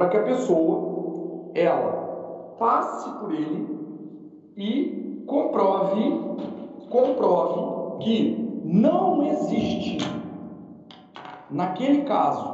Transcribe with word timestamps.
para 0.00 0.08
que 0.08 0.16
a 0.16 0.22
pessoa 0.22 1.50
ela 1.54 2.54
passe 2.58 3.10
por 3.18 3.34
ele 3.34 3.68
e 4.56 5.24
comprove 5.26 6.20
comprove 6.88 8.02
que 8.02 8.62
não 8.64 9.26
existe 9.26 9.98
naquele 11.50 12.04
caso 12.04 12.50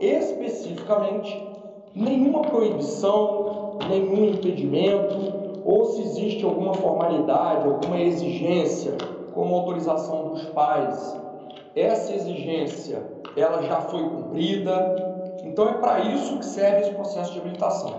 especificamente 0.00 1.48
nenhuma 1.94 2.40
proibição, 2.42 3.78
nenhum 3.88 4.24
impedimento, 4.24 5.60
ou 5.64 5.84
se 5.84 6.02
existe 6.02 6.44
alguma 6.44 6.74
formalidade, 6.74 7.68
alguma 7.68 8.00
exigência, 8.00 8.96
como 9.32 9.54
autorização 9.54 10.30
dos 10.30 10.44
pais, 10.46 11.16
essa 11.76 12.12
exigência 12.12 13.00
ela 13.36 13.62
já 13.62 13.80
foi 13.82 14.02
cumprida. 14.02 15.09
Então 15.44 15.68
é 15.68 15.72
para 15.74 16.00
isso 16.00 16.38
que 16.38 16.44
serve 16.44 16.80
esse 16.82 16.94
processo 16.94 17.32
de 17.32 17.38
habilitação. 17.40 17.90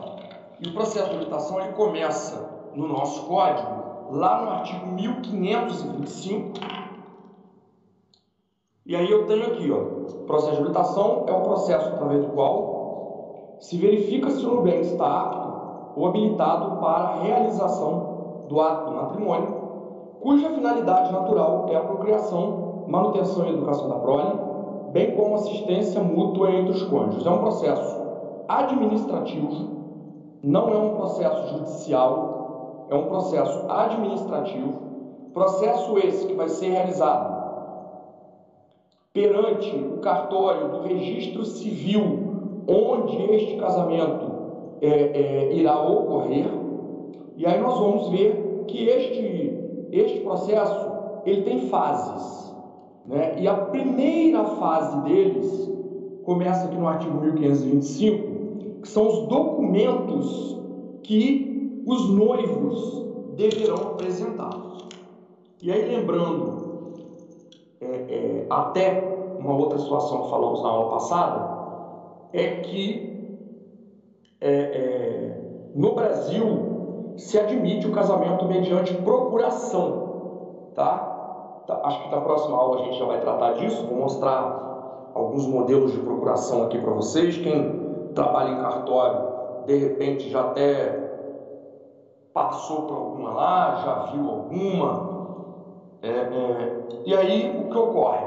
E 0.59 0.67
o 0.67 0.73
processo 0.73 1.09
de 1.09 1.15
habilitação 1.15 1.59
ele 1.59 1.73
começa 1.73 2.69
no 2.73 2.87
nosso 2.87 3.25
código, 3.25 3.81
lá 4.11 4.41
no 4.41 4.49
artigo 4.51 4.85
1525. 4.87 6.59
E 8.85 8.95
aí 8.95 9.09
eu 9.09 9.25
tenho 9.25 9.45
aqui, 9.47 9.71
ó, 9.71 10.01
processo 10.25 10.51
de 10.51 10.57
habilitação 10.57 11.25
é 11.27 11.31
o 11.31 11.41
processo 11.41 11.89
através 11.89 12.21
do 12.21 12.31
qual 12.31 13.57
se 13.59 13.77
verifica 13.77 14.29
se 14.31 14.45
o 14.45 14.55
Nubank 14.55 14.79
está 14.79 15.05
apto 15.05 15.51
ou 15.95 16.07
habilitado 16.07 16.79
para 16.79 17.03
a 17.03 17.15
realização 17.21 18.45
do 18.47 18.59
ato 18.59 18.89
do 18.89 18.95
matrimônio, 18.95 19.53
cuja 20.19 20.49
finalidade 20.49 21.11
natural 21.11 21.67
é 21.69 21.75
a 21.75 21.81
procriação, 21.81 22.85
manutenção 22.87 23.45
e 23.45 23.51
educação 23.51 23.89
da 23.89 23.95
prole, 23.95 24.39
bem 24.91 25.15
como 25.15 25.35
assistência 25.35 26.01
mútua 26.01 26.51
entre 26.51 26.71
os 26.71 26.83
cônjuges. 26.83 27.25
É 27.25 27.29
um 27.29 27.39
processo 27.39 28.01
administrativo, 28.47 29.69
não 30.43 30.69
é 30.69 30.77
um 30.77 30.95
processo 30.95 31.47
judicial, 31.49 32.87
é 32.89 32.95
um 32.95 33.05
processo 33.05 33.65
administrativo, 33.69 34.73
processo 35.33 35.97
esse 35.97 36.27
que 36.27 36.33
vai 36.33 36.49
ser 36.49 36.69
realizado 36.69 37.41
perante 39.13 39.75
o 39.75 39.97
cartório 39.97 40.69
do 40.69 40.81
registro 40.81 41.43
civil 41.45 42.31
onde 42.67 43.17
este 43.33 43.57
casamento 43.57 44.31
é, 44.81 44.87
é, 44.87 45.53
irá 45.53 45.81
ocorrer. 45.81 46.47
E 47.35 47.45
aí 47.45 47.59
nós 47.59 47.77
vamos 47.77 48.09
ver 48.09 48.65
que 48.67 48.87
este, 48.87 49.87
este 49.91 50.19
processo 50.21 50.91
ele 51.25 51.43
tem 51.43 51.59
fases. 51.69 52.50
Né? 53.11 53.35
E 53.39 53.47
a 53.47 53.53
primeira 53.53 54.45
fase 54.45 55.01
deles 55.01 55.69
começa 56.23 56.65
aqui 56.65 56.77
no 56.77 56.87
artigo 56.87 57.19
1525, 57.19 58.81
que 58.81 58.87
são 58.87 59.05
os 59.05 59.27
documentos 59.27 60.57
que 61.03 61.83
os 61.85 62.09
noivos 62.09 63.05
deverão 63.35 63.75
apresentar. 63.75 64.51
E 65.61 65.71
aí, 65.71 65.95
lembrando 65.95 66.93
é, 67.81 67.85
é, 67.85 68.45
até 68.49 69.03
uma 69.37 69.53
outra 69.55 69.77
situação 69.77 70.23
que 70.23 70.29
falamos 70.29 70.63
na 70.63 70.69
aula 70.69 70.91
passada, 70.91 71.61
é 72.31 72.61
que 72.61 73.11
é, 74.39 74.53
é, 74.53 75.71
no 75.75 75.93
Brasil 75.93 77.13
se 77.17 77.37
admite 77.37 77.85
o 77.87 77.91
casamento 77.91 78.45
mediante 78.45 78.93
procuração, 78.95 80.71
tá? 80.73 81.10
Tá? 81.71 81.87
Acho 81.87 82.03
que 82.03 82.09
na 82.09 82.21
próxima 82.21 82.57
aula 82.57 82.81
a 82.81 82.83
gente 82.83 82.97
já 82.97 83.05
vai 83.05 83.19
tratar 83.19 83.53
disso, 83.53 83.85
vou 83.87 83.97
mostrar 83.97 85.11
alguns 85.13 85.47
modelos 85.47 85.93
de 85.93 85.99
procuração 85.99 86.63
aqui 86.63 86.77
para 86.77 86.91
vocês. 86.91 87.37
Quem 87.37 88.11
trabalha 88.13 88.49
em 88.49 88.61
cartório, 88.61 89.65
de 89.65 89.77
repente 89.77 90.29
já 90.29 90.41
até 90.41 91.09
passou 92.33 92.83
por 92.83 92.95
alguma 92.95 93.31
lá, 93.31 93.75
já 93.83 93.93
viu 94.11 94.29
alguma. 94.29 95.11
É, 96.01 96.09
é, 96.09 96.79
e 97.05 97.15
aí 97.15 97.63
o 97.63 97.69
que 97.69 97.77
ocorre? 97.77 98.25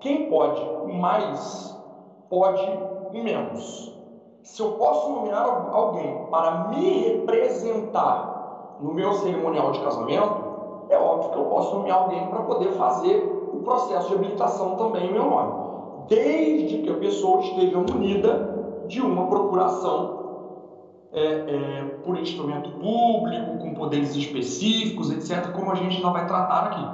Quem 0.00 0.28
pode 0.28 0.62
mais 0.92 1.74
pode 2.28 2.78
menos. 3.12 3.92
Se 4.42 4.60
eu 4.60 4.72
posso 4.72 5.10
nomear 5.10 5.70
alguém 5.72 6.26
para 6.30 6.68
me 6.68 7.08
representar 7.08 8.76
no 8.80 8.92
meu 8.92 9.14
cerimonial 9.14 9.72
de 9.72 9.80
casamento, 9.80 10.43
é 10.88 10.98
óbvio 10.98 11.30
que 11.30 11.38
eu 11.38 11.44
posso 11.44 11.76
nomear 11.76 11.98
alguém 11.98 12.26
para 12.26 12.40
poder 12.42 12.72
fazer 12.72 13.50
o 13.52 13.58
processo 13.60 14.08
de 14.08 14.14
habilitação 14.14 14.76
também 14.76 15.08
em 15.08 15.12
meu 15.12 15.24
nome, 15.24 15.52
desde 16.08 16.78
que 16.78 16.90
a 16.90 16.94
pessoa 16.94 17.40
esteja 17.40 17.78
munida 17.78 18.84
de 18.88 19.00
uma 19.00 19.26
procuração 19.26 20.24
é, 21.12 21.22
é, 21.22 21.84
por 22.04 22.18
instrumento 22.18 22.70
público, 22.72 23.58
com 23.58 23.74
poderes 23.74 24.14
específicos, 24.16 25.10
etc., 25.10 25.52
como 25.52 25.70
a 25.70 25.74
gente 25.76 25.96
ainda 25.96 26.10
vai 26.10 26.26
tratar 26.26 26.64
aqui. 26.64 26.86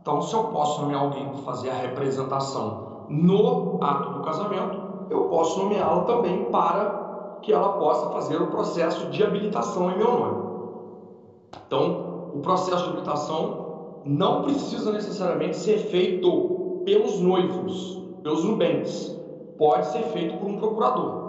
Então, 0.00 0.20
se 0.22 0.34
eu 0.34 0.44
posso 0.44 0.82
nomear 0.82 1.02
alguém 1.02 1.28
para 1.28 1.38
fazer 1.38 1.70
a 1.70 1.74
representação 1.74 3.06
no 3.08 3.78
ato 3.82 4.10
do 4.14 4.20
casamento, 4.22 4.78
eu 5.10 5.24
posso 5.24 5.58
nomeá-la 5.60 6.04
também 6.04 6.44
para 6.50 7.38
que 7.42 7.52
ela 7.52 7.70
possa 7.70 8.10
fazer 8.10 8.40
o 8.40 8.46
processo 8.46 9.10
de 9.10 9.22
habilitação 9.22 9.90
em 9.90 9.98
meu 9.98 10.10
nome. 10.12 10.52
Então, 11.66 12.11
o 12.34 12.40
processo 12.40 12.84
de 12.84 12.88
habilitação 12.90 14.02
não 14.04 14.42
precisa 14.42 14.92
necessariamente 14.92 15.56
ser 15.56 15.78
feito 15.78 16.82
pelos 16.84 17.20
noivos, 17.20 18.02
pelos 18.22 18.44
nubentes. 18.44 19.16
Pode 19.58 19.86
ser 19.86 20.02
feito 20.04 20.36
por 20.38 20.48
um 20.48 20.56
procurador. 20.58 21.22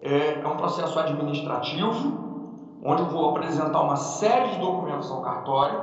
É, 0.00 0.40
é 0.40 0.46
um 0.46 0.56
processo 0.56 0.98
administrativo, 0.98 2.24
onde 2.84 3.02
eu 3.02 3.06
vou 3.06 3.30
apresentar 3.30 3.80
uma 3.80 3.96
série 3.96 4.50
de 4.50 4.58
documentos 4.58 5.10
ao 5.10 5.22
cartório 5.22 5.80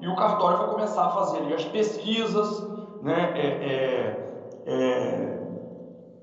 e 0.00 0.06
o 0.06 0.14
cartório 0.14 0.58
vai 0.58 0.68
começar 0.68 1.06
a 1.06 1.10
fazer 1.10 1.38
ali, 1.38 1.54
as 1.54 1.64
pesquisas, 1.64 2.68
né, 3.02 3.32
é, 3.34 3.46
é, 3.46 4.64
é 4.66 5.38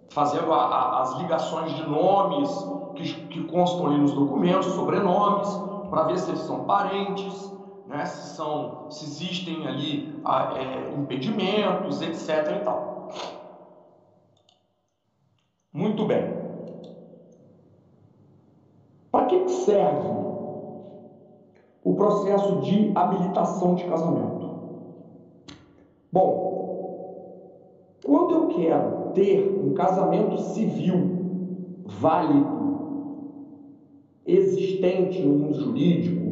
fazendo 0.09 0.53
a, 0.53 0.57
a, 0.57 1.01
as 1.01 1.17
ligações 1.17 1.73
de 1.73 1.89
nomes 1.89 2.49
que, 2.95 3.03
que 3.27 3.43
constam 3.45 3.87
ali 3.87 3.97
nos 3.97 4.13
documentos, 4.13 4.67
sobrenomes, 4.67 5.74
para 5.89 6.03
ver 6.03 6.19
se 6.19 6.29
eles 6.29 6.41
são 6.41 6.65
parentes, 6.65 7.53
né, 7.87 8.05
se, 8.05 8.35
são, 8.35 8.89
se 8.89 9.05
existem 9.05 9.67
ali 9.67 10.21
é, 10.55 10.93
impedimentos, 10.95 12.01
etc. 12.01 12.59
E 12.61 12.63
tal. 12.63 13.09
Muito 15.71 16.05
bem. 16.05 16.23
Para 19.11 19.25
que 19.25 19.47
serve 19.49 20.09
o 21.83 21.93
processo 21.95 22.61
de 22.61 22.91
habilitação 22.95 23.75
de 23.75 23.83
casamento? 23.85 24.45
Bom, 26.11 26.45
quando 28.05 28.31
eu 28.31 28.47
quero 28.47 29.11
ter 29.13 29.61
um 29.63 29.73
casamento 29.73 30.37
civil 30.39 31.83
válido, 31.85 32.54
existente 34.25 35.21
no 35.21 35.35
mundo 35.35 35.59
jurídico, 35.59 36.25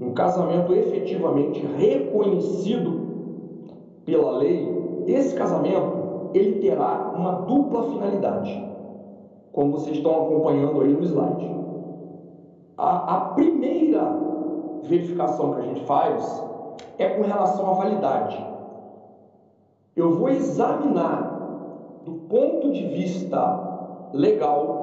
um 0.00 0.12
casamento 0.12 0.72
efetivamente 0.72 1.60
reconhecido 1.76 3.00
pela 4.04 4.38
lei, 4.38 4.68
esse 5.06 5.34
casamento 5.34 6.30
ele 6.32 6.60
terá 6.60 7.12
uma 7.14 7.32
dupla 7.42 7.82
finalidade, 7.84 8.70
como 9.52 9.72
vocês 9.72 9.96
estão 9.96 10.22
acompanhando 10.22 10.80
aí 10.80 10.92
no 10.92 11.02
slide. 11.02 11.50
A, 12.76 13.16
a 13.16 13.20
primeira 13.34 14.00
verificação 14.84 15.54
que 15.54 15.60
a 15.60 15.64
gente 15.64 15.84
faz 15.84 16.44
é 16.98 17.08
com 17.08 17.22
relação 17.22 17.70
à 17.70 17.74
validade. 17.74 18.46
Eu 19.96 20.12
vou 20.12 20.28
examinar 20.28 22.00
do 22.04 22.12
ponto 22.12 22.72
de 22.72 22.86
vista 22.86 24.10
legal, 24.12 24.79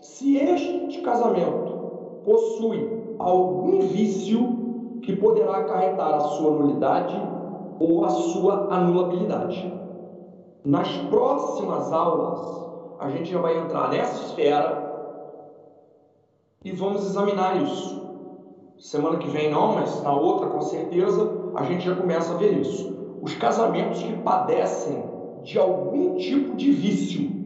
se 0.00 0.36
este 0.36 1.00
casamento 1.00 2.22
possui 2.24 3.14
algum 3.18 3.80
vício 3.80 5.00
que 5.02 5.16
poderá 5.16 5.58
acarretar 5.58 6.14
a 6.14 6.20
sua 6.20 6.50
nulidade 6.50 7.20
ou 7.80 8.04
a 8.04 8.10
sua 8.10 8.74
anulabilidade. 8.74 9.72
Nas 10.64 10.88
próximas 11.08 11.92
aulas, 11.92 12.68
a 12.98 13.08
gente 13.10 13.30
já 13.30 13.40
vai 13.40 13.56
entrar 13.56 13.90
nessa 13.90 14.24
esfera 14.26 14.88
e 16.64 16.72
vamos 16.72 17.06
examinar 17.06 17.62
isso. 17.62 17.98
Semana 18.78 19.18
que 19.18 19.28
vem 19.28 19.50
não, 19.50 19.74
mas 19.74 20.02
na 20.02 20.12
outra 20.12 20.48
com 20.48 20.60
certeza 20.60 21.50
a 21.54 21.64
gente 21.64 21.86
já 21.86 21.94
começa 21.94 22.32
a 22.32 22.36
ver 22.36 22.58
isso. 22.58 22.96
Os 23.22 23.34
casamentos 23.34 24.02
que 24.02 24.12
padecem 24.18 25.02
de 25.42 25.58
algum 25.58 26.16
tipo 26.16 26.56
de 26.56 26.70
vício. 26.70 27.37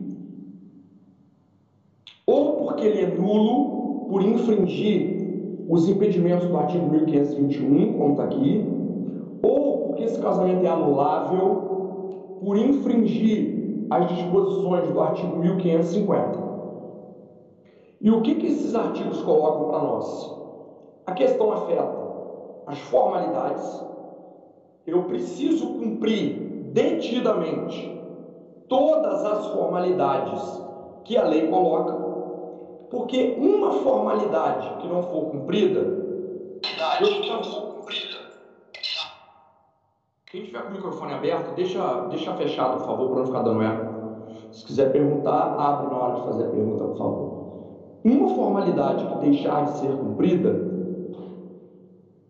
Porque 2.82 2.98
ele 2.98 3.12
é 3.12 3.16
nulo 3.16 4.06
por 4.08 4.22
infringir 4.22 5.64
os 5.68 5.88
impedimentos 5.88 6.48
do 6.48 6.56
artigo 6.56 6.90
1521, 6.90 7.92
como 7.92 8.10
está 8.10 8.24
aqui, 8.24 8.66
ou 9.40 9.86
porque 9.86 10.02
esse 10.02 10.20
casamento 10.20 10.66
é 10.66 10.68
anulável 10.68 12.40
por 12.44 12.56
infringir 12.56 13.86
as 13.88 14.08
disposições 14.08 14.90
do 14.90 15.00
artigo 15.00 15.36
1550. 15.36 16.40
E 18.00 18.10
o 18.10 18.20
que, 18.22 18.34
que 18.34 18.48
esses 18.48 18.74
artigos 18.74 19.22
colocam 19.22 19.68
para 19.68 19.78
nós? 19.78 20.36
A 21.06 21.12
questão 21.12 21.52
afeta 21.52 22.02
as 22.66 22.78
formalidades, 22.80 23.86
eu 24.88 25.04
preciso 25.04 25.74
cumprir 25.74 26.70
detidamente 26.72 27.96
todas 28.68 29.24
as 29.24 29.46
formalidades 29.52 30.62
que 31.04 31.16
a 31.16 31.24
lei 31.24 31.46
coloca, 31.46 32.11
porque 32.92 33.38
uma 33.38 33.72
formalidade 33.72 34.76
que 34.78 34.86
não 34.86 35.02
for 35.04 35.30
cumprida, 35.30 35.80
eu 35.80 37.06
que 37.06 37.30
não 37.30 37.42
for 37.42 37.76
cumprida. 37.76 38.18
Quem 40.30 40.44
tiver 40.44 40.62
com 40.62 40.68
o 40.68 40.72
microfone 40.72 41.14
aberto, 41.14 41.54
deixa, 41.54 42.08
deixa 42.10 42.34
fechado, 42.34 42.80
por 42.80 42.86
favor, 42.86 43.08
para 43.08 43.18
não 43.20 43.26
ficar 43.26 43.42
dando 43.42 43.62
eco. 43.62 44.52
Se 44.52 44.66
quiser 44.66 44.92
perguntar, 44.92 45.54
abre 45.58 45.88
na 45.88 45.96
hora 46.02 46.14
de 46.16 46.24
fazer 46.26 46.44
a 46.44 46.50
pergunta, 46.50 46.84
por 46.84 46.98
favor. 46.98 48.00
Uma 48.04 48.28
formalidade 48.28 49.06
que 49.06 49.18
deixar 49.20 49.64
de 49.64 49.78
ser 49.78 49.96
cumprida, 49.96 50.54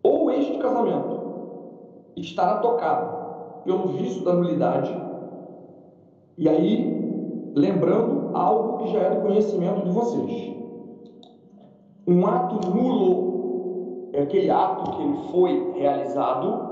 ou 0.01 0.31
este 0.31 0.57
casamento 0.59 2.13
estará 2.15 2.59
tocado 2.59 3.63
pelo 3.65 3.87
vício 3.89 4.23
da 4.23 4.33
nulidade, 4.33 4.95
e 6.37 6.47
aí, 6.47 7.51
lembrando 7.53 8.31
algo 8.33 8.77
que 8.77 8.93
já 8.93 8.99
é 8.99 9.09
do 9.09 9.21
conhecimento 9.21 9.83
de 9.83 9.91
vocês. 9.91 10.52
Um 12.05 12.25
ato 12.27 12.69
nulo 12.69 14.09
é 14.13 14.23
aquele 14.23 14.49
ato 14.49 14.91
que 14.91 15.01
ele 15.01 15.17
foi 15.31 15.71
realizado, 15.77 16.69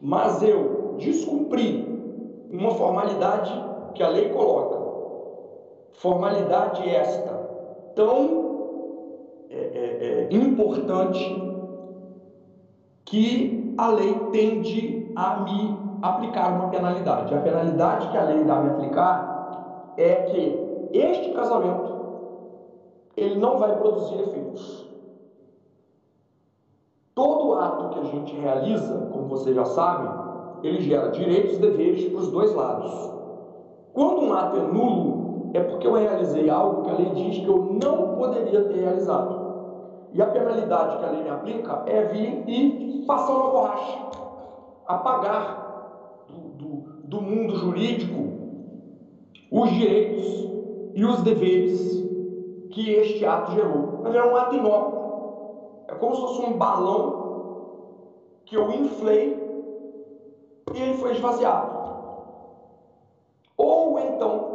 mas 0.00 0.42
eu 0.42 0.94
descumpri 0.98 2.48
uma 2.50 2.70
formalidade 2.70 3.52
que 3.94 4.02
a 4.02 4.08
lei 4.08 4.28
coloca. 4.28 4.78
Formalidade 5.94 6.88
esta 6.88 7.32
tão 7.94 8.50
é, 9.50 9.56
é, 9.56 10.28
é, 10.30 10.34
importante 10.34 11.42
que 13.04 13.74
a 13.76 13.88
lei 13.88 14.14
tende 14.30 15.12
a 15.16 15.40
me 15.40 15.76
aplicar 16.02 16.52
uma 16.52 16.68
penalidade. 16.68 17.34
A 17.34 17.40
penalidade 17.40 18.08
que 18.08 18.16
a 18.16 18.24
lei 18.24 18.48
a 18.48 18.60
me 18.60 18.70
aplicar 18.70 19.92
é 19.96 20.14
que 20.14 20.88
este 20.92 21.32
casamento 21.32 21.99
ele 23.16 23.38
não 23.38 23.58
vai 23.58 23.76
produzir 23.76 24.20
efeitos. 24.20 24.88
Todo 27.14 27.54
ato 27.58 27.88
que 27.90 27.98
a 27.98 28.04
gente 28.04 28.34
realiza, 28.36 29.10
como 29.12 29.28
vocês 29.28 29.54
já 29.54 29.64
sabem, 29.64 30.10
ele 30.62 30.80
gera 30.80 31.10
direitos 31.10 31.56
e 31.56 31.60
deveres 31.60 32.08
para 32.08 32.20
os 32.20 32.30
dois 32.30 32.54
lados. 32.54 33.10
Quando 33.92 34.22
um 34.22 34.32
ato 34.32 34.56
é 34.56 34.62
nulo, 34.62 35.50
é 35.52 35.60
porque 35.60 35.86
eu 35.86 35.94
realizei 35.94 36.48
algo 36.48 36.82
que 36.82 36.90
a 36.90 36.94
lei 36.94 37.10
diz 37.10 37.38
que 37.38 37.46
eu 37.46 37.78
não 37.82 38.16
poderia 38.16 38.64
ter 38.64 38.80
realizado. 38.80 39.40
E 40.12 40.22
a 40.22 40.26
penalidade 40.26 40.98
que 40.98 41.04
a 41.04 41.10
lei 41.10 41.22
me 41.22 41.30
aplica 41.30 41.82
é 41.86 42.04
vir 42.04 42.44
e 42.48 43.04
passar 43.06 43.32
uma 43.32 43.50
borracha, 43.50 43.98
apagar 44.86 46.24
do, 46.28 46.64
do, 46.64 46.76
do 47.04 47.20
mundo 47.20 47.56
jurídico 47.56 48.40
os 49.50 49.70
direitos 49.70 50.48
e 50.94 51.04
os 51.04 51.22
deveres 51.22 51.99
que 52.70 52.90
este 52.92 53.24
ato 53.24 53.52
gerou. 53.52 54.00
Mas 54.02 54.14
é 54.14 54.24
um 54.24 54.36
ato 54.36 54.54
inócuo. 54.56 55.00
É 55.88 55.94
como 55.94 56.14
se 56.14 56.20
fosse 56.20 56.42
um 56.42 56.58
balão 56.58 57.20
que 58.44 58.56
eu 58.56 58.70
inflei 58.72 59.38
e 60.74 60.80
ele 60.80 60.94
foi 60.94 61.12
esvaziado. 61.12 61.78
Ou 63.56 63.98
então, 63.98 64.48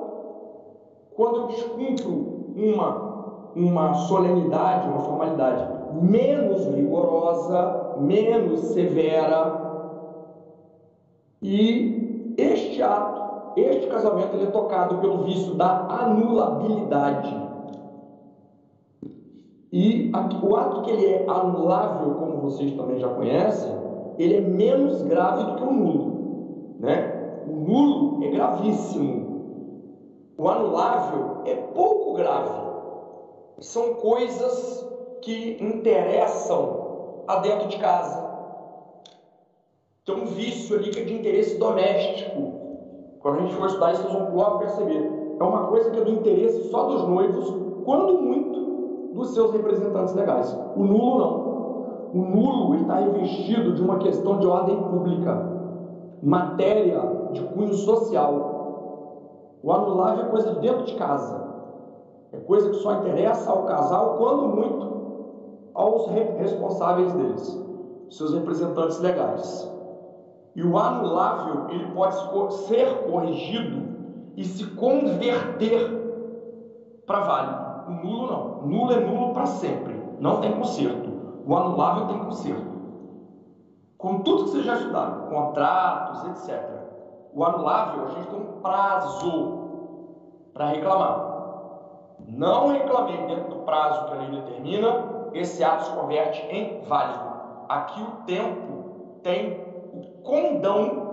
quando 1.15 1.41
eu 1.41 1.47
descumpro 1.47 2.11
uma 2.55 3.05
uma 3.55 3.93
solenidade, 3.93 4.87
uma 4.89 4.99
formalidade 4.99 5.65
menos 6.01 6.65
rigorosa, 6.65 7.95
menos 7.99 8.59
severa. 8.59 9.63
E 11.41 12.35
este 12.37 12.81
ato, 12.81 13.59
este 13.59 13.87
casamento, 13.87 14.35
ele 14.35 14.47
é 14.47 14.51
tocado 14.51 14.97
pelo 14.97 15.23
vício 15.23 15.53
da 15.55 15.85
anulabilidade. 15.87 17.44
E 19.75 20.09
o 20.41 20.55
ato 20.55 20.83
que 20.83 20.91
ele 20.91 21.05
é 21.05 21.25
anulável, 21.27 22.15
como 22.15 22.37
vocês 22.37 22.71
também 22.77 22.97
já 22.97 23.09
conhecem, 23.09 23.75
ele 24.17 24.37
é 24.37 24.41
menos 24.41 25.01
grave 25.01 25.43
do 25.43 25.55
que 25.57 25.63
o 25.63 25.73
nulo, 25.73 26.75
né? 26.79 27.43
O 27.45 27.51
nulo 27.51 28.23
é 28.23 28.29
gravíssimo. 28.29 29.35
O 30.37 30.47
anulável 30.47 31.41
é 31.45 31.55
pouco 31.55 32.13
grave 32.13 32.65
são 33.59 33.95
coisas 33.95 34.85
que 35.21 35.57
interessam 35.61 37.23
a 37.27 37.37
dentro 37.37 37.67
de 37.67 37.77
casa. 37.77 38.23
Tem 40.05 40.15
um 40.15 40.25
vício 40.25 40.77
ali 40.77 40.89
que 40.91 40.99
é 40.99 41.03
de 41.03 41.13
interesse 41.15 41.57
doméstico. 41.57 42.53
Quando 43.19 43.39
a 43.39 43.41
gente 43.41 43.55
for 43.55 43.67
estudar 43.67 43.91
isso, 43.91 44.03
vocês 44.03 44.13
vão 44.13 44.35
logo 44.35 44.59
perceber. 44.59 45.35
É 45.37 45.43
uma 45.43 45.67
coisa 45.67 45.89
que 45.89 45.99
é 45.99 46.03
do 46.03 46.11
interesse 46.11 46.69
só 46.69 46.83
dos 46.83 47.07
noivos, 47.09 47.53
quando 47.83 48.21
muito 48.21 48.64
dos 49.15 49.33
seus 49.33 49.51
representantes 49.53 50.13
legais. 50.13 50.55
O 50.75 50.83
nulo 50.83 51.17
não. 51.17 51.55
O 52.13 52.17
nulo 52.17 52.75
está 52.75 52.95
revestido 52.95 53.73
de 53.73 53.81
uma 53.81 53.97
questão 53.97 54.37
de 54.37 54.47
ordem 54.47 54.81
pública, 54.83 55.51
matéria 56.21 57.01
de 57.31 57.41
cunho 57.43 57.73
social. 57.73 59.57
O 59.63 59.71
anulável 59.71 60.25
é 60.25 60.29
coisa 60.29 60.53
de 60.53 60.59
dentro 60.59 60.85
de 60.85 60.95
casa. 60.95 61.43
É 62.31 62.37
coisa 62.37 62.69
que 62.69 62.75
só 62.75 62.97
interessa 62.97 63.49
ao 63.49 63.63
casal, 63.63 64.17
quando 64.17 64.47
muito, 64.47 64.95
aos 65.73 66.07
responsáveis 66.07 67.11
deles, 67.13 67.65
seus 68.09 68.33
representantes 68.33 68.99
legais. 68.99 69.71
E 70.55 70.63
o 70.63 70.77
anulável, 70.77 71.69
ele 71.69 71.85
pode 71.93 72.53
ser 72.67 73.09
corrigido 73.09 73.83
e 74.37 74.43
se 74.43 74.65
converter 74.75 76.05
para 77.05 77.19
válido. 77.21 77.64
O 77.87 77.91
nulo 77.91 78.27
não. 78.27 78.67
Nulo 78.67 78.93
é 78.93 78.99
nulo 78.99 79.33
para 79.33 79.45
sempre. 79.45 79.95
Não 80.19 80.41
tem 80.41 80.51
conserto. 80.53 81.09
O 81.45 81.55
anulável 81.55 82.07
tem 82.07 82.19
conserto. 82.19 82.75
Com 83.97 84.19
tudo 84.19 84.45
que 84.45 84.49
vocês 84.51 84.65
já 84.65 84.75
estudaram, 84.75 85.27
contratos, 85.29 86.25
etc. 86.25 86.63
O 87.33 87.43
anulável, 87.43 88.05
a 88.05 88.09
gente 88.09 88.27
tem 88.27 88.39
um 88.39 88.61
prazo 88.61 89.59
para 90.53 90.67
reclamar 90.67 91.35
não 92.27 92.69
reclamei 92.69 93.17
dentro 93.27 93.49
do 93.49 93.55
prazo 93.63 94.05
que 94.05 94.13
a 94.13 94.17
lei 94.17 94.29
determina, 94.29 95.29
esse 95.33 95.63
ato 95.63 95.85
se 95.85 95.91
converte 95.91 96.41
em 96.49 96.81
válido. 96.83 97.23
Aqui 97.69 98.01
o 98.01 98.23
tempo 98.25 99.19
tem 99.21 99.63
o 99.93 100.21
condão 100.23 101.03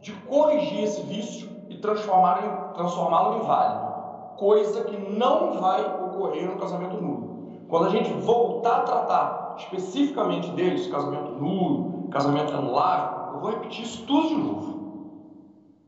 de 0.00 0.12
corrigir 0.12 0.84
esse 0.84 1.02
vício 1.02 1.48
e 1.68 1.76
transformá-lo 1.78 2.74
transformá 2.74 3.36
em 3.36 3.40
válido, 3.40 3.91
coisa 4.36 4.84
que 4.84 4.96
não 4.96 5.60
vai 5.60 5.84
ocorrer 5.84 6.48
no 6.48 6.56
casamento 6.56 6.96
nulo. 7.00 7.32
Quando 7.68 7.86
a 7.86 7.90
gente 7.90 8.12
voltar 8.12 8.78
a 8.78 8.82
tratar 8.82 9.54
especificamente 9.58 10.50
deles, 10.50 10.86
casamento 10.88 11.32
nulo, 11.32 12.08
casamento 12.10 12.52
anulável, 12.52 13.34
eu 13.34 13.40
vou 13.40 13.50
repetir 13.50 13.84
isso 13.84 14.04
tudo 14.06 14.28
de 14.28 14.34
novo. 14.34 14.72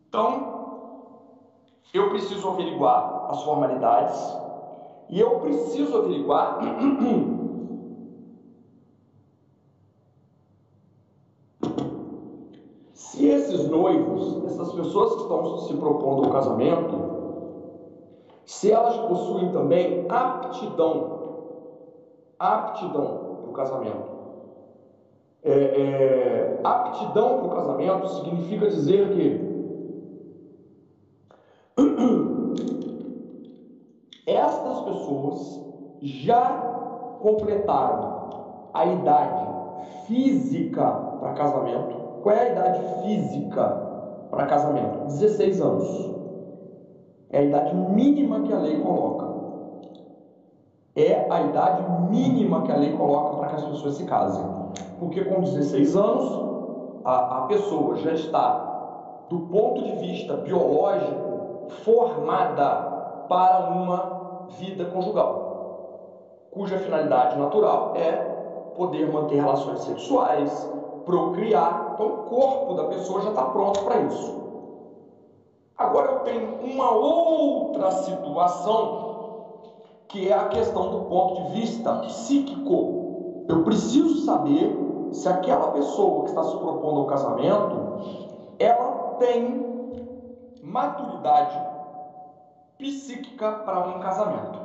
Então, 0.08 0.54
eu 1.92 2.08
preciso 2.10 2.48
averiguar 2.48 3.26
as 3.30 3.42
formalidades, 3.42 4.20
e 5.08 5.20
eu 5.20 5.38
preciso 5.40 5.98
averiguar 5.98 6.58
se 12.94 13.26
esses 13.26 13.68
noivos, 13.68 14.44
essas 14.46 14.72
pessoas 14.72 15.14
que 15.14 15.22
estão 15.22 15.58
se 15.58 15.74
propondo 15.74 16.24
ao 16.24 16.30
casamento, 16.30 17.23
se 18.46 18.70
elas 18.70 18.96
possuem 18.96 19.50
também 19.52 20.06
aptidão, 20.08 21.22
aptidão 22.38 23.38
para 23.42 23.50
o 23.50 23.52
casamento. 23.52 24.14
É, 25.42 25.52
é, 25.52 26.60
aptidão 26.64 27.38
para 27.38 27.46
o 27.46 27.50
casamento 27.50 28.08
significa 28.08 28.66
dizer 28.68 29.10
que 29.10 29.54
Estas 34.26 34.80
pessoas 34.80 35.60
já 36.00 37.18
completaram 37.20 38.70
a 38.72 38.86
idade 38.86 39.46
física 40.06 40.84
para 41.20 41.34
casamento. 41.34 41.94
Qual 42.22 42.34
é 42.34 42.40
a 42.40 42.52
idade 42.52 42.80
física 43.02 43.68
para 44.30 44.46
casamento? 44.46 45.04
16 45.06 45.60
anos. 45.60 46.14
É 47.34 47.38
a 47.38 47.42
idade 47.42 47.74
mínima 47.74 48.42
que 48.42 48.52
a 48.52 48.58
lei 48.58 48.80
coloca. 48.80 49.26
É 50.94 51.26
a 51.28 51.40
idade 51.40 51.82
mínima 52.08 52.62
que 52.62 52.70
a 52.70 52.76
lei 52.76 52.92
coloca 52.96 53.38
para 53.38 53.48
que 53.48 53.54
as 53.56 53.64
pessoas 53.64 53.96
se 53.96 54.04
casem. 54.04 54.44
Porque 55.00 55.24
com 55.24 55.40
16 55.40 55.96
anos, 55.96 57.00
a, 57.04 57.38
a 57.38 57.40
pessoa 57.48 57.96
já 57.96 58.12
está, 58.12 59.26
do 59.28 59.40
ponto 59.40 59.82
de 59.82 59.96
vista 59.96 60.36
biológico, 60.36 61.70
formada 61.82 63.26
para 63.28 63.68
uma 63.68 64.46
vida 64.56 64.84
conjugal. 64.84 66.46
cuja 66.52 66.78
finalidade 66.78 67.36
natural 67.36 67.94
é 67.96 68.12
poder 68.76 69.12
manter 69.12 69.40
relações 69.40 69.80
sexuais, 69.80 70.70
procriar. 71.04 71.94
Então, 71.94 72.06
o 72.06 72.16
corpo 72.28 72.74
da 72.74 72.84
pessoa 72.84 73.22
já 73.22 73.30
está 73.30 73.42
pronto 73.46 73.82
para 73.82 74.02
isso. 74.02 74.43
Agora, 75.76 76.12
eu 76.12 76.18
tenho 76.20 76.54
uma 76.62 76.92
outra 76.92 77.90
situação, 77.90 79.14
que 80.08 80.28
é 80.28 80.32
a 80.32 80.48
questão 80.48 80.90
do 80.90 81.00
ponto 81.06 81.42
de 81.42 81.60
vista 81.60 81.92
psíquico. 81.96 83.44
Eu 83.48 83.64
preciso 83.64 84.24
saber 84.24 84.72
se 85.10 85.28
aquela 85.28 85.72
pessoa 85.72 86.22
que 86.22 86.30
está 86.30 86.44
se 86.44 86.56
propondo 86.56 87.00
ao 87.00 87.06
casamento, 87.06 87.98
ela 88.60 89.16
tem 89.18 89.64
maturidade 90.62 91.60
psíquica 92.78 93.50
para 93.64 93.88
um 93.88 93.98
casamento. 93.98 94.60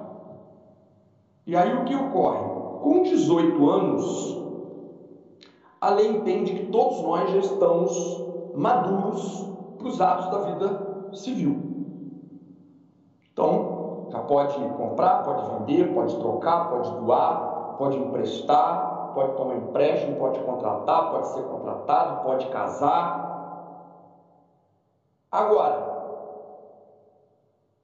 E 1.48 1.56
aí 1.56 1.76
o 1.76 1.86
que 1.86 1.96
ocorre? 1.96 2.38
Com 2.84 3.02
18 3.02 3.70
anos, 3.70 4.38
a 5.82 5.90
lei 5.90 6.08
entende 6.08 6.54
que 6.54 6.66
todos 6.68 7.02
nós 7.02 7.32
já 7.32 7.38
estamos 7.38 8.26
maduros 8.54 9.48
para 9.78 9.88
os 9.88 10.00
atos 10.00 10.30
da 10.30 10.38
vida 10.40 10.89
civil. 11.14 11.56
Então, 13.32 14.08
já 14.10 14.20
pode 14.20 14.58
comprar, 14.78 15.24
pode 15.24 15.44
vender, 15.52 15.94
pode 15.94 16.18
trocar, 16.18 16.70
pode 16.70 16.92
doar, 16.98 17.76
pode 17.78 17.98
emprestar, 17.98 19.12
pode 19.14 19.36
tomar 19.38 19.56
empréstimo, 19.56 20.18
pode 20.18 20.40
contratar, 20.42 21.12
pode 21.12 21.28
ser 21.28 21.44
contratado, 21.44 22.24
pode 22.24 22.48
casar. 22.48 23.30
Agora, 25.32 25.90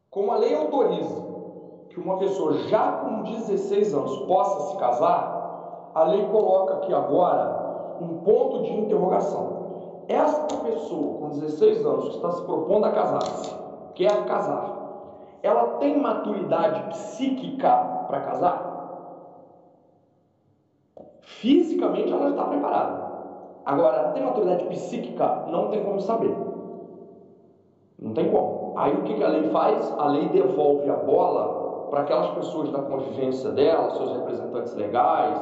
como 0.09 0.31
a 0.31 0.37
lei 0.37 0.53
autoriza 0.53 1.23
que 1.89 1.99
uma 1.99 2.17
pessoa 2.17 2.53
já 2.67 2.91
com 2.97 3.23
16 3.23 3.93
anos 3.93 4.17
possa 4.27 4.71
se 4.71 4.77
casar, 4.77 5.91
a 5.93 6.03
lei 6.03 6.25
coloca 6.27 6.73
aqui 6.75 6.93
agora 6.93 7.95
um 7.99 8.23
ponto 8.23 8.61
de 8.63 8.73
interrogação. 8.73 9.54
Esta 10.07 10.55
pessoa 10.57 11.19
com 11.19 11.29
16 11.29 11.85
anos 11.85 12.09
que 12.09 12.15
está 12.15 12.31
se 12.31 12.41
propondo 12.43 12.85
a 12.85 12.91
casar-se, 12.91 13.55
quer 13.95 14.25
casar, 14.25 14.85
ela 15.41 15.77
tem 15.77 15.99
maturidade 15.99 16.89
psíquica 16.89 18.05
para 18.07 18.21
casar? 18.21 18.75
Fisicamente 21.21 22.11
ela 22.11 22.29
está 22.29 22.43
preparada. 22.45 23.05
Agora, 23.65 23.97
ela 23.97 24.11
tem 24.11 24.23
maturidade 24.23 24.63
psíquica? 24.65 25.45
Não 25.47 25.69
tem 25.69 25.83
como 25.83 25.99
saber. 25.99 26.35
Não 27.99 28.13
tem 28.13 28.29
como. 28.29 28.73
Aí 28.77 28.93
o 28.93 29.03
que 29.03 29.23
a 29.23 29.27
lei 29.27 29.49
faz? 29.49 29.91
A 29.97 30.07
lei 30.07 30.29
devolve 30.29 30.89
a 30.89 30.95
bola 30.95 31.87
para 31.89 32.01
aquelas 32.01 32.29
pessoas 32.31 32.69
da 32.71 32.79
convivência 32.79 33.51
dela, 33.51 33.91
seus 33.91 34.11
representantes 34.11 34.75
legais, 34.75 35.39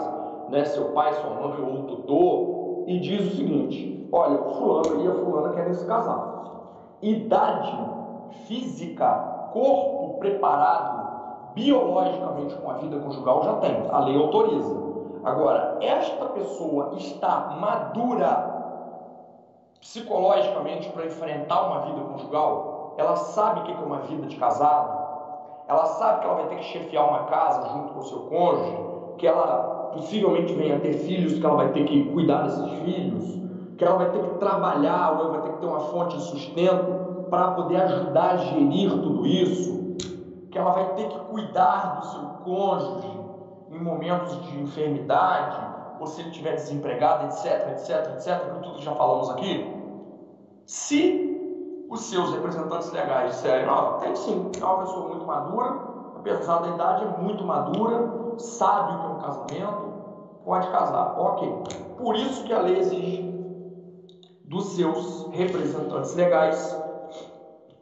né, 0.50 0.64
seu 0.66 0.92
pai, 0.92 1.14
sua 1.14 1.32
mãe 1.32 1.62
ou 1.62 1.70
um 1.70 1.84
tutor, 1.86 2.53
e 2.88 3.00
diz 3.00 3.34
o 3.34 3.36
seguinte: 3.36 4.10
olha, 4.12 4.38
fulano 4.38 5.04
e 5.04 5.08
a 5.08 5.14
fulana 5.14 5.54
querem 5.54 5.74
se 5.74 5.86
casar. 5.86 6.44
Idade 7.02 7.78
física, 8.48 9.50
corpo 9.52 10.20
preparado 10.20 11.04
biologicamente 11.54 12.56
com 12.56 12.72
a 12.72 12.76
vida 12.76 13.00
conjugal 13.00 13.44
já 13.44 13.54
tem, 13.56 13.88
a 13.90 14.00
lei 14.00 14.18
autoriza. 14.18 14.84
Agora, 15.24 15.78
esta 15.82 16.26
pessoa 16.26 16.94
está 16.98 17.58
madura 17.60 18.52
psicologicamente 19.80 20.90
para 20.90 21.06
enfrentar 21.06 21.68
uma 21.68 21.80
vida 21.82 22.02
conjugal? 22.02 22.96
Ela 22.98 23.16
sabe 23.16 23.62
o 23.62 23.64
que 23.64 23.72
é 23.72 23.76
uma 23.76 24.00
vida 24.00 24.28
de 24.28 24.36
casado? 24.36 25.04
ela 25.68 25.86
sabe 25.86 26.20
que 26.20 26.26
ela 26.26 26.36
vai 26.36 26.48
ter 26.48 26.56
que 26.58 26.64
chefiar 26.64 27.08
uma 27.08 27.24
casa 27.24 27.70
junto 27.70 27.94
com 27.94 28.00
o 28.00 28.04
seu 28.04 28.20
cônjuge, 28.24 28.78
que 29.18 29.28
ela 29.28 29.73
possivelmente 29.94 30.54
venha 30.54 30.78
a 30.78 30.80
ter 30.80 30.94
filhos, 30.94 31.40
que 31.40 31.46
ela 31.46 31.56
vai 31.56 31.72
ter 31.72 31.86
que 31.86 32.04
cuidar 32.12 32.44
desses 32.44 32.70
filhos, 32.80 33.42
que 33.78 33.84
ela 33.84 33.98
vai 33.98 34.12
ter 34.12 34.22
que 34.22 34.38
trabalhar, 34.40 35.20
ou 35.20 35.32
vai 35.32 35.42
ter 35.42 35.52
que 35.52 35.58
ter 35.60 35.66
uma 35.66 35.80
fonte 35.80 36.18
de 36.18 36.24
sustento 36.24 37.28
para 37.30 37.52
poder 37.52 37.78
ajudar 37.78 38.32
a 38.32 38.38
gerir 38.38 38.92
tudo 38.92 39.26
isso, 39.26 39.96
que 40.52 40.58
ela 40.58 40.72
vai 40.72 40.94
ter 40.94 41.08
que 41.08 41.20
cuidar 41.20 42.00
do 42.00 42.06
seu 42.08 42.22
cônjuge 42.44 43.20
em 43.72 43.80
momentos 43.80 44.40
de 44.46 44.60
enfermidade, 44.60 45.60
ou 46.00 46.08
se 46.08 46.22
ele 46.22 46.30
estiver 46.30 46.56
desempregado, 46.56 47.26
etc, 47.26 47.70
etc, 47.72 48.14
etc, 48.14 48.54
que 48.54 48.64
tudo 48.64 48.82
já 48.82 48.94
falamos 48.94 49.30
aqui. 49.32 49.66
Se 50.66 51.86
os 51.90 52.02
seus 52.02 52.32
representantes 52.34 52.92
legais 52.92 53.32
disserem, 53.32 53.68
ó, 53.68 53.94
tem 53.94 54.16
sim, 54.16 54.52
é 54.60 54.66
uma 54.66 54.80
pessoa 54.80 55.10
muito 55.10 55.26
madura, 55.26 55.93
apesar 56.32 56.60
da 56.60 56.70
idade, 56.70 57.04
é 57.04 57.22
muito 57.22 57.44
madura, 57.44 58.38
sabe 58.38 58.94
o 58.94 59.00
que 59.00 59.06
é 59.06 59.10
um 59.10 59.20
casamento, 59.20 59.94
pode 60.44 60.68
casar, 60.70 61.20
ok. 61.20 61.64
Por 61.98 62.16
isso 62.16 62.44
que 62.44 62.54
a 62.54 62.60
lei 62.60 62.80
exige 62.80 63.34
dos 64.46 64.76
seus 64.76 65.28
representantes 65.32 66.16
legais 66.16 66.84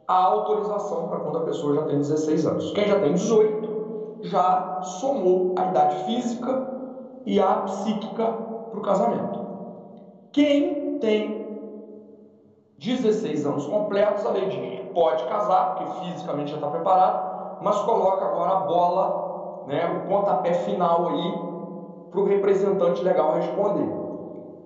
a 0.06 0.14
autorização 0.14 1.08
para 1.08 1.20
quando 1.20 1.38
a 1.38 1.42
pessoa 1.42 1.74
já 1.74 1.82
tem 1.82 1.98
16 1.98 2.46
anos. 2.46 2.72
Quem 2.72 2.88
já 2.88 3.00
tem 3.00 3.14
18 3.14 4.20
já 4.22 4.82
somou 4.82 5.54
a 5.56 5.66
idade 5.66 6.04
física 6.04 6.68
e 7.24 7.40
a 7.40 7.54
psíquica 7.62 8.24
para 8.70 8.78
o 8.78 8.82
casamento. 8.82 9.40
Quem 10.32 10.98
tem 10.98 11.42
16 12.78 13.46
anos 13.46 13.66
completos, 13.66 14.24
a 14.26 14.30
lei 14.30 14.48
diz 14.48 14.82
pode 14.92 15.24
casar, 15.24 15.74
porque 15.74 16.04
fisicamente 16.04 16.50
já 16.50 16.56
está 16.56 16.68
preparado, 16.68 17.31
mas 17.62 17.78
coloca 17.80 18.24
agora 18.24 18.50
a 18.52 18.60
bola, 18.60 19.64
né, 19.66 19.86
o 19.86 20.08
pontapé 20.08 20.54
final 20.54 21.08
aí 21.08 21.38
para 22.10 22.20
o 22.20 22.24
representante 22.24 23.02
legal 23.02 23.34
responder. 23.34 23.88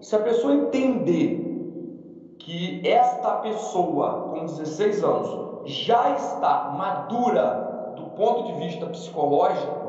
Se 0.00 0.16
a 0.16 0.20
pessoa 0.20 0.54
entender 0.54 2.36
que 2.38 2.86
esta 2.86 3.30
pessoa 3.36 4.30
com 4.30 4.46
16 4.46 5.02
anos 5.02 5.46
já 5.64 6.10
está 6.10 6.74
madura 6.76 7.94
do 7.96 8.06
ponto 8.10 8.44
de 8.44 8.52
vista 8.54 8.86
psicológico 8.86 9.86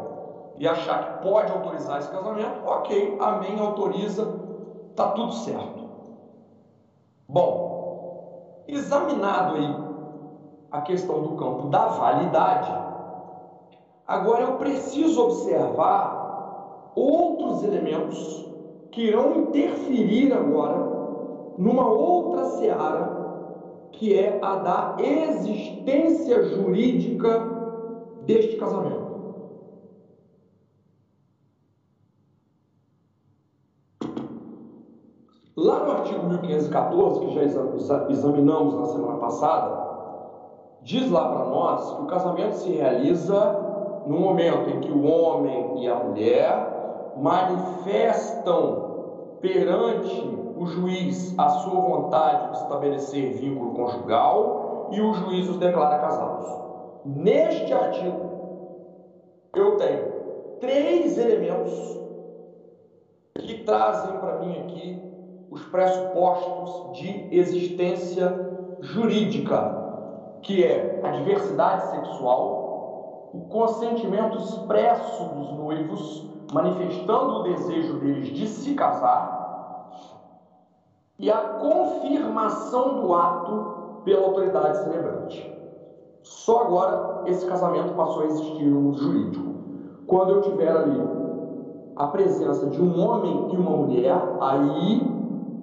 e 0.57 0.67
achar 0.67 1.03
que 1.03 1.27
pode 1.27 1.51
autorizar 1.51 1.99
esse 1.99 2.09
casamento, 2.09 2.61
ok, 2.65 3.17
amém, 3.19 3.59
autoriza, 3.59 4.27
tá 4.95 5.09
tudo 5.09 5.33
certo. 5.33 5.87
Bom, 7.29 7.77
Examinado 8.67 9.55
aí 9.55 9.75
a 10.69 10.81
questão 10.81 11.21
do 11.21 11.37
campo 11.37 11.69
da 11.69 11.85
validade, 11.85 12.69
agora 14.07 14.43
eu 14.43 14.53
preciso 14.53 15.21
observar 15.23 16.91
outros 16.95 17.63
elementos 17.63 18.47
que 18.91 19.03
irão 19.03 19.41
interferir 19.41 20.33
agora 20.33 20.77
numa 21.57 21.87
outra 21.87 22.45
seara, 22.45 23.17
que 23.91 24.17
é 24.17 24.39
a 24.41 24.55
da 24.55 24.95
existência 24.99 26.43
jurídica 26.43 27.41
deste 28.25 28.55
casamento. 28.55 29.07
Lá 35.55 35.83
no 35.83 35.91
artigo 35.91 36.27
1514, 36.27 37.19
que 37.19 37.33
já 37.33 37.43
examinamos 38.09 38.75
na 38.75 38.85
semana 38.85 39.17
passada, 39.17 39.87
diz 40.83 41.09
lá 41.09 41.29
para 41.29 41.45
nós 41.45 41.95
que 41.95 42.01
o 42.03 42.05
casamento 42.05 42.53
se 42.53 42.69
realiza 42.69 43.66
no 44.07 44.19
momento 44.19 44.69
em 44.69 44.79
que 44.79 44.91
o 44.91 45.03
homem 45.03 45.83
e 45.83 45.87
a 45.87 45.95
mulher 45.95 47.13
manifestam 47.17 48.87
perante 49.41 50.37
o 50.55 50.65
juiz 50.65 51.37
a 51.37 51.49
sua 51.49 51.81
vontade 51.81 52.51
de 52.51 52.57
estabelecer 52.57 53.33
vínculo 53.33 53.73
conjugal 53.73 54.89
e 54.91 55.01
o 55.01 55.13
juiz 55.13 55.49
os 55.49 55.57
declara 55.57 55.99
casados. 55.99 56.47
Neste 57.05 57.73
artigo, 57.73 58.27
eu 59.53 59.75
tenho 59.75 60.03
três 60.61 61.17
elementos 61.17 61.99
que 63.39 63.63
trazem 63.63 64.17
para 64.19 64.39
mim 64.39 64.57
aqui 64.59 65.01
os 65.51 65.63
pressupostos 65.65 66.97
de 66.97 67.27
existência 67.31 68.33
jurídica, 68.79 69.85
que 70.41 70.63
é 70.63 71.01
a 71.03 71.11
diversidade 71.11 71.91
sexual, 71.91 72.66
o 73.37 73.49
consentimento 73.49 74.37
expresso 74.37 75.23
dos 75.35 75.51
noivos, 75.51 76.25
manifestando 76.53 77.39
o 77.39 77.43
desejo 77.43 77.99
deles 77.99 78.27
de 78.29 78.47
se 78.47 78.73
casar, 78.73 79.91
e 81.19 81.29
a 81.31 81.37
confirmação 81.37 83.01
do 83.01 83.13
ato 83.13 84.01
pela 84.03 84.27
autoridade 84.27 84.77
celebrante. 84.83 85.53
Só 86.23 86.61
agora 86.61 87.23
esse 87.25 87.45
casamento 87.45 87.93
passou 87.93 88.23
a 88.23 88.25
existir 88.25 88.65
no 88.65 88.81
mundo 88.81 88.97
jurídico. 88.97 89.53
Quando 90.05 90.31
eu 90.31 90.41
tiver 90.41 90.69
ali 90.69 91.01
a 91.95 92.07
presença 92.07 92.67
de 92.67 92.81
um 92.81 93.03
homem 93.03 93.49
e 93.53 93.57
uma 93.57 93.71
mulher, 93.71 94.37
aí 94.39 95.17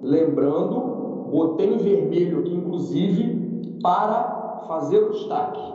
Lembrando, 0.05 1.29
botei 1.31 1.73
em 1.73 1.77
vermelho 1.77 2.41
aqui, 2.41 2.53
inclusive, 2.53 3.79
para 3.81 4.61
fazer 4.67 4.99
o 4.99 5.09
destaque. 5.09 5.73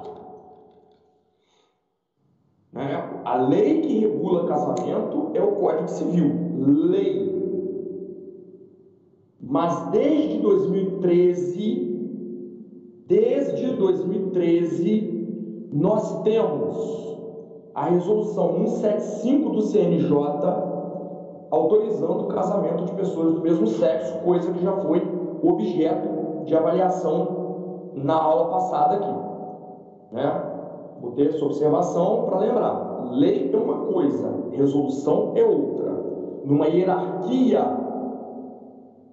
Né? 2.73 3.23
A 3.25 3.37
lei 3.37 3.81
que 3.81 3.99
regula 3.99 4.47
casamento 4.47 5.31
é 5.35 5.43
o 5.43 5.57
Código 5.57 5.89
Civil, 5.89 6.33
lei. 6.59 7.31
Mas 9.41 9.91
desde 9.91 10.39
2013, 10.39 11.91
desde 13.07 13.77
2013, 13.77 15.69
nós 15.73 16.23
temos 16.23 17.01
a 17.75 17.87
resolução 17.87 18.67
175 18.67 19.51
do 19.51 19.63
CNJ 19.63 20.11
autorizando 21.51 22.25
o 22.25 22.29
casamento 22.29 22.85
de 22.85 22.93
pessoas 22.93 23.35
do 23.35 23.41
mesmo 23.41 23.67
sexo, 23.67 24.21
coisa 24.21 24.53
que 24.53 24.63
já 24.63 24.77
foi 24.77 25.03
objeto 25.43 26.45
de 26.45 26.55
avaliação 26.55 27.91
na 27.95 28.15
aula 28.15 28.51
passada 28.51 28.95
aqui. 28.97 29.15
Né? 30.13 30.50
Botei 31.01 31.29
essa 31.29 31.45
observação 31.45 32.25
para 32.27 32.39
lembrar. 32.39 33.09
Lei 33.13 33.51
é 33.53 33.57
uma 33.57 33.87
coisa, 33.87 34.51
resolução 34.53 35.33
é 35.35 35.43
outra. 35.43 35.91
Numa 36.45 36.67
hierarquia 36.67 37.65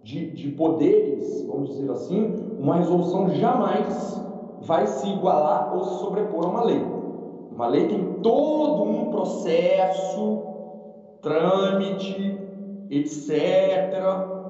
de, 0.04 0.32
de 0.32 0.50
poderes, 0.52 1.46
vamos 1.48 1.70
dizer 1.70 1.90
assim, 1.92 2.34
uma 2.60 2.76
resolução 2.76 3.30
jamais 3.30 4.22
vai 4.62 4.86
se 4.88 5.08
igualar 5.10 5.76
ou 5.76 5.84
se 5.84 6.00
sobrepor 6.00 6.46
a 6.46 6.50
uma 6.50 6.64
lei. 6.64 6.82
Uma 7.52 7.68
lei 7.68 7.88
tem 7.88 8.04
todo 8.22 8.84
um 8.84 9.10
processo, 9.10 10.44
trâmite, 11.22 12.38
etc., 12.90 13.32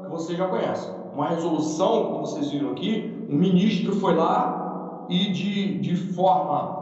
que 0.03 0.09
você 0.09 0.35
já 0.35 0.47
conhece. 0.47 0.91
Uma 1.13 1.29
resolução, 1.29 2.05
como 2.05 2.19
vocês 2.27 2.51
viram 2.51 2.71
aqui, 2.71 3.25
um 3.29 3.35
ministro 3.35 3.93
foi 3.95 4.13
lá 4.13 5.05
e 5.09 5.31
de, 5.31 5.79
de 5.79 5.95
forma 5.95 6.76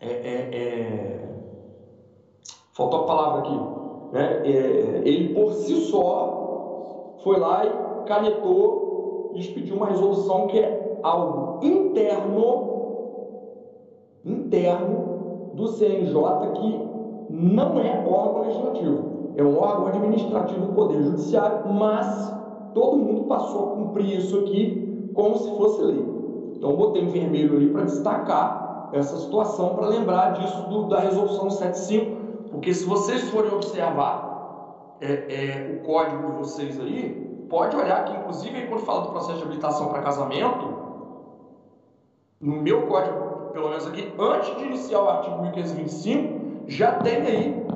é, 0.00 0.08
é, 0.08 0.50
é, 0.52 1.28
faltou 2.72 3.00
a 3.00 3.06
palavra 3.06 3.40
aqui, 3.40 3.60
né? 4.12 4.42
É, 4.44 5.02
ele 5.04 5.34
por 5.34 5.52
si 5.52 5.74
só 5.86 7.14
foi 7.22 7.38
lá 7.38 7.64
e 7.64 8.06
canetou 8.06 9.32
e 9.34 9.40
expediu 9.40 9.76
uma 9.76 9.86
resolução 9.86 10.46
que 10.48 10.58
é 10.58 11.00
algo 11.02 11.64
interno, 11.64 12.64
interno 14.24 15.50
do 15.54 15.68
CNJ 15.68 16.12
que 16.54 16.86
não 17.30 17.80
é 17.80 18.04
órgão 18.06 18.42
legislativo, 18.42 19.32
é 19.36 19.42
um 19.42 19.58
órgão 19.58 19.86
administrativo 19.86 20.66
do 20.66 20.72
Poder 20.74 21.02
Judiciário, 21.02 21.72
mas 21.72 22.34
todo 22.74 22.98
mundo 22.98 23.24
passou 23.24 23.64
a 23.64 23.76
cumprir 23.76 24.18
isso 24.18 24.38
aqui 24.40 25.10
como 25.14 25.36
se 25.36 25.50
fosse 25.56 25.82
lei. 25.82 26.04
Então, 26.54 26.76
botei 26.76 27.02
em 27.02 27.08
vermelho 27.08 27.56
ali 27.56 27.70
para 27.70 27.84
destacar 27.84 28.65
essa 28.92 29.16
situação 29.16 29.74
para 29.74 29.88
lembrar 29.88 30.32
disso 30.32 30.62
do, 30.68 30.84
da 30.84 31.00
resolução 31.00 31.50
75, 31.50 32.48
porque 32.50 32.72
se 32.72 32.84
vocês 32.84 33.28
forem 33.30 33.52
observar 33.52 34.96
é, 35.00 35.12
é, 35.12 35.76
o 35.76 35.84
código 35.84 36.30
de 36.30 36.38
vocês 36.38 36.80
aí, 36.80 37.46
pode 37.48 37.76
olhar 37.76 38.04
que 38.04 38.16
inclusive 38.16 38.56
aí, 38.56 38.66
quando 38.66 38.84
fala 38.84 39.02
do 39.02 39.10
processo 39.10 39.38
de 39.38 39.44
habilitação 39.44 39.88
para 39.88 40.02
casamento, 40.02 40.86
no 42.40 42.62
meu 42.62 42.86
código, 42.86 43.50
pelo 43.52 43.68
menos 43.68 43.86
aqui, 43.86 44.12
antes 44.18 44.56
de 44.56 44.64
iniciar 44.64 45.02
o 45.02 45.08
artigo 45.08 45.42
1525, 45.42 46.68
já 46.68 46.92
tem 46.94 47.16
aí 47.16 47.66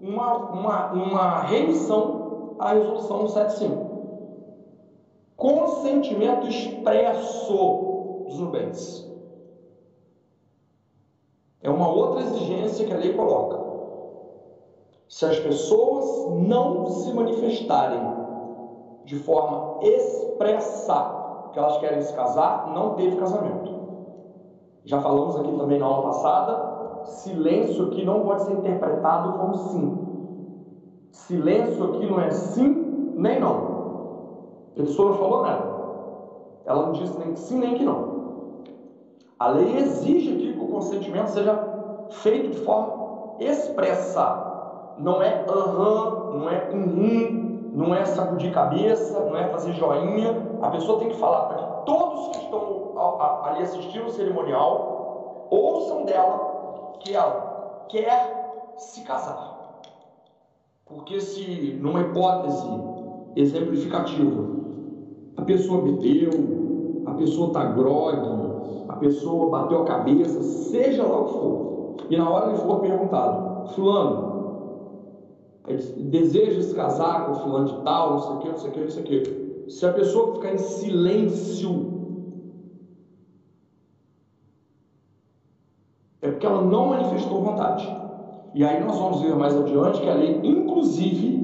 uma, 0.00 0.34
uma, 0.36 0.92
uma 0.92 1.40
remissão 1.42 2.56
à 2.58 2.72
resolução 2.72 3.28
175. 3.28 3.90
Consentimento 5.36 6.46
expresso 6.46 8.24
dos 8.26 8.38
nubentes. 8.38 9.09
É 11.62 11.68
uma 11.68 11.88
outra 11.88 12.22
exigência 12.22 12.86
que 12.86 12.92
a 12.92 12.96
lei 12.96 13.12
coloca. 13.12 13.58
Se 15.08 15.26
as 15.26 15.38
pessoas 15.38 16.32
não 16.42 16.86
se 16.86 17.12
manifestarem 17.12 18.00
de 19.04 19.16
forma 19.16 19.80
expressa 19.82 21.50
que 21.52 21.58
elas 21.58 21.78
querem 21.78 22.00
se 22.00 22.14
casar, 22.14 22.72
não 22.72 22.94
teve 22.94 23.16
casamento. 23.16 23.74
Já 24.84 25.00
falamos 25.00 25.36
aqui 25.36 25.52
também 25.58 25.78
na 25.78 25.86
aula 25.86 26.08
passada, 26.08 27.04
silêncio 27.04 27.86
aqui 27.86 28.04
não 28.04 28.22
pode 28.22 28.44
ser 28.44 28.52
interpretado 28.52 29.32
como 29.34 29.56
sim. 29.56 29.98
Silêncio 31.10 31.84
aqui 31.84 32.06
não 32.06 32.20
é 32.20 32.30
sim 32.30 33.12
nem 33.16 33.38
não. 33.38 33.70
A 34.72 34.76
pessoa 34.76 35.10
não 35.10 35.18
falou 35.18 35.42
nada. 35.42 35.70
Ela 36.64 36.86
não 36.86 36.92
disse 36.92 37.18
nem 37.18 37.36
sim 37.36 37.58
nem 37.58 37.74
que 37.74 37.84
não. 37.84 38.19
A 39.40 39.48
lei 39.48 39.74
exige 39.78 40.34
aqui 40.34 40.52
que 40.52 40.60
o 40.60 40.68
consentimento 40.68 41.28
seja 41.28 41.58
feito 42.10 42.50
de 42.50 42.58
forma 42.58 43.36
expressa. 43.38 44.94
Não 44.98 45.22
é 45.22 45.46
aham, 45.48 46.34
não 46.34 46.50
é 46.50 46.68
uhum, 46.70 47.70
não 47.72 47.94
é 47.94 48.04
sacudir 48.04 48.52
cabeça, 48.52 49.18
não 49.18 49.34
é 49.34 49.48
fazer 49.48 49.72
joinha. 49.72 50.36
A 50.60 50.68
pessoa 50.68 50.98
tem 50.98 51.08
que 51.08 51.16
falar 51.16 51.46
para 51.46 51.56
que 51.56 51.86
todos 51.86 52.36
que 52.36 52.44
estão 52.44 52.94
ali 53.44 53.62
assistindo 53.62 54.08
o 54.08 54.10
cerimonial 54.10 55.46
ouçam 55.50 56.04
dela 56.04 56.98
que 57.00 57.14
ela 57.14 57.86
quer 57.88 58.74
se 58.76 59.00
casar. 59.04 59.80
Porque 60.84 61.18
se, 61.18 61.78
numa 61.80 62.02
hipótese 62.02 62.68
exemplificativa, 63.36 64.44
a 65.38 65.42
pessoa 65.42 65.80
bebeu, 65.80 66.30
a 67.06 67.12
pessoa 67.12 67.46
está 67.46 67.64
grogue, 67.64 68.49
pessoa 69.00 69.50
bateu 69.50 69.82
a 69.82 69.84
cabeça, 69.84 70.42
seja 70.42 71.02
lá 71.02 71.20
o 71.20 71.24
que 71.24 71.32
for, 71.32 71.96
e 72.10 72.16
na 72.16 72.28
hora 72.28 72.50
ele 72.50 72.58
for 72.58 72.80
perguntado, 72.80 73.68
fulano, 73.70 74.30
deseja 75.96 76.62
se 76.62 76.74
casar 76.74 77.26
com 77.26 77.34
fulano 77.34 77.66
de 77.66 77.82
tal, 77.82 78.12
não 78.12 78.18
sei 78.18 78.34
o 78.34 78.38
que, 78.38 78.48
não 78.48 78.58
sei 78.58 78.70
o 78.70 78.72
que, 78.72 78.80
não 78.80 78.90
sei 78.90 79.02
o 79.02 79.06
que. 79.06 79.70
Se 79.70 79.86
a 79.86 79.92
pessoa 79.92 80.34
ficar 80.34 80.54
em 80.54 80.58
silêncio, 80.58 81.90
é 86.22 86.30
porque 86.30 86.46
ela 86.46 86.62
não 86.62 86.86
manifestou 86.86 87.42
vontade. 87.42 87.88
E 88.52 88.64
aí 88.64 88.84
nós 88.84 88.98
vamos 88.98 89.20
ver 89.20 89.36
mais 89.36 89.56
adiante 89.56 90.00
que 90.00 90.08
a 90.08 90.14
lei, 90.14 90.40
inclusive, 90.42 91.38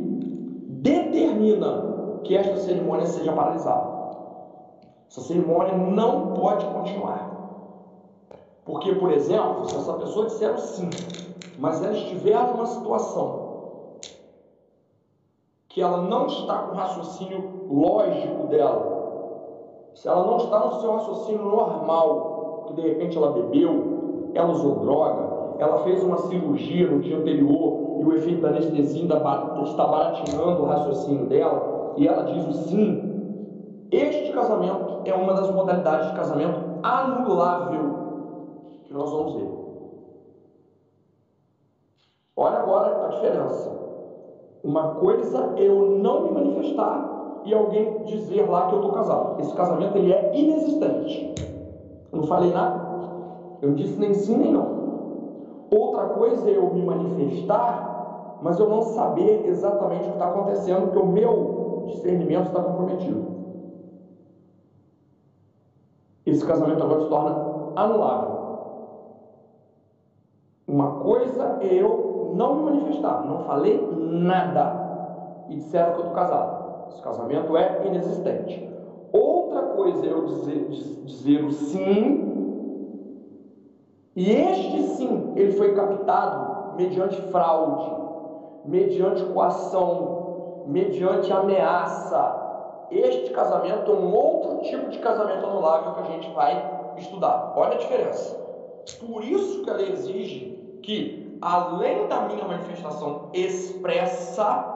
determina 0.83 2.21
que 2.25 2.35
esta 2.35 2.57
cerimônia 2.57 3.07
seja 3.07 3.33
paralisada. 3.33 3.97
Essa 5.09 5.21
cerimônia 5.21 5.77
não 5.77 6.35
pode 6.35 6.67
continuar. 6.67 7.36
Porque, 8.67 8.93
por 8.97 9.13
exemplo, 9.13 9.69
se 9.69 9.77
essa 9.77 9.93
pessoa 9.93 10.27
disser 10.27 10.59
sim, 10.59 10.91
mas 11.57 11.83
ela 11.83 11.93
estiver 11.93 12.37
numa 12.49 12.67
situação 12.67 13.47
que 15.69 15.81
ela 15.81 15.99
não 15.99 16.27
está 16.27 16.59
com 16.59 16.73
o 16.73 16.75
raciocínio 16.75 17.69
lógico 17.71 18.49
dela, 18.49 18.97
se 19.95 20.09
ela 20.09 20.27
não 20.27 20.39
está 20.39 20.59
no 20.59 20.81
seu 20.81 20.93
raciocínio 20.93 21.45
normal, 21.45 22.65
que 22.67 22.73
de 22.75 22.83
repente 22.83 23.17
ela 23.17 23.31
bebeu, 23.31 24.33
ela 24.35 24.51
usou 24.51 24.81
droga, 24.81 25.55
ela 25.59 25.79
fez 25.85 26.03
uma 26.03 26.19
cirurgia 26.19 26.91
no 26.91 27.01
dia 27.01 27.19
anterior 27.19 27.99
e 28.01 28.05
o 28.05 28.15
efeito 28.15 28.41
da 28.41 28.49
anestesia 28.49 29.05
está 29.05 29.87
baratinando 29.87 30.63
o 30.63 30.67
raciocínio 30.67 31.27
dela, 31.27 31.95
e 31.97 32.09
ela 32.09 32.25
diz 32.25 32.47
o 32.49 32.53
sim, 32.65 33.87
este 33.93 34.33
casamento 34.33 35.03
é 35.05 35.15
uma 35.15 35.35
das 35.35 35.51
modalidades 35.53 36.11
de 36.11 36.17
casamento 36.17 36.59
anulável 36.83 38.06
que 38.87 38.95
nós 38.95 39.11
vamos 39.11 39.35
ver. 39.35 39.49
Olha 42.37 42.59
agora 42.59 43.07
a 43.07 43.09
diferença. 43.09 43.71
Uma 44.63 44.95
coisa 44.97 45.55
é 45.57 45.69
eu 45.69 45.99
não 45.99 46.23
me 46.23 46.33
manifestar 46.33 47.43
e 47.45 47.55
alguém 47.55 48.03
dizer 48.05 48.49
lá 48.49 48.67
que 48.67 48.75
eu 48.75 48.81
estou 48.81 48.93
casado. 48.93 49.41
Esse 49.41 49.55
casamento 49.55 49.97
ele 49.97 50.13
é 50.13 50.37
inexistente. 50.37 51.35
Eu 52.13 52.21
não 52.21 52.27
falei 52.27 52.53
nada. 52.53 52.85
Eu 53.63 53.75
disse 53.75 53.99
nem 53.99 54.13
sim 54.13 54.37
nem 54.37 54.53
não. 54.53 54.77
Outra 55.71 56.07
coisa 56.11 56.49
é 56.49 56.57
eu 56.57 56.73
me 56.73 56.83
manifestar, 56.83 58.39
mas 58.43 58.59
eu 58.59 58.69
não 58.69 58.83
saber 58.83 59.47
exatamente 59.47 60.03
o 60.03 60.09
que 60.09 60.13
está 60.13 60.29
acontecendo, 60.29 60.87
porque 60.87 60.99
o 60.99 61.07
meu 61.07 61.85
discernimento 61.87 62.49
está 62.49 62.63
comprometido 62.63 63.37
esse 66.27 66.45
casamento 66.45 66.83
agora 66.83 67.01
se 67.01 67.09
torna 67.09 67.73
anulável. 67.77 68.36
Uma 70.69 71.01
coisa 71.01 71.59
é 71.61 71.75
eu 71.75 72.33
não 72.35 72.57
me 72.57 72.63
manifestar, 72.65 73.25
não 73.25 73.41
falei 73.41 73.81
nada 73.93 75.45
e 75.49 75.57
disseram 75.57 75.93
que 75.93 76.01
eu 76.01 76.07
estou 76.07 76.15
casado. 76.15 76.89
Esse 76.89 77.03
casamento 77.03 77.57
é 77.57 77.87
inexistente. 77.87 78.69
Outra 79.13 79.63
coisa 79.63 80.05
é 80.05 80.11
eu 80.11 80.25
dizer, 80.27 80.69
dizer 81.05 81.45
o 81.45 81.53
sim, 81.53 82.27
e 84.15 84.31
este 84.31 84.83
sim 84.83 85.33
ele 85.37 85.53
foi 85.53 85.75
captado 85.75 86.77
mediante 86.77 87.21
fraude, 87.31 87.91
mediante 88.65 89.25
coação, 89.27 90.65
mediante 90.67 91.33
ameaça, 91.33 92.45
este 92.91 93.31
casamento 93.31 93.91
é 93.91 93.95
um 93.95 94.15
outro 94.15 94.63
tipo 94.63 94.91
de 94.91 94.99
casamento 94.99 95.45
anulável 95.45 95.93
que 95.93 96.01
a 96.01 96.13
gente 96.13 96.31
vai 96.33 96.95
estudar. 96.97 97.53
Olha 97.57 97.75
a 97.75 97.79
diferença. 97.79 98.37
Por 99.01 99.25
isso 99.25 99.65
que 99.65 99.71
a 99.71 99.75
lei 99.75 99.93
exige 99.93 100.56
que, 100.87 101.37
além 101.43 102.07
da 102.07 102.29
minha 102.29 102.47
manifestação 102.47 103.29
expressa, 103.35 104.73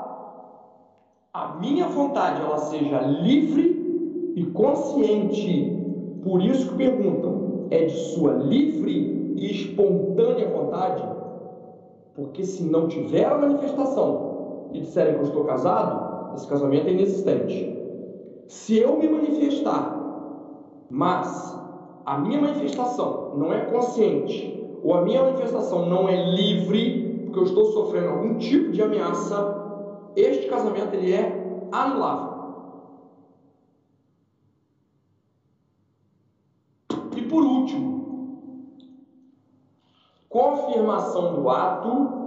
a 1.32 1.54
minha 1.60 1.86
vontade 1.86 2.42
ela 2.42 2.58
seja 2.58 3.00
livre 3.00 4.32
e 4.34 4.44
consciente. 4.46 5.78
Por 6.24 6.42
isso 6.42 6.70
que 6.70 6.76
perguntam, 6.78 7.68
é 7.70 7.84
de 7.84 7.96
sua 7.96 8.32
livre 8.32 9.34
e 9.36 9.52
espontânea 9.52 10.48
vontade? 10.48 11.04
Porque 12.16 12.42
se 12.42 12.64
não 12.64 12.88
tiver 12.88 13.26
a 13.26 13.38
manifestação 13.38 14.68
e 14.72 14.80
disserem 14.80 15.14
que 15.14 15.20
eu 15.20 15.26
estou 15.26 15.44
casado, 15.44 16.34
esse 16.34 16.48
casamento 16.48 16.88
é 16.88 16.90
inexistente. 16.90 17.78
Se 18.48 18.76
eu 18.76 18.98
me 18.98 19.08
manifestar, 19.08 19.96
mas 20.90 21.56
a 22.04 22.18
minha 22.18 22.40
manifestação 22.40 23.36
não 23.36 23.52
é 23.52 23.60
consciente, 23.66 24.59
ou 24.82 24.94
a 24.94 25.02
minha 25.02 25.22
manifestação 25.22 25.86
não 25.86 26.08
é 26.08 26.16
livre, 26.16 27.24
porque 27.24 27.38
eu 27.38 27.44
estou 27.44 27.64
sofrendo 27.66 28.08
algum 28.08 28.38
tipo 28.38 28.72
de 28.72 28.82
ameaça, 28.82 30.12
este 30.16 30.48
casamento 30.48 30.94
ele 30.94 31.12
é 31.12 31.68
anulável. 31.70 32.30
E 37.16 37.22
por 37.22 37.42
último, 37.42 38.00
confirmação 40.28 41.34
do 41.34 41.50
ato 41.50 42.20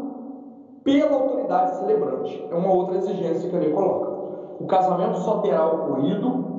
pela 0.84 1.16
autoridade 1.16 1.78
celebrante. 1.78 2.46
É 2.52 2.56
uma 2.56 2.72
outra 2.72 2.98
exigência 2.98 3.50
que 3.50 3.56
a 3.56 3.60
lei 3.60 3.72
coloca. 3.72 4.12
O 4.60 4.68
casamento 4.68 5.18
só 5.20 5.40
terá 5.40 5.66
ocorrido 5.66 6.54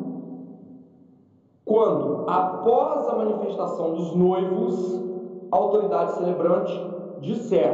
quando, 1.64 2.24
após 2.28 3.08
a 3.08 3.16
manifestação 3.16 3.94
dos 3.94 4.14
noivos, 4.14 5.13
autoridade 5.56 6.14
celebrante 6.14 6.72
disser 7.20 7.72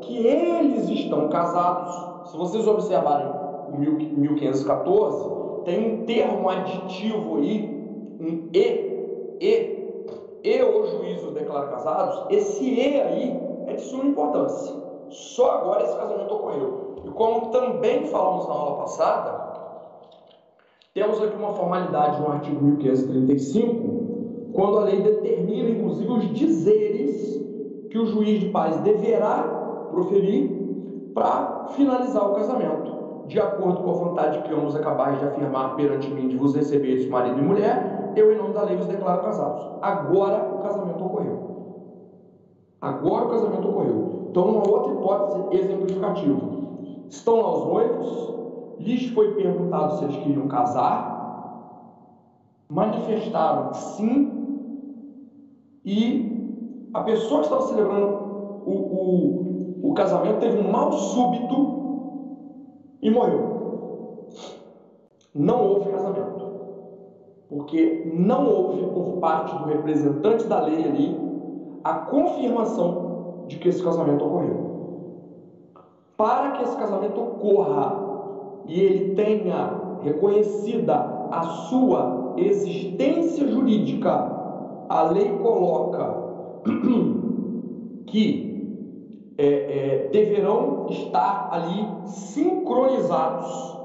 que 0.00 0.26
eles 0.26 0.88
estão 0.88 1.28
casados. 1.28 2.30
Se 2.30 2.36
vocês 2.36 2.66
observarem 2.66 3.28
o 3.72 3.78
1514, 3.78 5.64
tem 5.64 5.94
um 5.94 6.06
termo 6.06 6.48
aditivo 6.48 7.36
aí, 7.36 8.18
um 8.20 8.48
e, 8.52 9.38
e, 9.40 10.40
e 10.42 10.62
o 10.62 10.86
juízo 10.86 11.30
declara 11.32 11.68
casados. 11.68 12.26
Esse 12.30 12.64
e 12.64 13.00
aí 13.00 13.40
é 13.66 13.74
de 13.74 13.82
suma 13.82 14.04
importância. 14.04 14.74
Só 15.10 15.50
agora 15.50 15.84
esse 15.84 15.96
casamento 15.96 16.34
ocorreu. 16.34 17.02
E 17.04 17.10
como 17.10 17.48
também 17.50 18.06
falamos 18.06 18.46
na 18.46 18.54
aula 18.54 18.76
passada, 18.78 19.48
temos 20.94 21.22
aqui 21.22 21.36
uma 21.36 21.52
formalidade 21.52 22.20
no 22.20 22.32
artigo 22.32 22.62
1535, 22.64 24.17
quando 24.58 24.78
a 24.78 24.84
lei 24.86 25.00
determina, 25.00 25.70
inclusive, 25.70 26.10
os 26.10 26.34
dizeres 26.34 27.40
que 27.90 27.96
o 27.96 28.06
juiz 28.06 28.40
de 28.40 28.48
paz 28.48 28.76
deverá 28.80 29.44
proferir 29.92 31.12
para 31.14 31.66
finalizar 31.76 32.28
o 32.28 32.34
casamento. 32.34 33.22
De 33.28 33.38
acordo 33.38 33.84
com 33.84 33.90
a 33.90 33.94
vontade 33.94 34.42
que 34.42 34.52
ambos 34.52 34.74
acabais 34.74 35.20
de 35.20 35.26
afirmar 35.26 35.76
perante 35.76 36.10
mim 36.10 36.26
de 36.26 36.36
vos 36.36 36.56
receberes 36.56 37.08
marido 37.08 37.38
e 37.38 37.42
mulher, 37.42 38.12
eu, 38.16 38.32
em 38.32 38.36
nome 38.36 38.52
da 38.52 38.62
lei, 38.62 38.74
vos 38.74 38.86
declaro 38.86 39.22
casados. 39.22 39.64
Agora 39.80 40.52
o 40.52 40.58
casamento 40.58 41.04
ocorreu. 41.04 41.38
Agora 42.80 43.26
o 43.26 43.28
casamento 43.28 43.68
ocorreu. 43.68 44.26
Então, 44.28 44.44
uma 44.44 44.68
outra 44.68 44.92
hipótese 44.92 45.56
exemplificativa. 45.56 46.40
Estão 47.08 47.40
lá 47.42 47.54
os 47.54 47.64
noivos, 47.64 48.34
lhes 48.80 49.08
foi 49.10 49.34
perguntado 49.34 49.98
se 49.98 50.04
eles 50.04 50.16
queriam 50.16 50.48
casar, 50.48 51.16
manifestaram 52.68 53.68
que 53.70 53.76
sim, 53.76 54.37
e 55.88 56.90
a 56.92 57.00
pessoa 57.00 57.40
que 57.40 57.46
estava 57.46 57.62
celebrando 57.62 58.06
o, 58.66 59.80
o, 59.80 59.90
o 59.90 59.94
casamento 59.94 60.40
teve 60.40 60.58
um 60.58 60.70
mal 60.70 60.92
súbito 60.92 61.78
e 63.00 63.08
morreu. 63.08 64.28
Não 65.34 65.66
houve 65.66 65.90
casamento, 65.90 66.44
porque 67.48 68.12
não 68.12 68.46
houve 68.46 68.82
por 68.82 69.18
parte 69.18 69.56
do 69.56 69.64
representante 69.64 70.46
da 70.46 70.60
lei 70.60 70.84
ali 70.84 71.16
a 71.82 71.94
confirmação 71.94 73.44
de 73.46 73.56
que 73.56 73.70
esse 73.70 73.82
casamento 73.82 74.26
ocorreu. 74.26 74.68
Para 76.18 76.50
que 76.50 76.64
esse 76.64 76.76
casamento 76.76 77.18
ocorra, 77.18 78.08
e 78.66 78.78
ele 78.78 79.14
tenha 79.14 79.98
reconhecida 80.02 81.28
a 81.30 81.42
sua 81.42 82.34
existência 82.36 83.48
jurídica, 83.48 84.37
a 84.88 85.02
lei 85.02 85.28
coloca 85.38 86.28
que 88.06 88.48
é, 89.36 89.44
é, 89.46 90.08
deverão 90.08 90.86
estar 90.88 91.48
ali 91.52 91.86
sincronizados. 92.06 93.76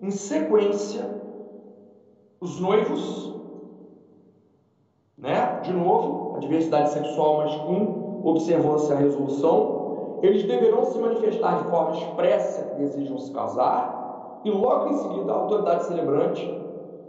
Em 0.00 0.10
sequência 0.10 1.18
os 2.40 2.60
noivos, 2.60 3.34
né? 5.16 5.60
De 5.62 5.72
novo, 5.72 6.36
a 6.36 6.38
diversidade 6.38 6.90
sexual, 6.90 7.38
mas 7.38 7.54
com 7.56 8.20
observância 8.22 8.94
à 8.94 8.98
resolução. 8.98 10.20
Eles 10.22 10.44
deverão 10.44 10.84
se 10.84 10.98
manifestar 10.98 11.62
de 11.62 11.70
forma 11.70 11.96
expressa 11.96 12.62
que 12.62 12.76
desejam 12.76 13.18
se 13.18 13.32
casar, 13.32 14.40
e 14.44 14.50
logo 14.50 14.90
em 14.90 14.98
seguida 14.98 15.32
a 15.32 15.34
autoridade 15.36 15.84
celebrante 15.84 16.60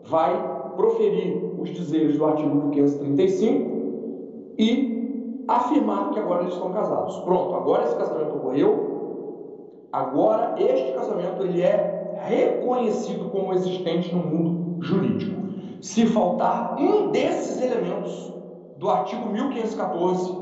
vai 0.03 0.58
proferir 0.75 1.55
os 1.59 1.69
dizeres 1.69 2.17
do 2.17 2.25
artigo 2.25 2.55
1535 2.55 3.79
e 4.57 5.43
afirmar 5.47 6.11
que 6.11 6.19
agora 6.19 6.43
eles 6.43 6.53
estão 6.53 6.71
casados. 6.71 7.17
Pronto, 7.19 7.55
agora 7.55 7.83
esse 7.83 7.95
casamento 7.95 8.35
ocorreu, 8.35 9.87
agora 9.91 10.55
este 10.57 10.91
casamento 10.93 11.43
ele 11.43 11.61
é 11.61 12.17
reconhecido 12.23 13.29
como 13.29 13.53
existente 13.53 14.13
no 14.13 14.23
mundo 14.23 14.83
jurídico. 14.83 15.39
Se 15.81 16.05
faltar 16.05 16.75
um 16.79 17.09
desses 17.11 17.61
elementos 17.61 18.33
do 18.77 18.89
artigo 18.89 19.29
1514, 19.29 20.37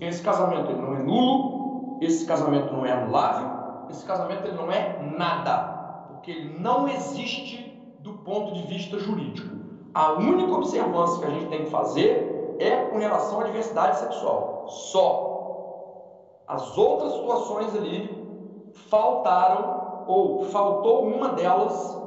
esse 0.00 0.22
casamento 0.22 0.70
ele 0.70 0.80
não 0.80 0.94
é 0.94 1.02
nulo, 1.02 1.98
esse 2.00 2.24
casamento 2.24 2.72
não 2.72 2.86
é 2.86 2.92
anulável, 2.92 3.48
esse 3.90 4.04
casamento 4.04 4.46
ele 4.46 4.56
não 4.56 4.70
é 4.70 5.12
nada, 5.16 6.06
porque 6.08 6.30
ele 6.30 6.58
não 6.58 6.88
existe 6.88 7.76
do 8.00 8.12
ponto 8.14 8.54
de 8.54 8.62
vista 8.62 8.98
jurídico. 8.98 9.55
A 9.96 10.12
única 10.12 10.52
observância 10.52 11.20
que 11.20 11.24
a 11.24 11.30
gente 11.30 11.46
tem 11.46 11.64
que 11.64 11.70
fazer 11.70 12.56
é 12.58 12.76
com 12.84 12.98
relação 12.98 13.40
à 13.40 13.44
diversidade 13.44 13.98
sexual, 13.98 14.66
só. 14.68 16.42
As 16.46 16.76
outras 16.76 17.12
situações 17.12 17.74
ali 17.74 18.70
faltaram 18.90 20.04
ou 20.06 20.42
faltou 20.50 21.06
uma 21.06 21.30
delas. 21.30 21.98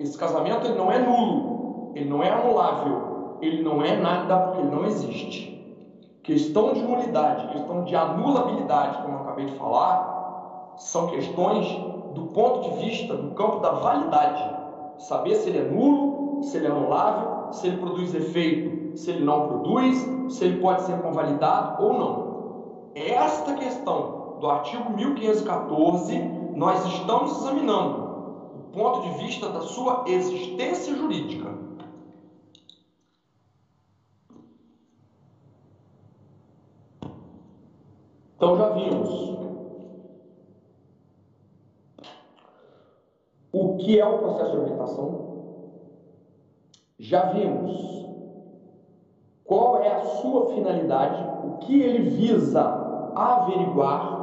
Esse 0.00 0.18
casamento 0.18 0.66
ele 0.66 0.76
não 0.76 0.90
é 0.90 0.98
nulo, 0.98 1.92
ele 1.94 2.10
não 2.10 2.20
é 2.20 2.30
anulável, 2.30 3.38
ele 3.40 3.62
não 3.62 3.80
é 3.80 3.94
nada 3.94 4.38
porque 4.38 4.62
ele 4.62 4.74
não 4.74 4.84
existe. 4.84 5.80
Questão 6.24 6.72
de 6.72 6.82
nulidade, 6.82 7.46
questão 7.52 7.84
de 7.84 7.94
anulabilidade, 7.94 9.02
como 9.02 9.18
eu 9.18 9.20
acabei 9.20 9.46
de 9.46 9.56
falar, 9.56 10.74
são 10.78 11.06
questões 11.06 11.64
do 12.12 12.26
ponto 12.34 12.62
de 12.62 12.70
vista 12.84 13.16
do 13.16 13.36
campo 13.36 13.60
da 13.60 13.70
validade. 13.70 14.56
Saber 14.98 15.36
se 15.36 15.48
ele 15.48 15.58
é 15.58 15.70
nulo, 15.70 16.42
se 16.42 16.56
ele 16.56 16.66
é 16.66 16.70
anulável, 16.70 17.35
se 17.52 17.66
ele 17.66 17.78
produz 17.78 18.14
efeito, 18.14 18.96
se 18.96 19.10
ele 19.10 19.24
não 19.24 19.46
produz, 19.46 19.98
se 20.28 20.44
ele 20.44 20.60
pode 20.60 20.82
ser 20.82 21.00
convalidado 21.00 21.82
ou 21.82 21.92
não. 21.92 22.90
Esta 22.94 23.54
questão 23.54 24.38
do 24.40 24.48
artigo 24.48 24.90
1514 24.90 26.18
nós 26.54 26.84
estamos 26.86 27.38
examinando 27.38 28.06
o 28.54 28.70
ponto 28.72 29.02
de 29.02 29.24
vista 29.24 29.48
da 29.48 29.60
sua 29.60 30.04
existência 30.06 30.94
jurídica. 30.94 31.54
Então 38.36 38.56
já 38.56 38.68
vimos 38.70 39.36
o 43.52 43.76
que 43.78 43.98
é 43.98 44.04
o 44.04 44.18
processo 44.18 44.50
de 44.50 44.56
habilitação, 44.58 45.25
já 46.98 47.26
vimos 47.26 48.06
qual 49.44 49.82
é 49.82 49.92
a 49.92 50.04
sua 50.04 50.46
finalidade, 50.54 51.22
o 51.44 51.58
que 51.58 51.80
ele 51.80 52.10
visa 52.10 52.62
averiguar, 53.14 54.16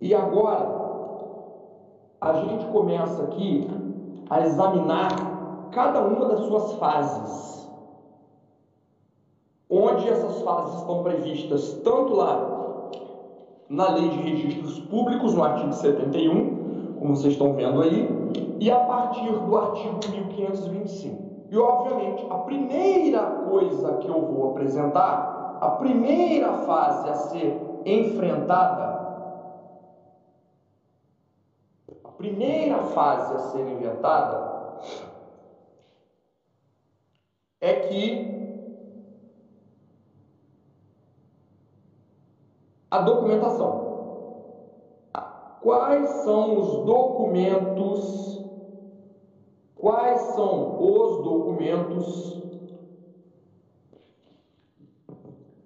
e 0.00 0.14
agora 0.14 0.82
a 2.20 2.32
gente 2.34 2.66
começa 2.66 3.22
aqui 3.22 3.68
a 4.28 4.40
examinar 4.40 5.68
cada 5.70 6.02
uma 6.02 6.26
das 6.26 6.40
suas 6.40 6.72
fases. 6.74 7.68
Onde 9.70 10.08
essas 10.08 10.42
fases 10.42 10.80
estão 10.80 11.02
previstas 11.02 11.80
tanto 11.82 12.14
lá 12.14 12.90
na 13.68 13.90
Lei 13.90 14.08
de 14.10 14.16
Registros 14.18 14.80
Públicos, 14.80 15.34
no 15.34 15.42
artigo 15.42 15.72
71, 15.72 16.96
como 16.98 17.16
vocês 17.16 17.32
estão 17.32 17.54
vendo 17.54 17.80
aí, 17.80 18.06
e 18.62 18.70
a 18.70 18.78
partir 18.78 19.28
do 19.28 19.56
artigo 19.56 19.98
1525. 20.08 21.48
E, 21.50 21.58
obviamente, 21.58 22.24
a 22.30 22.38
primeira 22.38 23.20
coisa 23.26 23.96
que 23.96 24.06
eu 24.06 24.24
vou 24.24 24.50
apresentar 24.50 25.58
a 25.60 25.70
primeira 25.70 26.58
fase 26.58 27.08
a 27.08 27.14
ser 27.14 27.60
enfrentada, 27.84 29.02
a 32.04 32.08
primeira 32.10 32.78
fase 32.84 33.34
a 33.34 33.38
ser 33.50 33.66
inventada 33.66 34.78
é 37.60 37.74
que 37.88 38.62
a 42.92 43.00
documentação. 43.00 43.90
Quais 45.60 46.08
são 46.24 46.60
os 46.60 46.84
documentos? 46.84 48.42
Quais 49.82 50.20
são 50.36 50.80
os 50.80 51.24
documentos 51.24 52.40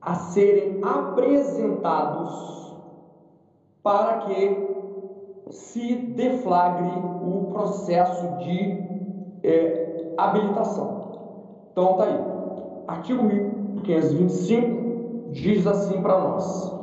a 0.00 0.14
serem 0.14 0.81
apresentados 0.83 2.74
para 3.83 4.20
que 4.20 4.57
se 5.50 5.96
deflagre 5.96 6.92
o 7.20 7.50
processo 7.52 8.38
de 8.38 8.87
é, 9.44 10.14
habilitação. 10.16 11.66
Então 11.70 11.98
tá 11.98 12.05
aí. 12.05 12.18
Artigo 12.87 13.22
1525 13.22 15.33
diz 15.33 15.66
assim 15.66 16.00
para 16.00 16.18
nós. 16.18 16.74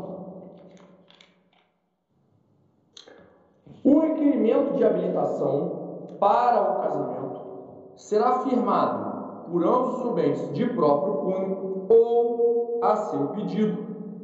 O 3.83 3.97
requerimento 3.97 4.75
de 4.75 4.83
habilitação 4.83 5.82
para 6.23 6.61
o 6.61 6.81
casamento 6.81 7.41
será 7.97 8.39
firmado 8.39 9.51
por 9.51 9.61
ambos 9.61 9.97
os 9.97 10.05
nubentes 10.05 10.53
de 10.53 10.65
próprio 10.67 11.15
cunho 11.15 11.85
ou 11.89 12.79
a 12.81 12.95
seu 12.95 13.27
pedido 13.27 13.77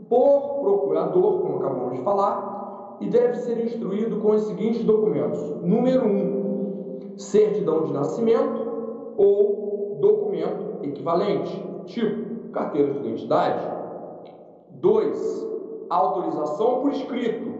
por 0.07 0.61
procurador, 0.61 1.41
como 1.41 1.57
acabamos 1.57 1.97
de 1.97 2.03
falar, 2.03 2.97
e 3.01 3.09
deve 3.09 3.35
ser 3.35 3.65
instruído 3.65 4.21
com 4.21 4.31
os 4.31 4.43
seguintes 4.43 4.85
documentos: 4.85 5.41
número 5.61 6.05
1, 6.05 6.09
um, 6.09 7.17
certidão 7.17 7.83
de 7.83 7.91
nascimento 7.91 9.13
ou 9.17 9.97
documento 9.99 10.81
equivalente, 10.81 11.61
tipo 11.83 12.49
carteira 12.53 12.93
de 12.93 12.99
identidade. 12.99 13.77
2. 14.71 15.47
Autorização 15.89 16.79
por 16.79 16.91
escrito 16.91 17.58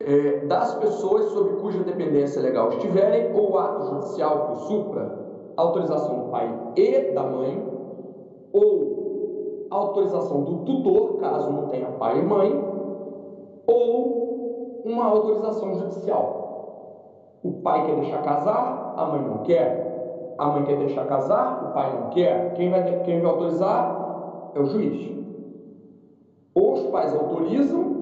é, 0.00 0.46
das 0.46 0.74
pessoas 0.74 1.26
sob 1.26 1.60
cuja 1.60 1.82
dependência 1.82 2.42
legal 2.42 2.68
estiverem, 2.70 3.34
ou 3.34 3.58
ato 3.58 3.86
judicial 3.86 4.46
por 4.46 4.56
supra, 4.60 5.18
autorização 5.56 6.24
do 6.24 6.30
pai 6.30 6.54
e 6.76 7.12
da 7.12 7.22
mãe, 7.22 7.66
ou 8.52 9.66
autorização 9.70 10.42
do 10.42 10.64
tutor, 10.64 11.16
caso 11.18 11.50
não 11.50 11.68
tenha 11.68 11.90
pai 11.92 12.18
e 12.18 12.22
mãe, 12.22 12.64
ou 13.66 14.82
uma 14.84 15.06
autorização 15.06 15.74
judicial. 15.74 17.38
O 17.42 17.52
pai 17.62 17.86
quer 17.86 17.96
deixar 17.96 18.22
casar, 18.22 18.94
a 18.96 19.06
mãe 19.06 19.22
não 19.22 19.38
quer. 19.38 20.34
A 20.38 20.48
mãe 20.48 20.64
quer 20.64 20.76
deixar 20.76 21.06
casar, 21.06 21.70
o 21.70 21.72
pai 21.72 21.98
não 21.98 22.10
quer. 22.10 22.52
Quem 22.54 22.70
vai, 22.70 23.00
quem 23.00 23.20
vai 23.20 23.30
autorizar 23.30 24.50
é 24.54 24.60
o 24.60 24.66
juiz. 24.66 25.16
Ou 26.54 26.72
os 26.74 26.82
pais 26.86 27.14
autorizam, 27.14 27.95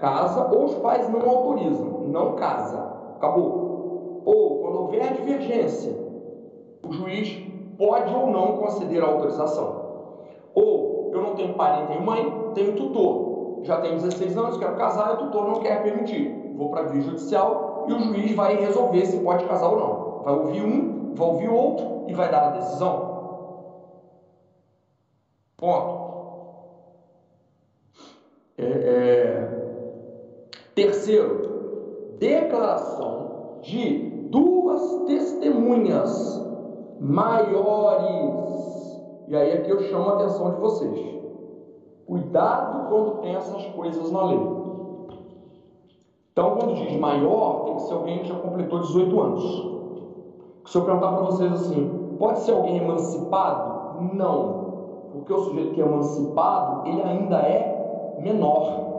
casa, 0.00 0.50
ou 0.52 0.64
os 0.64 0.74
pais 0.76 1.08
não 1.08 1.28
autorizam, 1.28 2.06
não 2.08 2.34
casa. 2.34 2.78
Acabou. 3.16 4.22
Ou, 4.24 4.58
quando 4.60 4.80
houver 4.80 5.12
divergência, 5.12 5.92
o 6.82 6.92
juiz 6.92 7.46
pode 7.76 8.14
ou 8.14 8.26
não 8.28 8.56
conceder 8.56 9.02
a 9.02 9.06
autorização. 9.06 9.80
Ou, 10.54 11.10
eu 11.12 11.22
não 11.22 11.34
tenho 11.34 11.54
pai 11.54 11.76
nem 11.76 11.86
tenho 11.86 12.02
mãe, 12.02 12.50
tenho 12.54 12.76
tutor. 12.76 13.60
Já 13.62 13.80
tenho 13.80 13.96
16 13.96 14.36
anos, 14.36 14.56
quero 14.56 14.76
casar 14.76 15.10
e 15.10 15.14
o 15.14 15.16
tutor 15.18 15.46
não 15.46 15.60
quer 15.60 15.82
permitir. 15.82 16.54
Vou 16.56 16.70
para 16.70 16.80
a 16.80 16.84
via 16.84 17.02
judicial 17.02 17.84
e 17.88 17.92
o 17.92 18.00
juiz 18.00 18.34
vai 18.34 18.56
resolver 18.56 19.04
se 19.04 19.20
pode 19.20 19.44
casar 19.44 19.68
ou 19.68 19.78
não. 19.78 20.22
Vai 20.24 20.34
ouvir 20.34 20.62
um, 20.62 21.14
vai 21.14 21.28
ouvir 21.28 21.48
outro 21.48 22.04
e 22.08 22.14
vai 22.14 22.30
dar 22.30 22.48
a 22.48 22.50
decisão. 22.50 23.10
Ponto. 25.56 26.00
É, 28.56 28.64
é... 28.64 29.59
Terceiro, 30.74 32.16
declaração 32.18 33.58
de 33.62 34.28
duas 34.30 35.04
testemunhas 35.06 36.40
maiores. 37.00 38.20
E 39.28 39.36
aí 39.36 39.52
aqui 39.52 39.70
eu 39.70 39.80
chamo 39.80 40.10
a 40.10 40.14
atenção 40.14 40.54
de 40.54 40.60
vocês. 40.60 41.20
Cuidado 42.06 42.88
quando 42.88 43.20
tem 43.22 43.34
essas 43.34 43.66
coisas 43.66 44.10
na 44.12 44.24
lei. 44.26 44.60
Então, 46.32 46.56
quando 46.56 46.74
diz 46.74 46.98
maior, 46.98 47.64
tem 47.64 47.74
que 47.74 47.82
ser 47.82 47.94
alguém 47.94 48.18
que 48.20 48.28
já 48.28 48.34
completou 48.36 48.80
18 48.80 49.20
anos. 49.20 49.70
Se 50.66 50.78
eu 50.78 50.84
perguntar 50.84 51.12
para 51.12 51.24
vocês 51.26 51.52
assim, 51.52 52.16
pode 52.18 52.38
ser 52.40 52.52
alguém 52.52 52.78
emancipado? 52.78 54.02
Não. 54.14 54.70
Porque 55.12 55.32
o 55.32 55.38
sujeito 55.40 55.74
que 55.74 55.82
é 55.82 55.84
emancipado, 55.84 56.86
ele 56.86 57.02
ainda 57.02 57.36
é 57.38 58.16
menor. 58.20 58.90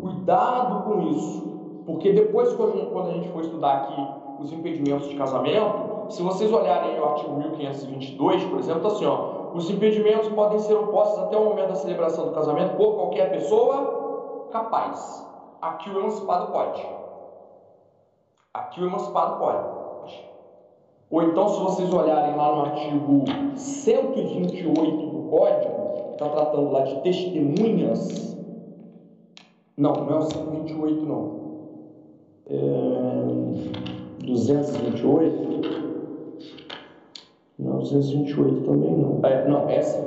Cuidado 0.00 0.84
com 0.84 1.02
isso, 1.02 1.82
porque 1.84 2.12
depois, 2.12 2.52
quando 2.54 3.08
a 3.08 3.12
gente 3.12 3.28
for 3.28 3.42
estudar 3.42 3.72
aqui 3.72 4.06
os 4.40 4.52
impedimentos 4.52 5.08
de 5.08 5.16
casamento, 5.16 6.10
se 6.10 6.22
vocês 6.22 6.52
olharem 6.52 6.98
o 6.98 7.04
artigo 7.04 7.36
1522, 7.36 8.44
por 8.44 8.58
exemplo, 8.58 8.86
está 8.86 8.88
assim: 8.88 9.06
ó, 9.06 9.54
os 9.54 9.68
impedimentos 9.70 10.28
podem 10.30 10.58
ser 10.58 10.74
opostos 10.74 11.18
até 11.24 11.36
o 11.36 11.44
momento 11.44 11.68
da 11.68 11.74
celebração 11.74 12.26
do 12.26 12.32
casamento 12.32 12.76
por 12.76 12.94
qualquer 12.94 13.30
pessoa 13.30 14.48
capaz. 14.50 15.26
Aqui 15.60 15.90
o 15.90 15.98
emancipado 15.98 16.50
pode. 16.50 16.86
Aqui 18.54 18.80
o 18.80 18.86
emancipado 18.86 19.38
pode. 19.38 19.80
Ou 21.10 21.22
então, 21.24 21.48
se 21.48 21.60
vocês 21.60 21.92
olharem 21.92 22.36
lá 22.36 22.54
no 22.54 22.62
artigo 22.62 23.24
128 23.56 25.06
do 25.06 25.28
Código, 25.28 26.12
está 26.12 26.28
tratando 26.28 26.70
lá 26.70 26.82
de 26.82 27.00
testemunhas 27.02 28.39
não, 29.80 29.92
não 29.92 30.10
é 30.10 30.18
o 30.18 30.22
128, 30.22 31.06
não. 31.06 31.40
É 32.46 33.20
228. 34.26 35.60
Não, 37.58 37.78
228 37.78 38.60
também 38.62 38.94
não. 38.94 39.20
É, 39.24 39.48
não, 39.48 39.68
essa. 39.70 39.98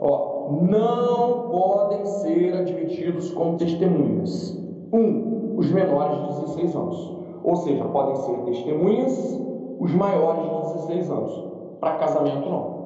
Ó, 0.00 0.50
não 0.60 1.50
podem 1.50 2.04
ser 2.04 2.54
admitidos 2.54 3.30
como 3.32 3.56
testemunhas. 3.56 4.54
Um, 4.92 5.56
os 5.56 5.70
menores 5.70 6.20
de 6.20 6.40
16 6.42 6.76
anos. 6.76 7.16
Ou 7.42 7.56
seja, 7.56 7.84
podem 7.86 8.16
ser 8.16 8.36
testemunhas 8.44 9.40
os 9.80 9.94
maiores 9.94 10.42
de 10.42 10.74
16 10.74 11.10
anos. 11.10 11.44
Para 11.80 11.96
casamento, 11.96 12.48
não. 12.48 12.82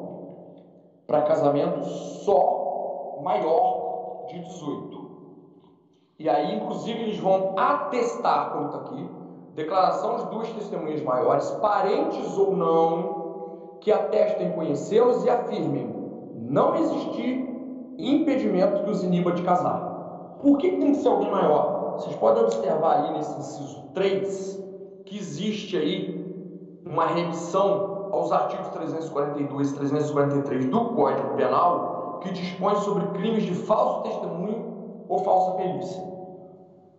Para 1.09 1.23
casamento, 1.23 1.83
só 1.85 3.19
maior 3.23 4.27
de 4.29 4.39
18. 4.39 5.06
E 6.18 6.29
aí, 6.29 6.57
inclusive, 6.57 6.98
eles 7.02 7.18
vão 7.18 7.55
atestar, 7.59 8.52
como 8.52 8.66
está 8.66 8.79
aqui, 8.79 9.11
declaração 9.55 10.16
de 10.16 10.26
duas 10.26 10.48
testemunhas 10.48 11.02
maiores, 11.02 11.50
parentes 11.52 12.38
ou 12.38 12.57
não, 12.57 13.79
que 13.81 13.92
atestem 13.92 14.52
conhecê-los 14.52 15.24
e 15.24 15.31
afirmem 15.31 15.94
não 16.35 16.74
existir 16.76 17.94
impedimento 17.98 18.83
que 18.85 18.90
os 18.90 19.02
iniba 19.02 19.33
de 19.33 19.42
casar. 19.42 20.38
Por 20.40 20.59
que 20.59 20.70
tem 20.70 20.92
que 20.92 20.98
ser 20.98 21.09
alguém 21.09 21.31
maior? 21.31 21.94
Vocês 21.96 22.16
podem 22.16 22.42
observar 22.42 23.02
aí 23.02 23.12
nesse 23.12 23.38
inciso 23.38 23.83
3 23.94 24.64
que 25.05 25.16
existe 25.16 25.76
aí 25.76 26.81
uma 26.85 27.07
remissão 27.07 28.09
aos 28.12 28.33
artigos 28.33 28.68
342 28.68 29.70
e 29.70 29.74
343 29.74 30.66
do 30.66 30.85
Código 30.94 31.35
Penal 31.37 32.20
que 32.22 32.31
dispõe 32.33 32.74
sobre 32.76 33.07
crimes 33.09 33.44
de 33.44 33.55
falso 33.55 34.02
testemunho 34.02 34.76
ou 35.09 35.19
falsa 35.21 35.53
perícia. 35.53 36.03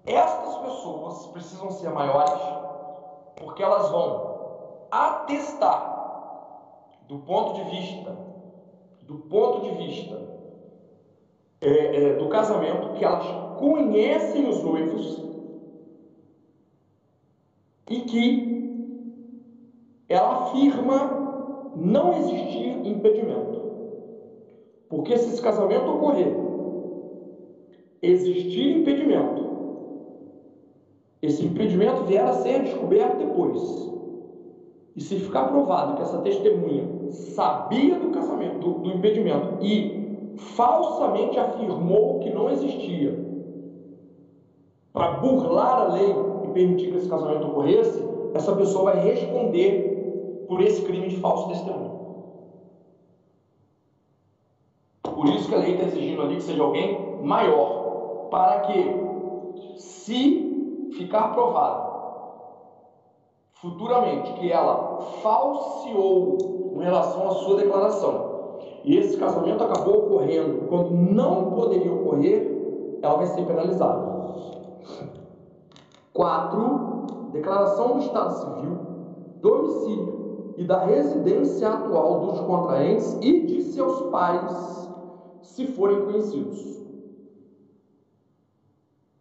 Estas 0.06 0.58
pessoas 0.58 1.28
precisam 1.28 1.70
ser 1.72 1.90
maiores 1.90 2.42
porque 3.36 3.62
elas 3.62 3.90
vão 3.90 4.88
atestar 4.90 5.96
do 7.08 7.20
ponto 7.20 7.54
de 7.54 7.64
vista 7.70 8.16
do 9.02 9.16
ponto 9.20 9.62
de 9.62 9.72
vista 9.86 10.20
é, 11.62 11.70
é, 11.70 12.14
do 12.16 12.28
casamento 12.30 12.94
que 12.94 13.04
elas 13.04 13.26
conhecem 13.58 14.48
os 14.48 14.62
noivos 14.64 15.26
e 17.90 18.02
que 18.02 18.58
ela 20.10 20.44
afirma 20.44 21.72
não 21.76 22.14
existir 22.18 22.86
impedimento. 22.86 23.58
Porque 24.90 25.18
se 25.18 25.30
esse 25.30 25.42
casamento 25.42 25.90
ocorrer 25.90 26.47
existir 28.02 28.78
impedimento, 28.80 29.46
esse 31.22 31.46
impedimento 31.46 32.04
vier 32.04 32.24
a 32.24 32.34
ser 32.34 32.64
descoberto 32.64 33.18
depois, 33.18 33.88
E 34.96 35.02
se 35.02 35.20
ficar 35.20 35.50
provado 35.50 35.96
que 35.96 36.02
essa 36.02 36.18
testemunha 36.22 37.12
sabia 37.12 38.00
do 38.00 38.10
casamento, 38.10 38.58
do, 38.60 38.80
do 38.80 38.90
impedimento 38.90 39.64
e 39.64 40.34
falsamente 40.38 41.38
afirmou 41.38 42.20
que 42.20 42.32
não 42.32 42.50
existia, 42.50 43.28
para 44.92 45.12
burlar 45.20 45.82
a 45.82 45.94
lei 45.94 46.16
e 46.46 46.48
permitir 46.48 46.92
que 46.92 46.98
esse 46.98 47.08
casamento 47.08 47.46
ocorresse, 47.46 48.04
essa 48.34 48.56
pessoa 48.56 48.92
vai 48.92 49.04
responder 49.04 50.46
por 50.48 50.62
esse 50.62 50.82
crime 50.82 51.10
de 51.10 51.18
falso 51.18 51.50
testemunho. 51.50 51.98
Por 55.04 55.28
isso 55.30 55.48
que 55.48 55.56
a 55.56 55.60
lei 55.60 55.74
está 55.74 55.86
exigindo 55.86 56.22
ali 56.24 56.36
que 56.38 56.44
seja 56.44 56.64
alguém 56.64 57.22
maior, 57.22 57.77
para 58.30 58.62
que, 58.62 59.78
se 59.78 60.90
ficar 60.98 61.34
provado 61.34 61.88
futuramente 63.54 64.34
que 64.34 64.52
ela 64.52 65.02
falseou 65.22 66.38
em 66.76 66.84
relação 66.84 67.28
à 67.28 67.32
sua 67.32 67.58
declaração, 67.58 68.28
e 68.84 68.98
esse 68.98 69.18
casamento 69.18 69.64
acabou 69.64 70.06
ocorrendo 70.06 70.68
quando 70.68 70.92
não 70.92 71.52
poderia 71.52 71.92
ocorrer, 71.92 73.00
ela 73.02 73.18
vai 73.18 73.26
ser 73.26 73.46
penalizada. 73.46 74.18
4. 76.14 77.30
Declaração 77.32 77.94
do 77.94 78.00
Estado 78.00 78.34
Civil, 78.34 78.78
domicílio 79.42 80.54
e 80.58 80.64
da 80.64 80.86
residência 80.86 81.68
atual 81.70 82.22
dos 82.22 82.40
contraentes 82.42 83.18
e 83.22 83.46
de 83.46 83.62
seus 83.62 84.10
pais, 84.10 84.90
se 85.42 85.68
forem 85.68 86.06
conhecidos. 86.06 86.87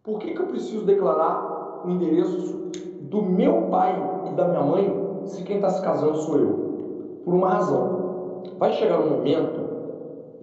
Por 0.07 0.19
que, 0.19 0.31
que 0.31 0.41
eu 0.41 0.45
preciso 0.45 0.85
declarar 0.85 1.81
o 1.83 1.89
endereço 1.89 2.71
do 3.01 3.21
meu 3.21 3.63
pai 3.63 3.93
e 4.27 4.29
da 4.35 4.47
minha 4.47 4.61
mãe 4.61 5.21
se 5.25 5.43
quem 5.43 5.57
está 5.57 5.69
se 5.69 5.81
casando 5.81 6.15
sou 6.19 6.37
eu? 6.37 7.21
Por 7.25 7.33
uma 7.33 7.49
razão. 7.49 8.43
Vai 8.57 8.71
chegar 8.71 9.01
um 9.01 9.09
momento, 9.09 9.59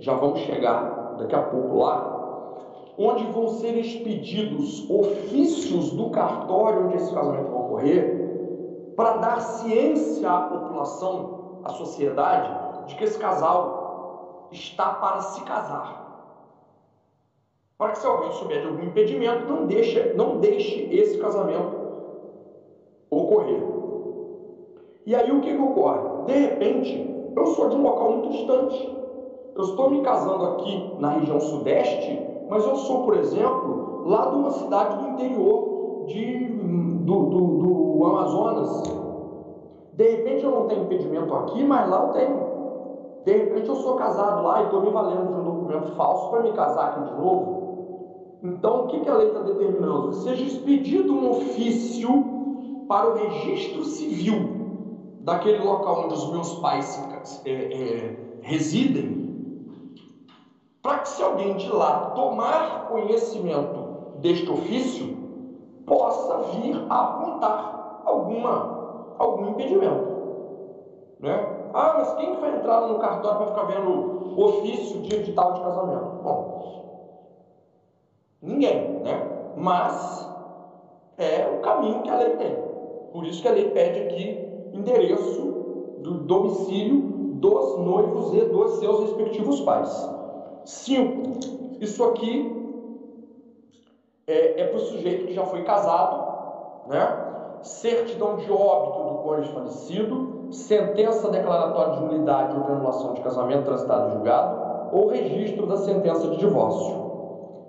já 0.00 0.12
vamos 0.12 0.40
chegar 0.40 1.16
daqui 1.16 1.34
a 1.34 1.40
pouco 1.40 1.78
lá, 1.78 2.92
onde 2.98 3.24
vão 3.28 3.48
ser 3.48 3.74
expedidos 3.78 4.84
ofícios 4.90 5.92
do 5.92 6.10
cartório 6.10 6.84
onde 6.84 6.96
esse 6.96 7.14
casamento 7.14 7.50
vai 7.50 7.60
ocorrer, 7.62 8.92
para 8.94 9.16
dar 9.16 9.40
ciência 9.40 10.30
à 10.30 10.40
população, 10.42 11.60
à 11.64 11.70
sociedade, 11.70 12.86
de 12.88 12.96
que 12.96 13.04
esse 13.04 13.18
casal 13.18 14.46
está 14.52 14.90
para 14.90 15.20
se 15.20 15.42
casar. 15.44 16.03
Para 17.78 17.92
que 17.92 17.98
se 17.98 18.06
alguém 18.06 18.32
souber 18.32 18.60
de 18.60 18.66
algum 18.68 18.84
impedimento, 18.84 19.46
não 19.46 19.66
deixe, 19.66 20.12
não 20.14 20.38
deixe 20.38 20.88
esse 20.94 21.18
casamento 21.18 21.76
ocorrer. 23.10 23.62
E 25.06 25.14
aí 25.14 25.30
o 25.30 25.40
que, 25.40 25.54
que 25.54 25.62
ocorre? 25.62 26.26
De 26.26 26.32
repente, 26.32 27.32
eu 27.36 27.46
sou 27.48 27.68
de 27.68 27.76
um 27.76 27.82
local 27.82 28.12
muito 28.12 28.30
distante. 28.30 28.96
Eu 29.54 29.64
estou 29.64 29.90
me 29.90 30.02
casando 30.02 30.44
aqui 30.46 30.94
na 30.98 31.10
região 31.10 31.40
sudeste 31.40 32.34
mas 32.48 32.64
eu 32.66 32.76
sou, 32.76 33.04
por 33.04 33.16
exemplo, 33.16 34.02
lá 34.06 34.26
de 34.26 34.36
uma 34.36 34.50
cidade 34.50 34.96
do 34.98 35.08
interior 35.10 36.04
de, 36.06 36.46
do, 37.04 37.24
do, 37.26 37.96
do 37.96 38.06
Amazonas. 38.06 38.82
De 39.94 40.10
repente 40.10 40.44
eu 40.44 40.50
não 40.50 40.66
tenho 40.66 40.84
impedimento 40.84 41.34
aqui, 41.34 41.64
mas 41.64 41.88
lá 41.88 42.04
eu 42.04 42.12
tenho. 42.12 42.54
De 43.24 43.32
repente 43.32 43.68
eu 43.68 43.76
sou 43.76 43.94
casado 43.94 44.42
lá 44.42 44.60
e 44.60 44.64
estou 44.64 44.82
me 44.82 44.90
valendo 44.90 45.32
de 45.32 45.40
um 45.40 45.44
documento 45.44 45.96
falso 45.96 46.30
para 46.30 46.42
me 46.42 46.52
casar 46.52 46.90
aqui 46.90 47.10
de 47.10 47.20
novo. 47.20 47.53
Então, 48.44 48.84
o 48.84 48.86
que, 48.88 49.00
que 49.00 49.08
a 49.08 49.14
lei 49.14 49.28
está 49.28 49.40
determinando? 49.40 50.10
Que 50.10 50.16
seja 50.16 50.44
expedido 50.44 51.14
um 51.14 51.30
ofício 51.30 52.84
para 52.86 53.08
o 53.08 53.14
registro 53.14 53.82
civil 53.84 55.16
daquele 55.20 55.64
local 55.64 56.04
onde 56.04 56.12
os 56.12 56.30
meus 56.30 56.52
pais 56.56 57.42
é, 57.46 57.50
é, 57.50 58.38
residem, 58.42 59.24
para 60.82 60.98
que 60.98 61.08
se 61.08 61.22
alguém 61.22 61.56
de 61.56 61.70
lá 61.70 62.10
tomar 62.10 62.88
conhecimento 62.88 64.18
deste 64.20 64.50
ofício, 64.50 65.16
possa 65.86 66.50
vir 66.50 66.84
a 66.90 67.00
apontar 67.00 68.02
alguma, 68.04 69.14
algum 69.18 69.52
impedimento. 69.52 70.14
Né? 71.18 71.70
Ah, 71.72 71.94
mas 71.96 72.14
quem 72.16 72.38
vai 72.38 72.56
entrar 72.56 72.82
no 72.82 72.98
cartório 72.98 73.38
para 73.38 73.46
ficar 73.46 73.62
vendo 73.64 74.38
ofício 74.38 75.00
de 75.00 75.16
edital 75.16 75.54
de 75.54 75.60
casamento? 75.62 76.22
Bom, 76.22 76.83
ninguém, 78.44 79.00
né? 79.00 79.52
Mas 79.56 80.28
é 81.18 81.46
o 81.46 81.60
caminho 81.60 82.02
que 82.02 82.10
a 82.10 82.18
lei 82.18 82.30
tem. 82.36 82.56
Por 83.12 83.24
isso 83.24 83.42
que 83.42 83.48
a 83.48 83.52
lei 83.52 83.70
pede 83.70 84.00
aqui 84.00 84.44
endereço 84.72 85.42
do 85.98 86.14
domicílio 86.24 87.00
dos 87.34 87.78
noivos 87.78 88.34
e 88.34 88.44
dos 88.46 88.78
seus 88.78 89.00
respectivos 89.00 89.60
pais. 89.60 90.10
5. 90.64 91.80
Isso 91.80 92.02
aqui 92.04 92.64
é, 94.26 94.60
é 94.60 94.66
para 94.66 94.76
o 94.76 94.80
sujeito 94.80 95.26
que 95.26 95.34
já 95.34 95.44
foi 95.44 95.62
casado, 95.62 96.88
né? 96.88 97.24
certidão 97.62 98.36
de 98.36 98.50
óbito 98.50 99.08
do 99.08 99.18
cônjuge 99.22 99.52
falecido, 99.52 100.48
sentença 100.50 101.30
declaratória 101.30 101.94
de 101.94 102.00
nulidade 102.02 102.56
ou 102.56 102.62
de 102.62 102.72
anulação 102.72 103.14
de 103.14 103.22
casamento 103.22 103.64
transitado 103.64 104.12
julgado, 104.12 104.64
ou 104.92 105.08
registro 105.08 105.66
da 105.66 105.78
sentença 105.78 106.28
de 106.28 106.36
divórcio. 106.36 107.03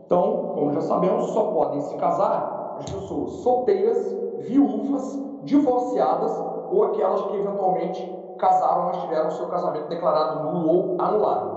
Então, 0.05 0.51
como 0.53 0.71
já 0.71 0.81
sabemos, 0.81 1.31
só 1.31 1.43
podem 1.45 1.81
se 1.81 1.95
casar 1.95 2.77
as 2.79 2.85
pessoas 2.85 3.31
solteiras, 3.41 4.15
viúvas, 4.39 5.19
divorciadas 5.43 6.31
ou 6.69 6.83
aquelas 6.85 7.21
que 7.23 7.37
eventualmente 7.37 8.15
casaram, 8.37 8.85
mas 8.87 9.01
tiveram 9.01 9.31
seu 9.31 9.47
casamento 9.47 9.87
declarado 9.87 10.51
nulo 10.51 10.67
ou 10.67 10.95
anulado. 10.99 11.55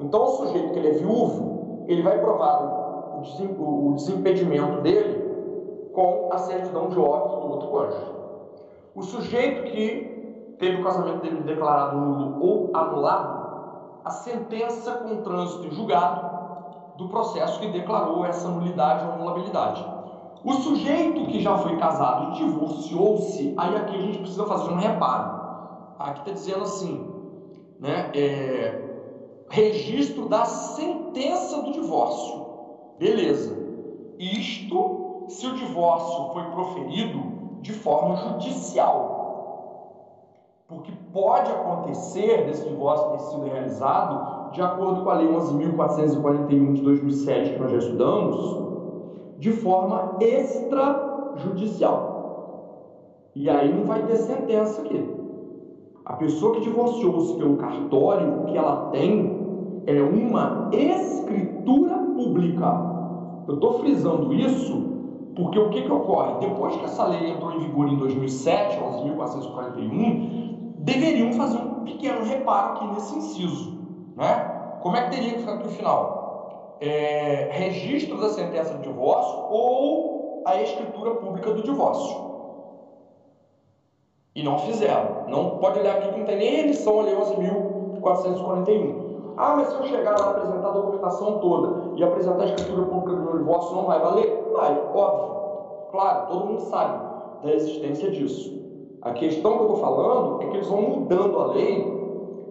Então, 0.00 0.24
o 0.24 0.28
sujeito 0.28 0.72
que 0.72 0.78
ele 0.78 0.88
é 0.88 0.92
viúvo, 0.92 1.84
ele 1.86 2.02
vai 2.02 2.18
provar 2.18 3.20
o 3.20 3.92
desimpedimento 3.94 4.80
dele 4.80 5.90
com 5.92 6.30
a 6.32 6.38
certidão 6.38 6.88
de 6.88 6.98
óbito 6.98 7.40
do 7.40 7.52
outro 7.52 7.68
cônjuge. 7.68 8.12
O 8.94 9.02
sujeito 9.02 9.70
que 9.70 10.56
teve 10.58 10.80
o 10.80 10.84
casamento 10.84 11.22
dele 11.22 11.42
declarado 11.42 11.96
nulo 11.96 12.44
ou 12.44 12.70
anulado, 12.74 13.44
a 14.04 14.10
sentença 14.10 14.92
com 14.92 15.22
trânsito 15.22 15.66
em 15.66 15.70
julgado 15.70 16.33
do 16.96 17.08
processo 17.08 17.60
que 17.60 17.68
declarou 17.68 18.24
essa 18.24 18.48
nulidade 18.48 19.04
ou 19.06 19.12
anulabilidade. 19.12 19.84
O 20.44 20.52
sujeito 20.54 21.26
que 21.26 21.40
já 21.40 21.56
foi 21.56 21.76
casado 21.76 22.32
e 22.32 22.34
divorciou-se, 22.34 23.54
aí 23.56 23.76
aqui 23.76 23.96
a 23.96 24.00
gente 24.00 24.18
precisa 24.18 24.46
fazer 24.46 24.70
um 24.70 24.76
reparo. 24.76 25.42
Aqui 25.98 26.20
está 26.20 26.32
dizendo 26.32 26.64
assim, 26.64 27.06
né? 27.80 28.10
É, 28.14 28.84
registro 29.48 30.28
da 30.28 30.44
sentença 30.44 31.62
do 31.62 31.72
divórcio. 31.72 32.44
Beleza. 32.98 33.56
Isto 34.18 35.24
se 35.28 35.46
o 35.46 35.54
divórcio 35.54 36.32
foi 36.32 36.44
proferido 36.50 37.22
de 37.60 37.72
forma 37.72 38.16
judicial. 38.16 39.22
Porque 40.68 40.92
pode 41.12 41.50
acontecer 41.50 42.46
desse 42.46 42.68
divórcio 42.68 43.10
ter 43.12 43.20
sido 43.20 43.44
realizado 43.44 44.33
de 44.54 44.62
acordo 44.62 45.02
com 45.02 45.10
a 45.10 45.14
Lei 45.14 45.26
11.441 45.26 46.74
de 46.74 46.82
2007, 46.82 47.54
que 47.54 47.58
nós 47.60 47.72
já 47.72 47.78
estudamos, 47.78 48.62
de 49.40 49.50
forma 49.50 50.16
extrajudicial. 50.20 52.14
E 53.34 53.50
aí 53.50 53.74
não 53.74 53.84
vai 53.84 54.06
ter 54.06 54.16
sentença 54.16 54.80
aqui. 54.82 55.04
A 56.04 56.12
pessoa 56.12 56.54
que 56.54 56.60
divorciou-se 56.60 57.34
pelo 57.36 57.56
cartório, 57.56 58.42
o 58.42 58.44
que 58.44 58.56
ela 58.56 58.90
tem 58.90 59.82
é 59.86 60.00
uma 60.00 60.70
escritura 60.72 61.96
pública. 62.14 62.94
Eu 63.48 63.54
estou 63.54 63.80
frisando 63.80 64.32
isso 64.32 64.94
porque 65.34 65.58
o 65.58 65.68
que, 65.70 65.82
que 65.82 65.90
ocorre? 65.90 66.46
Depois 66.46 66.76
que 66.76 66.84
essa 66.84 67.08
lei 67.08 67.32
entrou 67.32 67.54
em 67.54 67.58
vigor 67.58 67.88
em 67.88 67.96
2007, 67.96 68.78
11.441, 68.78 70.54
deveriam 70.78 71.32
fazer 71.32 71.58
um 71.58 71.82
pequeno 71.82 72.24
reparo 72.24 72.74
aqui 72.74 72.86
nesse 72.94 73.18
inciso. 73.18 73.83
Né? 74.16 74.78
Como 74.82 74.96
é 74.96 75.02
que 75.02 75.10
teria 75.10 75.32
que 75.32 75.40
ficar 75.40 75.54
aqui 75.54 75.66
o 75.66 75.70
final? 75.70 76.76
É, 76.80 77.48
registro 77.52 78.20
da 78.20 78.28
sentença 78.28 78.74
de 78.74 78.82
divórcio 78.82 79.44
ou 79.48 80.42
a 80.44 80.60
escritura 80.60 81.14
pública 81.14 81.52
do 81.52 81.62
divórcio. 81.62 82.34
E 84.34 84.42
não 84.42 84.58
fizeram. 84.58 85.24
Não 85.28 85.58
pode 85.58 85.78
olhar 85.78 85.96
aqui 85.96 86.08
que 86.08 86.18
não 86.18 86.26
tem 86.26 86.36
nem 86.36 86.60
edição 86.60 87.00
ali 87.00 87.12
11.441. 87.12 89.04
Ah, 89.36 89.54
mas 89.56 89.68
se 89.68 89.74
eu 89.74 89.84
chegar 89.84 90.18
lá 90.18 90.30
apresentar 90.30 90.68
a 90.68 90.72
documentação 90.72 91.38
toda 91.38 91.96
e 91.96 92.04
apresentar 92.04 92.42
a 92.42 92.46
escritura 92.46 92.82
pública 92.82 93.16
do 93.16 93.22
meu 93.22 93.38
divórcio, 93.38 93.74
não 93.74 93.86
vai 93.86 94.00
valer? 94.00 94.44
Vai, 94.52 94.78
óbvio. 94.94 95.34
Claro, 95.90 96.26
todo 96.28 96.46
mundo 96.46 96.60
sabe 96.62 96.98
da 97.42 97.52
existência 97.52 98.10
disso. 98.10 98.54
A 99.02 99.12
questão 99.12 99.52
que 99.52 99.58
eu 99.64 99.74
estou 99.74 99.76
falando 99.80 100.42
é 100.42 100.46
que 100.46 100.56
eles 100.56 100.68
vão 100.68 100.82
mudando 100.82 101.38
a 101.38 101.46
lei, 101.46 101.93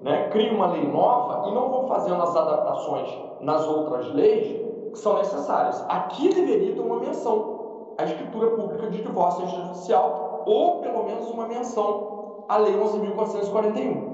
né, 0.03 0.29
criam 0.29 0.55
uma 0.55 0.67
lei 0.67 0.85
nova 0.85 1.49
e 1.49 1.53
não 1.53 1.69
vão 1.69 1.87
fazendo 1.87 2.21
as 2.21 2.35
adaptações 2.35 3.09
nas 3.39 3.65
outras 3.67 4.13
leis 4.13 4.61
que 4.91 4.99
são 4.99 5.15
necessárias. 5.17 5.83
Aqui 5.87 6.29
deveria 6.29 6.75
ter 6.75 6.81
uma 6.81 6.99
menção. 6.99 7.63
A 7.97 8.03
escritura 8.03 8.49
pública 8.51 8.89
de 8.89 9.01
divórcio 9.01 9.45
extrajudicial 9.45 10.41
ou 10.45 10.81
pelo 10.81 11.03
menos 11.05 11.29
uma 11.31 11.45
menção 11.47 12.11
a 12.49 12.57
Lei 12.57 12.73
11.441. 12.75 14.13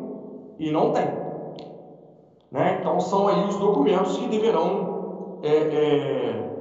E 0.60 0.72
não 0.72 0.92
tem. 0.94 1.08
Né? 2.52 2.80
Então, 2.80 3.00
são 3.00 3.28
aí 3.28 3.44
os 3.48 3.58
documentos 3.58 4.16
que 4.18 4.28
deverão. 4.28 5.00
É, 5.42 5.50
é, 5.50 6.60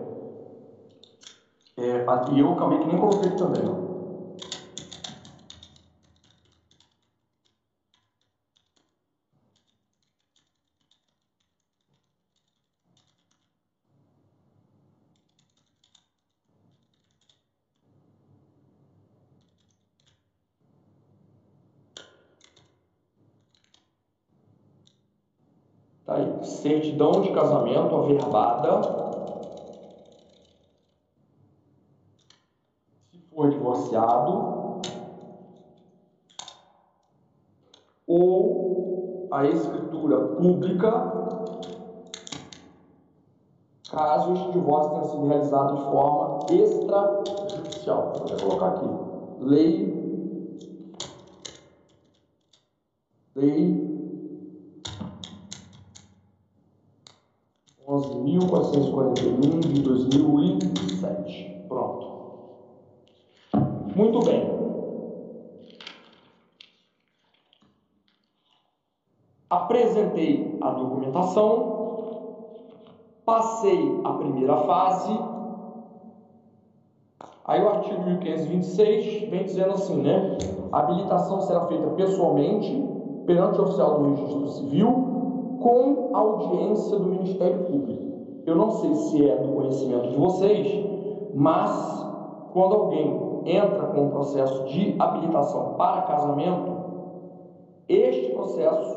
é, 1.77 2.05
e 2.33 2.39
eu 2.39 2.53
acabei 2.53 2.79
que 2.79 2.87
nem 2.87 2.97
coloquei 2.99 3.31
também. 3.37 3.65
Ó. 3.69 3.89
Tá 26.09 26.15
aí, 26.15 26.43
certidão 26.99 27.13
de 27.23 27.31
casamento 27.31 27.95
averbada. 27.95 28.83
Se 33.11 33.19
for 33.31 33.49
divorciado. 33.49 34.59
Ou 38.07 39.29
a 39.31 39.45
escritura 39.47 40.19
pública, 40.19 41.13
caso 43.91 44.33
este 44.33 44.51
divórcio 44.53 44.93
tenha 44.93 45.05
sido 45.05 45.27
realizado 45.27 45.77
de 45.77 45.83
forma 45.83 46.47
extrajudicial. 46.51 48.13
Vou 48.15 48.23
até 48.23 48.43
colocar 48.43 48.69
aqui. 48.69 48.89
Lei. 49.41 49.99
Lei 53.35 53.98
11.441 58.37 59.61
de 59.61 59.83
2007. 59.83 61.65
Pronto. 61.69 62.07
Muito 63.95 64.21
bem. 64.21 64.59
Apresentei 69.49 70.59
a 70.61 70.71
documentação, 70.71 71.79
passei 73.25 74.01
a 74.05 74.13
primeira 74.13 74.59
fase. 74.59 75.11
Aí 77.45 77.63
o 77.63 77.69
artigo 77.69 78.05
1526 78.05 79.31
vem 79.31 79.45
dizendo 79.45 79.73
assim, 79.73 80.03
né? 80.03 80.37
A 80.71 80.81
habilitação 80.81 81.41
será 81.41 81.67
feita 81.67 81.89
pessoalmente 81.93 83.25
perante 83.25 83.59
o 83.59 83.65
oficial 83.65 83.99
do 83.99 84.11
registro 84.11 84.49
civil 84.49 85.59
com 85.59 86.11
audiência 86.15 86.99
do 86.99 87.07
Ministério 87.07 87.65
Público. 87.65 88.18
Eu 88.49 88.57
não 88.57 88.71
sei 88.71 88.95
se 88.95 89.29
é 89.29 89.37
do 89.37 89.53
conhecimento 89.53 90.09
de 90.09 90.17
vocês, 90.17 90.87
mas 91.35 92.07
quando 92.55 92.77
alguém 92.77 93.43
entra 93.45 93.89
com 93.89 94.07
um 94.07 94.09
processo 94.09 94.65
de 94.65 94.97
habilitação 94.99 95.75
para 95.75 96.01
casamento, 96.03 96.73
este 97.87 98.33
processo 98.33 98.97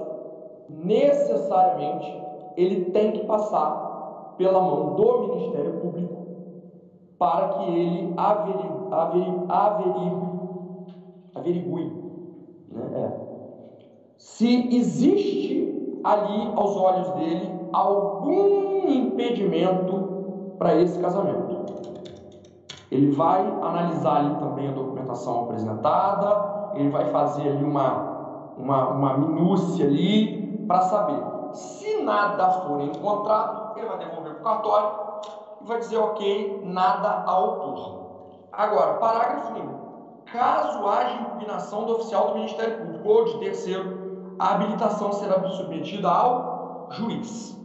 necessariamente 0.70 2.18
ele 2.56 2.91
tem 2.91 3.12
que 3.12 3.26
passar 3.26 4.36
pela 4.38 4.62
mão 4.62 4.95
do 4.95 5.28
Ministério 5.28 5.82
Público 5.82 6.16
para 7.20 7.49
que 7.49 7.64
ele 7.78 8.14
averigue, 8.16 8.70
averigue, 11.36 11.91
né? 12.72 12.84
é. 12.95 13.12
se 14.18 14.78
existe 14.78 15.99
ali 16.06 16.54
aos 16.56 16.78
olhos 16.78 17.10
dele 17.12 17.61
algum 17.74 18.88
impedimento 18.90 20.56
para 20.58 20.76
esse 20.76 21.00
casamento. 21.00 21.62
Ele 22.92 23.12
vai 23.12 23.42
analisar 23.42 24.18
ali 24.18 24.36
também 24.36 24.68
a 24.68 24.72
documentação 24.72 25.44
apresentada, 25.44 26.72
ele 26.76 26.90
vai 26.90 27.06
fazer 27.10 27.48
ali 27.48 27.64
uma, 27.64 28.54
uma, 28.58 28.88
uma 28.90 29.18
minúcia 29.18 29.86
ali 29.86 30.66
para 30.68 30.82
saber. 30.82 31.22
Se 31.54 32.02
nada 32.04 32.50
for 32.50 32.82
encontrado, 32.82 33.78
ele 33.78 33.88
vai 33.88 33.98
devolver 33.98 34.34
para 34.36 34.42
o 34.42 34.44
cartório 34.44 34.90
e 35.62 35.66
vai 35.66 35.80
dizer 35.80 35.98
ok, 35.98 36.62
nada 36.66 37.24
ao 37.26 37.44
autor. 37.44 38.02
Agora, 38.52 38.94
parágrafo 38.96 39.54
1. 39.54 39.82
Caso 40.32 40.88
haja 40.88 41.22
impugnação 41.22 41.86
do 41.86 41.94
oficial 41.94 42.30
do 42.30 42.36
Ministério 42.36 42.78
Público 42.78 43.10
ou 43.10 43.26
de 43.26 43.40
terceiro 43.40 44.02
a 44.42 44.56
habilitação 44.56 45.14
será 45.14 45.40
submetida 45.50 46.10
ao 46.10 46.88
juiz. 46.92 47.56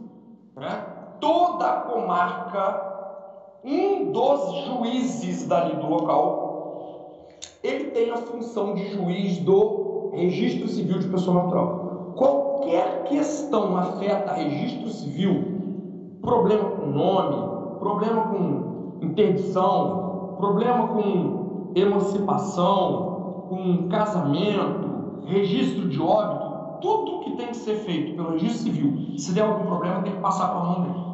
Né? 0.57 0.83
Toda 1.19 1.65
a 1.65 1.75
comarca, 1.81 3.59
um 3.63 4.11
dos 4.11 4.65
juízes 4.65 5.47
dali 5.47 5.75
do 5.75 5.87
local, 5.87 7.27
ele 7.63 7.91
tem 7.91 8.09
a 8.11 8.17
função 8.17 8.73
de 8.73 8.87
juiz 8.89 9.37
do 9.39 10.11
registro 10.13 10.67
civil 10.67 10.99
de 10.99 11.07
pessoa 11.07 11.43
natural. 11.43 12.13
Qualquer 12.15 13.03
questão 13.03 13.77
afeta 13.77 14.33
registro 14.33 14.89
civil, 14.89 16.19
problema 16.21 16.69
com 16.71 16.87
nome, 16.87 17.79
problema 17.79 18.27
com 18.27 18.97
interdição, 19.01 20.35
problema 20.37 20.87
com 20.87 21.71
emancipação, 21.75 23.45
com 23.49 23.87
casamento, 23.89 25.21
registro 25.25 25.87
de 25.87 26.01
óbito, 26.01 26.36
tudo 26.81 27.21
que 27.21 27.35
tem 27.35 27.47
que 27.47 27.57
ser 27.57 27.75
feito 27.75 28.15
pelo 28.15 28.31
registro 28.31 28.63
civil, 28.63 29.17
se 29.17 29.33
der 29.33 29.41
algum 29.41 29.65
problema, 29.65 30.01
tem 30.03 30.13
que 30.13 30.21
passar 30.21 30.49
para 30.49 30.59
a 30.59 30.63
mão 30.63 30.81
dele. 30.81 31.07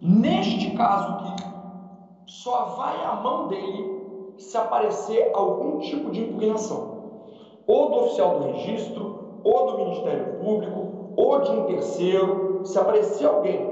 Neste 0.00 0.70
caso 0.76 1.08
aqui, 1.14 1.44
só 2.26 2.64
vai 2.76 3.04
à 3.04 3.16
mão 3.16 3.48
dele 3.48 4.34
se 4.38 4.56
aparecer 4.56 5.30
algum 5.34 5.78
tipo 5.80 6.10
de 6.10 6.22
impugnação, 6.22 6.98
ou 7.66 7.90
do 7.90 7.96
oficial 7.98 8.38
do 8.38 8.46
registro, 8.46 9.40
ou 9.42 9.66
do 9.66 9.78
Ministério 9.78 10.38
Público, 10.38 11.12
ou 11.16 11.40
de 11.40 11.50
um 11.50 11.64
terceiro. 11.64 12.60
Se 12.64 12.78
aparecer 12.78 13.26
alguém 13.26 13.68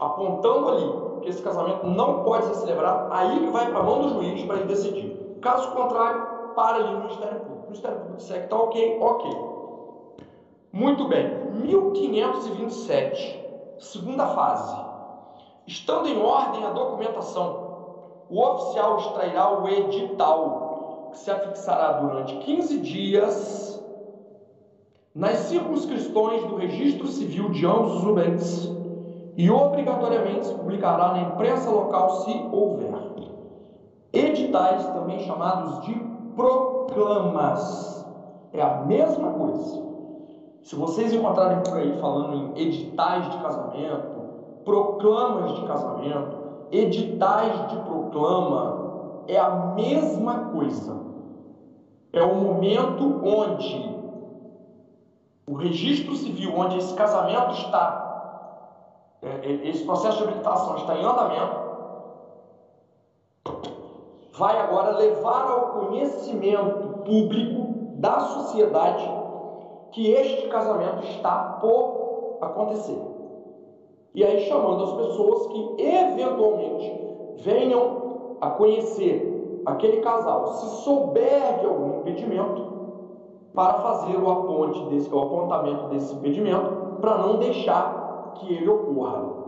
apontando 0.00 0.68
ali 0.68 1.20
que 1.22 1.28
esse 1.28 1.42
casamento 1.42 1.86
não 1.86 2.22
pode 2.22 2.46
ser 2.46 2.54
celebrado, 2.54 3.12
aí 3.12 3.40
que 3.40 3.50
vai 3.50 3.70
para 3.70 3.80
a 3.80 3.82
mão 3.82 4.02
do 4.02 4.08
juiz 4.10 4.42
para 4.44 4.56
ele 4.56 4.66
decidir. 4.66 5.38
Caso 5.40 5.72
contrário, 5.72 6.22
para 6.54 6.76
ali 6.76 6.92
no 6.92 7.00
Ministério 7.00 7.40
Público. 7.40 7.62
O 7.62 7.66
Ministério 7.66 7.96
Público 7.98 8.16
disser 8.18 8.38
que 8.38 8.44
está 8.44 8.56
ok, 8.56 8.98
ok. 9.00 9.49
Muito 10.72 11.08
bem, 11.08 11.28
1527, 11.64 13.44
segunda 13.80 14.24
fase. 14.28 14.76
Estando 15.66 16.06
em 16.06 16.16
ordem 16.22 16.64
a 16.64 16.70
documentação, 16.70 17.70
o 18.28 18.40
oficial 18.40 18.98
extrairá 18.98 19.60
o 19.60 19.68
edital, 19.68 21.08
que 21.10 21.18
se 21.18 21.28
afixará 21.28 21.94
durante 21.94 22.36
15 22.36 22.78
dias 22.78 23.84
nas 25.12 25.38
circunscrições 25.38 26.44
do 26.44 26.54
registro 26.54 27.08
civil 27.08 27.50
de 27.50 27.66
ambos 27.66 27.96
os 27.96 28.04
ubentes 28.04 28.70
e 29.36 29.50
obrigatoriamente 29.50 30.46
se 30.46 30.54
publicará 30.54 31.14
na 31.14 31.22
imprensa 31.22 31.68
local 31.68 32.22
se 32.22 32.30
houver. 32.52 32.94
Editais, 34.12 34.86
também 34.86 35.18
chamados 35.18 35.84
de 35.84 35.94
proclamas, 36.36 38.06
é 38.52 38.62
a 38.62 38.82
mesma 38.82 39.32
coisa. 39.32 39.89
Se 40.62 40.76
vocês 40.76 41.12
encontrarem 41.12 41.62
por 41.62 41.78
aí 41.78 41.98
falando 42.00 42.34
em 42.56 42.62
editais 42.62 43.30
de 43.30 43.38
casamento, 43.38 44.20
proclamas 44.64 45.54
de 45.54 45.66
casamento, 45.66 46.36
editais 46.70 47.68
de 47.68 47.76
proclama, 47.78 49.22
é 49.26 49.38
a 49.38 49.50
mesma 49.74 50.50
coisa. 50.50 50.96
É 52.12 52.22
o 52.22 52.34
momento 52.34 53.20
onde 53.24 54.00
o 55.46 55.54
registro 55.54 56.14
civil, 56.14 56.54
onde 56.56 56.78
esse 56.78 56.94
casamento 56.94 57.52
está, 57.52 58.10
é, 59.22 59.28
é, 59.28 59.68
esse 59.68 59.84
processo 59.84 60.18
de 60.18 60.24
habilitação 60.24 60.76
está 60.76 60.96
em 60.96 61.04
andamento, 61.04 61.70
vai 64.32 64.58
agora 64.58 64.96
levar 64.96 65.50
ao 65.50 65.60
conhecimento 65.68 66.88
público 67.04 67.74
da 67.96 68.20
sociedade 68.20 69.19
que 69.92 70.10
este 70.12 70.48
casamento 70.48 71.04
está 71.04 71.58
por 71.60 72.38
acontecer. 72.40 72.98
E 74.14 74.24
aí 74.24 74.40
chamando 74.48 74.84
as 74.84 74.92
pessoas 74.92 75.46
que 75.48 75.82
eventualmente 75.82 77.00
venham 77.38 78.36
a 78.40 78.50
conhecer 78.50 79.62
aquele 79.66 79.98
casal, 79.98 80.46
se 80.46 80.82
souber 80.82 81.60
de 81.60 81.66
algum 81.66 82.00
impedimento, 82.00 82.70
para 83.54 83.74
fazer 83.74 84.16
o 84.16 84.30
aponte 84.30 84.80
desse, 84.86 85.12
o 85.12 85.18
apontamento 85.18 85.88
desse 85.88 86.14
impedimento, 86.14 86.98
para 87.00 87.18
não 87.18 87.38
deixar 87.38 88.32
que 88.36 88.54
ele 88.54 88.68
ocorra. 88.68 89.40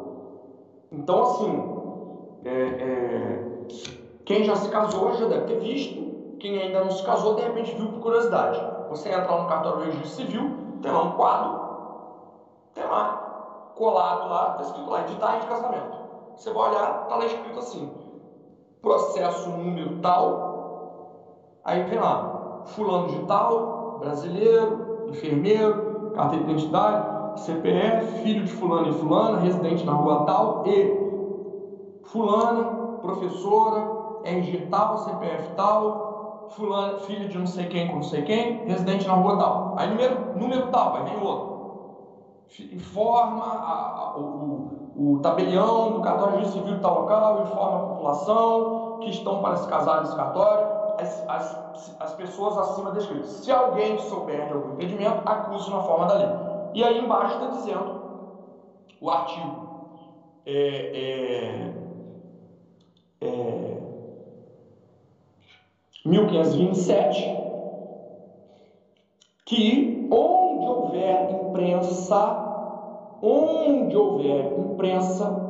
Então, 0.91 1.23
assim, 1.23 1.73
é, 2.45 2.51
é, 2.51 3.45
quem 4.25 4.45
já 4.45 4.57
se 4.57 4.69
casou 4.71 5.15
já 5.15 5.27
deve 5.27 5.47
ter 5.47 5.61
visto, 5.61 6.37
quem 6.39 6.59
ainda 6.59 6.85
não 6.85 6.91
se 6.91 7.05
casou, 7.05 7.35
de 7.35 7.43
repente 7.43 7.75
viu 7.75 7.87
por 7.87 8.01
curiosidade. 8.01 8.61
Você 8.93 9.09
entra 9.09 9.35
lá 9.35 9.43
no 9.43 9.49
cartório 9.49 9.79
do 9.79 9.85
registro 9.85 10.09
civil, 10.09 10.51
tem 10.83 10.93
lá 10.93 11.03
um 11.03 11.13
quadro, 11.13 11.61
tem 12.75 12.85
lá, 12.85 13.73
colado 13.75 14.29
lá, 14.29 14.51
está 14.51 14.63
escrito 14.63 14.91
lá, 14.91 15.01
editais 15.01 15.41
de 15.43 15.49
casamento. 15.49 15.97
Você 16.37 16.53
vai 16.53 16.71
olhar, 16.71 17.03
está 17.03 17.17
lá 17.17 17.25
escrito 17.25 17.59
assim, 17.59 17.91
processo 18.83 19.49
número 19.51 19.99
tal, 20.01 21.61
aí 21.65 21.83
vem 21.85 21.99
lá, 21.99 22.63
fulano 22.67 23.09
de 23.09 23.19
tal, 23.25 23.99
brasileiro, 24.01 25.07
enfermeiro, 25.09 26.13
carteira 26.15 26.45
de 26.45 26.53
identidade, 26.53 27.41
CPF, 27.41 28.23
filho 28.23 28.45
de 28.45 28.53
fulano 28.53 28.91
e 28.91 28.93
fulana, 28.93 29.39
residente 29.39 29.87
na 29.87 29.93
rua 29.93 30.25
tal, 30.27 30.65
e 30.67 32.03
fulana, 32.05 32.65
professora, 33.01 34.21
RG 34.25 34.67
tal, 34.71 34.99
CPF 34.99 35.51
tal, 35.55 36.12
fulano, 36.53 36.99
filho 37.01 37.29
de 37.29 37.39
não 37.39 37.47
sei 37.47 37.67
quem 37.67 37.89
com 37.89 37.97
não 37.97 38.03
sei 38.03 38.23
quem, 38.23 38.65
residente 38.67 39.07
na 39.07 39.15
rua 39.15 39.39
tal. 39.39 39.75
Aí 39.77 39.89
número, 39.89 40.39
número 40.39 40.67
tal, 40.69 40.93
vai 40.93 41.05
vir 41.05 41.23
outro. 41.23 41.53
Informa 42.73 43.45
a, 43.45 44.13
a, 44.15 44.19
o, 44.19 44.93
o, 44.97 45.19
tabelião 45.21 45.93
do 45.93 46.01
cartório 46.03 46.41
de 46.43 46.49
civil 46.49 46.75
de 46.75 46.81
tal 46.81 47.01
local, 47.01 47.43
informa 47.43 47.77
a 47.77 47.87
população 47.87 48.99
que 49.01 49.11
estão 49.11 49.41
para 49.41 49.57
se 49.57 49.69
casar 49.69 50.03
nesse 50.03 50.15
cartório, 50.15 50.67
as, 50.99 51.29
as, 51.29 51.97
as 51.99 52.15
pessoas 52.15 52.59
acima 52.59 52.91
descritas. 52.91 53.31
Se 53.31 53.51
alguém 53.51 53.99
souber 53.99 54.47
de 54.47 54.53
algum 54.53 54.75
impedimento, 54.75 55.23
acuse 55.25 55.71
na 55.71 55.81
forma 55.81 56.07
da 56.07 56.15
lei. 56.15 56.29
E 56.75 56.85
aí 56.85 56.99
embaixo 56.99 57.35
está 57.35 57.47
dizendo 57.47 58.03
o 59.01 59.11
artigo 59.11 59.73
é, 60.45 61.73
é, 63.21 63.27
é, 63.27 63.72
1527, 66.05 67.43
que 69.45 70.09
onde 70.11 70.67
houver 70.67 71.31
imprensa, 71.31 73.19
onde 73.23 73.97
houver 73.97 74.59
imprensa, 74.59 75.43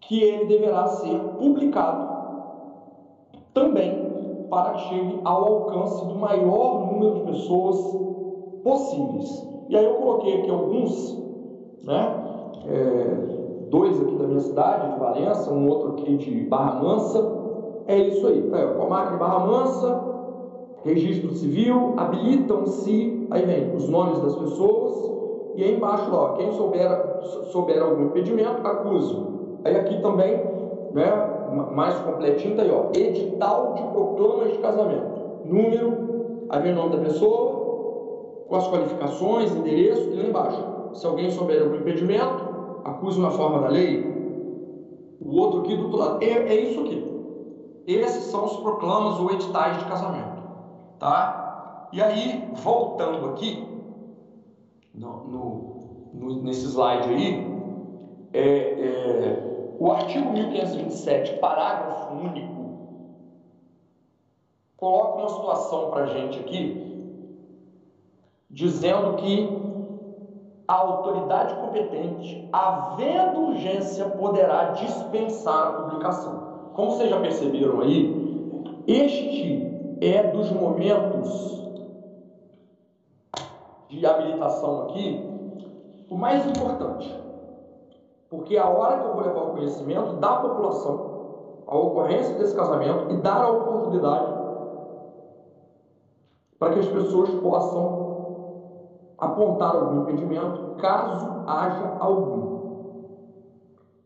que 0.00 0.22
ele 0.22 0.46
deverá 0.46 0.86
ser 0.86 1.18
publicado 1.38 2.08
também 3.52 4.08
para 4.48 4.70
que 4.70 4.88
chegue 4.88 5.20
ao 5.24 5.44
alcance 5.44 6.06
do 6.06 6.14
maior 6.14 6.90
número 6.90 7.16
de 7.16 7.20
pessoas 7.32 7.76
possíveis. 8.62 9.46
E 9.68 9.76
aí 9.76 9.84
eu 9.84 9.94
coloquei 9.96 10.40
aqui 10.40 10.50
alguns, 10.50 11.18
né? 11.84 12.14
É, 12.66 13.68
dois 13.68 14.00
aqui 14.00 14.14
da 14.16 14.26
minha 14.26 14.40
cidade, 14.40 14.94
de 14.94 14.98
Valença, 14.98 15.52
um 15.52 15.68
outro 15.68 15.92
aqui 15.92 16.16
de 16.16 16.44
Barra 16.44 16.80
Mansa, 16.82 17.37
é 17.88 17.98
isso 17.98 18.26
aí. 18.26 18.42
Tá 18.50 18.66
Comarca 18.74 19.12
de 19.12 19.16
Barra 19.16 19.46
Mansa, 19.46 20.00
registro 20.84 21.34
civil, 21.34 21.94
habilitam-se, 21.96 23.26
aí 23.30 23.44
vem 23.44 23.74
os 23.74 23.88
nomes 23.88 24.20
das 24.20 24.36
pessoas, 24.36 25.18
e 25.56 25.64
aí 25.64 25.74
embaixo 25.74 26.10
lá, 26.14 26.34
quem 26.34 26.52
souber, 26.52 26.88
souber 27.50 27.82
algum 27.82 28.04
impedimento, 28.04 28.64
acuso. 28.64 29.58
Aí 29.64 29.74
aqui 29.74 30.00
também, 30.00 30.36
né, 30.92 31.10
mais 31.72 31.98
completinho, 32.00 32.54
tá 32.54 32.62
aí, 32.62 32.70
ó, 32.70 32.90
edital 32.94 33.74
de 33.74 33.82
proclamas 33.82 34.52
de 34.52 34.58
casamento. 34.58 35.18
Número, 35.44 36.46
aí 36.50 36.62
vem 36.62 36.72
o 36.72 36.76
nome 36.76 36.96
da 36.96 37.02
pessoa, 37.02 38.46
com 38.46 38.54
as 38.54 38.68
qualificações, 38.68 39.54
endereço, 39.56 40.10
e 40.10 40.14
lá 40.14 40.24
embaixo, 40.24 40.62
se 40.92 41.06
alguém 41.06 41.30
souber 41.30 41.62
algum 41.62 41.76
impedimento, 41.76 42.44
acuse 42.84 43.20
na 43.20 43.30
forma 43.30 43.60
da 43.60 43.68
lei. 43.68 44.06
O 45.20 45.36
outro 45.36 45.60
aqui 45.60 45.74
do 45.74 45.84
outro 45.84 45.98
lado, 45.98 46.22
é, 46.22 46.26
é 46.28 46.60
isso 46.60 46.80
aqui. 46.80 47.17
Esses 47.88 48.24
são 48.24 48.44
os 48.44 48.56
proclamas 48.58 49.18
ou 49.18 49.30
editais 49.30 49.78
de 49.78 49.84
casamento, 49.86 50.42
tá? 50.98 51.88
E 51.90 52.02
aí, 52.02 52.52
voltando 52.52 53.30
aqui, 53.30 53.66
no, 54.92 55.26
no, 55.26 56.10
no 56.12 56.42
nesse 56.42 56.66
slide 56.66 57.08
aí, 57.08 57.58
é, 58.34 58.42
é, 58.42 59.76
o 59.80 59.90
artigo 59.90 60.30
1527, 60.32 61.38
parágrafo 61.38 62.12
único, 62.12 62.58
coloca 64.76 65.20
uma 65.20 65.28
situação 65.30 65.90
para 65.90 66.02
a 66.02 66.06
gente 66.08 66.38
aqui, 66.40 67.24
dizendo 68.50 69.16
que 69.16 69.48
a 70.68 70.74
autoridade 70.74 71.54
competente, 71.54 72.50
havendo 72.52 73.46
urgência, 73.46 74.04
poderá 74.10 74.72
dispensar 74.72 75.68
a 75.68 75.72
publicação. 75.72 76.47
Como 76.78 76.92
vocês 76.92 77.10
já 77.10 77.20
perceberam 77.20 77.80
aí, 77.80 78.84
este 78.86 79.98
é 80.00 80.30
dos 80.30 80.48
momentos 80.52 81.60
de 83.88 84.06
habilitação 84.06 84.82
aqui 84.82 85.28
o 86.08 86.14
mais 86.14 86.46
importante. 86.46 87.12
Porque 88.30 88.54
é 88.54 88.60
a 88.60 88.68
hora 88.68 88.96
que 88.96 89.06
eu 89.06 89.12
vou 89.12 89.22
levar 89.22 89.40
o 89.40 89.54
conhecimento 89.54 90.12
da 90.20 90.36
população, 90.36 91.64
a 91.66 91.76
ocorrência 91.76 92.36
desse 92.36 92.54
casamento 92.54 93.12
e 93.12 93.16
dar 93.16 93.42
a 93.42 93.50
oportunidade 93.50 94.32
para 96.60 96.74
que 96.74 96.78
as 96.78 96.86
pessoas 96.86 97.30
possam 97.30 98.68
apontar 99.18 99.74
algum 99.74 100.02
impedimento, 100.02 100.76
caso 100.76 101.42
haja 101.44 101.96
algum. 101.98 102.58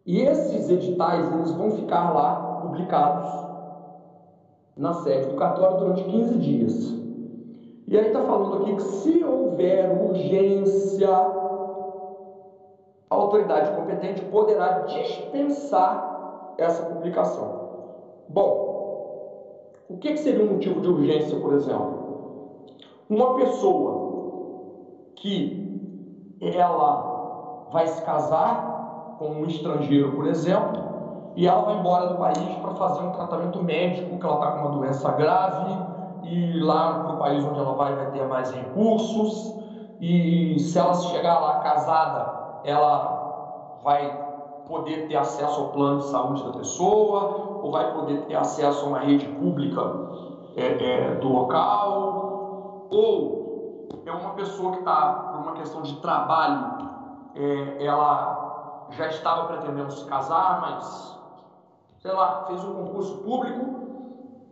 E 0.07 0.23
esses 0.23 0.70
editais 0.70 1.31
eles 1.35 1.51
vão 1.53 1.73
ficar 1.73 2.14
lá 2.14 2.52
publicados 2.73 3.31
na 4.77 4.95
sede 4.95 5.27
do 5.27 5.37
cartório 5.37 5.77
durante 5.77 6.05
15 6.05 6.39
dias. 6.39 7.03
E 7.87 7.99
aí 7.99 8.07
está 8.07 8.23
falando 8.23 8.62
aqui 8.62 8.75
que 8.75 8.83
se 8.83 9.23
houver 9.23 9.91
urgência, 10.03 11.11
a 13.11 13.14
autoridade 13.14 13.77
competente 13.77 14.25
poderá 14.27 14.81
dispensar 14.81 16.55
essa 16.57 16.87
publicação. 16.87 17.61
Bom, 18.29 19.73
o 19.91 19.99
que, 19.99 20.12
que 20.12 20.18
seria 20.18 20.45
um 20.45 20.55
motivo 20.55 20.81
de 20.81 20.89
urgência, 20.89 21.39
por 21.39 21.53
exemplo? 21.53 22.01
Uma 23.11 23.35
pessoa 23.35 24.01
que 25.16 25.61
ela 26.41 27.68
vai 27.70 27.87
se 27.87 28.03
casar 28.03 29.16
com 29.18 29.29
um 29.29 29.45
estrangeiro, 29.45 30.12
por 30.12 30.27
exemplo, 30.27 30.91
e 31.35 31.47
ela 31.47 31.62
vai 31.62 31.76
embora 31.76 32.07
do 32.09 32.16
país 32.16 32.57
para 32.61 32.74
fazer 32.74 33.03
um 33.03 33.11
tratamento 33.12 33.62
médico, 33.62 34.18
que 34.18 34.26
ela 34.26 34.35
está 34.35 34.53
com 34.53 34.59
uma 34.61 34.70
doença 34.70 35.11
grave, 35.12 35.76
e 36.24 36.61
lá 36.61 37.01
para 37.01 37.14
o 37.14 37.18
país 37.18 37.45
onde 37.45 37.59
ela 37.59 37.74
vai 37.74 37.95
vai 37.95 38.11
ter 38.11 38.26
mais 38.26 38.51
recursos, 38.51 39.55
e 40.01 40.59
se 40.59 40.78
ela 40.78 40.95
chegar 40.95 41.39
lá 41.39 41.61
casada, 41.61 42.61
ela 42.64 43.80
vai 43.83 44.20
poder 44.66 45.09
ter 45.09 45.16
acesso 45.16 45.61
ao 45.61 45.68
plano 45.68 45.99
de 45.99 46.07
saúde 46.07 46.45
da 46.45 46.53
pessoa, 46.53 47.61
ou 47.62 47.70
vai 47.70 47.93
poder 47.93 48.22
ter 48.26 48.35
acesso 48.35 48.85
a 48.85 48.89
uma 48.89 48.99
rede 49.01 49.26
pública 49.26 49.80
é, 50.57 50.66
é, 50.66 51.14
do 51.16 51.28
local, 51.28 52.87
ou 52.91 53.89
é 54.05 54.12
uma 54.12 54.30
pessoa 54.30 54.72
que 54.72 54.78
está, 54.80 55.30
por 55.33 55.41
uma 55.41 55.53
questão 55.53 55.83
de 55.83 55.95
trabalho, 55.97 56.89
é, 57.35 57.85
ela 57.85 58.87
já 58.91 59.07
estava 59.07 59.47
pretendendo 59.47 59.91
se 59.91 60.05
casar, 60.05 60.61
mas 60.61 61.22
sei 62.03 62.13
lá, 62.13 62.45
fez 62.49 62.65
um 62.65 62.75
concurso 62.75 63.19
público, 63.19 63.65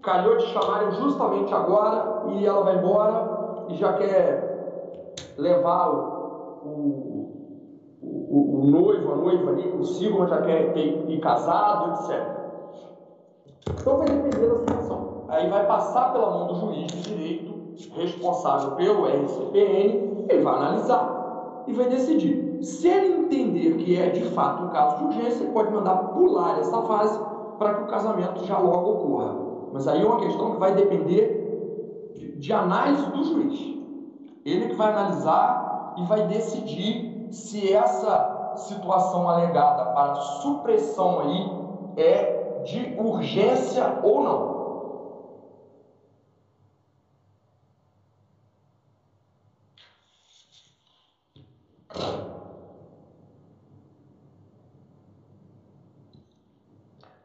calhou 0.02 0.36
de 0.36 0.46
chamarem 0.46 0.92
justamente 0.92 1.52
agora 1.52 2.22
e 2.28 2.46
ela 2.46 2.62
vai 2.62 2.78
embora 2.78 3.66
e 3.68 3.74
já 3.74 3.92
quer 3.94 5.16
levar 5.36 5.90
o, 5.90 6.60
o, 6.64 8.00
o, 8.00 8.60
o 8.60 8.66
noivo, 8.66 9.12
a 9.12 9.16
noiva 9.16 9.50
ali 9.50 9.68
consigo, 9.72 10.20
mas 10.20 10.30
já 10.30 10.40
quer 10.42 10.72
ter, 10.72 11.10
ir 11.10 11.20
casado, 11.20 11.94
etc. 11.94 12.24
Então 13.80 13.96
vai 13.96 14.06
depender 14.06 14.46
da 14.46 14.58
situação. 14.60 15.24
Aí 15.28 15.48
vai 15.50 15.66
passar 15.66 16.12
pela 16.12 16.30
mão 16.30 16.46
do 16.46 16.54
juiz 16.54 16.86
de 16.86 17.02
direito, 17.02 17.74
responsável 17.96 18.72
pelo 18.72 19.06
RCPN, 19.06 20.26
ele 20.28 20.42
vai 20.42 20.54
analisar 20.54 21.64
e 21.66 21.72
vai 21.72 21.88
decidir. 21.88 22.62
Se 22.62 22.86
ele 22.86 23.24
entender 23.24 23.76
que 23.76 23.96
é 23.96 24.10
de 24.10 24.22
fato 24.30 24.64
um 24.64 24.68
caso 24.68 24.98
de 24.98 25.04
urgência, 25.04 25.42
ele 25.42 25.52
pode 25.52 25.72
mandar 25.72 25.96
pular 25.96 26.58
essa 26.60 26.82
fase 26.82 27.29
para 27.60 27.74
que 27.74 27.82
o 27.82 27.86
casamento 27.88 28.42
já 28.46 28.56
logo 28.56 28.92
ocorra. 28.92 29.34
Mas 29.70 29.86
aí 29.86 30.00
é 30.00 30.06
uma 30.06 30.18
questão 30.18 30.52
que 30.52 30.58
vai 30.58 30.74
depender 30.74 32.10
de, 32.14 32.38
de 32.38 32.52
análise 32.54 33.04
do 33.10 33.22
juiz. 33.22 33.76
Ele 34.46 34.68
que 34.68 34.74
vai 34.76 34.88
analisar 34.88 35.94
e 35.98 36.02
vai 36.04 36.26
decidir 36.26 37.28
se 37.30 37.70
essa 37.70 38.54
situação 38.56 39.28
alegada 39.28 39.92
para 39.92 40.14
supressão 40.14 41.20
aí 41.20 41.50
é 41.98 42.62
de 42.64 42.94
urgência 42.98 44.00
ou 44.02 44.24
não. 44.24 44.60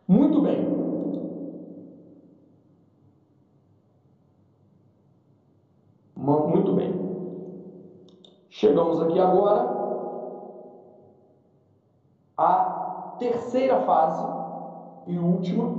Muito 0.07 0.41
bem. 0.41 0.75
Chegamos 8.57 9.01
aqui 9.01 9.19
agora 9.19 9.67
à 12.37 13.15
terceira 13.19 13.81
fase 13.81 14.25
e 15.05 15.19
última, 15.19 15.75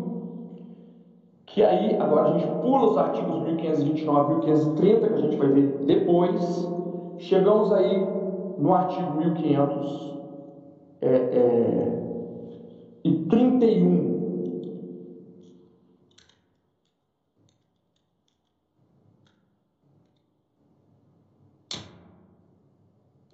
que 1.46 1.62
aí 1.62 1.98
agora 1.98 2.28
a 2.28 2.38
gente 2.38 2.60
pula 2.60 2.90
os 2.90 2.98
artigos 2.98 3.42
1529 3.44 4.24
e 4.24 4.36
1530, 4.36 5.08
que 5.08 5.14
a 5.14 5.18
gente 5.22 5.36
vai 5.38 5.48
ver 5.48 5.86
depois. 5.86 6.70
Chegamos 7.16 7.72
aí 7.72 7.98
no 8.58 8.74
artigo 8.74 9.16
1500 9.16 10.14
é, 11.00 11.08
é, 11.08 11.98
e 13.04 13.10
31 13.26 14.16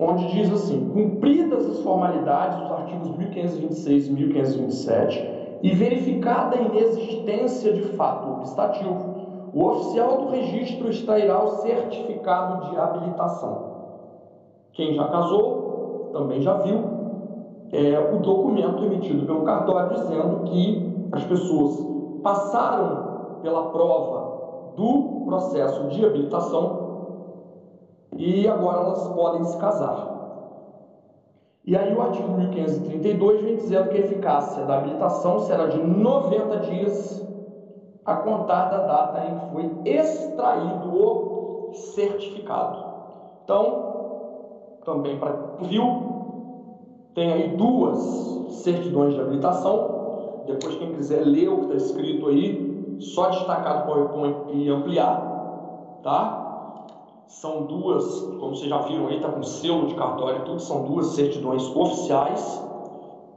onde 0.03 0.27
diz 0.33 0.51
assim: 0.53 0.91
cumpridas 0.91 1.67
as 1.67 1.81
formalidades 1.81 2.59
dos 2.61 2.73
artigos 2.73 3.17
1526 3.17 4.07
e 4.09 4.13
1527 4.13 5.43
e 5.63 5.71
verificada 5.71 6.57
a 6.57 6.61
inexistência 6.61 7.73
de 7.73 7.83
fato 7.97 8.29
obstativo, 8.31 9.51
o 9.55 9.65
oficial 9.65 10.19
do 10.19 10.31
registro 10.31 10.89
extrairá 10.89 11.43
o 11.45 11.49
certificado 11.59 12.71
de 12.71 12.77
habilitação. 12.77 13.73
Quem 14.73 14.95
já 14.95 15.07
casou 15.09 16.11
também 16.13 16.41
já 16.41 16.55
viu 16.55 16.83
é, 17.71 17.99
o 18.13 18.19
documento 18.19 18.85
emitido 18.85 19.25
pelo 19.25 19.43
cartório 19.43 19.95
dizendo 19.95 20.45
que 20.45 21.09
as 21.13 21.25
pessoas 21.25 21.87
passaram 22.23 23.39
pela 23.43 23.71
prova 23.71 24.73
do 24.77 25.25
processo 25.27 25.89
de 25.89 26.05
habilitação 26.05 26.82
e 28.17 28.49
agora 28.49 28.81
elas 28.81 29.09
podem 29.09 29.45
se 29.45 29.57
casar. 29.59 30.13
E 31.65 31.77
aí 31.77 31.95
o 31.95 32.03
artigo 32.03 32.33
1532 32.33 33.43
vem 33.43 33.57
dizendo 33.57 33.89
que 33.89 33.97
a 33.97 34.01
eficácia 34.01 34.65
da 34.65 34.79
habilitação 34.79 35.39
será 35.41 35.67
de 35.67 35.79
90 35.79 36.57
dias 36.59 37.23
a 38.05 38.17
contar 38.17 38.65
da 38.65 38.79
data 38.79 39.25
em 39.27 39.39
que 39.39 39.53
foi 39.53 39.93
extraído 39.93 40.89
o 40.89 41.71
certificado. 41.73 42.85
Então, 43.45 43.93
também 44.85 45.19
para 45.19 45.33
viu, 45.61 46.13
tem 47.15 47.33
aí 47.33 47.57
duas 47.57 48.01
certidões 48.63 49.15
de 49.15 49.21
habilitação. 49.21 50.43
Depois, 50.47 50.75
quem 50.75 50.93
quiser 50.95 51.25
ler 51.25 51.49
o 51.49 51.59
que 51.59 51.65
está 51.67 51.77
escrito 51.77 52.27
aí, 52.27 52.99
só 52.99 53.29
destacar 53.29 53.83
do 53.83 53.87
PowerPoint 53.87 54.37
e 54.53 54.69
ampliar, 54.69 56.01
tá? 56.03 56.42
São 57.27 57.63
duas, 57.63 58.21
como 58.39 58.55
vocês 58.57 58.69
já 58.69 58.79
viram 58.79 59.07
aí, 59.07 59.17
está 59.17 59.29
com 59.31 59.43
selo 59.43 59.87
de 59.87 59.95
cartório 59.95 60.41
e 60.41 60.45
tudo, 60.45 60.61
são 60.61 60.85
duas 60.85 61.07
certidões 61.09 61.65
oficiais. 61.75 62.63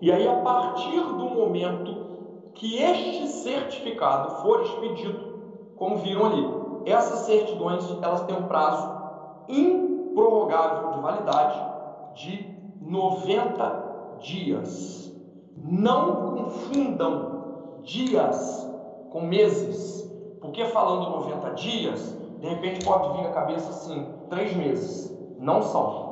E 0.02 0.12
aí, 0.12 0.28
a 0.28 0.36
partir 0.42 1.00
do 1.00 1.26
momento 1.30 2.06
que 2.54 2.82
este 2.82 3.28
certificado 3.28 4.42
for 4.42 4.62
expedido, 4.62 5.36
como 5.76 5.98
viram 5.98 6.26
ali, 6.26 6.48
essas 6.86 7.20
certidões 7.20 7.86
elas 8.02 8.22
têm 8.24 8.36
um 8.36 8.48
prazo 8.48 8.90
improrrogável 9.48 10.92
de 10.92 11.00
validade 11.00 11.66
de 12.16 12.56
90 12.82 14.18
dias. 14.20 15.12
Não 15.58 16.36
confundam 16.36 17.80
dias 17.84 18.70
com 19.12 19.22
meses, 19.22 20.10
porque 20.42 20.66
falando 20.66 21.10
90 21.10 21.50
dias, 21.52 22.18
de 22.46 22.52
repente 22.52 22.86
pode 22.86 23.18
vir 23.18 23.26
à 23.26 23.32
cabeça 23.32 23.70
assim, 23.72 24.06
três 24.30 24.56
meses. 24.56 25.12
Não 25.40 25.64
são. 25.64 26.06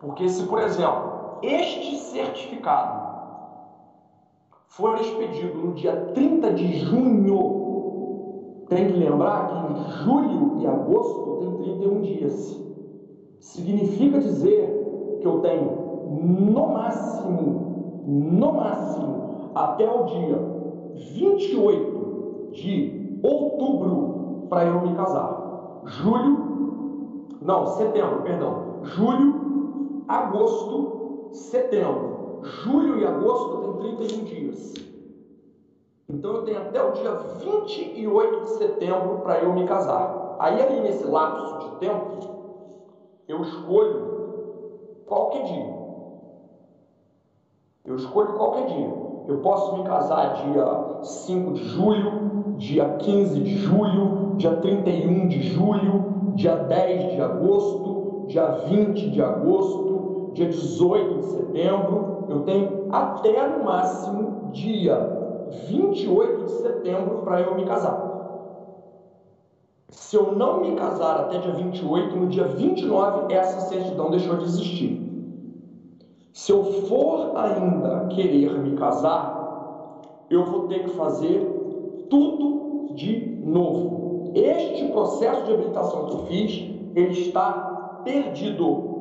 Porque 0.00 0.28
se, 0.28 0.46
por 0.46 0.60
exemplo, 0.60 1.38
este 1.42 1.94
certificado 1.96 3.12
for 4.66 5.00
expedido 5.00 5.58
no 5.58 5.74
dia 5.74 5.94
30 6.12 6.52
de 6.54 6.78
junho, 6.80 8.64
tem 8.68 8.88
que 8.88 8.94
lembrar 8.94 9.46
que 9.46 9.92
julho 10.02 10.58
e 10.58 10.66
agosto 10.66 11.38
tem 11.40 11.76
31 11.76 12.00
dias. 12.00 12.60
Significa 13.38 14.18
dizer 14.18 15.18
que 15.20 15.26
eu 15.26 15.38
tenho 15.38 15.70
no 16.20 16.66
máximo, 16.68 18.02
no 18.04 18.52
máximo, 18.54 19.52
até 19.54 19.88
o 19.88 20.04
dia 20.04 20.38
28 21.14 22.50
de 22.50 23.20
outubro 23.22 24.21
para 24.52 24.66
eu 24.66 24.82
me 24.82 24.94
casar. 24.94 25.80
Julho, 25.84 27.26
não, 27.40 27.68
setembro, 27.68 28.20
perdão. 28.20 28.80
Julho, 28.82 30.04
agosto, 30.06 31.30
setembro. 31.32 32.40
Julho 32.42 32.98
e 32.98 33.06
agosto 33.06 33.78
tem 33.80 33.96
31 33.96 34.24
dias. 34.24 34.74
Então 36.06 36.34
eu 36.34 36.42
tenho 36.42 36.58
até 36.58 36.82
o 36.82 36.92
dia 36.92 37.12
28 37.12 38.40
de 38.42 38.50
setembro 38.50 39.20
para 39.22 39.38
eu 39.38 39.54
me 39.54 39.64
casar. 39.64 40.36
Aí 40.38 40.60
ali 40.60 40.80
nesse 40.82 41.06
lapso 41.06 41.58
de 41.60 41.76
tempo, 41.78 42.18
eu 43.26 43.40
escolho 43.40 45.04
qualquer 45.06 45.44
dia. 45.44 45.74
Eu 47.86 47.96
escolho 47.96 48.34
qualquer 48.34 48.66
dia. 48.66 48.92
Eu 49.28 49.38
posso 49.38 49.78
me 49.78 49.84
casar 49.84 50.34
dia 50.34 50.98
5 51.02 51.52
de 51.54 51.64
julho, 51.64 52.31
dia 52.58 52.96
15 52.98 53.40
de 53.40 53.56
julho, 53.56 54.34
dia 54.36 54.56
31 54.56 55.28
de 55.28 55.42
julho, 55.42 56.32
dia 56.34 56.56
10 56.56 57.12
de 57.12 57.20
agosto, 57.20 58.24
dia 58.28 58.46
20 58.68 59.10
de 59.10 59.22
agosto, 59.22 60.30
dia 60.34 60.48
18 60.48 61.18
de 61.18 61.24
setembro. 61.26 62.26
Eu 62.28 62.40
tenho 62.40 62.86
até 62.90 63.48
no 63.48 63.64
máximo 63.64 64.50
dia 64.52 64.96
28 65.68 66.44
de 66.44 66.50
setembro 66.52 67.18
para 67.18 67.40
eu 67.40 67.54
me 67.54 67.64
casar. 67.64 68.10
Se 69.88 70.16
eu 70.16 70.32
não 70.32 70.60
me 70.60 70.74
casar 70.74 71.20
até 71.20 71.38
dia 71.38 71.52
28, 71.52 72.16
no 72.16 72.26
dia 72.28 72.44
29 72.44 73.32
essa 73.32 73.60
certidão 73.60 74.10
deixou 74.10 74.36
de 74.36 74.44
existir. 74.44 75.02
Se 76.32 76.50
eu 76.50 76.64
for 76.64 77.36
ainda 77.36 78.06
querer 78.06 78.58
me 78.58 78.74
casar, 78.76 80.00
eu 80.30 80.46
vou 80.46 80.66
ter 80.66 80.84
que 80.84 80.90
fazer 80.90 81.51
tudo 82.12 82.94
de 82.94 83.40
novo. 83.42 84.32
Este 84.34 84.88
processo 84.88 85.44
de 85.44 85.54
habilitação 85.54 86.04
que 86.04 86.12
eu 86.12 86.26
fiz, 86.26 86.52
ele 86.94 87.20
está 87.20 88.00
perdido. 88.04 88.92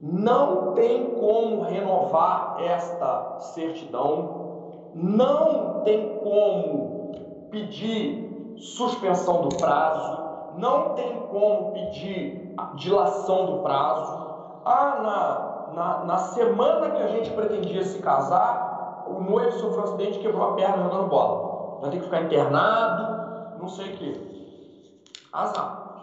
Não 0.00 0.72
tem 0.72 1.14
como 1.14 1.62
renovar 1.62 2.56
esta 2.60 3.38
certidão, 3.38 4.62
não 4.96 5.82
tem 5.84 6.18
como 6.18 7.12
pedir 7.52 8.56
suspensão 8.56 9.42
do 9.42 9.56
prazo, 9.56 10.22
não 10.58 10.94
tem 10.94 11.20
como 11.30 11.70
pedir 11.70 12.52
dilação 12.74 13.46
do 13.46 13.62
prazo. 13.62 14.60
Ah, 14.64 15.00
na 15.02 15.52
na, 15.74 16.04
na 16.04 16.18
semana 16.18 16.90
que 16.90 17.02
a 17.02 17.08
gente 17.08 17.30
pretendia 17.30 17.84
se 17.84 18.00
casar, 18.00 19.04
o 19.06 19.20
noivo 19.22 19.52
sofreu 19.52 19.80
um 19.80 19.84
acidente 19.84 20.18
e 20.18 20.22
quebrou 20.22 20.50
a 20.50 20.54
perna 20.54 20.82
jogando 20.84 21.08
bola. 21.08 21.51
Vai 21.82 21.90
ter 21.90 21.98
que 21.98 22.04
ficar 22.04 22.22
internado, 22.22 23.58
não 23.58 23.68
sei 23.68 23.92
o 23.92 23.96
que. 23.96 25.02
Azar. 25.32 26.00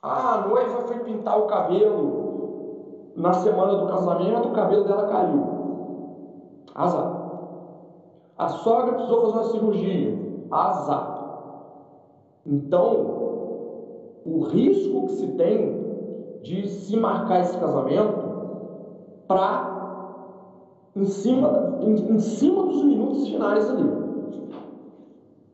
Ah, 0.00 0.34
a 0.34 0.46
noiva 0.46 0.82
foi 0.82 1.00
pintar 1.00 1.36
o 1.36 1.48
cabelo 1.48 3.10
na 3.16 3.32
semana 3.32 3.74
do 3.74 3.88
casamento, 3.88 4.48
o 4.48 4.52
cabelo 4.52 4.84
dela 4.84 5.08
caiu. 5.08 6.68
Azar. 6.76 7.12
A 8.38 8.48
sogra 8.50 8.92
precisou 8.92 9.22
fazer 9.22 9.32
uma 9.32 9.50
cirurgia. 9.50 10.46
Azar. 10.48 11.18
Então, 12.46 12.92
o 14.24 14.44
risco 14.44 15.06
que 15.06 15.12
se 15.14 15.26
tem 15.32 16.40
de 16.44 16.68
se 16.68 16.96
marcar 16.96 17.40
esse 17.40 17.58
casamento 17.58 19.24
para 19.26 19.74
em 20.94 21.04
cima, 21.04 21.80
em, 21.80 21.94
em 22.14 22.18
cima 22.20 22.62
dos 22.62 22.84
minutos 22.84 23.26
finais 23.26 23.68
ali. 23.68 24.07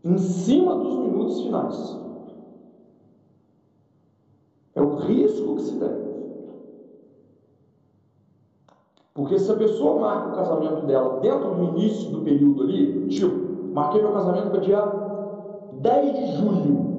Em 0.04 0.18
cima 0.18 0.76
dos 0.76 0.98
minutos 0.98 1.40
finais. 1.40 1.98
É 4.74 4.82
o 4.82 4.96
risco 4.96 5.54
que 5.56 5.62
se 5.62 5.78
tem. 5.78 6.04
Porque 9.14 9.38
se 9.38 9.50
a 9.50 9.56
pessoa 9.56 10.00
marca 10.00 10.28
o 10.28 10.34
casamento 10.34 10.86
dela 10.86 11.20
dentro 11.20 11.54
do 11.54 11.64
início 11.64 12.10
do 12.10 12.22
período 12.22 12.64
ali, 12.64 13.08
tipo, 13.08 13.72
marquei 13.72 14.02
meu 14.02 14.12
casamento 14.12 14.50
para 14.50 14.60
dia 14.60 14.82
10 15.80 16.16
de 16.16 16.36
julho, 16.36 16.96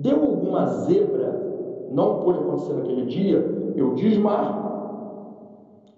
deu 0.00 0.22
alguma 0.22 0.66
zebra, 0.66 1.88
não 1.90 2.20
pôde 2.22 2.38
acontecer 2.38 2.74
naquele 2.74 3.06
dia, 3.06 3.72
eu 3.74 3.94
desmarco 3.94 4.70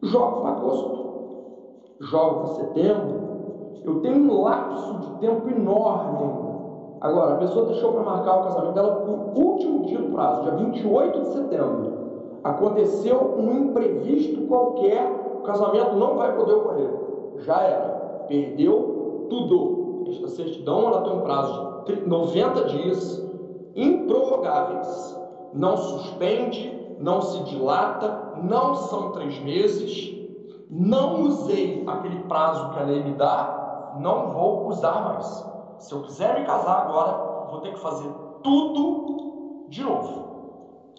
jogo 0.02 0.40
para 0.42 0.50
agosto, 0.50 1.96
jogo 2.00 2.40
para 2.40 2.54
setembro. 2.54 3.21
Eu 3.84 4.00
tenho 4.00 4.30
um 4.30 4.42
lapso 4.42 4.98
de 4.98 5.18
tempo 5.18 5.48
enorme. 5.48 6.52
Agora, 7.00 7.34
a 7.34 7.36
pessoa 7.38 7.66
deixou 7.66 7.92
para 7.92 8.02
marcar 8.02 8.40
o 8.40 8.44
casamento 8.44 8.74
dela 8.74 8.94
para 8.94 9.10
o 9.10 9.32
último 9.36 9.84
dia 9.86 9.98
do 9.98 10.12
prazo, 10.12 10.42
dia 10.42 10.52
28 10.52 11.20
de 11.20 11.26
setembro. 11.26 12.02
aconteceu 12.44 13.34
um 13.36 13.52
imprevisto 13.52 14.42
qualquer, 14.46 15.10
o 15.36 15.42
casamento 15.42 15.96
não 15.96 16.16
vai 16.16 16.34
poder 16.36 16.54
ocorrer. 16.54 16.90
Já 17.38 17.60
era, 17.60 18.24
perdeu 18.28 19.26
tudo. 19.28 20.04
Esta 20.08 20.28
certidão 20.28 20.88
ela 20.88 21.02
tem 21.02 21.12
um 21.12 21.22
prazo 21.22 21.82
de 21.86 22.06
90 22.06 22.64
dias 22.66 23.32
improrrogáveis. 23.74 25.20
Não 25.52 25.76
suspende, 25.76 26.96
não 27.00 27.20
se 27.20 27.42
dilata, 27.44 28.34
não 28.42 28.74
são 28.74 29.10
três 29.10 29.42
meses. 29.42 30.12
Não 30.70 31.22
usei 31.22 31.84
aquele 31.86 32.20
prazo 32.24 32.70
que 32.70 32.80
a 32.80 32.84
lei 32.84 33.02
me 33.02 33.12
dá, 33.12 33.61
não 33.98 34.30
vou 34.30 34.68
usar 34.68 35.00
mais. 35.04 35.46
Se 35.78 35.92
eu 35.92 36.02
quiser 36.02 36.38
me 36.38 36.46
casar 36.46 36.82
agora, 36.82 37.48
vou 37.50 37.60
ter 37.60 37.72
que 37.72 37.80
fazer 37.80 38.08
tudo 38.42 39.66
de 39.68 39.82
novo. 39.82 40.22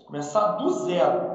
Começar 0.05 0.53
do 0.53 0.69
zero. 0.69 1.33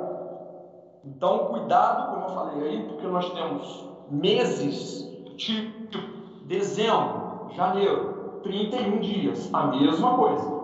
Então, 1.05 1.47
cuidado, 1.47 2.11
como 2.11 2.25
eu 2.25 2.35
falei 2.35 2.69
aí, 2.69 2.83
porque 2.89 3.07
nós 3.07 3.31
temos 3.33 3.89
meses, 4.11 5.09
tipo 5.37 5.99
dezembro, 6.47 7.51
janeiro, 7.51 8.41
31 8.43 9.01
dias, 9.01 9.51
a 9.53 9.67
mesma 9.67 10.17
coisa. 10.17 10.59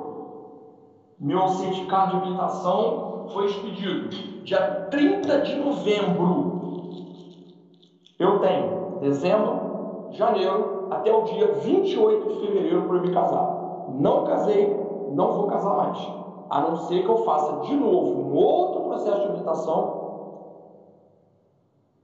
Meu 1.18 1.48
certificado 1.48 2.10
de 2.10 2.16
habilitação 2.16 3.28
foi 3.32 3.46
expedido 3.46 4.08
dia 4.44 4.88
30 4.90 5.38
de 5.40 5.54
novembro. 5.56 6.90
Eu 8.18 8.40
tenho 8.40 8.98
dezembro, 9.00 9.63
janeiro, 10.16 10.86
até 10.90 11.12
o 11.12 11.22
dia 11.22 11.52
28 11.54 12.28
de 12.28 12.40
fevereiro 12.40 12.82
para 12.82 12.96
eu 12.96 13.02
me 13.02 13.10
casar. 13.10 13.86
Não 13.88 14.24
casei, 14.24 14.76
não 15.10 15.32
vou 15.32 15.46
casar 15.46 15.76
mais. 15.76 15.98
A 16.50 16.60
não 16.60 16.76
ser 16.76 17.02
que 17.02 17.08
eu 17.08 17.18
faça 17.18 17.60
de 17.62 17.74
novo 17.74 18.20
um 18.20 18.34
outro 18.34 18.82
processo 18.82 19.20
de 19.20 19.24
habilitação 19.26 20.04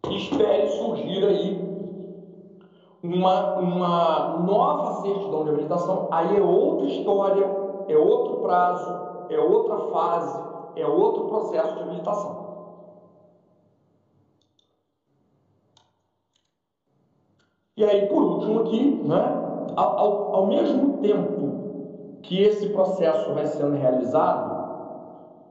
e 0.09 0.17
espere 0.17 0.69
surgir 0.69 1.25
aí 1.25 1.71
uma, 3.03 3.55
uma 3.57 4.39
nova 4.39 5.03
certidão 5.03 5.45
de 5.45 5.51
habilitação. 5.51 6.09
Aí 6.11 6.37
é 6.37 6.43
outra 6.43 6.87
história, 6.87 7.51
é 7.89 7.97
outro 7.97 8.37
prazo, 8.43 8.95
é 9.29 9.39
outra 9.39 9.79
fase, 9.91 10.39
é 10.77 10.87
outro 10.87 11.25
processo 11.25 11.77
de 11.77 11.83
habilitação. 11.83 12.40
E 17.81 17.85
aí, 17.85 18.07
por 18.09 18.23
último, 18.23 18.61
aqui, 18.61 19.01
né, 19.07 19.73
ao, 19.75 20.37
ao 20.37 20.47
mesmo 20.49 20.99
tempo 20.99 22.19
que 22.21 22.43
esse 22.43 22.69
processo 22.69 23.33
vai 23.33 23.47
sendo 23.47 23.75
realizado, 23.75 24.69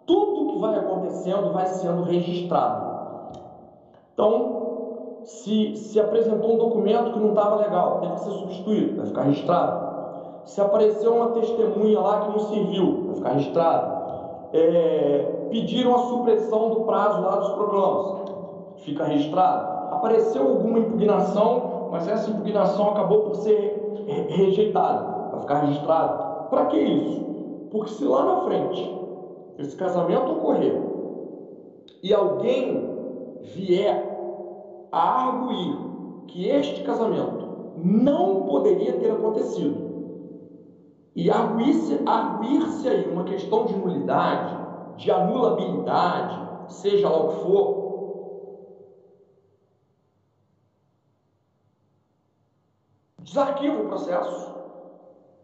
tudo 0.05 0.53
que 0.53 0.59
vai 0.59 0.77
acontecendo 0.77 1.51
vai 1.51 1.65
sendo 1.65 2.03
registrado. 2.03 2.85
Então, 4.13 5.21
se, 5.23 5.75
se 5.75 5.99
apresentou 5.99 6.53
um 6.53 6.57
documento 6.59 7.13
que 7.13 7.19
não 7.19 7.29
estava 7.29 7.55
legal, 7.55 7.99
teve 7.99 8.13
que 8.13 8.19
ser 8.19 8.31
substituído, 8.31 8.97
vai 8.97 9.07
ficar 9.07 9.21
registrado. 9.23 9.89
Se 10.45 10.61
apareceu 10.61 11.15
uma 11.15 11.29
testemunha 11.31 11.99
lá 11.99 12.19
que 12.19 12.31
não 12.31 12.39
serviu, 12.41 13.05
vai 13.07 13.15
ficar 13.15 13.29
registrado. 13.29 13.99
É, 14.53 15.47
pediram 15.49 15.95
a 15.95 15.99
supressão 16.09 16.69
do 16.69 16.81
prazo 16.81 17.23
lá 17.23 17.37
dos 17.37 17.49
proclamas, 17.53 18.21
fica 18.83 19.03
registrado. 19.05 19.95
Apareceu 19.95 20.47
alguma 20.47 20.77
impugnação 20.77 21.68
mas 21.89 22.07
essa 22.07 22.29
impugnação 22.29 22.89
acabou 22.89 23.21
por 23.23 23.35
ser 23.35 24.05
rejeitada, 24.29 25.29
vai 25.31 25.39
ficar 25.41 25.59
registrado. 25.61 26.49
Para 26.49 26.65
que 26.67 26.77
isso? 26.77 27.21
Porque 27.71 27.91
se 27.91 28.05
lá 28.05 28.25
na 28.25 28.41
frente 28.41 28.99
esse 29.57 29.75
casamento 29.75 30.31
ocorrer 30.31 30.81
e 32.01 32.13
alguém 32.13 32.89
vier 33.55 34.87
a 34.91 35.27
arguir 35.27 35.77
que 36.27 36.47
este 36.47 36.83
casamento 36.83 37.47
não 37.77 38.43
poderia 38.43 38.93
ter 38.93 39.11
acontecido 39.11 39.89
e 41.15 41.29
arguir-se 41.29 41.99
arguir 42.05 42.63
aí 42.87 43.09
uma 43.11 43.23
questão 43.23 43.65
de 43.65 43.75
nulidade, 43.75 44.57
de 44.97 45.11
anulabilidade, 45.11 46.39
seja 46.67 47.09
lá 47.09 47.17
o 47.17 47.27
que 47.29 47.35
for, 47.41 47.88
desarquivo 53.39 53.83
o 53.83 53.87
processo 53.87 54.53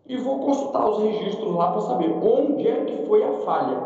e 0.06 0.18
vou 0.18 0.40
consultar 0.40 0.88
os 0.88 1.00
registros 1.00 1.56
lá 1.56 1.72
para 1.72 1.82
saber 1.82 2.12
onde 2.22 2.68
é 2.68 2.86
que 2.86 3.08
foi 3.08 3.24
a 3.24 3.32
falha. 3.40 3.82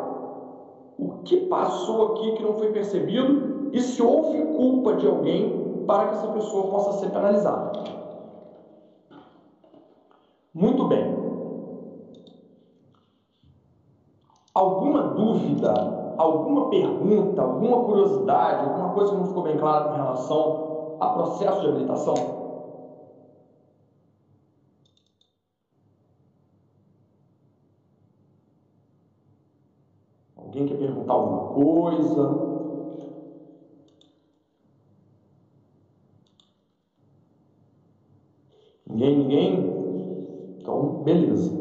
O 0.97 1.23
que 1.23 1.37
passou 1.47 2.13
aqui 2.13 2.33
que 2.33 2.43
não 2.43 2.57
foi 2.57 2.71
percebido 2.71 3.69
e 3.71 3.79
se 3.79 4.01
houve 4.01 4.41
culpa 4.55 4.95
de 4.95 5.07
alguém 5.07 5.83
para 5.85 6.07
que 6.07 6.15
essa 6.15 6.27
pessoa 6.27 6.69
possa 6.69 6.99
ser 6.99 7.09
penalizada. 7.11 7.71
Muito 10.53 10.85
bem. 10.85 11.17
Alguma 14.53 15.03
dúvida, 15.03 15.73
alguma 16.17 16.69
pergunta, 16.69 17.41
alguma 17.41 17.85
curiosidade, 17.85 18.65
alguma 18.65 18.89
coisa 18.89 19.11
que 19.11 19.17
não 19.17 19.25
ficou 19.27 19.43
bem 19.43 19.57
clara 19.57 19.85
com 19.85 19.95
relação 19.95 20.97
a 20.99 21.07
processo 21.09 21.61
de 21.61 21.67
habilitação? 21.67 22.38
Perguntar 31.09 31.13
alguma 31.13 31.53
coisa? 31.53 32.49
Ninguém, 38.87 39.17
ninguém? 39.17 40.57
Então, 40.59 41.03
beleza. 41.03 41.51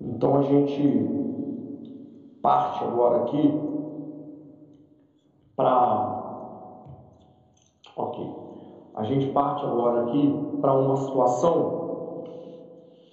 Então 0.00 0.36
a 0.36 0.42
gente 0.42 1.20
parte 2.42 2.82
agora 2.84 3.22
aqui 3.22 3.52
para. 5.54 6.20
Ok. 7.96 8.24
A 8.94 9.04
gente 9.04 9.32
parte 9.32 9.64
agora 9.64 10.02
aqui 10.02 10.58
para 10.60 10.74
uma 10.74 10.96
situação 10.96 11.81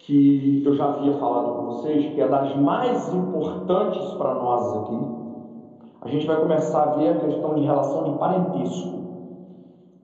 que 0.09 0.63
eu 0.65 0.73
já 0.73 0.85
havia 0.85 1.13
falado 1.13 1.53
com 1.53 1.65
vocês, 1.65 2.13
que 2.13 2.19
é 2.19 2.27
das 2.27 2.55
mais 2.55 3.13
importantes 3.13 4.11
para 4.13 4.33
nós 4.33 4.77
aqui. 4.77 4.99
A 6.01 6.07
gente 6.07 6.25
vai 6.25 6.37
começar 6.37 6.81
a 6.81 6.95
ver 6.95 7.09
a 7.09 7.19
questão 7.19 7.53
de 7.53 7.61
relação 7.61 8.03
de 8.05 8.17
parentesco, 8.17 8.99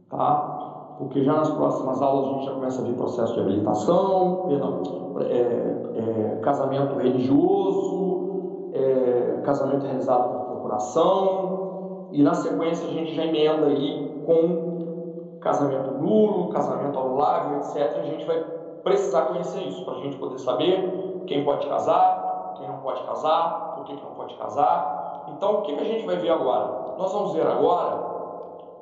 tá? 0.09 0.95
Porque 0.99 1.23
já 1.23 1.33
nas 1.33 1.49
próximas 1.49 2.01
aulas 2.01 2.27
a 2.27 2.33
gente 2.33 2.45
já 2.45 2.51
começa 2.51 2.81
a 2.81 2.85
ver 2.85 2.93
processo 2.93 3.33
de 3.33 3.39
habilitação, 3.39 4.45
perdão, 4.47 4.83
é, 5.21 6.35
é, 6.35 6.39
casamento 6.43 6.95
religioso, 6.99 8.69
é, 8.73 9.41
casamento 9.43 9.85
realizado 9.85 10.37
por 10.37 10.45
procuração, 10.51 12.09
e 12.11 12.21
na 12.21 12.35
sequência 12.35 12.87
a 12.87 12.91
gente 12.91 13.15
já 13.15 13.25
emenda 13.25 13.65
aí 13.67 14.23
com 14.25 15.39
casamento 15.41 15.99
nulo, 15.99 16.49
casamento 16.49 16.99
anulável, 16.99 17.57
etc. 17.57 17.97
A 17.97 18.03
gente 18.03 18.23
vai 18.25 18.64
precisar 18.85 19.23
conhecer 19.23 19.63
isso, 19.63 19.83
para 19.83 19.95
a 19.95 19.97
gente 19.97 20.15
poder 20.17 20.37
saber 20.37 21.23
quem 21.25 21.43
pode 21.43 21.67
casar, 21.67 22.53
quem 22.55 22.67
não 22.67 22.77
pode 22.77 23.03
casar, 23.03 23.73
por 23.75 23.83
que, 23.83 23.93
não 23.93 24.13
pode 24.13 24.35
casar. 24.35 25.25
Então, 25.29 25.55
o 25.55 25.61
que, 25.63 25.75
que 25.75 25.81
a 25.81 25.85
gente 25.85 26.05
vai 26.05 26.17
ver 26.17 26.29
agora? 26.29 26.93
Nós 26.95 27.11
vamos 27.11 27.33
ver 27.33 27.47
agora 27.47 28.13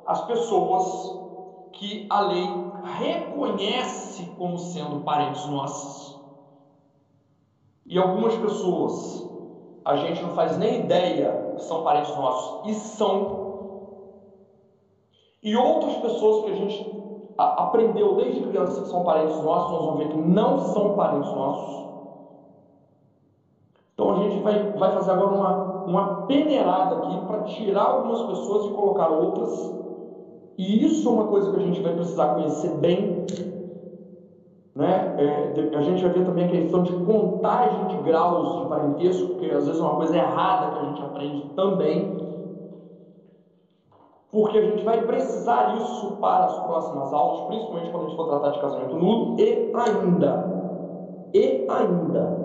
as 0.06 0.20
pessoas 0.26 1.18
que 1.72 2.06
a 2.10 2.20
lei 2.20 2.46
reconhece 2.98 4.26
como 4.36 4.58
sendo 4.58 5.00
parentes 5.00 5.46
nossos. 5.46 6.20
E 7.86 7.98
algumas 7.98 8.36
pessoas 8.36 9.26
a 9.86 9.96
gente 9.96 10.22
não 10.22 10.34
faz 10.34 10.58
nem 10.58 10.80
ideia 10.80 11.54
que 11.56 11.62
são 11.62 11.82
parentes 11.82 12.14
nossos 12.14 12.68
e 12.68 12.74
são. 12.74 13.42
E 15.42 15.56
outras 15.56 15.96
pessoas 15.96 16.44
que 16.44 16.50
a 16.50 16.54
gente 16.54 17.03
aprendeu 17.36 18.16
desde 18.16 18.46
criança 18.46 18.82
que 18.82 18.88
são 18.88 19.02
parentes 19.02 19.36
nossos, 19.42 19.72
nós 19.72 19.84
vamos 19.86 19.98
ver 19.98 20.08
que 20.08 20.16
não 20.16 20.58
são 20.58 20.94
parentes 20.94 21.30
nossos. 21.32 21.84
Então 23.94 24.10
a 24.10 24.14
gente 24.16 24.42
vai, 24.42 24.72
vai 24.72 24.92
fazer 24.92 25.12
agora 25.12 25.34
uma, 25.34 25.84
uma 25.84 26.26
peneirada 26.26 26.96
aqui 26.96 27.26
para 27.26 27.42
tirar 27.42 27.84
algumas 27.84 28.22
pessoas 28.22 28.66
e 28.66 28.74
colocar 28.74 29.08
outras. 29.08 29.74
E 30.58 30.84
isso 30.84 31.08
é 31.08 31.12
uma 31.12 31.26
coisa 31.26 31.50
que 31.50 31.56
a 31.56 31.62
gente 31.62 31.80
vai 31.80 31.94
precisar 31.94 32.34
conhecer 32.34 32.70
bem. 32.78 33.26
Né? 34.74 35.14
É, 35.18 35.76
a 35.76 35.82
gente 35.82 36.02
vai 36.02 36.12
ver 36.12 36.24
também 36.24 36.46
a 36.46 36.48
questão 36.48 36.82
de 36.82 36.92
contagem 37.04 37.86
de 37.86 37.96
graus 37.98 38.62
de 38.62 38.68
parentesco, 38.68 39.28
porque 39.28 39.46
às 39.46 39.66
vezes 39.66 39.80
é 39.80 39.84
uma 39.84 39.96
coisa 39.96 40.16
errada 40.16 40.72
que 40.72 40.78
a 40.78 40.88
gente 40.88 41.02
aprende 41.02 41.48
também 41.50 42.23
porque 44.34 44.58
a 44.58 44.62
gente 44.62 44.84
vai 44.84 45.00
precisar 45.06 45.76
disso 45.76 46.16
para 46.20 46.46
as 46.46 46.58
próximas 46.64 47.12
aulas, 47.12 47.46
principalmente 47.46 47.90
quando 47.92 48.02
a 48.02 48.08
gente 48.08 48.16
for 48.16 48.28
tratar 48.28 48.50
de 48.50 48.60
casamento 48.60 48.96
nulo, 48.96 49.40
e 49.40 49.72
ainda, 49.72 51.30
e 51.32 51.66
ainda, 51.70 52.44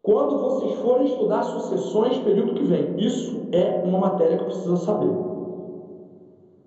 Quando 0.00 0.38
vocês 0.38 0.72
forem 0.80 1.04
estudar 1.04 1.42
sucessões, 1.42 2.16
período 2.20 2.54
que 2.54 2.62
vem, 2.62 2.98
isso 2.98 3.46
é 3.52 3.82
uma 3.84 3.98
matéria 3.98 4.38
que 4.38 4.44
precisa 4.44 4.76
saber. 4.76 5.14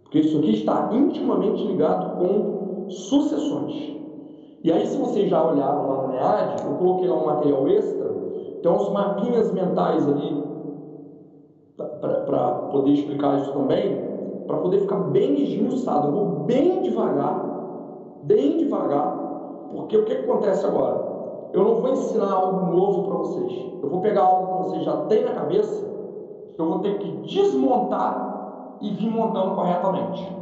Porque 0.03 0.19
isso 0.19 0.37
aqui 0.37 0.51
está 0.51 0.91
intimamente 0.93 1.65
ligado 1.65 2.19
com 2.19 2.87
sucessões. 2.91 3.73
E 4.63 4.71
aí, 4.71 4.85
se 4.85 4.95
vocês 4.95 5.27
já 5.27 5.43
olharam 5.43 5.89
lá 5.89 6.01
no 6.03 6.07
NEAD, 6.09 6.63
eu 6.67 6.75
coloquei 6.75 7.07
lá 7.07 7.15
um 7.15 7.25
material 7.25 7.67
extra, 7.67 8.13
tem 8.61 8.71
uns 8.71 8.89
mapinhas 8.89 9.51
mentais 9.51 10.07
ali 10.07 10.50
para 12.31 12.53
poder 12.71 12.91
explicar 12.91 13.37
isso 13.39 13.51
também, 13.51 14.01
para 14.47 14.57
poder 14.57 14.79
ficar 14.79 14.95
bem 14.95 15.43
esmiuçado. 15.43 16.07
Eu 16.07 16.11
vou 16.13 16.25
bem 16.45 16.81
devagar, 16.81 17.45
bem 18.23 18.57
devagar, 18.57 19.17
porque 19.69 19.97
o 19.97 20.05
que, 20.05 20.15
que 20.15 20.23
acontece 20.23 20.65
agora? 20.65 21.11
Eu 21.51 21.65
não 21.65 21.75
vou 21.75 21.91
ensinar 21.91 22.31
algo 22.31 22.71
novo 22.71 23.03
para 23.03 23.17
vocês. 23.17 23.73
Eu 23.83 23.89
vou 23.89 23.99
pegar 23.99 24.23
algo 24.23 24.47
que 24.47 24.69
vocês 24.69 24.85
já 24.85 24.95
têm 25.07 25.25
na 25.25 25.33
cabeça, 25.33 25.91
eu 26.57 26.65
vou 26.65 26.79
ter 26.79 26.97
que 26.99 27.11
desmontar 27.27 28.77
e 28.79 28.91
vir 28.91 29.09
montando 29.09 29.55
corretamente. 29.55 30.41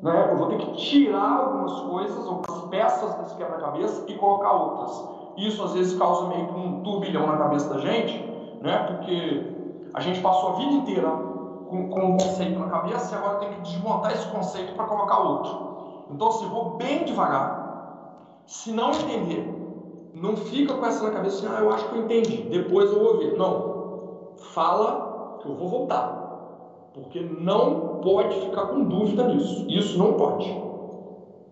Né? 0.00 0.28
Eu 0.32 0.38
vou 0.38 0.48
ter 0.48 0.58
que 0.58 0.72
tirar 0.72 1.40
algumas 1.40 1.72
coisas, 1.80 2.26
algumas 2.26 2.64
peças 2.70 3.14
desse 3.16 3.36
quebra-cabeça 3.36 4.04
e 4.08 4.14
colocar 4.14 4.52
outras. 4.52 5.04
Isso 5.36 5.62
às 5.62 5.74
vezes 5.74 5.98
causa 5.98 6.28
meio 6.28 6.46
que 6.46 6.58
um 6.58 6.82
turbilhão 6.82 7.26
na 7.26 7.36
cabeça 7.36 7.72
da 7.74 7.80
gente, 7.80 8.18
né? 8.62 8.78
porque 8.88 9.54
a 9.92 10.00
gente 10.00 10.20
passou 10.20 10.50
a 10.50 10.52
vida 10.52 10.72
inteira 10.72 11.25
com, 11.68 11.88
com 11.88 12.00
um 12.00 12.16
conceito 12.16 12.58
na 12.58 12.68
cabeça 12.68 13.14
e 13.14 13.18
agora 13.18 13.38
tem 13.38 13.50
que 13.50 13.60
desmontar 13.62 14.12
esse 14.12 14.26
conceito 14.28 14.74
para 14.74 14.84
colocar 14.84 15.20
outro. 15.20 16.06
Então, 16.10 16.30
se 16.30 16.44
assim, 16.44 16.52
vou 16.52 16.76
bem 16.76 17.04
devagar, 17.04 18.42
se 18.46 18.72
não 18.72 18.90
entender, 18.92 20.10
não 20.14 20.36
fica 20.36 20.74
com 20.74 20.86
essa 20.86 21.04
na 21.04 21.10
cabeça 21.10 21.46
assim, 21.46 21.54
ah, 21.54 21.60
eu 21.60 21.72
acho 21.72 21.88
que 21.88 21.94
eu 21.96 22.04
entendi, 22.04 22.42
depois 22.48 22.90
eu 22.90 23.00
vou 23.00 23.18
ver. 23.18 23.36
Não, 23.36 24.34
fala 24.54 25.38
que 25.40 25.48
eu 25.48 25.54
vou 25.56 25.68
voltar. 25.68 26.24
Porque 26.94 27.20
não 27.20 28.00
pode 28.02 28.40
ficar 28.40 28.66
com 28.66 28.84
dúvida 28.84 29.26
nisso. 29.28 29.66
Isso 29.68 29.98
não 29.98 30.14
pode. 30.14 30.46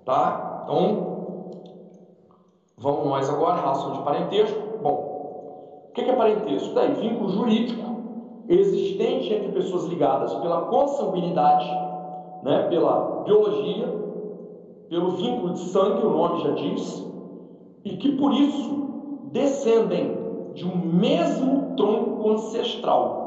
Tá? 0.05 0.63
Então, 0.63 1.51
vamos 2.79 3.05
nós 3.05 3.29
agora, 3.29 3.61
relação 3.61 3.93
de 3.93 4.03
parentesco. 4.03 4.59
Bom, 4.83 5.89
o 5.91 5.93
que 5.93 6.01
é 6.01 6.17
parentesco? 6.17 6.73
Daí, 6.75 6.95
vínculo 6.95 7.29
jurídico 7.29 7.94
existente 8.49 9.33
entre 9.33 9.53
pessoas 9.53 9.85
ligadas 9.85 10.35
pela 10.35 10.63
consanguinidade, 10.63 11.69
né, 12.43 12.65
pela 12.69 13.23
biologia, 13.25 13.87
pelo 14.89 15.11
vínculo 15.13 15.55
de 15.55 15.61
sangue, 15.61 16.07
o 16.07 16.11
nome 16.11 16.43
já 16.43 16.51
diz, 16.51 17.07
e 17.85 17.97
que 17.97 18.13
por 18.13 18.33
isso 18.33 19.31
descendem 19.33 20.17
de 20.55 20.65
um 20.65 20.77
mesmo 20.77 21.75
tronco 21.77 22.31
ancestral 22.31 23.25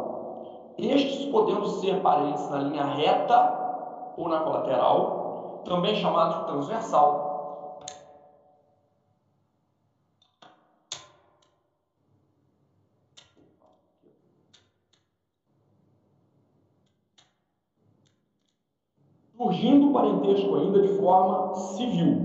estes 0.78 1.26
podendo 1.26 1.68
ser 1.80 2.00
parentes 2.02 2.48
na 2.50 2.60
linha 2.60 2.84
reta 2.84 4.14
ou 4.16 4.30
na 4.30 4.40
colateral, 4.40 5.62
também 5.66 5.96
chamado 5.96 6.40
de 6.40 6.46
transversal. 6.52 7.27
Surgindo 19.38 19.90
o 19.90 19.94
parentesco 19.94 20.56
ainda 20.56 20.82
de 20.82 20.88
forma 20.98 21.54
civil, 21.54 22.18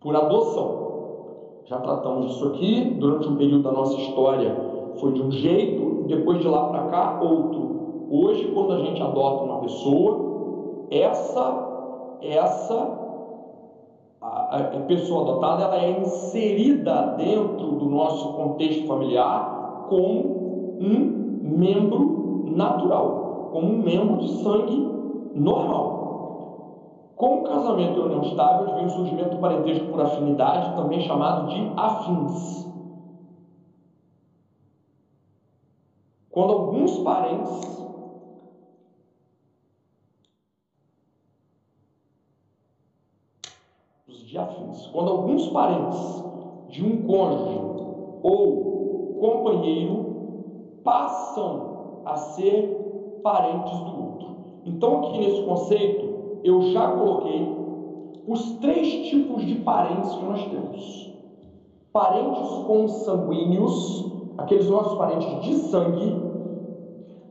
por 0.00 0.16
adoção. 0.16 0.84
Já 1.66 1.78
tratamos 1.80 2.32
disso 2.32 2.48
aqui 2.48 2.96
durante 2.98 3.28
um 3.28 3.36
período 3.36 3.62
da 3.62 3.72
nossa 3.72 4.00
história 4.00 4.74
foi 5.00 5.12
de 5.12 5.22
um 5.22 5.30
jeito, 5.30 6.04
depois 6.06 6.40
de 6.40 6.48
lá 6.48 6.68
para 6.68 6.84
cá, 6.84 7.20
outro. 7.20 8.06
Hoje, 8.10 8.50
quando 8.52 8.72
a 8.72 8.78
gente 8.78 9.02
adota 9.02 9.44
uma 9.44 9.60
pessoa, 9.60 10.86
essa, 10.90 12.18
essa 12.22 13.04
a, 14.20 14.56
a 14.56 14.80
pessoa 14.86 15.22
adotada, 15.22 15.64
ela 15.64 15.82
é 15.82 16.00
inserida 16.00 17.14
dentro 17.18 17.72
do 17.72 17.86
nosso 17.86 18.32
contexto 18.34 18.86
familiar 18.86 19.86
como 19.88 20.76
um 20.80 21.58
membro 21.58 22.44
natural, 22.54 23.23
como 23.54 23.72
um 23.72 23.84
membro 23.84 24.18
de 24.18 24.42
sangue 24.42 24.76
normal. 25.36 27.12
Com 27.14 27.36
o 27.36 27.44
casamento 27.44 28.00
e 28.00 28.02
união 28.02 28.22
estável, 28.24 28.74
vem 28.74 28.86
o 28.86 28.90
surgimento 28.90 29.36
do 29.36 29.40
parentesco 29.40 29.92
por 29.92 30.00
afinidade, 30.00 30.74
também 30.74 31.02
chamado 31.02 31.46
de 31.46 31.72
afins. 31.76 32.66
Quando 36.30 36.52
alguns 36.52 36.98
parentes 36.98 37.86
os 44.08 44.18
diafins, 44.26 44.86
quando 44.88 45.10
alguns 45.12 45.46
parentes 45.50 46.24
de 46.70 46.84
um 46.84 47.06
cônjuge 47.06 47.60
ou 48.20 49.14
companheiro 49.20 50.80
passam 50.82 52.02
a 52.04 52.16
ser 52.16 52.83
parentes 53.24 53.72
do 53.80 54.02
outro. 54.04 54.36
Então 54.66 54.98
aqui 54.98 55.18
nesse 55.18 55.42
conceito 55.44 56.40
eu 56.44 56.60
já 56.72 56.88
coloquei 56.88 57.64
os 58.28 58.52
três 58.58 59.08
tipos 59.08 59.44
de 59.44 59.54
parentes 59.56 60.14
que 60.14 60.24
nós 60.24 60.44
temos. 60.44 61.14
Parentes 61.90 62.48
consanguíneos, 62.66 64.12
aqueles 64.36 64.68
nossos 64.68 64.98
parentes 64.98 65.42
de 65.42 65.54
sangue, 65.54 66.22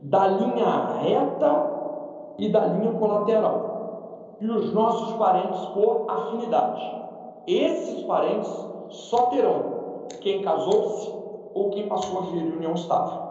da 0.02 0.26
linha 0.26 0.98
reta 1.00 2.34
e 2.38 2.48
da 2.48 2.66
linha 2.66 2.92
colateral, 2.94 4.36
e 4.40 4.50
os 4.50 4.72
nossos 4.72 5.12
parentes 5.16 5.64
por 5.66 6.06
afinidade. 6.08 6.82
Esses 7.46 8.02
parentes 8.02 8.50
só 8.88 9.26
terão 9.26 9.74
quem 10.20 10.42
casou-se 10.42 11.12
ou 11.54 11.70
quem 11.70 11.86
passou 11.86 12.18
a 12.18 12.22
viver 12.22 12.46
em 12.46 12.56
união 12.56 12.74
estável. 12.74 13.22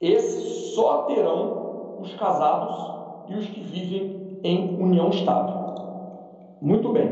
Esses 0.00 0.39
só 0.80 1.02
terão 1.02 1.98
os 2.00 2.14
casados 2.14 3.28
e 3.28 3.34
os 3.34 3.46
que 3.46 3.60
vivem 3.60 4.40
em 4.42 4.82
união 4.82 5.10
estável. 5.10 5.54
Muito 6.60 6.90
bem. 6.90 7.10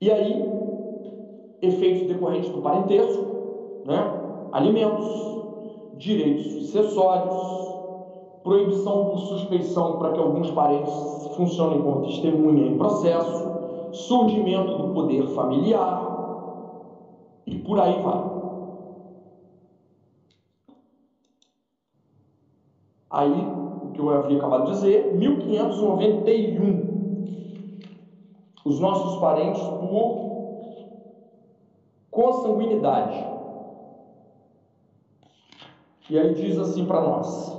E 0.00 0.10
aí, 0.10 0.42
efeitos 1.62 2.06
decorrentes 2.08 2.50
do 2.50 2.60
parentesco, 2.60 3.24
né? 3.86 4.48
alimentos, 4.52 5.06
direitos 5.94 6.52
sucessórios, 6.52 7.36
proibição 8.42 9.06
por 9.06 9.18
suspeição 9.20 9.98
para 9.98 10.12
que 10.12 10.20
alguns 10.20 10.50
parentes 10.50 10.92
funcionem 11.36 11.80
como 11.80 12.02
testemunha 12.06 12.66
em 12.66 12.76
processo, 12.76 13.92
surgimento 13.92 14.76
do 14.76 14.92
poder 14.92 15.26
familiar 15.28 16.12
e 17.46 17.56
por 17.58 17.78
aí 17.78 18.02
vai. 18.02 18.31
Aí, 23.12 23.46
o 23.84 23.92
que 23.92 24.00
eu 24.00 24.10
havia 24.10 24.38
acabado 24.38 24.64
de 24.66 24.72
dizer, 24.72 25.14
1591. 25.14 26.92
Os 28.64 28.78
nossos 28.80 29.20
parentes 29.20 29.62
por 29.62 30.32
consanguinidade 32.10 33.32
e 36.12 36.18
aí 36.18 36.34
diz 36.34 36.58
assim 36.58 36.84
para 36.84 37.00
nós, 37.00 37.58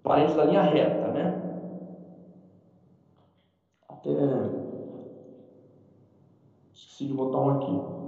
parente 0.00 0.36
da 0.36 0.44
linha 0.44 0.62
reta, 0.62 1.08
né? 1.08 1.42
Até 3.88 4.10
esqueci 6.72 7.06
de 7.06 7.14
botar 7.14 7.38
um 7.38 7.50
aqui. 7.50 7.99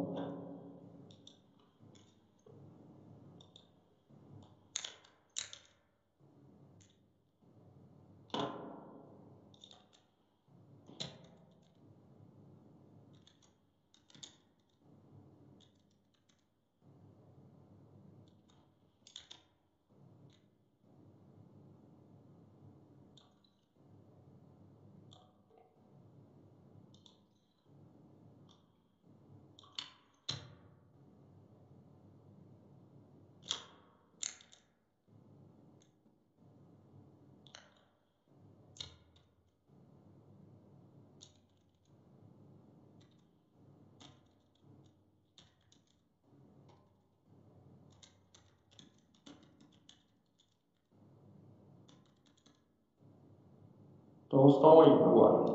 Estão 54.55 54.81
aí 54.81 54.93
agora. 54.93 55.53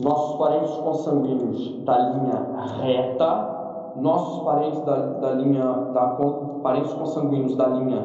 Nossos 0.00 0.38
parentes 0.38 0.76
consanguíneos 0.76 1.84
da 1.84 1.98
linha 1.98 2.56
reta, 2.80 3.92
nossos 3.96 4.44
parentes 4.44 4.80
da, 4.84 4.96
da 4.96 5.32
linha 5.32 5.64
da 5.92 6.16
parentes 6.62 6.92
consanguíneos 6.92 7.56
da 7.56 7.66
linha 7.66 8.02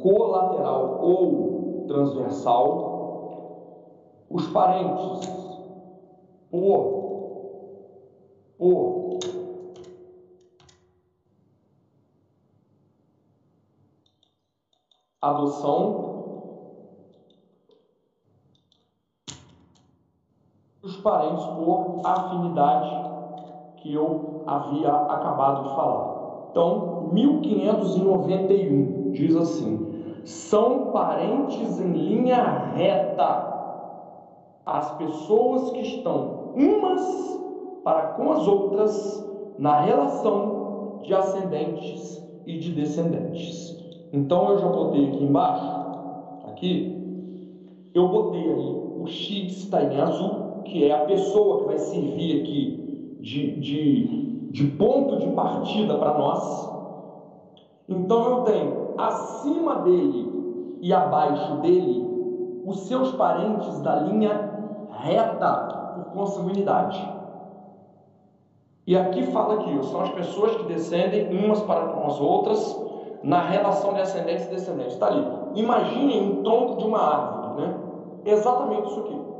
colateral 0.00 0.98
ou 1.00 1.84
transversal, 1.88 2.92
os 4.30 4.46
parentes 4.48 5.20
por 6.50 7.02
por 8.58 9.18
adoção 15.20 16.11
os 20.82 20.96
parentes 20.98 21.44
por 21.44 22.00
afinidade 22.04 22.90
que 23.76 23.94
eu 23.94 24.42
havia 24.46 24.90
acabado 24.90 25.68
de 25.68 25.74
falar. 25.74 26.48
Então, 26.50 27.08
1591 27.12 29.12
diz 29.12 29.36
assim: 29.36 30.20
são 30.24 30.90
parentes 30.92 31.80
em 31.80 31.92
linha 31.92 32.72
reta 32.74 33.50
as 34.64 34.92
pessoas 34.96 35.70
que 35.70 35.80
estão 35.80 36.52
umas 36.54 37.40
para 37.82 38.12
com 38.12 38.30
as 38.32 38.46
outras 38.46 39.26
na 39.58 39.80
relação 39.80 41.00
de 41.02 41.12
ascendentes 41.14 42.22
e 42.46 42.58
de 42.58 42.70
descendentes. 42.72 43.76
Então 44.12 44.50
eu 44.50 44.58
já 44.58 44.68
botei 44.68 45.08
aqui 45.08 45.24
embaixo, 45.24 45.66
aqui, 46.48 47.90
eu 47.94 48.08
botei 48.08 48.40
aí 48.40 48.82
o 49.02 49.06
X 49.06 49.64
está 49.64 49.82
em 49.82 50.00
azul, 50.00 50.51
que 50.64 50.88
é 50.88 50.92
a 50.92 51.04
pessoa 51.04 51.60
que 51.60 51.66
vai 51.66 51.78
servir 51.78 52.42
aqui 52.42 53.18
de, 53.20 53.60
de, 53.60 54.50
de 54.50 54.66
ponto 54.76 55.18
de 55.18 55.28
partida 55.28 55.96
para 55.96 56.18
nós. 56.18 56.70
Então 57.88 58.28
eu 58.30 58.42
tenho 58.44 58.94
acima 58.98 59.76
dele 59.76 60.78
e 60.80 60.92
abaixo 60.92 61.56
dele 61.56 62.62
os 62.64 62.80
seus 62.86 63.12
parentes 63.12 63.80
da 63.80 63.96
linha 63.96 64.50
reta 64.90 65.94
por 65.94 66.04
consanguinidade. 66.12 67.12
E 68.86 68.96
aqui 68.96 69.22
fala 69.26 69.58
que 69.58 69.82
são 69.86 70.02
as 70.02 70.10
pessoas 70.10 70.56
que 70.56 70.64
descendem 70.64 71.28
umas 71.44 71.60
para 71.62 71.86
com 71.86 72.06
as 72.06 72.20
outras 72.20 72.82
na 73.22 73.40
relação 73.40 73.94
de 73.94 74.00
ascendentes 74.00 74.46
e 74.46 74.50
descendentes. 74.50 74.94
Está 74.94 75.06
ali. 75.06 75.24
Imaginem 75.54 76.32
um 76.32 76.42
tronco 76.42 76.76
de 76.78 76.84
uma 76.84 76.98
árvore, 76.98 77.62
né? 77.62 77.74
Exatamente 78.24 78.88
isso 78.88 79.00
aqui. 79.00 79.31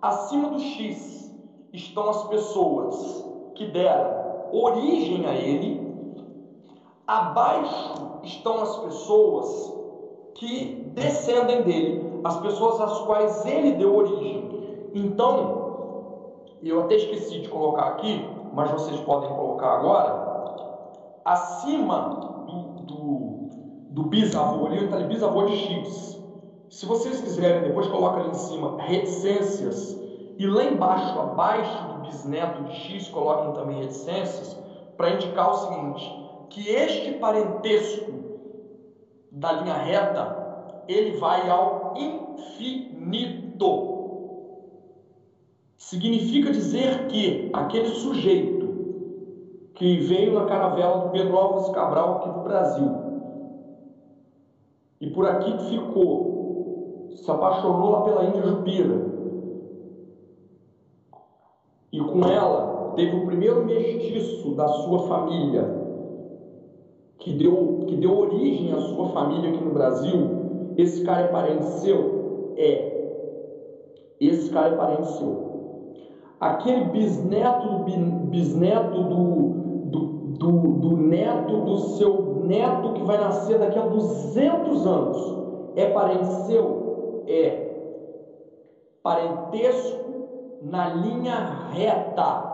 Acima 0.00 0.50
do 0.50 0.60
X 0.60 1.34
estão 1.72 2.08
as 2.08 2.24
pessoas 2.28 3.24
que 3.54 3.66
deram 3.66 4.18
origem 4.52 5.26
a 5.26 5.34
ele. 5.34 5.88
Abaixo 7.06 8.20
estão 8.22 8.60
as 8.60 8.76
pessoas 8.78 9.74
que 10.34 10.92
descendem 10.94 11.62
dele, 11.62 12.20
as 12.22 12.38
pessoas 12.40 12.80
às 12.80 13.00
quais 13.00 13.44
ele 13.46 13.72
deu 13.72 13.96
origem. 13.96 14.90
Então, 14.94 15.58
eu 16.62 16.82
até 16.82 16.96
esqueci 16.96 17.40
de 17.40 17.48
colocar 17.48 17.86
aqui, 17.86 18.24
mas 18.52 18.70
vocês 18.70 19.00
podem 19.00 19.30
colocar 19.30 19.78
agora, 19.78 20.28
acima 21.24 22.46
do, 22.46 22.82
do, 22.82 23.20
do 23.90 24.02
bisavô, 24.04 24.66
ali 24.66 24.84
está 24.84 24.96
ali 24.96 25.06
bisavô 25.06 25.44
de 25.46 25.56
X. 25.56 26.17
Se 26.70 26.84
vocês 26.84 27.20
quiserem, 27.20 27.62
depois 27.62 27.86
coloca 27.86 28.20
ali 28.20 28.30
em 28.30 28.34
cima 28.34 28.82
reticências 28.82 29.98
e 30.38 30.46
lá 30.46 30.64
embaixo, 30.64 31.18
abaixo 31.18 31.88
do 31.88 32.00
bisneto 32.02 32.64
de 32.64 32.72
X, 32.72 33.08
coloquem 33.08 33.52
também 33.54 33.80
reticências, 33.80 34.56
para 34.96 35.10
indicar 35.10 35.50
o 35.50 35.54
seguinte, 35.54 36.12
que 36.50 36.68
este 36.68 37.12
parentesco 37.12 38.12
da 39.30 39.52
linha 39.52 39.74
reta, 39.74 40.84
ele 40.86 41.16
vai 41.18 41.48
ao 41.48 41.94
infinito. 41.96 43.48
Significa 45.76 46.50
dizer 46.50 47.06
que 47.06 47.50
aquele 47.52 47.88
sujeito 47.88 48.68
que 49.74 49.98
veio 50.00 50.34
na 50.34 50.44
caravela 50.44 50.98
do 50.98 51.10
Pedro 51.10 51.36
Alves 51.36 51.68
Cabral 51.70 52.16
aqui 52.16 52.30
do 52.30 52.40
Brasil 52.40 53.08
e 55.00 55.08
por 55.10 55.26
aqui 55.26 55.56
ficou, 55.68 56.37
se 57.28 57.32
apaixonou 57.32 57.90
lá 57.90 58.00
pela 58.00 58.24
Índia 58.24 58.40
Jupira 58.40 59.04
e 61.92 62.00
com 62.00 62.26
ela 62.26 62.94
teve 62.96 63.16
o 63.16 63.26
primeiro 63.26 63.66
mestiço 63.66 64.54
da 64.54 64.66
sua 64.66 65.00
família 65.00 65.62
que 67.18 67.34
deu, 67.34 67.84
que 67.86 67.96
deu 67.96 68.18
origem 68.18 68.72
à 68.72 68.80
sua 68.80 69.08
família 69.10 69.50
aqui 69.50 69.62
no 69.62 69.74
Brasil, 69.74 70.72
esse 70.78 71.04
cara 71.04 71.22
é 71.22 71.28
parente 71.28 71.66
seu? 71.66 72.54
É. 72.56 72.96
Esse 74.18 74.50
cara 74.50 74.68
é 74.68 74.76
parente 74.76 75.08
seu 75.12 75.48
aquele 76.40 76.84
bisneto 76.84 77.84
bisneto 78.30 79.02
do, 79.02 79.48
do, 79.84 80.00
do, 80.38 80.50
do, 80.78 80.96
neto 80.96 81.56
do 81.58 81.76
seu 81.76 82.42
neto 82.44 82.92
que 82.94 83.02
vai 83.02 83.18
nascer 83.18 83.58
daqui 83.58 83.78
a 83.78 83.82
200 83.82 84.86
anos 84.86 85.38
é 85.76 85.90
parente 85.90 86.26
seu? 86.46 86.87
É. 87.28 87.68
Parentesco 89.02 89.98
na 90.62 90.88
linha 90.88 91.68
reta, 91.70 92.48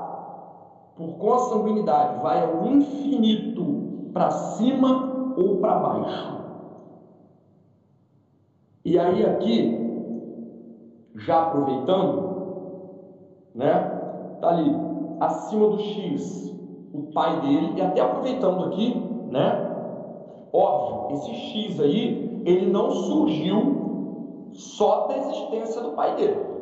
por 0.97 1.17
consanguinidade, 1.19 2.21
vai 2.21 2.43
ao 2.43 2.67
infinito, 2.67 4.11
para 4.13 4.31
cima 4.31 5.35
ou 5.37 5.59
para 5.59 5.75
baixo. 5.77 6.35
E 8.85 8.99
aí, 8.99 9.25
aqui, 9.25 9.79
já 11.15 11.43
aproveitando, 11.43 12.35
né? 13.55 13.73
Tá 14.41 14.49
ali 14.49 14.71
acima 15.21 15.69
do 15.69 15.79
X, 15.79 16.53
o 16.93 17.05
pai 17.15 17.41
dele, 17.41 17.75
e 17.77 17.81
até 17.81 18.01
aproveitando 18.01 18.65
aqui, 18.65 18.95
né? 19.31 19.71
Óbvio, 20.53 21.17
esse 21.17 21.35
X 21.35 21.81
aí, 21.81 22.43
ele 22.45 22.71
não 22.71 22.91
surgiu 22.91 23.84
só 24.55 25.07
da 25.07 25.17
existência 25.17 25.81
do 25.83 25.91
pai 25.93 26.15
dele. 26.15 26.55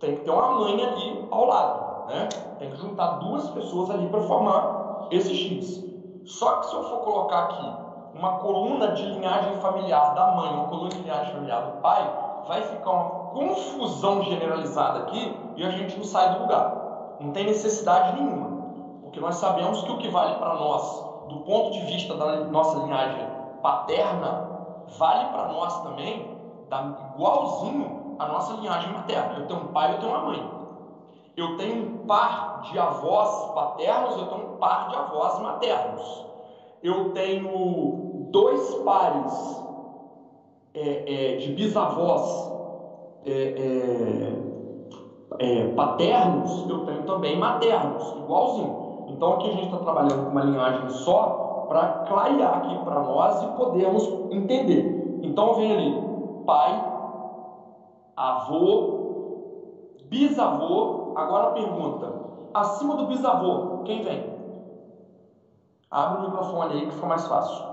Tem 0.00 0.16
que 0.16 0.22
ter 0.22 0.30
uma 0.30 0.58
mãe 0.58 0.82
ali 0.82 1.28
ao 1.30 1.46
lado, 1.46 2.08
né? 2.08 2.28
Tem 2.58 2.70
que 2.70 2.76
juntar 2.76 3.18
duas 3.18 3.48
pessoas 3.50 3.90
ali 3.90 4.08
para 4.08 4.20
formar 4.22 5.08
esse 5.10 5.34
X. 5.34 5.84
Só 6.24 6.56
que 6.56 6.66
se 6.66 6.74
eu 6.74 6.82
for 6.84 7.00
colocar 7.00 7.44
aqui 7.44 7.72
uma 8.14 8.38
coluna 8.38 8.88
de 8.88 9.04
linhagem 9.04 9.54
familiar 9.60 10.14
da 10.14 10.32
mãe, 10.32 10.52
uma 10.52 10.68
coluna 10.68 10.90
de 10.90 11.00
linhagem 11.00 11.32
familiar 11.32 11.62
do 11.62 11.80
pai, 11.80 12.10
vai 12.46 12.62
ficar 12.62 12.90
uma 12.90 13.10
confusão 13.30 14.22
generalizada 14.22 15.00
aqui 15.00 15.36
e 15.56 15.64
a 15.64 15.70
gente 15.70 15.96
não 15.96 16.04
sai 16.04 16.34
do 16.34 16.42
lugar. 16.42 17.16
Não 17.20 17.30
tem 17.32 17.46
necessidade 17.46 18.20
nenhuma, 18.20 18.62
porque 19.02 19.20
nós 19.20 19.36
sabemos 19.36 19.82
que 19.82 19.92
o 19.92 19.98
que 19.98 20.08
vale 20.08 20.34
para 20.36 20.54
nós, 20.54 21.04
do 21.28 21.40
ponto 21.40 21.70
de 21.70 21.80
vista 21.86 22.14
da 22.14 22.44
nossa 22.44 22.78
linhagem 22.78 23.26
paterna, 23.62 24.48
vale 24.98 25.28
para 25.28 25.48
nós 25.48 25.82
também, 25.82 26.31
igualzinho 26.80 28.16
a 28.18 28.26
nossa 28.26 28.54
linhagem 28.54 28.92
materna. 28.92 29.38
Eu 29.38 29.46
tenho 29.46 29.60
um 29.60 29.66
pai, 29.68 29.94
eu 29.94 29.98
tenho 29.98 30.12
uma 30.12 30.24
mãe. 30.24 30.50
Eu 31.36 31.56
tenho 31.56 31.84
um 31.84 32.06
par 32.06 32.62
de 32.62 32.78
avós 32.78 33.54
paternos, 33.54 34.16
eu 34.16 34.26
tenho 34.26 34.52
um 34.52 34.56
par 34.58 34.88
de 34.88 34.96
avós 34.96 35.38
maternos. 35.40 36.26
Eu 36.82 37.12
tenho 37.12 38.28
dois 38.30 38.74
pares 38.84 39.62
é, 40.74 41.34
é, 41.34 41.36
de 41.36 41.52
bisavós 41.52 42.50
é, 43.24 43.30
é, 43.30 44.32
é, 45.38 45.68
paternos, 45.74 46.68
eu 46.68 46.84
tenho 46.84 47.02
também 47.04 47.38
maternos, 47.38 48.16
igualzinho. 48.18 49.06
Então 49.08 49.34
aqui 49.34 49.48
a 49.48 49.52
gente 49.52 49.66
está 49.66 49.78
trabalhando 49.78 50.24
com 50.24 50.30
uma 50.30 50.42
linhagem 50.42 50.90
só 50.90 51.66
para 51.68 52.04
clarear 52.08 52.58
aqui 52.58 52.84
para 52.84 53.00
nós 53.00 53.42
e 53.42 53.46
podermos 53.56 54.06
entender. 54.30 55.20
Então 55.22 55.54
vem 55.54 55.72
ali 55.72 56.11
pai, 56.44 56.86
avô, 58.16 58.92
bisavô. 60.02 61.00
Agora 61.14 61.46
pergunta: 61.48 62.18
acima 62.52 62.94
do 62.94 63.04
bisavô, 63.04 63.70
quem 63.84 64.00
vem? 64.00 64.30
Abre 65.90 66.16
o 66.16 66.20
microfone 66.20 66.74
aí 66.74 66.86
que 66.88 66.92
fica 66.94 67.06
mais 67.06 67.24
fácil. 67.24 67.64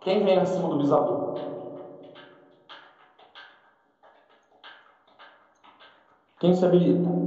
Quem 0.00 0.22
vem 0.22 0.36
acima 0.38 0.68
do 0.68 0.76
bisavô? 0.76 1.18
Quem 6.38 6.52
se 6.52 6.64
habilita? 6.64 7.18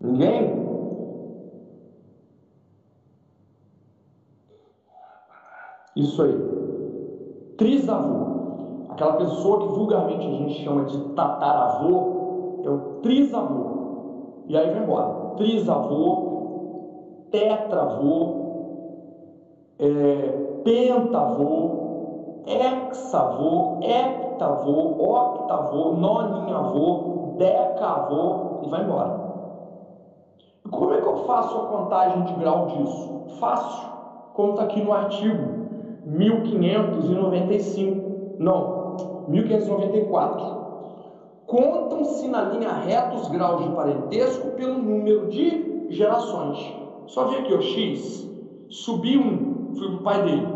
Ninguém? 0.00 0.58
Isso 6.00 6.22
aí. 6.22 7.54
Trisavô. 7.58 8.86
Aquela 8.88 9.12
pessoa 9.14 9.58
que 9.60 9.66
vulgarmente 9.68 10.26
a 10.26 10.30
gente 10.30 10.64
chama 10.64 10.84
de 10.84 10.98
tataravô, 11.14 12.62
é 12.64 12.70
o 12.70 12.78
trisavô. 13.02 14.44
E 14.48 14.56
aí 14.56 14.70
vai 14.70 14.82
embora. 14.82 15.34
Trisavô, 15.36 17.28
tetravô, 17.30 18.32
é, 19.78 20.62
pentavô, 20.64 22.42
hexavô, 22.46 23.80
heptavô, 23.82 24.96
octavô, 24.98 25.92
noninhavô, 25.92 27.34
decavô 27.36 28.62
e 28.62 28.68
vai 28.70 28.84
embora. 28.84 29.20
Como 30.70 30.92
é 30.94 31.00
que 31.00 31.06
eu 31.06 31.16
faço 31.26 31.58
a 31.58 31.66
contagem 31.66 32.24
de 32.24 32.32
grau 32.34 32.66
disso? 32.66 33.38
Fácil, 33.38 33.90
está 34.50 34.62
aqui 34.62 34.82
no 34.82 34.92
artigo 34.92 35.59
1595, 36.10 38.36
não, 38.38 39.24
1594. 39.28 40.60
Contam-se 41.46 42.28
na 42.28 42.42
linha 42.42 42.70
reta 42.72 43.14
os 43.14 43.28
graus 43.28 43.64
de 43.64 43.70
parentesco 43.74 44.50
pelo 44.50 44.76
número 44.78 45.28
de 45.28 45.88
gerações. 45.90 46.58
Só 47.06 47.24
ver 47.26 47.38
aqui, 47.38 47.54
o 47.54 47.62
X, 47.62 48.28
subi 48.68 49.16
um, 49.18 49.74
fui 49.74 49.88
para 49.88 49.96
o 49.96 50.02
pai 50.02 50.22
dele. 50.24 50.46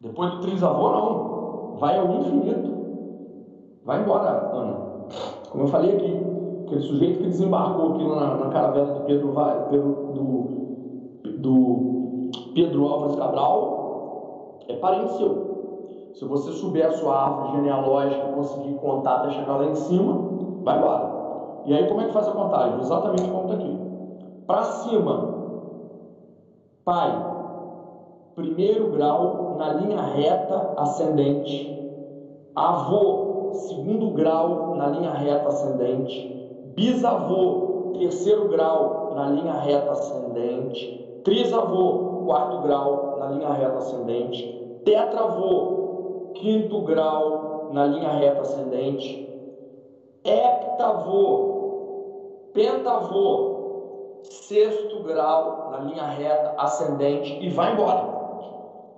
Depois 0.00 0.30
do 0.30 0.40
trisavô, 0.40 0.90
não. 0.90 1.76
Vai 1.78 1.98
ao 1.98 2.14
infinito. 2.14 2.78
Vai 3.84 4.00
embora, 4.00 4.48
Ana. 4.52 4.88
Como 5.50 5.64
eu 5.64 5.68
falei 5.68 5.96
aqui, 5.96 6.37
aquele 6.68 6.82
sujeito 6.82 7.18
que 7.18 7.28
desembarcou 7.28 7.94
aqui 7.94 8.06
na, 8.06 8.36
na 8.36 8.50
caravela 8.50 8.94
do 8.94 9.00
Pedro, 9.04 9.32
do, 10.14 11.30
do 11.38 12.30
Pedro 12.54 12.86
Álvares 12.86 13.16
Cabral, 13.16 14.58
é 14.68 14.76
parente 14.76 15.14
seu. 15.14 15.48
Se 16.12 16.24
você 16.24 16.52
souber 16.52 16.86
a 16.86 16.92
sua 16.92 17.16
árvore 17.16 17.56
genealógica 17.56 18.28
e 18.28 18.34
conseguir 18.34 18.74
contar 18.74 19.16
até 19.16 19.30
chegar 19.30 19.56
lá 19.56 19.66
em 19.66 19.74
cima, 19.74 20.30
vai 20.62 20.78
embora. 20.78 21.18
E 21.66 21.74
aí 21.74 21.88
como 21.88 22.00
é 22.00 22.04
que 22.04 22.12
faz 22.12 22.28
a 22.28 22.32
contagem? 22.32 22.80
Exatamente 22.80 23.30
como 23.30 23.42
está 23.42 23.54
aqui. 23.54 23.78
Para 24.46 24.62
cima, 24.62 25.34
pai, 26.84 27.26
primeiro 28.34 28.90
grau 28.90 29.56
na 29.58 29.74
linha 29.74 30.00
reta 30.00 30.74
ascendente. 30.76 31.76
Avô, 32.54 33.50
segundo 33.52 34.10
grau 34.10 34.74
na 34.74 34.88
linha 34.88 35.12
reta 35.12 35.48
ascendente 35.48 36.37
bisavô, 36.78 37.92
terceiro 37.98 38.48
grau 38.48 39.12
na 39.16 39.26
linha 39.26 39.54
reta 39.54 39.90
ascendente, 39.90 41.20
trisavô, 41.24 42.22
quarto 42.24 42.62
grau 42.62 43.16
na 43.18 43.26
linha 43.26 43.52
reta 43.52 43.78
ascendente, 43.78 44.80
tetravô, 44.84 46.30
quinto 46.34 46.80
grau 46.82 47.70
na 47.72 47.84
linha 47.84 48.12
reta 48.12 48.42
ascendente, 48.42 49.28
heptavô, 50.24 51.48
pentavô, 52.52 54.20
sexto 54.22 55.02
grau 55.02 55.70
na 55.72 55.78
linha 55.78 56.04
reta 56.06 56.54
ascendente 56.58 57.44
e 57.44 57.48
vai 57.50 57.72
embora. 57.72 58.06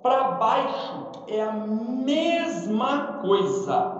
Para 0.02 0.32
baixo 0.32 1.06
é 1.26 1.40
a 1.40 1.52
mesma 1.52 3.20
coisa. 3.22 3.99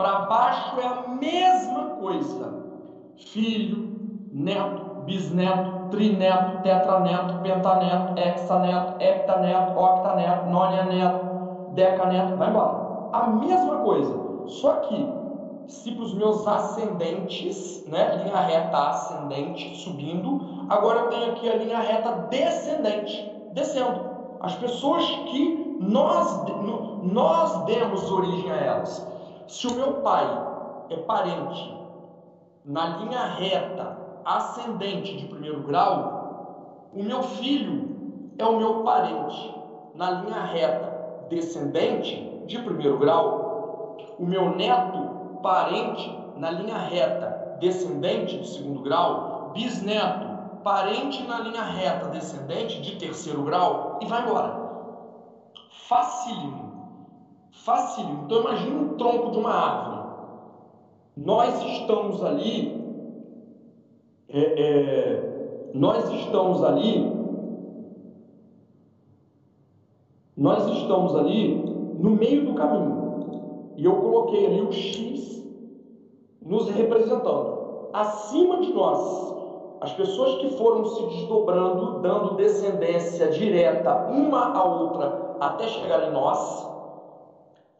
Para 0.00 0.20
baixo 0.20 0.80
é 0.80 0.86
a 0.86 1.08
mesma 1.08 1.90
coisa. 2.00 2.54
Filho, 3.18 4.30
neto, 4.32 5.02
bisneto, 5.04 5.90
trineto, 5.90 6.62
tetraneto, 6.62 7.34
pentaneto, 7.42 8.18
hexaneto, 8.18 8.94
heptaneto, 8.98 9.78
octaneto, 9.78 10.48
nonaneto, 10.48 11.74
decaneto, 11.74 12.34
vai 12.36 12.48
embora. 12.48 13.10
A 13.12 13.26
mesma 13.26 13.76
coisa. 13.80 14.46
Só 14.46 14.72
que, 14.76 15.06
se 15.66 15.92
para 15.92 16.04
os 16.04 16.14
meus 16.14 16.48
ascendentes, 16.48 17.84
né, 17.86 18.22
linha 18.24 18.40
reta 18.40 18.78
ascendente, 18.78 19.76
subindo, 19.76 20.64
agora 20.70 21.00
eu 21.00 21.08
tenho 21.10 21.30
aqui 21.32 21.46
a 21.46 21.56
linha 21.56 21.78
reta 21.78 22.26
descendente, 22.30 23.30
descendo. 23.52 24.00
As 24.40 24.54
pessoas 24.54 25.04
que 25.04 25.76
nós, 25.78 26.46
nós 27.02 27.64
demos 27.66 28.10
origem 28.10 28.50
a 28.50 28.56
elas. 28.56 29.19
Se 29.50 29.66
o 29.66 29.74
meu 29.74 29.94
pai 29.94 30.26
é 30.90 30.96
parente 30.96 31.76
na 32.64 32.86
linha 32.98 33.24
reta 33.24 33.96
ascendente 34.24 35.16
de 35.16 35.24
primeiro 35.26 35.64
grau, 35.64 36.92
o 36.94 37.02
meu 37.02 37.20
filho 37.20 38.32
é 38.38 38.44
o 38.46 38.56
meu 38.56 38.84
parente 38.84 39.52
na 39.96 40.08
linha 40.10 40.40
reta 40.40 41.26
descendente 41.28 42.46
de 42.46 42.60
primeiro 42.60 42.96
grau, 42.96 43.98
o 44.20 44.24
meu 44.24 44.50
neto 44.50 45.40
parente 45.42 46.08
na 46.38 46.50
linha 46.52 46.78
reta 46.78 47.56
descendente 47.58 48.38
de 48.38 48.48
segundo 48.50 48.80
grau, 48.82 49.50
bisneto 49.52 50.62
parente 50.62 51.26
na 51.26 51.40
linha 51.40 51.64
reta 51.64 52.06
descendente 52.10 52.80
de 52.80 52.94
terceiro 53.00 53.42
grau 53.42 53.98
e 54.00 54.06
vai 54.06 54.22
embora. 54.22 54.70
Facílimo. 55.88 56.69
Facílimo. 57.64 58.24
Então 58.24 58.40
imagine 58.40 58.76
um 58.76 58.96
tronco 58.96 59.30
de 59.32 59.38
uma 59.38 59.52
árvore. 59.52 60.00
Nós 61.16 61.62
estamos 61.62 62.24
ali, 62.24 62.80
é, 64.28 64.40
é, 64.40 65.70
nós 65.74 66.10
estamos 66.10 66.64
ali, 66.64 67.12
nós 70.36 70.66
estamos 70.68 71.14
ali 71.14 71.54
no 71.98 72.10
meio 72.10 72.46
do 72.46 72.54
caminho. 72.54 73.74
E 73.76 73.84
eu 73.84 73.96
coloquei 73.96 74.46
ali 74.46 74.62
o 74.62 74.72
X 74.72 75.44
nos 76.40 76.68
representando. 76.70 77.90
Acima 77.92 78.60
de 78.60 78.72
nós, 78.72 79.34
as 79.82 79.92
pessoas 79.92 80.36
que 80.36 80.56
foram 80.56 80.84
se 80.86 81.02
desdobrando, 81.08 82.00
dando 82.00 82.36
descendência 82.36 83.28
direta 83.28 84.06
uma 84.06 84.54
à 84.56 84.64
outra 84.64 85.36
até 85.40 85.66
chegar 85.68 86.08
em 86.08 86.12
nós, 86.12 86.79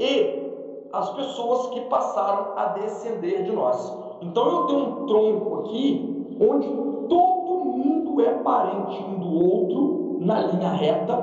e 0.00 0.88
as 0.92 1.10
pessoas 1.10 1.66
que 1.68 1.82
passaram 1.82 2.54
a 2.56 2.64
descender 2.68 3.44
de 3.44 3.52
nós. 3.52 3.94
Então 4.22 4.48
eu 4.48 4.66
tenho 4.66 4.80
um 4.80 5.06
tronco 5.06 5.54
aqui 5.60 6.36
onde 6.40 6.66
todo 7.06 7.64
mundo 7.64 8.20
é 8.22 8.30
parente 8.38 9.02
um 9.02 9.18
do 9.18 9.28
outro 9.28 10.18
na 10.20 10.40
linha 10.40 10.70
reta 10.70 11.16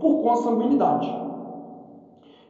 por 0.00 0.22
consanguinidade. 0.22 1.14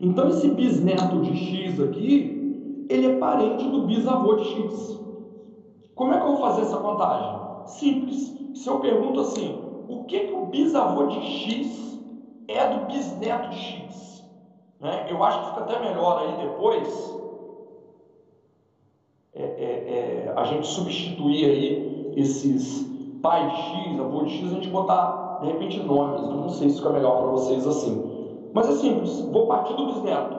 Então 0.00 0.28
esse 0.28 0.48
bisneto 0.48 1.20
de 1.22 1.36
X 1.36 1.80
aqui, 1.80 2.86
ele 2.88 3.06
é 3.06 3.18
parente 3.18 3.68
do 3.68 3.82
bisavô 3.82 4.36
de 4.36 4.44
X. 4.44 5.00
Como 5.96 6.12
é 6.12 6.18
que 6.18 6.24
eu 6.24 6.32
vou 6.32 6.40
fazer 6.40 6.62
essa 6.62 6.76
contagem? 6.76 7.66
Simples. 7.66 8.32
Se 8.54 8.68
eu 8.68 8.78
pergunto 8.78 9.20
assim, 9.20 9.58
o 9.88 10.04
que, 10.04 10.20
que 10.20 10.32
o 10.32 10.46
bisavô 10.46 11.06
de 11.06 11.20
X 11.20 12.00
é 12.46 12.68
do 12.68 12.86
bisneto 12.86 13.50
de 13.50 13.56
X? 13.56 14.13
Né? 14.80 15.06
Eu 15.10 15.22
acho 15.22 15.40
que 15.40 15.48
fica 15.50 15.60
até 15.60 15.80
melhor 15.80 16.18
aí 16.18 16.46
depois 16.46 17.14
é, 19.32 19.42
é, 19.42 20.26
é, 20.26 20.34
a 20.36 20.44
gente 20.44 20.66
substituir 20.66 21.44
aí 21.44 22.12
esses 22.16 22.84
pai 23.20 23.48
de 23.48 23.56
X, 23.56 24.00
avô 24.00 24.24
de 24.24 24.30
X, 24.30 24.52
a 24.52 24.54
gente 24.54 24.68
botar 24.68 25.38
de 25.40 25.46
repente 25.48 25.82
nomes. 25.82 26.22
Não 26.22 26.48
sei 26.50 26.68
se 26.68 26.76
fica 26.76 26.90
melhor 26.90 27.18
para 27.18 27.30
vocês 27.30 27.66
assim. 27.66 28.50
Mas 28.52 28.68
é 28.68 28.72
simples, 28.72 29.20
vou 29.32 29.46
partir 29.46 29.74
do 29.74 29.86
bisneto. 29.86 30.36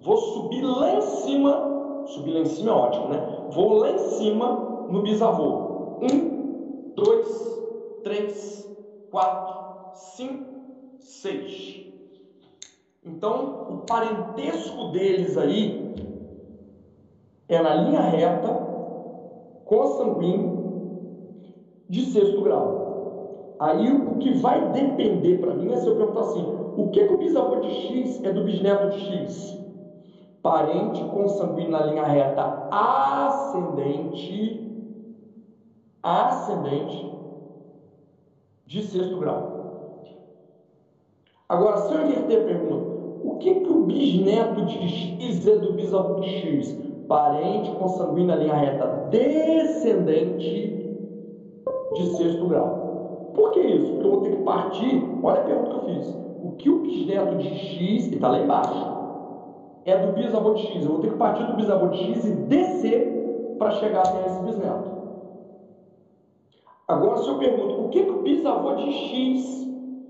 Vou 0.00 0.16
subir 0.16 0.62
lá 0.62 0.96
em 0.96 1.00
cima, 1.00 2.04
subir 2.06 2.32
lá 2.32 2.40
em 2.40 2.44
cima 2.44 2.70
é 2.70 2.74
ótimo, 2.74 3.08
né? 3.08 3.48
Vou 3.50 3.78
lá 3.78 3.90
em 3.90 3.98
cima 3.98 4.86
no 4.90 5.02
bisavô. 5.02 5.98
Um, 6.02 6.92
dois, 6.94 7.62
três, 8.02 8.68
quatro, 9.10 9.94
cinco, 9.94 10.44
seis. 10.98 11.93
Então, 13.04 13.66
o 13.68 13.76
parentesco 13.86 14.88
deles 14.88 15.36
aí 15.36 15.94
é 17.48 17.60
na 17.60 17.74
linha 17.74 18.00
reta, 18.00 18.48
consanguíneo, 19.64 20.64
de 21.88 22.00
sexto 22.06 22.40
grau. 22.42 23.56
Aí 23.60 23.92
o 23.92 24.18
que 24.18 24.30
vai 24.32 24.72
depender 24.72 25.38
para 25.38 25.54
mim 25.54 25.70
é 25.70 25.76
se 25.76 25.86
eu 25.86 25.96
perguntar 25.96 26.20
assim: 26.20 26.44
o 26.76 26.90
que, 26.90 27.06
que 27.06 27.12
o 27.12 27.18
bisavô 27.18 27.56
de 27.56 27.70
X 27.70 28.24
é 28.24 28.32
do 28.32 28.42
bisneto 28.42 28.88
de 28.88 28.98
X? 28.98 29.54
Parente 30.42 31.04
consanguíneo 31.04 31.70
na 31.70 31.82
linha 31.82 32.04
reta 32.04 32.68
ascendente, 32.70 34.60
ascendente 36.02 37.14
de 38.66 38.82
sexto 38.82 39.18
grau. 39.18 39.54
Agora, 41.48 41.76
se 41.78 41.94
eu 41.94 42.02
inverter 42.02 42.40
a 42.40 42.44
pergunta, 42.44 42.93
o 43.34 43.38
que, 43.38 43.52
que 43.52 43.70
o 43.70 43.82
bisneto 43.82 44.64
de 44.64 44.88
X 44.88 45.46
é 45.46 45.56
do 45.56 45.72
bisavô 45.72 46.20
de 46.20 46.28
X? 46.28 46.72
Parente 47.08 47.70
consanguíneo 47.72 48.28
na 48.28 48.36
linha 48.36 48.54
reta 48.54 49.08
descendente 49.10 50.94
de 51.94 52.06
sexto 52.16 52.46
grau. 52.46 53.32
Por 53.34 53.50
que 53.50 53.60
isso? 53.60 53.92
Porque 53.92 54.06
eu 54.06 54.10
vou 54.10 54.20
ter 54.20 54.30
que 54.30 54.42
partir, 54.42 55.02
olha 55.22 55.40
a 55.40 55.44
pergunta 55.44 55.70
que 55.70 55.76
eu 55.76 55.80
fiz. 55.80 56.16
O 56.42 56.52
que 56.52 56.70
o 56.70 56.78
bisneto 56.78 57.36
de 57.36 57.48
X, 57.48 58.06
que 58.06 58.14
está 58.14 58.28
lá 58.28 58.38
embaixo, 58.38 58.94
é 59.84 59.96
do 59.96 60.12
bisavô 60.12 60.52
de 60.52 60.62
X. 60.62 60.84
Eu 60.84 60.92
vou 60.92 61.00
ter 61.00 61.10
que 61.10 61.16
partir 61.16 61.44
do 61.44 61.54
bisavô 61.54 61.88
de 61.88 61.98
X 61.98 62.24
e 62.24 62.30
descer 62.30 63.56
para 63.58 63.72
chegar 63.72 64.02
até 64.02 64.26
esse 64.26 64.40
bisneto. 64.42 64.94
Agora, 66.86 67.16
se 67.18 67.28
eu 67.28 67.38
pergunto, 67.38 67.82
o 67.82 67.88
que, 67.88 68.04
que 68.04 68.12
o 68.12 68.22
bisavô 68.22 68.74
de 68.74 68.92
X 68.92 69.68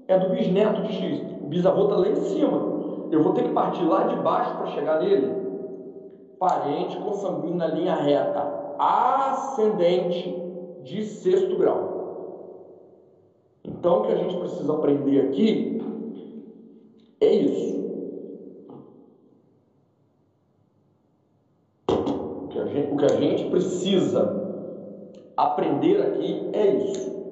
é 0.09 0.19
do 0.19 0.29
bisneto 0.31 0.83
de 0.83 0.93
X? 0.93 1.21
O 1.43 1.47
bisavô 1.47 1.85
está 1.85 1.97
lá 1.97 2.09
em 2.09 2.17
cima. 2.17 2.74
Eu 3.11 3.23
vou 3.23 3.33
ter 3.33 3.45
que 3.45 3.53
partir 3.53 3.85
lá 3.85 4.05
de 4.05 4.17
baixo 4.17 4.57
para 4.57 4.67
chegar 4.69 5.01
nele? 5.01 5.45
Parente 6.39 6.97
consanguíneo 6.99 7.57
na 7.57 7.67
linha 7.67 7.95
reta, 7.95 8.75
ascendente 8.79 10.35
de 10.83 11.03
sexto 11.05 11.57
grau. 11.57 11.95
Então, 13.65 14.01
o 14.01 14.03
que 14.03 14.13
a 14.13 14.17
gente 14.17 14.37
precisa 14.37 14.73
aprender 14.73 15.21
aqui 15.21 15.79
é 17.21 17.31
isso. 17.31 17.85
O 21.89 22.49
que 22.49 22.59
a 22.59 22.67
gente, 22.67 22.93
o 22.93 22.97
que 22.97 23.05
a 23.05 23.17
gente 23.17 23.47
precisa 23.47 24.45
aprender 25.37 26.01
aqui 26.01 26.51
é 26.53 26.67
isso. 26.67 27.24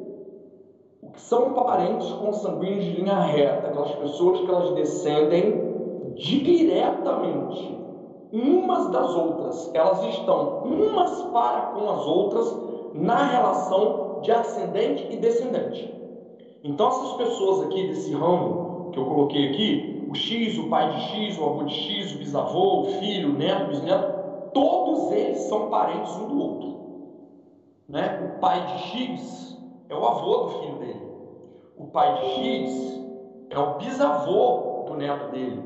Que 1.12 1.20
são 1.20 1.52
parentes 1.52 2.10
consanguíneos 2.12 2.84
de 2.84 2.90
linha 2.92 3.20
reta? 3.20 3.68
Aquelas 3.68 3.94
pessoas 3.96 4.40
que 4.40 4.50
elas 4.50 4.70
descendem 4.70 6.14
diretamente 6.14 7.78
umas 8.32 8.88
das 8.88 9.14
outras. 9.14 9.70
Elas 9.74 10.02
estão 10.04 10.62
umas 10.64 11.22
para 11.24 11.60
com 11.72 11.90
as 11.90 12.06
outras 12.06 12.56
na 12.94 13.24
relação 13.24 14.20
de 14.22 14.32
ascendente 14.32 15.06
e 15.10 15.16
descendente. 15.16 15.92
Então, 16.64 16.88
essas 16.88 17.12
pessoas 17.14 17.66
aqui 17.66 17.88
desse 17.88 18.12
ramo 18.12 18.90
que 18.92 18.98
eu 18.98 19.04
coloquei 19.04 19.48
aqui, 19.48 20.06
o 20.08 20.14
X, 20.14 20.58
o 20.58 20.68
pai 20.68 20.90
de 20.90 21.00
X, 21.00 21.38
o 21.38 21.44
avô 21.44 21.64
de 21.64 21.74
X, 21.74 22.14
o 22.14 22.18
bisavô, 22.18 22.82
o 22.82 22.84
filho, 22.84 23.30
o 23.30 23.32
neto, 23.32 23.64
o 23.64 23.68
bisneto, 23.68 24.12
todos 24.52 25.10
eles 25.12 25.38
são 25.42 25.68
parentes 25.68 26.14
um 26.16 26.28
do 26.28 26.38
outro. 26.38 26.72
Né? 27.88 28.34
O 28.36 28.40
pai 28.40 28.64
de 28.66 28.78
X 28.78 29.51
é 29.92 29.94
o 29.94 30.06
avô 30.06 30.36
do 30.36 30.48
filho 30.60 30.78
dele. 30.78 31.12
O 31.76 31.86
pai 31.88 32.14
de 32.14 32.26
X 32.26 33.00
é 33.50 33.58
o 33.58 33.74
bisavô 33.74 34.84
do 34.86 34.94
neto 34.96 35.30
dele. 35.30 35.62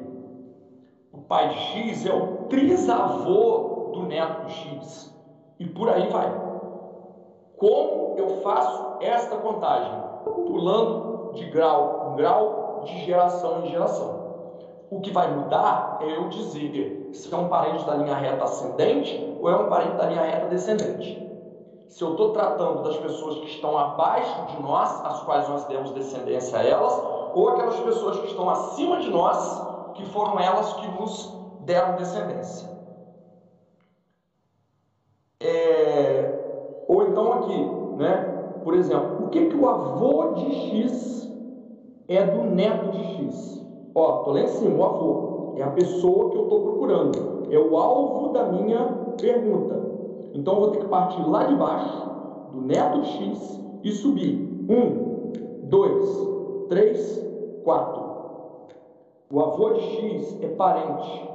O 1.12 1.18
pai 1.18 1.48
de 1.50 1.54
X 1.54 2.06
é 2.06 2.12
o 2.12 2.48
trisavô 2.48 3.92
do 3.94 4.02
neto 4.02 4.46
de 4.46 4.52
X. 4.52 5.14
E 5.60 5.66
por 5.66 5.88
aí 5.88 6.08
vai. 6.08 6.28
Como 7.56 8.18
eu 8.18 8.42
faço 8.42 8.98
esta 9.00 9.36
contagem? 9.36 9.92
Pulando 10.24 11.32
de 11.34 11.44
grau 11.46 12.10
em 12.12 12.16
grau, 12.16 12.82
de 12.84 13.04
geração 13.04 13.64
em 13.64 13.70
geração. 13.70 14.26
O 14.90 15.00
que 15.00 15.10
vai 15.10 15.32
mudar 15.32 15.98
é 16.00 16.16
eu 16.16 16.28
dizer 16.28 17.10
se 17.12 17.32
é 17.32 17.36
um 17.36 17.48
parente 17.48 17.84
da 17.84 17.94
linha 17.94 18.14
reta 18.14 18.44
ascendente 18.44 19.36
ou 19.40 19.48
é 19.48 19.56
um 19.56 19.68
parente 19.68 19.96
da 19.96 20.06
linha 20.06 20.22
reta 20.22 20.46
descendente 20.48 21.25
se 21.88 22.02
eu 22.02 22.12
estou 22.12 22.32
tratando 22.32 22.82
das 22.82 22.96
pessoas 22.96 23.38
que 23.38 23.46
estão 23.46 23.76
abaixo 23.78 24.46
de 24.46 24.62
nós, 24.62 25.04
as 25.04 25.22
quais 25.22 25.48
nós 25.48 25.64
demos 25.66 25.90
descendência 25.92 26.58
a 26.58 26.64
elas, 26.64 26.92
ou 27.34 27.48
aquelas 27.50 27.78
pessoas 27.80 28.18
que 28.18 28.26
estão 28.26 28.48
acima 28.50 28.98
de 28.98 29.08
nós, 29.08 29.92
que 29.94 30.04
foram 30.06 30.38
elas 30.38 30.72
que 30.74 30.88
nos 30.88 31.32
deram 31.60 31.96
descendência. 31.96 32.68
É, 35.40 36.84
ou 36.88 37.02
então 37.04 37.32
aqui, 37.34 37.64
né? 37.96 38.32
Por 38.64 38.74
exemplo, 38.74 39.26
o 39.26 39.28
que, 39.28 39.46
que 39.46 39.56
o 39.56 39.68
avô 39.68 40.34
de 40.34 40.52
X 40.52 41.30
é 42.08 42.24
do 42.24 42.44
neto 42.44 42.90
de 42.90 43.04
X? 43.16 43.64
Ó, 43.94 44.24
tô 44.24 44.32
lá 44.32 44.40
em 44.40 44.48
cima, 44.48 44.76
o 44.76 44.84
avô 44.84 45.54
é 45.56 45.62
a 45.62 45.70
pessoa 45.70 46.30
que 46.30 46.36
eu 46.36 46.42
estou 46.44 46.60
procurando, 46.60 47.46
é 47.50 47.58
o 47.58 47.76
alvo 47.76 48.32
da 48.32 48.44
minha 48.44 48.84
pergunta. 49.18 49.95
Então 50.36 50.52
eu 50.52 50.60
vou 50.60 50.70
ter 50.70 50.80
que 50.80 50.88
partir 50.88 51.26
lá 51.26 51.44
de 51.44 51.54
baixo, 51.54 52.10
do 52.52 52.60
neto 52.60 53.02
x, 53.04 53.58
e 53.82 53.90
subir. 53.90 54.36
Um, 54.68 55.32
dois, 55.62 56.28
três, 56.68 57.26
quatro. 57.64 58.04
O 59.32 59.40
avô 59.40 59.70
de 59.70 59.80
x 59.80 60.38
é 60.42 60.48
parente 60.48 61.26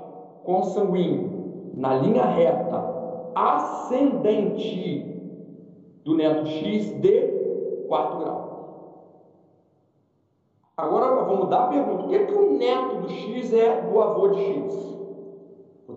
consanguíneo 0.44 1.72
na 1.74 1.96
linha 1.96 2.26
reta 2.26 3.32
ascendente 3.34 5.04
do 6.04 6.16
neto 6.16 6.46
x 6.46 6.92
de 7.02 7.22
quarto 7.88 8.18
grau. 8.18 8.52
Agora 10.78 11.24
vamos 11.24 11.50
dar 11.50 11.64
a 11.64 11.68
pergunta: 11.68 12.04
o 12.04 12.08
que, 12.08 12.16
é 12.16 12.26
que 12.26 12.34
o 12.34 12.58
neto 12.58 12.98
do 12.98 13.10
x 13.10 13.52
é 13.52 13.82
do 13.82 14.00
avô 14.00 14.28
de 14.28 14.42
x? 14.42 15.01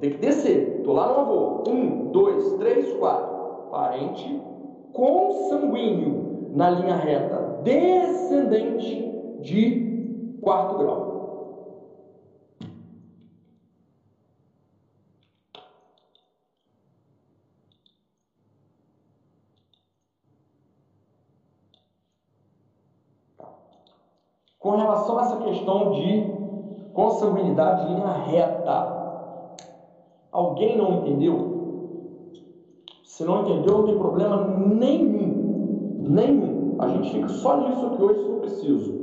Ter 0.05 0.11
que 0.11 0.19
descer. 0.19 0.77
Estou 0.77 0.93
lá 0.93 1.07
no 1.07 1.21
avô. 1.21 1.65
Um, 1.67 2.11
dois, 2.11 2.59
três, 2.59 2.93
quatro. 2.99 3.71
Parente 3.71 4.39
consanguíneo 4.93 6.51
na 6.53 6.69
linha 6.69 6.95
reta 6.95 7.63
descendente 7.63 9.03
de 9.41 10.37
quarto 10.43 10.77
grau. 10.77 11.15
Com 24.59 24.77
relação 24.77 25.19
a 25.19 25.23
essa 25.23 25.37
questão 25.39 25.93
de 25.93 26.31
consanguinidade 26.93 27.87
linha 27.87 28.13
reta, 28.13 28.94
Alguém 30.35 30.77
não 30.77 30.95
entendeu? 30.95 31.55
Se 33.05 33.25
não 33.25 33.43
entendeu, 33.43 33.79
não 33.79 33.85
tem 33.85 33.97
problema 33.97 34.59
nenhum. 34.59 35.97
Nenhum. 36.01 36.75
A 36.81 36.89
gente 36.89 37.13
fica 37.13 37.29
só 37.29 37.61
nisso 37.61 37.91
que 37.91 38.03
hoje 38.03 38.19
eu 38.19 38.41
preciso. 38.41 38.95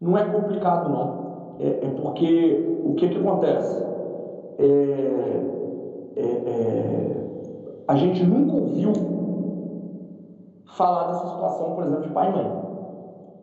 Não 0.00 0.18
é 0.18 0.24
complicado, 0.24 0.88
não. 0.90 1.56
É, 1.60 1.86
é 1.86 1.90
porque 2.02 2.80
o 2.84 2.94
que, 2.94 3.10
que 3.10 3.16
acontece? 3.16 3.80
É, 4.58 5.40
é, 6.16 6.24
é 6.24 7.12
a 7.86 7.94
gente 7.94 8.24
nunca 8.24 8.56
ouviu 8.56 8.92
falar 10.64 11.12
dessa 11.12 11.28
situação, 11.28 11.76
por 11.76 11.84
exemplo, 11.84 12.02
de 12.02 12.08
pai 12.08 12.28
e 12.28 12.32
mãe. 12.32 12.62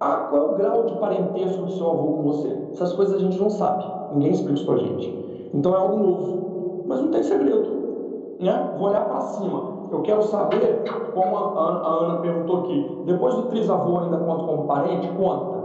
Ah, 0.02 0.28
qual 0.30 0.42
é 0.42 0.46
o 0.52 0.58
grau 0.58 0.86
de 0.88 0.96
parentesco 0.96 1.62
do 1.62 1.72
seu 1.72 1.90
avô 1.90 2.14
com 2.16 2.24
você? 2.24 2.68
Essas 2.74 2.92
coisas 2.92 3.16
a 3.16 3.20
gente 3.20 3.40
não 3.40 3.50
sabe. 3.50 3.86
Ninguém 4.12 4.32
explica 4.32 4.56
isso 4.56 4.66
pra 4.66 4.76
gente. 4.76 5.29
Então 5.54 5.74
é 5.74 5.78
algo 5.78 5.98
novo. 5.98 6.84
Mas 6.88 7.02
não 7.02 7.12
tem 7.12 7.24
segredo. 7.24 8.38
Né? 8.40 8.74
Vou 8.78 8.88
olhar 8.88 9.06
para 9.06 9.22
cima. 9.22 9.80
Eu 9.92 10.02
quero 10.04 10.22
saber, 10.24 10.84
como 11.14 11.36
a 11.36 12.04
Ana, 12.04 12.20
perguntou 12.20 12.60
aqui, 12.60 13.02
depois 13.06 13.34
do 13.34 13.44
trisavô 13.44 14.00
ainda 14.00 14.18
conta 14.18 14.44
como 14.44 14.68
parente? 14.68 15.08
Conta. 15.10 15.60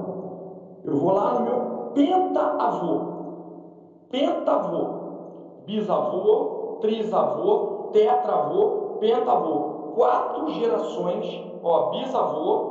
Eu 0.85 0.97
vou 0.97 1.13
lá 1.13 1.35
no 1.35 1.41
meu 1.45 1.91
pentaavô. 1.95 3.01
Pentavô. 4.11 5.05
Bisavô, 5.67 6.79
trisavô, 6.81 7.89
tetravô, 7.93 8.97
pentavô. 9.01 9.75
Quatro 9.95 10.51
gerações, 10.51 11.43
ó, 11.63 11.91
bisavô, 11.91 12.71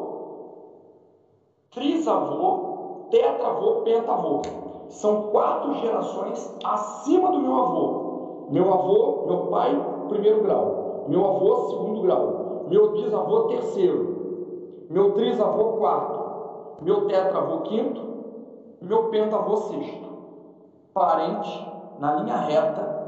trisavô, 1.71 3.07
tetravô, 3.09 3.81
pentavô 3.83 4.62
são 4.93 5.23
quatro 5.23 5.73
gerações 5.75 6.55
acima 6.63 7.31
do 7.31 7.39
meu 7.39 7.55
avô. 7.55 8.47
Meu 8.49 8.73
avô, 8.73 9.25
meu 9.25 9.47
pai, 9.47 10.05
primeiro 10.07 10.43
grau. 10.43 11.05
Meu 11.07 11.25
avô, 11.25 11.69
segundo 11.69 12.01
grau. 12.01 12.65
Meu 12.67 12.91
bisavô, 12.91 13.43
terceiro. 13.43 14.85
Meu 14.89 15.13
trisavô, 15.13 15.77
quarto. 15.77 16.83
Meu 16.83 17.07
tetravô, 17.07 17.61
quinto. 17.61 18.01
Meu 18.81 19.09
pentavô, 19.09 19.57
sexto. 19.57 20.13
Parente, 20.93 21.71
na 21.97 22.15
linha 22.17 22.37
reta, 22.37 23.07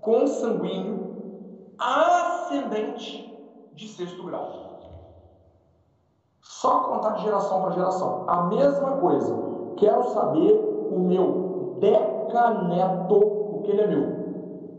consanguíneo, 0.00 1.74
ascendente 1.76 3.26
de 3.72 3.88
sexto 3.88 4.22
grau. 4.24 4.48
Só 6.40 6.80
contar 6.80 7.10
de 7.14 7.22
geração 7.22 7.62
para 7.62 7.72
geração. 7.72 8.24
A 8.28 8.42
mesma 8.44 8.92
coisa. 8.98 9.50
Quero 9.76 10.04
saber 10.10 10.69
o 10.90 10.98
meu 11.00 11.76
decaneto, 11.80 13.14
o 13.14 13.62
que 13.62 13.70
ele 13.70 13.82
é 13.82 13.86
meu. 13.86 14.20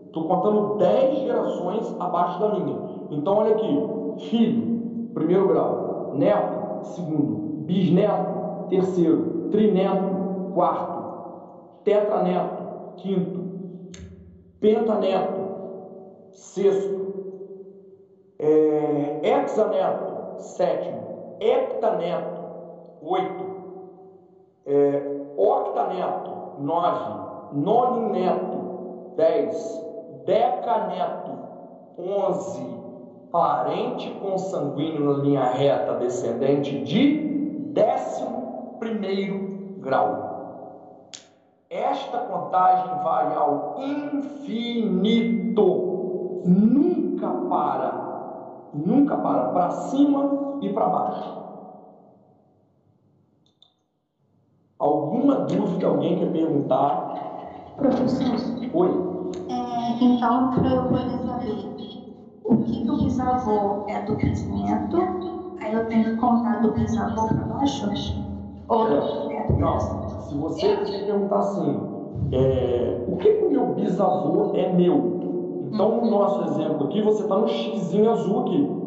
Estou 0.06 0.26
contando 0.26 0.78
10 0.78 1.20
gerações 1.20 1.96
abaixo 2.00 2.40
da 2.40 2.50
minha. 2.50 2.78
Então, 3.12 3.38
olha 3.38 3.52
aqui: 3.52 4.28
filho, 4.30 5.10
primeiro 5.14 5.48
grau, 5.48 6.12
neto, 6.16 6.86
segundo, 6.88 7.64
bisneto, 7.66 8.68
terceiro, 8.70 9.50
trineto, 9.52 10.52
quarto, 10.54 11.82
tetraneto, 11.84 12.64
quinto, 12.98 13.40
pentaneto, 14.60 15.42
sexto, 16.32 17.02
é, 18.38 19.20
hexaneto, 19.24 20.42
sétimo, 20.42 21.38
heptaneto, 21.40 22.42
oito, 23.02 23.46
é, 24.66 25.21
octaneto, 25.38 26.32
nove, 26.60 27.22
nonineto, 27.54 29.14
dez, 29.16 29.82
decaneto, 30.26 31.32
onze, 31.98 32.66
parente 33.32 34.10
consanguíneo 34.22 35.18
na 35.18 35.24
linha 35.24 35.44
reta 35.46 35.94
descendente 35.96 36.84
de 36.84 37.70
décimo 37.74 38.76
primeiro 38.80 39.78
grau. 39.80 40.32
Esta 41.70 42.18
contagem 42.18 43.04
vai 43.04 43.34
ao 43.34 43.76
infinito, 43.78 45.64
nunca 46.46 47.30
para, 47.50 48.70
nunca 48.74 49.16
para, 49.16 49.44
para 49.50 49.70
cima 49.72 50.58
e 50.62 50.70
para 50.74 50.88
baixo. 50.88 51.41
Alguma 54.82 55.36
dúvida 55.42 55.86
alguém 55.86 56.18
quer 56.18 56.32
perguntar? 56.32 57.14
Professor. 57.78 58.36
Oi. 58.74 58.90
É, 59.48 60.04
então, 60.04 60.50
para 60.50 60.70
eu 60.72 60.86
poder 60.86 61.20
saber 61.20 61.52
o 62.44 62.58
que, 62.58 62.84
que 62.84 62.90
o 62.90 62.98
bisavô 63.04 63.86
é 63.88 64.02
do 64.02 64.16
bisneto, 64.16 64.98
aí 65.62 65.72
eu 65.72 65.86
tenho 65.88 66.06
que 66.06 66.16
contar 66.16 66.62
do 66.62 66.72
bisavô 66.72 67.28
para 67.28 67.46
baixo? 67.46 67.88
Ou 68.70 68.88
é, 68.88 69.36
é 69.36 69.54
Não 69.56 69.80
se 69.80 70.36
você 70.36 70.76
perguntar 71.06 71.38
assim, 71.38 71.80
é, 72.32 73.06
o 73.08 73.18
que 73.18 73.30
o 73.30 73.52
meu 73.52 73.76
bisavô 73.76 74.54
é 74.56 74.74
meu? 74.74 75.70
Então, 75.72 76.02
no 76.04 76.10
nosso 76.10 76.44
exemplo 76.46 76.88
aqui, 76.88 77.04
você 77.04 77.22
está 77.22 77.38
no 77.38 77.48
X 77.48 77.94
azul 77.94 78.40
aqui. 78.40 78.82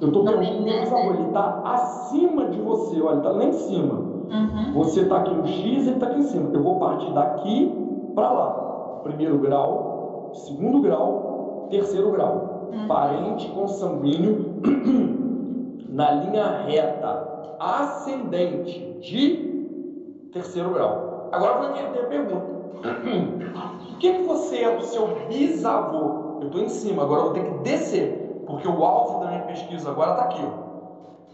Eu 0.00 0.06
estou 0.06 0.24
perguntando 0.24 0.60
o 0.60 0.64
meu 0.64 0.80
bisavô, 0.80 1.14
ele 1.14 1.26
está 1.26 1.62
acima 1.64 2.46
de 2.46 2.60
você, 2.60 3.00
olha, 3.00 3.10
ele 3.10 3.18
está 3.18 3.30
lá 3.30 3.44
em 3.44 3.52
cima. 3.52 4.09
Uhum. 4.30 4.72
Você 4.74 5.00
está 5.00 5.18
aqui 5.18 5.34
no 5.34 5.46
X 5.46 5.56
e 5.56 5.68
ele 5.68 5.90
está 5.90 6.06
aqui 6.06 6.20
em 6.20 6.22
cima. 6.22 6.50
Eu 6.52 6.62
vou 6.62 6.78
partir 6.78 7.12
daqui 7.12 7.72
para 8.14 8.30
lá. 8.30 9.00
Primeiro 9.02 9.38
grau, 9.38 10.30
segundo 10.34 10.80
grau, 10.80 11.66
terceiro 11.70 12.12
grau. 12.12 12.68
Uhum. 12.72 12.86
Parente 12.86 13.48
consanguíneo 13.50 14.60
na 15.88 16.10
linha 16.12 16.62
reta 16.66 17.56
ascendente 17.58 18.98
de 19.00 20.30
terceiro 20.32 20.70
grau. 20.70 21.28
Agora 21.32 21.58
vou 21.58 21.70
inverter 21.70 22.04
a 22.04 22.06
pergunta. 22.06 22.60
O 23.90 24.00
que, 24.00 24.14
que 24.14 24.22
você 24.22 24.62
é 24.62 24.76
do 24.76 24.82
seu 24.82 25.08
bisavô? 25.28 26.38
Eu 26.40 26.46
estou 26.46 26.62
em 26.62 26.70
cima, 26.70 27.02
agora 27.02 27.20
eu 27.20 27.24
vou 27.26 27.34
ter 27.34 27.44
que 27.44 27.58
descer, 27.58 28.42
porque 28.46 28.66
o 28.66 28.82
alvo 28.82 29.20
da 29.20 29.26
minha 29.26 29.42
pesquisa 29.42 29.90
agora 29.90 30.12
está 30.12 30.22
aqui. 30.22 30.42
Ó. 30.42 30.70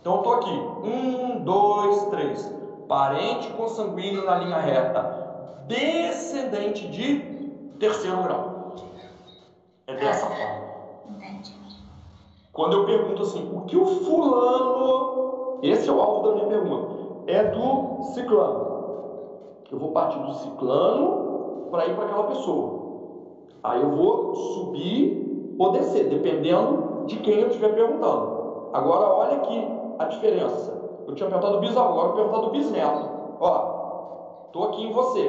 Então 0.00 0.14
eu 0.14 0.18
estou 0.18 0.34
aqui. 0.34 0.50
Um, 0.84 1.44
dois, 1.44 2.04
três. 2.06 2.52
Parente 2.88 3.50
consanguíneo 3.50 4.24
na 4.24 4.36
linha 4.36 4.58
reta. 4.58 5.64
Descendente 5.66 6.88
de 6.88 7.18
terceiro 7.78 8.22
grau. 8.22 8.74
É 9.86 9.94
dessa 9.94 10.26
forma. 10.26 10.66
Quando 12.52 12.72
eu 12.72 12.86
pergunto 12.86 13.22
assim, 13.22 13.50
o 13.54 13.62
que 13.62 13.76
o 13.76 13.84
fulano, 13.84 15.58
esse 15.62 15.88
é 15.88 15.92
o 15.92 16.00
alvo 16.00 16.28
da 16.28 16.34
minha 16.36 16.46
pergunta, 16.46 16.96
é 17.26 17.44
do 17.44 18.02
ciclano. 18.14 18.66
Eu 19.70 19.78
vou 19.78 19.92
partir 19.92 20.18
do 20.20 20.32
ciclano 20.32 21.68
para 21.70 21.86
ir 21.86 21.94
para 21.94 22.06
aquela 22.06 22.24
pessoa. 22.24 22.86
Aí 23.62 23.82
eu 23.82 23.90
vou 23.90 24.34
subir 24.34 25.54
ou 25.58 25.72
descer, 25.72 26.08
dependendo 26.08 27.04
de 27.06 27.16
quem 27.18 27.40
eu 27.40 27.48
estiver 27.48 27.74
perguntando. 27.74 28.70
Agora 28.72 29.06
olha 29.06 29.36
aqui 29.36 29.68
a 29.98 30.04
diferença. 30.04 30.85
Eu 31.06 31.14
tinha 31.14 31.28
perguntado 31.28 31.54
do 31.54 31.60
bisavô, 31.60 32.00
agora 32.00 32.08
eu 32.08 32.08
vou 32.08 32.16
perguntar 32.16 32.46
do 32.46 32.50
bisneto. 32.50 33.10
Ó, 33.40 34.46
estou 34.46 34.64
aqui 34.64 34.82
em 34.84 34.92
você, 34.92 35.28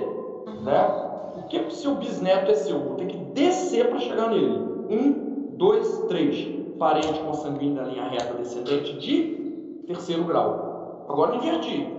né? 0.64 1.08
O 1.38 1.44
que 1.44 1.60
o 1.60 1.72
seu 1.72 1.96
bisneto 1.96 2.52
é 2.52 2.56
seu? 2.56 2.80
Vou 2.80 2.96
ter 2.96 3.06
que 3.06 3.18
descer 3.18 3.90
para 3.90 4.00
chegar 4.00 4.30
nele. 4.30 4.58
Um, 4.90 5.56
dois, 5.56 6.06
três. 6.08 6.58
Parente 6.80 7.20
consanguíneo 7.20 7.76
da 7.76 7.84
linha 7.84 8.08
reta 8.08 8.34
descendente 8.34 8.98
de 8.98 9.84
terceiro 9.86 10.24
grau. 10.24 11.06
Agora 11.08 11.36
inverti. 11.36 11.94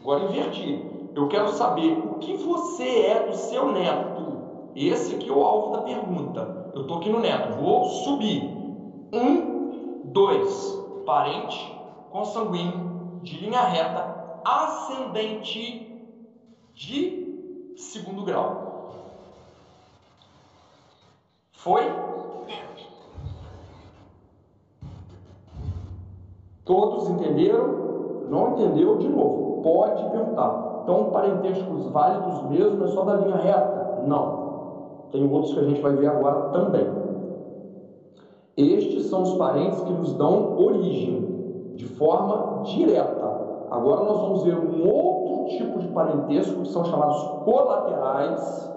Agora 0.00 0.24
inverti. 0.24 1.10
Eu 1.14 1.28
quero 1.28 1.48
saber 1.48 1.98
o 1.98 2.18
que 2.18 2.36
você 2.36 3.06
é 3.06 3.26
do 3.26 3.34
seu 3.34 3.70
neto. 3.70 4.34
Esse 4.74 5.14
aqui 5.14 5.28
é 5.28 5.32
o 5.32 5.42
alvo 5.42 5.72
da 5.72 5.82
pergunta. 5.82 6.70
Eu 6.74 6.82
estou 6.82 6.98
aqui 6.98 7.10
no 7.10 7.20
neto. 7.20 7.54
Vou 7.62 7.84
subir. 7.84 8.42
Um, 9.12 10.00
dois. 10.04 10.82
Parente 11.06 11.74
consanguíneo 12.10 12.93
de 13.24 13.38
linha 13.38 13.62
reta 13.62 14.40
ascendente 14.44 15.90
de 16.74 17.74
segundo 17.76 18.24
grau. 18.24 18.64
Foi? 21.52 21.82
Todos 26.64 27.08
entenderam? 27.10 28.28
Não 28.28 28.52
entendeu? 28.52 28.96
De 28.98 29.08
novo, 29.08 29.62
pode 29.62 30.02
perguntar. 30.10 30.80
Então, 30.82 31.10
parentescos 31.10 31.86
válidos 31.90 32.50
mesmo 32.50 32.84
é 32.84 32.88
só 32.88 33.04
da 33.04 33.16
linha 33.16 33.36
reta? 33.36 34.02
Não. 34.06 35.06
Tem 35.10 35.30
outros 35.30 35.54
que 35.54 35.60
a 35.60 35.64
gente 35.64 35.80
vai 35.80 35.94
ver 35.94 36.08
agora 36.08 36.50
também. 36.50 36.86
Estes 38.56 39.06
são 39.06 39.22
os 39.22 39.34
parentes 39.34 39.80
que 39.80 39.92
nos 39.92 40.14
dão 40.14 40.58
origem, 40.58 41.33
de 41.74 41.86
forma 41.86 42.62
direta. 42.64 43.66
Agora 43.70 44.04
nós 44.04 44.20
vamos 44.20 44.44
ver 44.44 44.56
um 44.56 44.88
outro 44.88 45.56
tipo 45.56 45.78
de 45.80 45.88
parentesco 45.88 46.62
que 46.62 46.68
são 46.68 46.84
chamados 46.84 47.20
colaterais. 47.44 48.72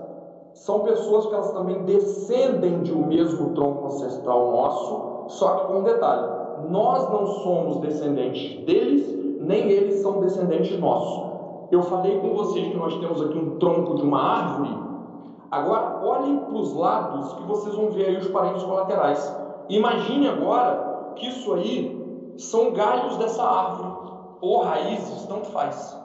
São 0.53 0.79
pessoas 0.79 1.27
que 1.27 1.35
elas 1.35 1.51
também 1.51 1.83
descendem 1.83 2.81
de 2.81 2.91
um 2.91 3.05
mesmo 3.05 3.53
tronco 3.53 3.85
ancestral 3.85 4.51
nosso, 4.51 5.25
só 5.27 5.49
que 5.49 5.67
com 5.67 5.79
um 5.79 5.83
detalhe: 5.83 6.27
nós 6.69 7.07
não 7.11 7.27
somos 7.27 7.77
descendentes 7.77 8.65
deles, 8.65 9.39
nem 9.41 9.69
eles 9.69 10.01
são 10.01 10.19
descendentes 10.19 10.77
nossos. 10.79 11.27
Eu 11.69 11.83
falei 11.83 12.19
com 12.19 12.33
vocês 12.33 12.69
que 12.69 12.77
nós 12.77 12.97
temos 12.97 13.21
aqui 13.21 13.37
um 13.37 13.59
tronco 13.59 13.95
de 13.95 14.01
uma 14.01 14.19
árvore. 14.19 14.87
Agora, 15.51 16.01
olhem 16.03 16.37
para 16.37 16.55
os 16.55 16.73
lados 16.73 17.33
que 17.33 17.43
vocês 17.43 17.75
vão 17.75 17.91
ver 17.91 18.07
aí 18.07 18.17
os 18.17 18.27
parentes 18.29 18.63
colaterais. 18.63 19.37
Imagine 19.69 20.27
agora 20.29 21.13
que 21.15 21.27
isso 21.27 21.53
aí 21.53 22.06
são 22.37 22.71
galhos 22.71 23.17
dessa 23.17 23.43
árvore, 23.43 24.11
ou 24.41 24.63
raízes, 24.63 25.25
tanto 25.25 25.47
faz. 25.47 25.97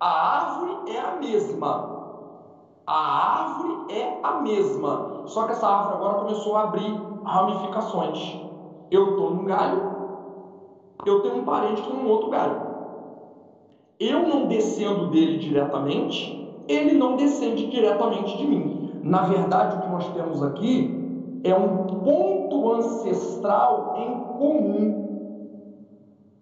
A 0.00 0.08
árvore 0.08 0.92
é 0.92 0.98
a 0.98 1.16
mesma. 1.16 1.98
A 2.86 3.42
árvore 3.42 3.94
é 3.94 4.20
a 4.22 4.40
mesma. 4.40 5.22
Só 5.26 5.44
que 5.44 5.52
essa 5.52 5.66
árvore 5.66 5.96
agora 5.96 6.18
começou 6.20 6.56
a 6.56 6.62
abrir 6.62 6.94
ramificações. 7.24 8.40
Eu 8.90 9.10
estou 9.10 9.34
num 9.34 9.44
galho, 9.44 9.92
eu 11.04 11.20
tenho 11.20 11.36
um 11.36 11.44
parente 11.44 11.82
que 11.82 11.88
está 11.88 12.02
num 12.02 12.08
outro 12.08 12.30
galho 12.30 12.68
eu 14.00 14.28
não 14.28 14.46
descendo 14.46 15.08
dele 15.08 15.38
diretamente, 15.38 16.48
ele 16.68 16.96
não 16.96 17.16
descende 17.16 17.66
diretamente 17.66 18.36
de 18.36 18.46
mim. 18.46 18.92
Na 19.02 19.22
verdade, 19.22 19.76
o 19.76 19.80
que 19.80 19.88
nós 19.88 20.08
temos 20.10 20.42
aqui 20.42 21.40
é 21.42 21.54
um 21.54 21.84
ponto 22.04 22.70
ancestral 22.72 23.96
em 23.98 24.38
comum. 24.38 25.07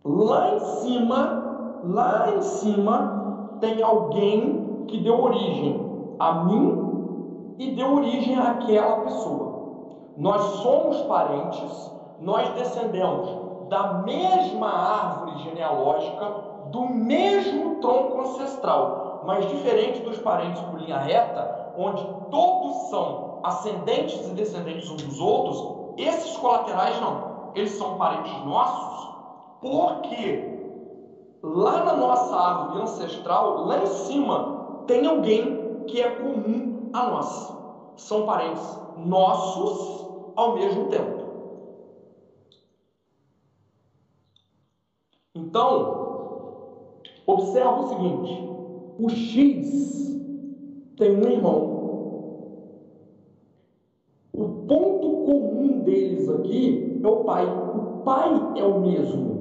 Lá 0.09 0.55
em 0.55 0.61
cima, 0.61 1.81
lá 1.83 2.31
em 2.37 2.41
cima, 2.41 3.59
tem 3.61 3.83
alguém 3.83 4.85
que 4.87 4.99
deu 4.99 5.20
origem 5.20 6.15
a 6.20 6.45
mim 6.45 7.57
e 7.59 7.73
deu 7.73 7.97
origem 7.97 8.39
àquela 8.39 9.01
pessoa. 9.01 10.12
Nós 10.16 10.43
somos 10.62 11.03
parentes, 11.03 11.93
nós 12.20 12.49
descendemos 12.51 13.28
da 13.69 14.05
mesma 14.05 14.69
árvore 14.69 15.43
genealógica, 15.43 16.24
do 16.70 16.83
mesmo 16.83 17.81
tronco 17.81 18.20
ancestral, 18.20 19.24
mas 19.27 19.49
diferente 19.49 20.03
dos 20.03 20.19
parentes 20.19 20.62
por 20.62 20.78
linha 20.78 20.99
reta, 20.99 21.73
onde 21.77 22.07
todos 22.31 22.91
são 22.91 23.41
ascendentes 23.43 24.24
e 24.28 24.35
descendentes 24.35 24.89
uns 24.89 25.03
dos 25.03 25.20
outros, 25.20 25.97
esses 25.97 26.37
colaterais 26.37 27.01
não. 27.01 27.51
Eles 27.57 27.73
são 27.73 27.97
parentes 27.97 28.33
nossos 28.45 29.06
porque 29.68 30.40
lá 31.43 31.84
na 31.84 31.97
nossa 31.97 32.36
árvore 32.36 32.82
ancestral, 32.82 33.66
lá 33.66 33.82
em 33.82 33.86
cima, 33.86 34.84
tem 34.86 35.06
alguém 35.06 35.84
que 35.86 36.01
é 36.01 36.10
comum 36.10 36.90
a 36.93 37.10
nós. 37.10 37.52
São 37.97 38.26
parentes 38.26 38.78
nossos 38.97 40.06
ao 40.36 40.55
mesmo 40.55 40.88
tempo. 40.88 41.26
Então, 45.34 46.06
Observa 47.26 47.80
o 47.80 47.88
seguinte: 47.88 48.48
o 48.98 49.09
X 49.10 50.16
tem 50.97 51.10
um 51.10 51.28
irmão. 51.28 51.76
O 54.32 54.44
ponto 54.68 55.24
comum 55.24 55.82
deles 55.84 56.28
aqui 56.28 57.01
é 57.02 57.06
o 57.06 57.24
pai. 57.24 57.44
O 57.47 58.05
pai 58.05 58.52
é 58.56 58.64
o 58.64 58.80
mesmo. 58.80 59.36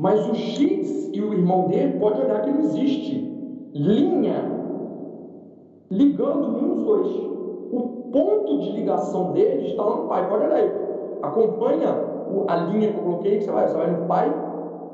Mas 0.00 0.26
o 0.26 0.34
X 0.34 1.10
e 1.12 1.20
o 1.20 1.34
irmão 1.34 1.68
dele 1.68 1.98
pode 1.98 2.22
olhar 2.22 2.40
que 2.40 2.50
não 2.50 2.60
existe 2.60 3.20
linha 3.74 4.42
ligando 5.90 6.56
um 6.56 6.74
dos 6.74 6.84
dois. 6.84 7.06
O 7.70 8.08
ponto 8.10 8.60
de 8.60 8.70
ligação 8.70 9.32
deles 9.32 9.72
está 9.72 9.82
lá 9.84 9.96
no 9.96 10.08
pai. 10.08 10.26
Pode 10.26 10.44
olhar 10.46 10.56
aí. 10.56 10.70
Acompanha 11.20 11.94
a 12.48 12.56
linha 12.56 12.92
que 12.92 12.96
eu 12.96 13.02
coloquei, 13.02 13.38
que 13.38 13.44
você 13.44 13.50
vai, 13.50 13.68
você 13.68 13.76
vai 13.76 13.90
no 13.90 14.06
pai, 14.06 14.34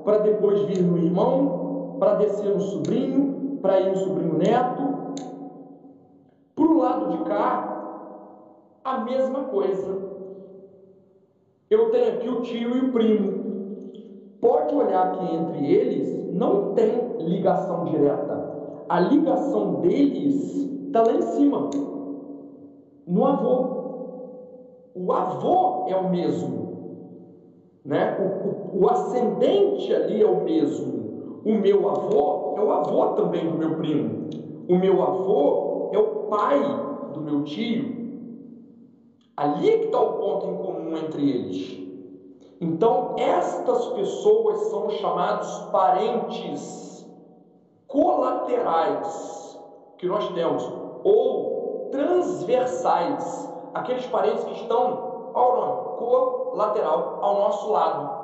para 0.02 0.18
depois 0.18 0.62
vir 0.62 0.82
no 0.82 0.98
irmão, 0.98 1.98
para 2.00 2.14
descer 2.16 2.52
no 2.52 2.60
sobrinho, 2.60 3.60
para 3.62 3.78
ir 3.78 3.90
no 3.90 3.96
sobrinho 3.98 4.36
neto. 4.36 5.14
Para 6.56 6.64
o 6.64 6.78
lado 6.78 7.16
de 7.16 7.24
cá, 7.28 8.80
a 8.82 8.98
mesma 9.04 9.44
coisa. 9.44 9.98
Eu 11.70 11.90
tenho 11.90 12.08
aqui 12.08 12.28
o 12.28 12.40
tio 12.42 12.76
e 12.76 12.80
o 12.80 12.92
primo. 12.92 13.35
Pode 14.46 14.76
olhar 14.76 15.18
que 15.18 15.34
entre 15.34 15.66
eles 15.66 16.32
não 16.32 16.72
tem 16.74 17.16
ligação 17.18 17.84
direta. 17.86 18.84
A 18.88 19.00
ligação 19.00 19.80
deles 19.80 20.54
está 20.86 21.02
lá 21.02 21.14
em 21.14 21.22
cima, 21.22 21.68
no 23.08 23.26
avô. 23.26 23.76
O 24.94 25.12
avô 25.12 25.86
é 25.88 25.96
o 25.96 26.08
mesmo. 26.10 26.76
Né? 27.84 28.16
O, 28.20 28.76
o, 28.76 28.84
o 28.84 28.88
ascendente 28.88 29.92
ali 29.92 30.22
é 30.22 30.26
o 30.26 30.44
mesmo. 30.44 31.40
O 31.44 31.54
meu 31.54 31.88
avô 31.88 32.54
é 32.56 32.60
o 32.60 32.70
avô 32.70 33.06
também 33.14 33.50
do 33.50 33.58
meu 33.58 33.74
primo. 33.78 34.28
O 34.68 34.76
meu 34.76 35.02
avô 35.02 35.90
é 35.92 35.98
o 35.98 36.28
pai 36.28 36.60
do 37.12 37.20
meu 37.20 37.42
tio. 37.42 37.96
Ali 39.36 39.70
é 39.70 39.78
que 39.78 39.86
está 39.86 40.00
o 40.00 40.12
ponto 40.12 40.46
em 40.46 40.54
comum 40.54 40.96
entre 40.98 41.28
eles. 41.28 41.85
Então, 42.60 43.14
estas 43.18 43.86
pessoas 43.88 44.58
são 44.70 44.88
chamados 44.90 45.58
parentes 45.70 47.06
colaterais 47.86 49.60
que 49.98 50.06
nós 50.06 50.28
temos, 50.30 50.62
ou 51.04 51.88
transversais, 51.90 53.52
aqueles 53.74 54.06
parentes 54.06 54.44
que 54.44 54.54
estão 54.54 55.30
ao 55.34 55.56
nome, 55.56 55.98
colateral, 55.98 57.18
ao 57.20 57.34
nosso 57.40 57.70
lado. 57.70 58.16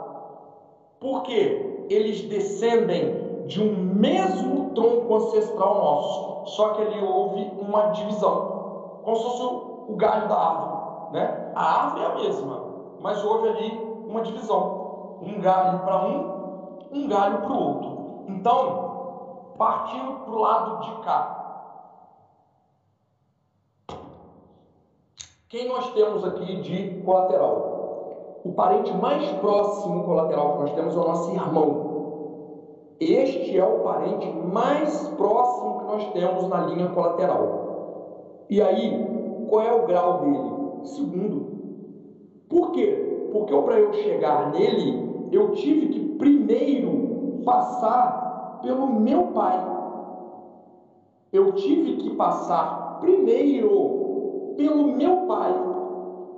Porque 0.99 1.87
eles 1.91 2.23
descendem 2.23 3.45
de 3.47 3.63
um 3.63 3.77
mesmo 3.77 4.71
tronco 4.75 5.15
ancestral 5.15 5.75
nosso, 5.75 6.47
só 6.55 6.71
que 6.71 6.83
ali 6.83 7.05
houve 7.05 7.53
uma 7.61 7.89
divisão, 7.89 9.01
como 9.03 9.17
se 9.17 9.23
fosse 9.25 9.43
o 9.43 9.97
galho 9.97 10.29
da 10.29 10.37
árvore. 10.37 11.13
Né? 11.13 11.53
A 11.55 11.85
árvore 11.85 12.03
é 12.03 12.07
a 12.07 12.15
mesma, 12.15 12.63
mas 13.01 13.23
houve 13.23 13.49
ali 13.49 13.92
uma 14.13 14.23
divisão, 14.23 15.19
um 15.21 15.41
galho 15.41 15.81
para 15.81 16.07
um, 16.07 16.79
um 16.93 17.09
galho 17.09 17.39
para 17.39 17.53
o 17.53 17.63
outro. 17.63 18.25
Então, 18.29 19.55
partindo 19.59 20.25
para 20.25 20.33
o 20.33 20.39
lado 20.39 20.81
de 20.81 20.93
cá, 21.03 21.43
Quem 25.53 25.69
nós 25.69 25.93
temos 25.93 26.25
aqui 26.25 26.63
de 26.63 27.03
colateral? 27.03 28.41
O 28.43 28.53
parente 28.53 28.91
mais 28.95 29.31
próximo 29.33 30.03
colateral 30.03 30.55
que 30.55 30.61
nós 30.61 30.73
temos 30.73 30.97
é 30.97 30.99
o 30.99 31.05
nosso 31.05 31.31
irmão. 31.31 31.93
Este 32.99 33.59
é 33.59 33.63
o 33.63 33.81
parente 33.81 34.33
mais 34.33 35.09
próximo 35.09 35.81
que 35.81 35.85
nós 35.85 36.13
temos 36.15 36.49
na 36.49 36.65
linha 36.69 36.89
colateral. 36.89 38.47
E 38.49 38.63
aí, 38.63 39.47
qual 39.51 39.63
é 39.63 39.75
o 39.75 39.87
grau 39.87 40.21
dele? 40.21 40.87
Segundo. 40.87 41.53
Por 42.49 42.73
quê? 42.73 43.12
Porque 43.33 43.57
para 43.63 43.79
eu 43.79 43.93
chegar 43.95 44.53
nele, 44.53 45.29
eu 45.33 45.53
tive 45.53 45.87
que 45.89 46.01
primeiro 46.19 47.41
passar 47.45 48.61
pelo 48.63 48.87
meu 48.87 49.29
pai. 49.29 49.59
Eu 51.33 51.53
tive 51.53 51.97
que 51.97 52.11
passar 52.15 52.99
primeiro 53.01 54.55
pelo 54.57 54.89
meu 54.89 55.17
pai. 55.27 55.55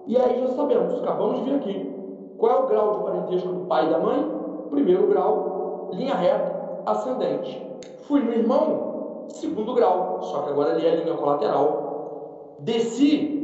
E 0.06 0.16
aí 0.16 0.40
já 0.40 0.48
sabemos, 0.48 0.94
acabamos 1.02 1.38
de 1.38 1.44
vir 1.44 1.54
aqui. 1.56 1.94
Qual 2.38 2.52
é 2.52 2.56
o 2.56 2.66
grau 2.66 2.92
de 2.92 3.04
parentesco 3.04 3.48
do 3.48 3.66
pai 3.66 3.86
e 3.86 3.90
da 3.90 3.98
mãe? 3.98 4.24
Primeiro 4.70 5.06
grau, 5.08 5.90
linha 5.92 6.14
reta, 6.14 6.82
ascendente. 6.86 7.60
Fui 8.02 8.20
no 8.20 8.32
irmão, 8.32 9.26
segundo 9.28 9.74
grau, 9.74 10.22
só 10.22 10.42
que 10.42 10.50
agora 10.50 10.76
ele 10.76 10.86
é 10.86 10.96
linha 10.96 11.16
colateral. 11.16 12.56
Desci, 12.60 13.42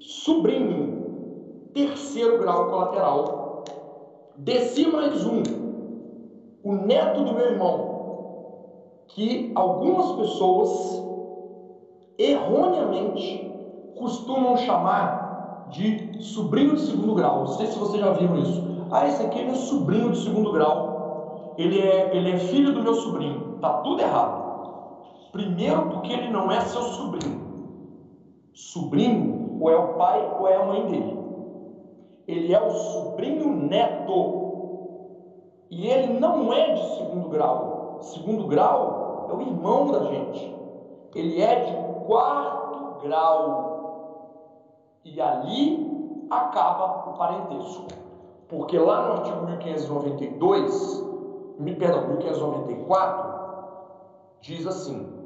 sobrinho, 0.00 1.01
terceiro 1.72 2.38
grau 2.38 2.66
colateral. 2.66 3.64
Desci 4.36 4.86
mais 4.86 5.24
um, 5.24 5.42
o 6.62 6.72
neto 6.74 7.24
do 7.24 7.34
meu 7.34 7.46
irmão, 7.46 7.92
que 9.08 9.52
algumas 9.54 10.12
pessoas 10.12 11.02
erroneamente 12.18 13.50
costumam 13.96 14.56
chamar 14.56 15.68
de 15.70 16.22
sobrinho 16.22 16.74
de 16.74 16.82
segundo 16.82 17.14
grau. 17.14 17.40
Não 17.40 17.46
sei 17.46 17.66
se 17.66 17.78
vocês 17.78 18.02
já 18.02 18.10
viram 18.12 18.36
isso. 18.38 18.62
Ah, 18.90 19.06
esse 19.06 19.22
aqui 19.22 19.40
é 19.40 19.44
meu 19.44 19.54
sobrinho 19.54 20.10
de 20.10 20.18
segundo 20.18 20.52
grau. 20.52 21.54
Ele 21.56 21.80
é, 21.80 22.16
ele 22.16 22.32
é 22.32 22.36
filho 22.38 22.72
do 22.74 22.82
meu 22.82 22.94
sobrinho. 22.94 23.58
Tá 23.60 23.80
tudo 23.80 24.00
errado. 24.00 24.42
Primeiro, 25.30 25.88
porque 25.88 26.12
ele 26.12 26.30
não 26.30 26.50
é 26.50 26.60
seu 26.60 26.82
sobrinho. 26.82 27.40
Sobrinho, 28.52 29.58
ou 29.60 29.70
é 29.70 29.76
o 29.76 29.94
pai 29.94 30.30
ou 30.38 30.46
é 30.46 30.56
a 30.56 30.64
mãe 30.64 30.86
dele. 30.86 31.21
Ele 32.32 32.54
é 32.54 32.58
o 32.58 32.70
sobrinho 32.70 33.54
neto. 33.54 34.40
E 35.70 35.86
ele 35.86 36.18
não 36.18 36.50
é 36.50 36.72
de 36.72 36.96
segundo 36.96 37.28
grau. 37.28 37.98
Segundo 38.00 38.46
grau 38.46 39.26
é 39.30 39.34
o 39.34 39.42
irmão 39.42 39.90
da 39.92 40.04
gente. 40.04 40.56
Ele 41.14 41.42
é 41.42 41.60
de 41.60 42.06
quarto 42.06 43.02
grau. 43.02 45.00
E 45.04 45.20
ali 45.20 46.26
acaba 46.30 47.10
o 47.10 47.18
parentesco. 47.18 47.88
Porque 48.48 48.78
lá 48.78 49.02
no 49.02 49.12
artigo 49.12 49.44
1592, 49.44 51.04
perdão, 51.78 52.08
1594, 52.08 53.32
diz 54.40 54.66
assim: 54.66 55.21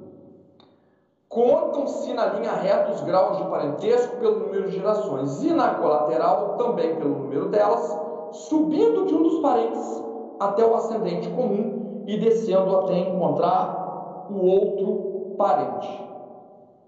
Contam-se 1.28 2.14
na 2.14 2.26
linha 2.26 2.52
reta 2.52 2.92
os 2.92 3.00
graus 3.02 3.38
de 3.38 3.44
parentesco 3.44 4.16
pelo 4.16 4.38
número 4.40 4.70
de 4.70 4.76
gerações, 4.76 5.42
e 5.42 5.52
na 5.52 5.74
colateral 5.74 6.56
também 6.56 6.94
pelo 6.96 7.18
número 7.18 7.48
delas, 7.48 7.98
subindo 8.30 9.06
de 9.06 9.14
um 9.14 9.22
dos 9.22 9.40
parentes 9.40 10.04
até 10.38 10.64
o 10.64 10.74
ascendente 10.74 11.28
comum 11.30 12.04
e 12.06 12.16
descendo 12.18 12.76
até 12.78 12.98
encontrar 12.98 14.26
o 14.30 14.46
outro 14.46 15.34
parente. 15.36 16.06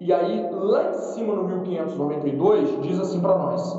E 0.01 0.13
aí, 0.13 0.49
lá 0.53 0.91
em 0.91 0.95
cima 0.95 1.35
no 1.35 1.43
1592, 1.45 2.81
diz 2.83 3.01
assim 3.01 3.21
para 3.21 3.37
nós: 3.37 3.77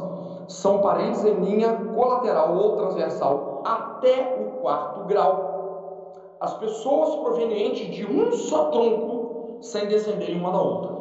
são 0.49 0.79
parentes 0.79 1.23
em 1.23 1.35
linha 1.35 1.73
colateral 1.95 2.57
ou 2.57 2.75
transversal 2.75 3.61
até 3.63 4.37
o 4.37 4.61
quarto 4.61 5.05
grau. 5.05 6.35
As 6.41 6.53
pessoas 6.55 7.15
provenientes 7.15 7.95
de 7.95 8.05
um 8.05 8.31
só 8.33 8.65
tronco 8.65 9.18
sem 9.61 9.87
descenderem 9.87 10.39
uma 10.39 10.51
da 10.51 10.61
outra. 10.61 10.91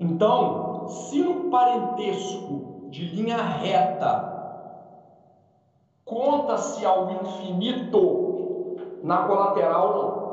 Então, 0.00 0.86
se 0.88 1.22
no 1.22 1.50
parentesco 1.50 2.88
de 2.90 3.06
linha 3.06 3.36
reta 3.36 4.32
conta-se 6.04 6.84
ao 6.84 7.10
infinito, 7.10 8.76
na 9.02 9.26
colateral 9.26 9.94
não. 9.96 10.24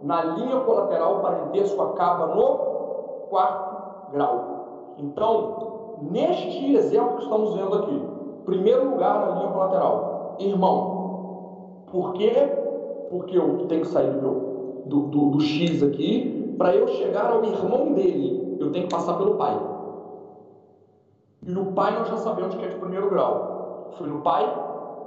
Na 0.00 0.22
linha 0.22 0.60
colateral, 0.60 1.16
o 1.16 1.20
parentesco 1.20 1.82
acaba 1.82 2.34
no 2.34 2.46
quarto 3.28 4.12
grau. 4.12 4.94
Então, 4.96 5.96
neste 6.02 6.74
exemplo 6.74 7.16
que 7.16 7.24
estamos 7.24 7.54
vendo 7.54 7.74
aqui, 7.74 8.02
primeiro 8.44 8.90
lugar 8.90 9.20
na 9.20 9.34
linha 9.34 9.50
colateral, 9.50 10.36
irmão. 10.38 11.84
Por 11.90 12.12
quê? 12.12 12.32
Porque 13.10 13.36
eu 13.36 13.66
tenho 13.66 13.82
que 13.82 13.88
sair 13.88 14.12
do, 14.12 14.82
do, 14.86 15.30
do 15.30 15.40
X 15.40 15.82
aqui, 15.82 16.37
para 16.58 16.74
eu 16.74 16.88
chegar 16.88 17.30
ao 17.30 17.44
irmão 17.44 17.92
dele, 17.92 18.58
eu 18.60 18.72
tenho 18.72 18.88
que 18.88 18.94
passar 18.94 19.14
pelo 19.14 19.36
pai. 19.36 19.56
E 21.42 21.50
no 21.50 21.72
pai 21.72 21.96
nós 21.96 22.08
já 22.08 22.16
sabemos 22.16 22.54
que 22.56 22.64
é 22.64 22.68
de 22.68 22.76
primeiro 22.76 23.08
grau. 23.08 23.92
Fui 23.96 24.08
no 24.08 24.20
pai, 24.20 24.44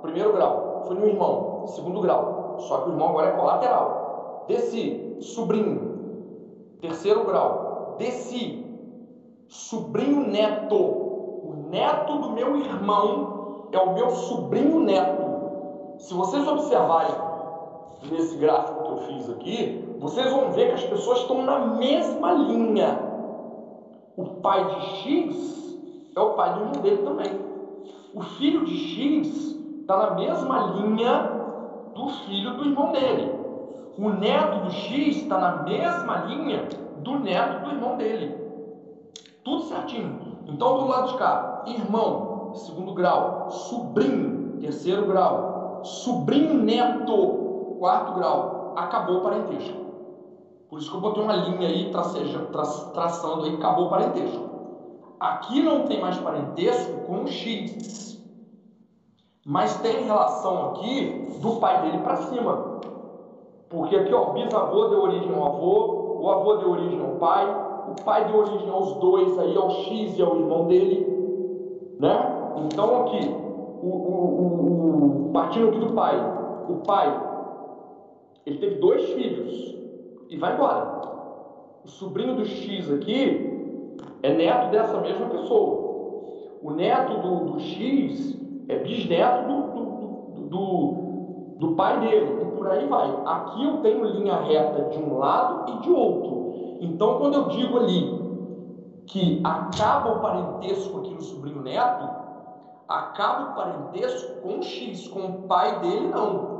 primeiro 0.01 0.31
grau. 0.31 0.83
Fui 0.87 0.95
no 0.95 1.05
irmão, 1.05 1.65
segundo 1.67 1.99
grau. 1.99 2.55
Só 2.59 2.77
que 2.77 2.89
o 2.89 2.93
irmão 2.93 3.09
agora 3.09 3.27
é 3.27 3.31
colateral. 3.31 4.45
Desci, 4.47 5.17
sobrinho, 5.19 6.77
terceiro 6.79 7.25
grau. 7.25 7.95
Desci, 7.99 8.65
sobrinho 9.47 10.27
neto. 10.27 10.75
O 10.75 11.67
neto 11.69 12.17
do 12.19 12.31
meu 12.31 12.55
irmão 12.55 13.67
é 13.71 13.77
o 13.77 13.93
meu 13.93 14.09
sobrinho 14.11 14.79
neto. 14.79 15.21
Se 15.97 16.13
vocês 16.13 16.47
observarem 16.47 17.15
nesse 18.09 18.37
gráfico 18.37 18.83
que 18.83 18.89
eu 18.89 18.97
fiz 18.97 19.29
aqui, 19.29 19.90
vocês 20.01 20.31
vão 20.31 20.49
ver 20.49 20.69
que 20.69 20.73
as 20.73 20.83
pessoas 20.83 21.19
estão 21.19 21.43
na 21.43 21.59
mesma 21.59 22.31
linha. 22.33 22.99
o 24.17 24.25
pai 24.41 24.65
de 24.65 24.81
X 24.97 25.79
é 26.15 26.19
o 26.19 26.31
pai 26.31 26.55
do 26.55 26.61
irmão 26.61 26.81
dele 26.81 27.03
também. 27.03 27.39
O 28.15 28.21
filho 28.21 28.65
de 28.65 28.75
X 28.75 29.55
está 29.79 29.95
na 29.97 30.15
mesma 30.15 30.57
linha 30.75 31.31
do 31.93 32.07
filho 32.07 32.57
do 32.57 32.65
irmão 32.65 32.91
dele. 32.91 33.31
O 33.95 34.09
neto 34.09 34.63
do 34.63 34.71
X 34.71 35.17
está 35.17 35.37
na 35.37 35.63
mesma 35.63 36.17
linha 36.25 36.67
do 37.03 37.19
neto 37.19 37.63
do 37.63 37.69
irmão 37.69 37.95
dele. 37.95 38.35
Tudo 39.43 39.61
certinho. 39.65 40.19
Então, 40.47 40.79
do 40.79 40.87
lado 40.87 41.09
de 41.09 41.17
cá, 41.19 41.61
irmão, 41.67 42.53
segundo 42.55 42.95
grau, 42.95 43.51
sobrinho, 43.51 44.57
terceiro 44.61 45.05
grau, 45.05 45.81
sobrinho 45.83 46.55
neto, 46.55 47.75
quarto 47.77 48.13
grau, 48.13 48.73
acabou 48.75 49.17
o 49.17 49.21
parentesco. 49.21 49.80
Por 50.71 50.79
isso 50.79 50.89
que 50.89 50.95
eu 50.95 51.01
botei 51.01 51.21
uma 51.21 51.35
linha 51.35 51.67
aí 51.67 51.91
traceja, 51.91 52.39
tra, 52.45 52.63
traçando 52.93 53.43
aí, 53.43 53.55
acabou 53.55 53.87
o 53.87 53.89
parentesco. 53.89 54.49
Aqui 55.19 55.61
não 55.61 55.83
tem 55.83 55.99
mais 55.99 56.17
parentesco 56.17 56.93
com 57.05 57.23
o 57.23 57.27
X. 57.27 58.17
Mas 59.45 59.75
tem 59.81 60.05
relação 60.05 60.67
aqui 60.67 61.27
do 61.41 61.57
pai 61.57 61.81
dele 61.81 61.97
para 61.97 62.15
cima. 62.15 62.79
Porque 63.69 63.97
aqui, 63.97 64.13
ó, 64.13 64.31
bisavô 64.31 64.87
deu 64.87 65.01
origem 65.01 65.35
ao 65.35 65.45
avô, 65.45 66.21
o 66.21 66.29
avô 66.29 66.55
deu 66.55 66.71
origem 66.71 67.01
ao 67.01 67.17
pai, 67.17 67.45
o 67.89 68.05
pai 68.05 68.31
deu 68.31 68.39
origem 68.39 68.69
aos 68.69 68.93
dois 68.93 69.37
aí, 69.39 69.57
ao 69.57 69.69
X 69.71 70.17
e 70.17 70.21
ao 70.21 70.37
irmão 70.37 70.67
dele, 70.67 71.97
né? 71.99 72.53
Então 72.63 73.01
aqui, 73.01 73.29
o, 73.81 73.87
o, 73.87 75.27
o, 75.27 75.31
partindo 75.33 75.67
aqui 75.67 75.79
do 75.79 75.91
pai, 75.93 76.17
o 76.69 76.75
pai, 76.87 77.21
ele 78.45 78.57
teve 78.57 78.75
dois 78.75 79.03
filhos 79.09 79.80
e 80.31 80.37
vai 80.37 80.53
embora. 80.53 81.01
O 81.83 81.89
sobrinho 81.89 82.37
do 82.37 82.45
X 82.45 82.89
aqui 82.89 83.97
é 84.23 84.33
neto 84.33 84.71
dessa 84.71 84.97
mesma 85.01 85.27
pessoa. 85.27 85.91
O 86.63 86.71
neto 86.71 87.21
do, 87.21 87.51
do 87.51 87.59
X 87.59 88.39
é 88.69 88.77
bisneto 88.77 89.51
do, 89.51 89.61
do, 90.31 90.41
do, 90.47 90.91
do 91.57 91.75
pai 91.75 91.99
dele, 91.99 92.43
e 92.43 92.45
por 92.57 92.69
aí 92.69 92.87
vai. 92.87 93.13
Aqui 93.25 93.65
eu 93.65 93.77
tenho 93.81 94.05
linha 94.05 94.37
reta 94.37 94.83
de 94.83 94.99
um 94.99 95.17
lado 95.17 95.69
e 95.69 95.81
de 95.81 95.91
outro. 95.91 96.77
Então, 96.79 97.17
quando 97.17 97.33
eu 97.33 97.47
digo 97.49 97.77
ali 97.77 98.21
que 99.07 99.41
acaba 99.43 100.13
o 100.13 100.21
parentesco 100.21 100.99
aqui 100.99 101.13
no 101.13 101.21
sobrinho 101.21 101.61
neto, 101.61 102.09
acaba 102.87 103.51
o 103.51 103.55
parentesco 103.55 104.41
com 104.41 104.61
X, 104.61 105.09
com 105.09 105.19
o 105.19 105.41
pai 105.41 105.81
dele 105.81 106.07
não. 106.07 106.51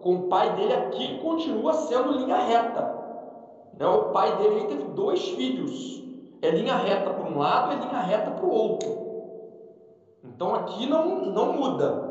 Com 0.00 0.14
o 0.14 0.22
pai 0.28 0.54
dele 0.54 0.72
aqui 0.72 1.18
continua 1.18 1.74
sendo 1.74 2.12
linha 2.12 2.38
reta. 2.38 2.99
Né? 3.80 3.86
O 3.86 4.10
pai 4.10 4.36
dele 4.36 4.66
teve 4.66 4.84
dois 4.92 5.26
filhos. 5.30 6.04
É 6.42 6.50
linha 6.50 6.76
reta 6.76 7.10
para 7.10 7.28
um 7.28 7.38
lado, 7.38 7.72
é 7.72 7.76
linha 7.76 8.00
reta 8.00 8.30
para 8.30 8.44
o 8.44 8.50
outro. 8.50 9.00
Então 10.22 10.54
aqui 10.54 10.86
não, 10.86 11.26
não 11.26 11.52
muda. 11.54 12.10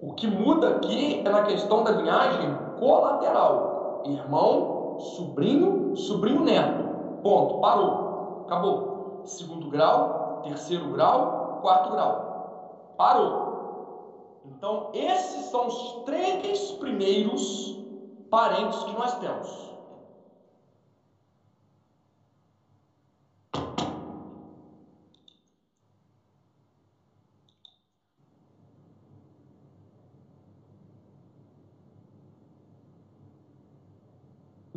O 0.00 0.14
que 0.14 0.26
muda 0.26 0.68
aqui 0.68 1.22
é 1.24 1.28
na 1.28 1.42
questão 1.42 1.82
da 1.82 1.90
linhagem 1.90 2.56
colateral. 2.78 4.02
Irmão, 4.06 4.98
sobrinho, 4.98 5.96
sobrinho 5.96 6.42
neto. 6.42 7.20
Ponto, 7.22 7.60
parou, 7.60 8.44
acabou. 8.46 9.22
Segundo 9.24 9.68
grau, 9.70 10.40
terceiro 10.42 10.90
grau, 10.92 11.60
quarto 11.62 11.92
grau. 11.92 12.94
Parou. 12.96 14.40
Então, 14.44 14.90
esses 14.92 15.46
são 15.50 15.68
os 15.68 16.02
três 16.04 16.72
primeiros 16.72 17.78
parentes 18.28 18.82
que 18.82 18.92
nós 18.96 19.14
temos. 19.20 19.71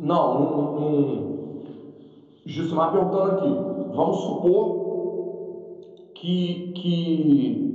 Não, 0.06 0.38
não, 0.38 0.62
não 0.80 1.36
Gilsomar 2.46 2.92
perguntando 2.92 3.32
aqui, 3.32 3.48
vamos 3.92 4.16
supor 4.18 4.76
que, 6.14 6.72
que 6.76 7.66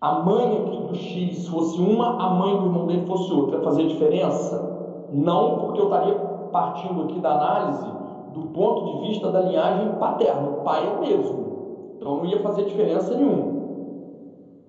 a 0.00 0.14
mãe 0.24 0.56
aqui 0.58 0.76
do 0.88 0.96
X 0.96 1.46
fosse 1.46 1.78
uma, 1.78 2.20
a 2.20 2.30
mãe 2.30 2.56
do 2.56 2.64
irmão 2.64 2.86
dele 2.88 3.06
fosse 3.06 3.32
outra, 3.32 3.62
fazer 3.62 3.86
diferença? 3.86 5.06
Não, 5.12 5.58
porque 5.58 5.80
eu 5.80 5.84
estaria 5.84 6.14
partindo 6.50 7.02
aqui 7.02 7.20
da 7.20 7.34
análise 7.34 7.86
do 8.34 8.46
ponto 8.48 8.84
de 8.84 9.08
vista 9.08 9.30
da 9.30 9.42
linhagem 9.42 9.92
paterna, 10.00 10.48
o 10.48 10.64
pai 10.64 10.88
é 10.88 10.90
o 10.90 11.00
mesmo, 11.02 11.94
então 11.96 12.16
não 12.16 12.26
ia 12.26 12.42
fazer 12.42 12.64
diferença 12.64 13.14
nenhuma. 13.14 13.54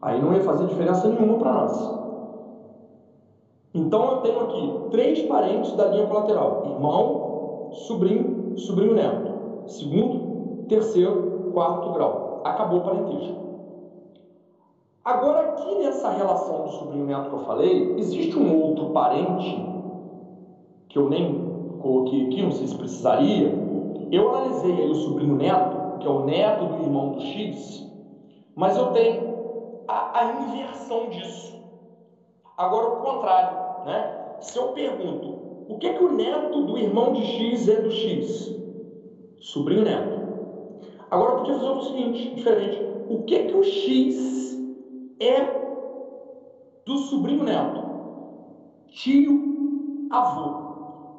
Aí 0.04 0.22
não 0.22 0.36
ia 0.36 0.42
fazer 0.44 0.68
diferença 0.68 1.08
nenhuma 1.08 1.40
para 1.40 1.52
nós. 1.52 1.97
Então 3.78 4.12
eu 4.12 4.18
tenho 4.22 4.40
aqui 4.42 4.88
três 4.90 5.22
parentes 5.28 5.74
da 5.74 5.86
linha 5.86 6.08
colateral: 6.08 6.64
irmão, 6.66 7.70
sobrinho, 7.70 8.58
sobrinho 8.58 8.96
neto. 8.96 9.32
Segundo, 9.68 10.66
terceiro, 10.68 11.52
quarto 11.54 11.92
grau. 11.92 12.42
Acabou 12.44 12.80
o 12.80 12.84
parentesco. 12.84 13.38
Agora, 15.06 15.52
aqui 15.52 15.76
nessa 15.76 16.10
relação 16.10 16.64
do 16.64 16.70
sobrinho 16.72 17.06
neto 17.06 17.30
que 17.30 17.36
eu 17.36 17.46
falei, 17.46 17.96
existe 17.98 18.38
um 18.38 18.62
outro 18.62 18.88
parente, 18.88 19.80
que 20.90 20.98
eu 20.98 21.08
nem 21.08 21.78
coloquei 21.78 22.28
aqui, 22.28 22.42
não 22.42 22.52
sei 22.52 22.68
se 22.68 22.76
precisaria. 22.76 23.48
Eu 24.12 24.34
analisei 24.34 24.74
aí 24.74 24.90
o 24.90 24.96
sobrinho 24.96 25.36
neto, 25.36 26.00
que 26.00 26.08
é 26.08 26.10
o 26.10 26.26
neto 26.26 26.66
do 26.66 26.84
irmão 26.84 27.12
do 27.12 27.22
X, 27.22 27.88
mas 28.56 28.76
eu 28.76 28.92
tenho 28.92 29.38
a, 29.88 30.20
a 30.20 30.26
inversão 30.42 31.10
disso. 31.10 31.56
Agora, 32.58 32.88
o 32.88 33.02
contrário, 33.02 33.67
né? 33.88 34.36
Se 34.42 34.60
eu 34.60 34.68
pergunto, 34.74 35.66
o 35.70 35.78
que, 35.78 35.92
que 35.92 36.04
o 36.04 36.12
neto 36.12 36.62
do 36.64 36.78
irmão 36.78 37.14
de 37.14 37.24
X 37.24 37.68
é 37.70 37.82
do 37.82 37.90
X? 37.90 38.54
Sobrinho 39.40 39.84
neto. 39.84 40.20
Agora 41.10 41.32
eu 41.32 41.38
podia 41.38 41.54
fazer 41.56 41.70
o 41.70 41.82
seguinte, 41.82 42.36
diferente. 42.36 42.86
O 43.10 43.24
que, 43.24 43.40
que 43.40 43.56
o 43.56 43.64
X 43.64 44.60
é 45.20 45.42
do 46.86 46.98
sobrinho 46.98 47.44
neto? 47.44 47.82
Tio 48.90 50.08
avô. 50.12 50.68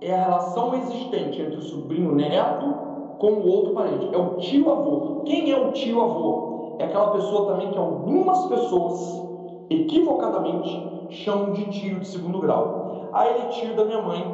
É 0.00 0.12
a 0.12 0.24
relação 0.24 0.74
existente 0.74 1.40
entre 1.40 1.56
o 1.56 1.62
sobrinho 1.62 2.14
neto 2.14 2.74
com 3.18 3.32
o 3.32 3.46
outro 3.48 3.72
parente. 3.72 4.14
É 4.14 4.18
o 4.18 4.36
tio 4.36 4.70
avô. 4.70 5.22
Quem 5.24 5.50
é 5.50 5.58
o 5.58 5.72
tio 5.72 6.00
avô? 6.02 6.76
É 6.78 6.84
aquela 6.84 7.10
pessoa 7.12 7.52
também 7.52 7.72
que 7.72 7.78
algumas 7.78 8.46
pessoas 8.46 9.26
equivocadamente 9.70 10.97
chamam 11.10 11.52
de 11.52 11.64
tio 11.70 12.00
de 12.00 12.06
segundo 12.06 12.40
grau. 12.40 13.08
Ah, 13.12 13.26
ele 13.26 13.38
é 13.40 13.48
tio 13.48 13.74
da 13.74 13.84
minha 13.84 14.02
mãe, 14.02 14.24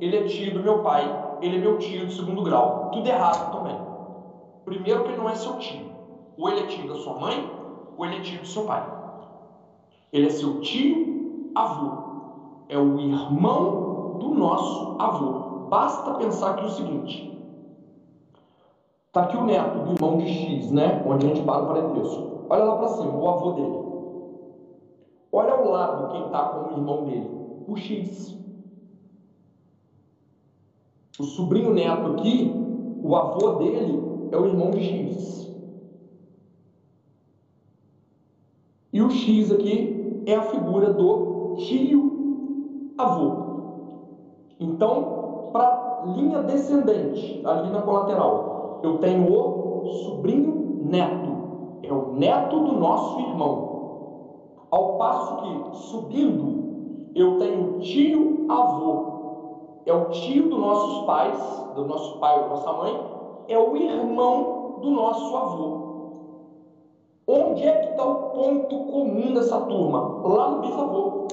ele 0.00 0.16
é 0.16 0.22
tio 0.24 0.54
do 0.54 0.62
meu 0.62 0.78
pai, 0.80 1.36
ele 1.40 1.56
é 1.56 1.60
meu 1.60 1.78
tio 1.78 2.06
de 2.06 2.14
segundo 2.14 2.42
grau. 2.42 2.90
Tudo 2.92 3.08
errado 3.08 3.56
também. 3.56 3.76
Primeiro 4.64 5.02
que 5.02 5.10
ele 5.10 5.18
não 5.18 5.28
é 5.28 5.34
seu 5.34 5.58
tio. 5.58 5.86
Ou 6.36 6.48
ele 6.48 6.60
é 6.60 6.66
tio 6.66 6.88
da 6.88 6.94
sua 6.94 7.14
mãe, 7.14 7.50
ou 7.96 8.04
ele 8.06 8.16
é 8.16 8.20
tio 8.20 8.40
do 8.40 8.46
seu 8.46 8.64
pai. 8.64 8.82
Ele 10.12 10.26
é 10.26 10.30
seu 10.30 10.60
tio 10.60 11.50
avô. 11.54 12.02
É 12.68 12.78
o 12.78 12.98
irmão 13.00 14.18
do 14.18 14.34
nosso 14.34 14.96
avô. 14.98 15.68
Basta 15.68 16.14
pensar 16.14 16.50
aqui 16.50 16.64
o 16.64 16.70
seguinte. 16.70 17.32
Está 19.06 19.22
aqui 19.22 19.36
o 19.36 19.44
neto 19.44 19.78
do 19.78 19.92
irmão 19.92 20.18
de 20.18 20.26
X, 20.26 20.70
né? 20.70 21.02
Onde 21.06 21.26
a 21.26 21.28
gente 21.28 21.42
para 21.42 21.62
o 21.62 21.66
parentesco. 21.66 22.46
Olha 22.48 22.64
lá 22.64 22.76
para 22.76 22.88
cima, 22.88 23.14
o 23.14 23.28
avô 23.28 23.52
dele. 23.52 23.81
Olha 25.32 25.54
ao 25.54 25.70
lado 25.70 26.12
quem 26.12 26.26
está 26.26 26.44
com 26.44 26.68
o 26.68 26.76
irmão 26.76 27.04
dele. 27.06 27.30
O 27.66 27.74
X. 27.74 28.36
O 31.18 31.22
sobrinho 31.22 31.72
neto 31.72 32.12
aqui, 32.12 32.52
o 33.02 33.16
avô 33.16 33.52
dele 33.54 34.28
é 34.30 34.36
o 34.36 34.44
irmão 34.44 34.72
X. 34.74 35.50
E 38.92 39.00
o 39.00 39.10
X 39.10 39.50
aqui 39.50 40.22
é 40.26 40.34
a 40.34 40.42
figura 40.42 40.92
do 40.92 41.56
tio 41.56 42.94
avô. 42.98 43.42
Então, 44.60 45.50
para 45.50 46.02
linha 46.14 46.42
descendente, 46.42 47.40
ali 47.46 47.70
na 47.70 47.80
colateral, 47.80 48.80
eu 48.82 48.98
tenho 48.98 49.32
o 49.32 49.86
sobrinho 50.04 50.78
neto. 50.82 51.32
É 51.82 51.92
o 51.92 52.12
neto 52.12 52.60
do 52.60 52.72
nosso 52.72 53.18
irmão. 53.20 53.71
Ao 54.72 54.96
passo 54.96 55.36
que, 55.36 55.76
subindo, 55.76 57.12
eu 57.14 57.38
tenho 57.38 57.78
tio 57.80 58.46
avô 58.48 59.12
é 59.84 59.92
o 59.92 60.10
tio 60.10 60.48
dos 60.48 60.58
nossos 60.58 61.06
pais, 61.06 61.74
do 61.74 61.84
nosso 61.84 62.18
pai 62.20 62.36
ou 62.36 62.42
da 62.44 62.48
nossa 62.50 62.72
mãe, 62.72 63.44
é 63.48 63.58
o 63.58 63.76
irmão 63.76 64.80
do 64.80 64.90
nosso 64.90 65.36
avô. 65.36 65.82
Onde 67.26 67.64
é 67.64 67.80
que 67.80 67.90
está 67.90 68.04
o 68.04 68.30
ponto 68.32 68.84
comum 68.86 69.34
dessa 69.34 69.60
turma? 69.66 70.20
Lá 70.22 70.50
no 70.50 70.60
bisavô. 70.60 71.26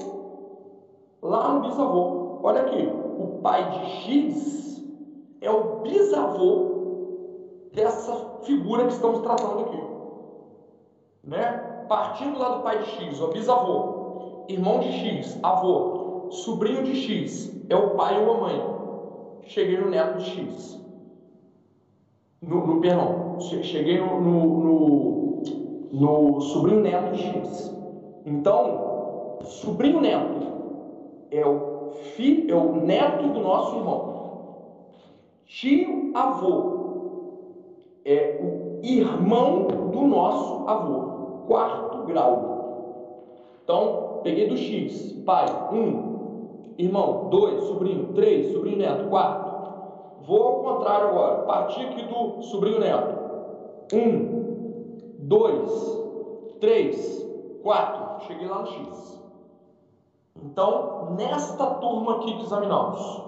Lá 1.22 1.54
no 1.54 1.60
bisavô. 1.60 2.40
Olha 2.42 2.62
aqui, 2.62 2.88
o 3.16 3.40
pai 3.40 3.70
de 3.70 3.84
X 3.86 4.82
é 5.40 5.50
o 5.50 5.80
bisavô 5.82 6.80
dessa 7.72 8.14
figura 8.42 8.86
que 8.86 8.92
estamos 8.94 9.20
tratando 9.20 9.60
aqui. 9.60 9.90
Né? 11.22 11.69
Partindo 11.90 12.38
lá 12.38 12.50
do 12.50 12.62
pai 12.62 12.78
de 12.78 12.90
X, 12.90 13.20
o 13.20 13.26
bisavô, 13.32 14.44
irmão 14.46 14.78
de 14.78 14.92
X, 14.92 15.40
avô, 15.42 16.28
sobrinho 16.30 16.84
de 16.84 16.94
X, 16.94 17.52
é 17.68 17.74
o 17.74 17.96
pai 17.96 18.24
ou 18.24 18.32
a 18.32 18.40
mãe. 18.42 18.62
Cheguei 19.42 19.76
no 19.76 19.90
neto 19.90 20.18
de 20.18 20.24
X. 20.24 20.80
No, 22.40 22.64
no 22.64 22.80
perdão, 22.80 23.40
cheguei 23.40 23.98
no, 23.98 24.20
no, 24.20 24.46
no, 24.60 25.42
no 25.90 26.40
sobrinho 26.42 26.80
neto 26.80 27.10
de 27.10 27.24
X. 27.24 27.76
Então, 28.24 29.40
sobrinho 29.42 30.00
neto 30.00 30.46
é 31.32 31.44
o 31.44 31.90
filho, 32.14 32.52
é 32.52 32.56
o 32.56 32.86
neto 32.86 33.30
do 33.30 33.40
nosso 33.40 33.74
irmão. 33.74 34.10
Tio 35.44 36.12
avô 36.14 36.80
é 38.04 38.38
o 38.40 38.78
irmão 38.86 39.66
do 39.90 40.02
nosso 40.02 40.68
avô, 40.68 41.19
quarto 41.50 42.04
grau. 42.04 43.24
Então, 43.64 44.20
peguei 44.22 44.48
do 44.48 44.56
X, 44.56 45.14
pai, 45.26 45.46
um, 45.72 46.74
irmão, 46.78 47.28
dois, 47.28 47.64
sobrinho, 47.64 48.12
três, 48.14 48.52
sobrinho 48.52 48.78
neto, 48.78 49.08
quatro. 49.10 49.50
Vou 50.24 50.42
ao 50.42 50.62
contrário 50.62 51.08
agora, 51.08 51.42
partir 51.42 51.86
aqui 51.86 52.04
do 52.04 52.40
sobrinho 52.42 52.78
neto. 52.78 53.18
Um, 53.92 55.16
dois, 55.18 56.04
três, 56.60 57.28
quatro. 57.64 58.26
Cheguei 58.28 58.46
lá 58.46 58.60
no 58.60 58.66
X. 58.68 59.20
Então, 60.44 61.16
nesta 61.16 61.66
turma 61.66 62.18
aqui 62.18 62.32
que 62.36 62.44
examinamos, 62.44 63.22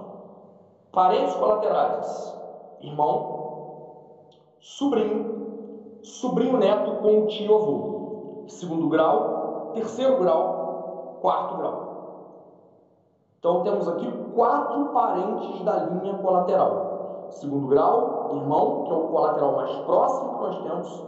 parentes 0.93 1.35
colaterais, 1.35 2.39
irmão, 2.81 4.21
sobrinho, 4.61 5.99
sobrinho 6.05 6.57
neto 6.59 7.03
com 7.03 7.25
o 7.25 7.27
tio 7.27 7.57
avô, 7.57 8.02
segundo 8.49 8.89
grau, 8.89 9.73
terceiro 9.75 10.19
grau, 10.19 11.19
quarto 11.21 11.57
grau. 11.57 11.93
Então 13.39 13.63
temos 13.63 13.89
aqui 13.89 14.11
quatro 14.35 14.87
parentes 14.87 15.63
da 15.65 15.77
linha 15.85 16.15
colateral. 16.15 17.27
Segundo 17.31 17.67
grau, 17.67 18.31
irmão, 18.35 18.85
que 18.85 18.93
é 18.93 18.95
o 18.95 19.09
colateral 19.09 19.57
mais 19.57 19.77
próximo 19.79 20.35
que 20.35 20.43
nós 20.43 20.63
temos. 20.63 21.05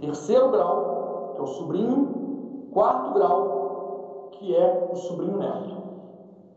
Terceiro 0.00 0.50
grau, 0.50 1.32
que 1.34 1.40
é 1.40 1.44
o 1.44 1.46
sobrinho. 1.46 2.68
Quarto 2.72 3.14
grau, 3.14 4.28
que 4.32 4.54
é 4.54 4.88
o 4.92 4.96
sobrinho 4.96 5.38
neto, 5.38 5.76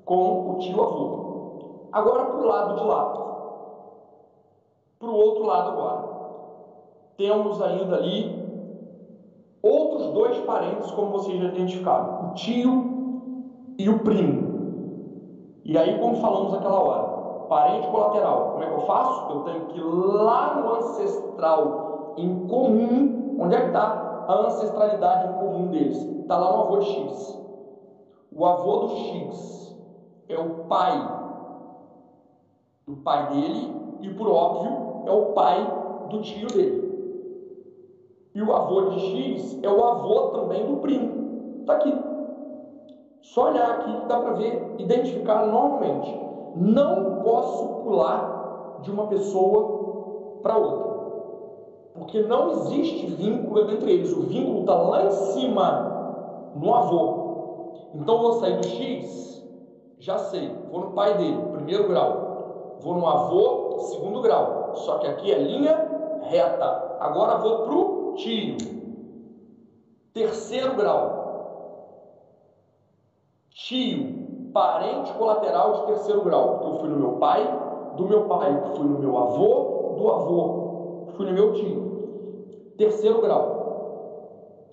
com 0.03 0.51
o 0.51 0.57
tio 0.57 0.81
avô. 0.81 1.19
Agora 1.91 2.25
para 2.25 2.41
o 2.41 2.45
lado 2.45 2.75
de 2.75 2.83
lá. 2.83 3.05
Para 4.99 5.09
o 5.09 5.15
outro 5.15 5.45
lado 5.45 5.69
agora. 5.69 6.09
Temos 7.17 7.61
ainda 7.61 7.95
ali 7.95 8.38
outros 9.61 10.13
dois 10.13 10.37
parentes, 10.39 10.89
como 10.91 11.11
vocês 11.11 11.39
já 11.39 11.47
identificaram: 11.47 12.29
o 12.29 12.33
tio 12.33 13.43
e 13.77 13.89
o 13.89 13.99
primo. 13.99 14.49
E 15.63 15.77
aí, 15.77 15.99
como 15.99 16.15
falamos 16.15 16.53
aquela 16.53 16.79
hora, 16.81 17.47
parente 17.47 17.87
colateral, 17.87 18.51
como 18.51 18.63
é 18.63 18.67
que 18.67 18.73
eu 18.73 18.81
faço? 18.81 19.31
Eu 19.31 19.39
tenho 19.41 19.65
que 19.67 19.77
ir 19.77 19.83
lá 19.83 20.55
no 20.55 20.75
ancestral 20.75 22.13
em 22.17 22.47
comum, 22.47 23.37
onde 23.39 23.55
é 23.55 23.61
que 23.61 23.67
está 23.67 24.25
a 24.27 24.33
ancestralidade 24.47 25.27
em 25.27 25.39
comum 25.39 25.67
deles? 25.67 25.97
Está 25.97 26.37
lá 26.37 26.51
no 26.55 26.63
avô 26.63 26.77
de 26.77 26.85
X. 26.85 27.39
O 28.35 28.45
avô 28.45 28.77
do 28.77 28.89
X 28.89 29.75
é 30.27 30.37
o 30.37 30.65
pai 30.67 31.19
do 32.85 32.95
pai 32.97 33.27
dele 33.29 33.73
e, 34.01 34.09
por 34.09 34.27
óbvio, 34.27 35.03
é 35.05 35.11
o 35.11 35.33
pai 35.33 35.71
do 36.09 36.21
tio 36.21 36.47
dele. 36.47 36.88
E 38.39 38.41
o 38.41 38.55
avô 38.55 38.83
de 38.83 38.99
X 39.01 39.59
é 39.61 39.69
o 39.69 39.83
avô 39.83 40.29
também 40.29 40.65
do 40.65 40.77
primo. 40.77 41.59
Está 41.59 41.73
aqui. 41.73 41.93
Só 43.21 43.49
olhar 43.49 43.69
aqui 43.69 44.07
dá 44.07 44.17
para 44.17 44.31
ver, 44.35 44.75
identificar 44.77 45.45
normalmente. 45.45 46.17
Não 46.55 47.21
posso 47.21 47.83
pular 47.83 48.79
de 48.81 48.91
uma 48.91 49.07
pessoa 49.07 50.39
para 50.41 50.55
outra. 50.55 50.89
Porque 51.95 52.21
não 52.21 52.51
existe 52.51 53.07
vínculo 53.07 53.69
entre 53.71 53.91
eles. 53.91 54.13
O 54.13 54.21
vínculo 54.21 54.61
está 54.61 54.73
lá 54.73 55.03
em 55.03 55.11
cima, 55.11 56.53
no 56.55 56.73
avô. 56.73 57.89
Então 57.93 58.19
vou 58.19 58.33
sair 58.35 58.55
do 58.55 58.65
X, 58.65 59.45
já 59.99 60.17
sei. 60.17 60.49
Vou 60.71 60.79
no 60.79 60.91
pai 60.91 61.17
dele, 61.17 61.41
primeiro 61.51 61.89
grau. 61.89 62.77
Vou 62.79 62.93
no 62.93 63.05
avô, 63.05 63.79
segundo 63.79 64.21
grau. 64.21 64.71
Só 64.75 64.97
que 64.99 65.07
aqui 65.07 65.29
é 65.29 65.39
linha 65.39 65.89
reta. 66.21 66.95
Agora 67.01 67.37
vou 67.39 67.63
para 67.63 67.73
o 67.73 67.98
tio. 68.23 68.57
Terceiro 70.13 70.75
grau 70.75 71.19
tio, 73.69 74.51
parente 74.53 75.13
colateral 75.13 75.73
de 75.73 75.81
terceiro 75.87 76.23
grau, 76.23 76.57
porque 76.57 76.67
eu 76.67 76.79
fui 76.79 76.89
no 76.89 76.97
meu 76.97 77.11
pai, 77.13 77.59
do 77.95 78.07
meu 78.07 78.23
pai 78.23 78.63
fui 78.75 78.87
no 78.87 78.99
meu 78.99 79.17
avô, 79.17 79.95
do 79.97 80.09
avô 80.09 81.07
fui 81.15 81.25
no 81.25 81.33
meu 81.33 81.53
tio. 81.53 82.73
Terceiro 82.77 83.21
grau. 83.21 83.57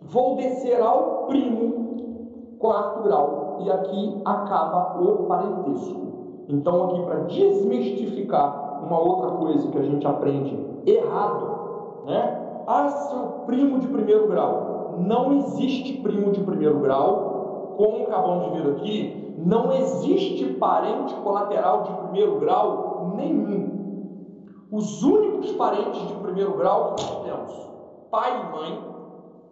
Vou 0.02 0.36
descer 0.36 0.80
ao 0.80 1.26
primo, 1.26 2.56
quarto 2.58 3.02
grau, 3.02 3.58
e 3.60 3.70
aqui 3.70 4.20
acaba 4.24 5.00
o 5.00 5.26
parentesco. 5.26 6.06
Então, 6.48 6.84
aqui 6.84 7.02
para 7.02 7.20
desmistificar 7.24 8.84
uma 8.84 9.00
outra 9.00 9.32
coisa 9.32 9.68
que 9.68 9.78
a 9.78 9.82
gente 9.82 10.06
aprende 10.06 10.56
errado, 10.86 12.04
né? 12.06 12.45
Ah, 12.66 12.88
seu 12.88 13.44
primo 13.46 13.78
de 13.78 13.86
primeiro 13.86 14.26
grau. 14.28 14.96
Não 14.98 15.32
existe 15.38 16.00
primo 16.02 16.32
de 16.32 16.40
primeiro 16.40 16.80
grau 16.80 17.36
como 17.76 18.04
acabamos 18.04 18.52
de 18.52 18.62
ver 18.62 18.72
aqui, 18.72 19.34
não 19.36 19.70
existe 19.70 20.54
parente 20.54 21.14
colateral 21.16 21.82
de 21.82 21.92
primeiro 21.92 22.38
grau 22.40 23.12
nenhum. 23.16 24.46
Os 24.72 25.02
únicos 25.02 25.52
parentes 25.52 26.08
de 26.08 26.14
primeiro 26.14 26.56
grau 26.56 26.94
que 26.94 27.04
nós 27.04 27.22
temos, 27.22 27.70
pai 28.10 28.40
e 28.40 28.56
mãe, 28.56 28.84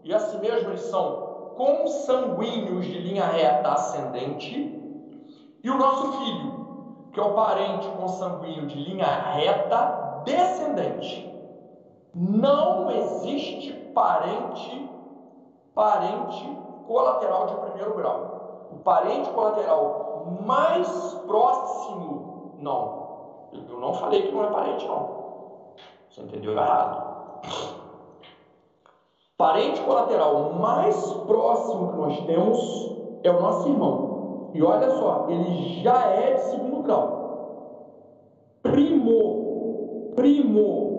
e 0.05 0.15
assim 0.15 0.39
mesmo 0.39 0.71
eles 0.71 0.81
são 0.81 1.53
consanguíneos 1.57 2.87
de 2.87 2.99
linha 2.99 3.27
reta 3.27 3.73
ascendente, 3.73 4.81
e 5.63 5.71
o 5.71 5.79
nosso 5.79 6.13
filho, 6.13 7.09
que 7.13 7.21
é 7.21 7.23
o 7.23 7.35
parente 7.35 7.87
consanguíneo 7.97 8.67
de 8.67 8.77
linha 8.77 9.07
reta 9.07 10.23
descendente. 10.25 11.34
Não 12.15 12.91
existe 12.93 13.73
parente, 13.93 14.89
parente 15.75 16.59
colateral 16.87 17.47
de 17.47 17.55
primeiro 17.57 17.95
grau. 17.97 18.69
O 18.71 18.77
parente 18.77 19.29
colateral 19.31 20.27
mais 20.47 20.89
próximo, 21.27 22.53
não. 22.61 23.05
Eu 23.69 23.81
não 23.81 23.95
falei 23.95 24.23
que 24.23 24.33
não 24.33 24.45
é 24.45 24.47
parente, 24.47 24.87
não. 24.87 25.75
Você 26.09 26.23
entendeu 26.23 26.53
errado. 26.53 27.43
Parente 29.37 29.81
colateral 29.81 30.53
mais 30.53 31.13
próximo 31.27 31.91
que 31.91 31.97
nós 31.97 32.21
temos 32.27 32.93
é 33.25 33.31
o 33.31 33.41
nosso 33.43 33.69
irmão. 33.69 34.51
E 34.55 34.63
olha 34.63 34.89
só, 34.91 35.27
ele 35.29 35.83
já 35.83 36.07
é 36.07 36.35
de 36.35 36.43
segundo 36.43 36.83
grau. 36.85 37.25
Primo, 38.63 40.13
primo, 40.15 40.94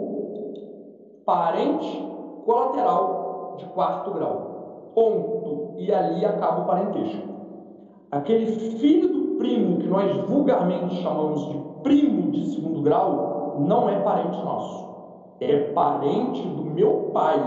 parente 1.25 2.07
colateral 2.45 3.55
de 3.57 3.65
quarto 3.65 4.11
grau 4.11 4.55
ponto, 4.95 5.75
e 5.77 5.93
ali 5.93 6.25
acaba 6.25 6.61
o 6.61 6.65
parentesco. 6.65 7.27
Aquele 8.09 8.47
filho 8.47 9.09
do 9.09 9.37
primo 9.37 9.77
que 9.77 9.87
nós 9.87 10.15
vulgarmente 10.29 10.95
chamamos 11.03 11.49
de 11.49 11.59
primo 11.83 12.31
de 12.31 12.55
segundo 12.55 12.81
grau, 12.81 13.57
não 13.59 13.89
é 13.89 13.99
parente 13.99 14.41
nosso, 14.43 14.85
é 15.41 15.71
parente 15.73 16.41
do 16.47 16.63
meu 16.63 17.11
pai, 17.13 17.37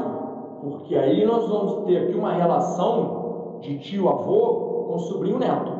porque 0.60 0.94
aí 0.94 1.24
nós 1.24 1.48
vamos 1.48 1.86
ter 1.86 2.04
aqui 2.04 2.14
uma 2.14 2.32
relação 2.32 3.58
de 3.60 3.78
tio-avô 3.78 4.86
com 4.88 4.98
sobrinho-neto, 4.98 5.72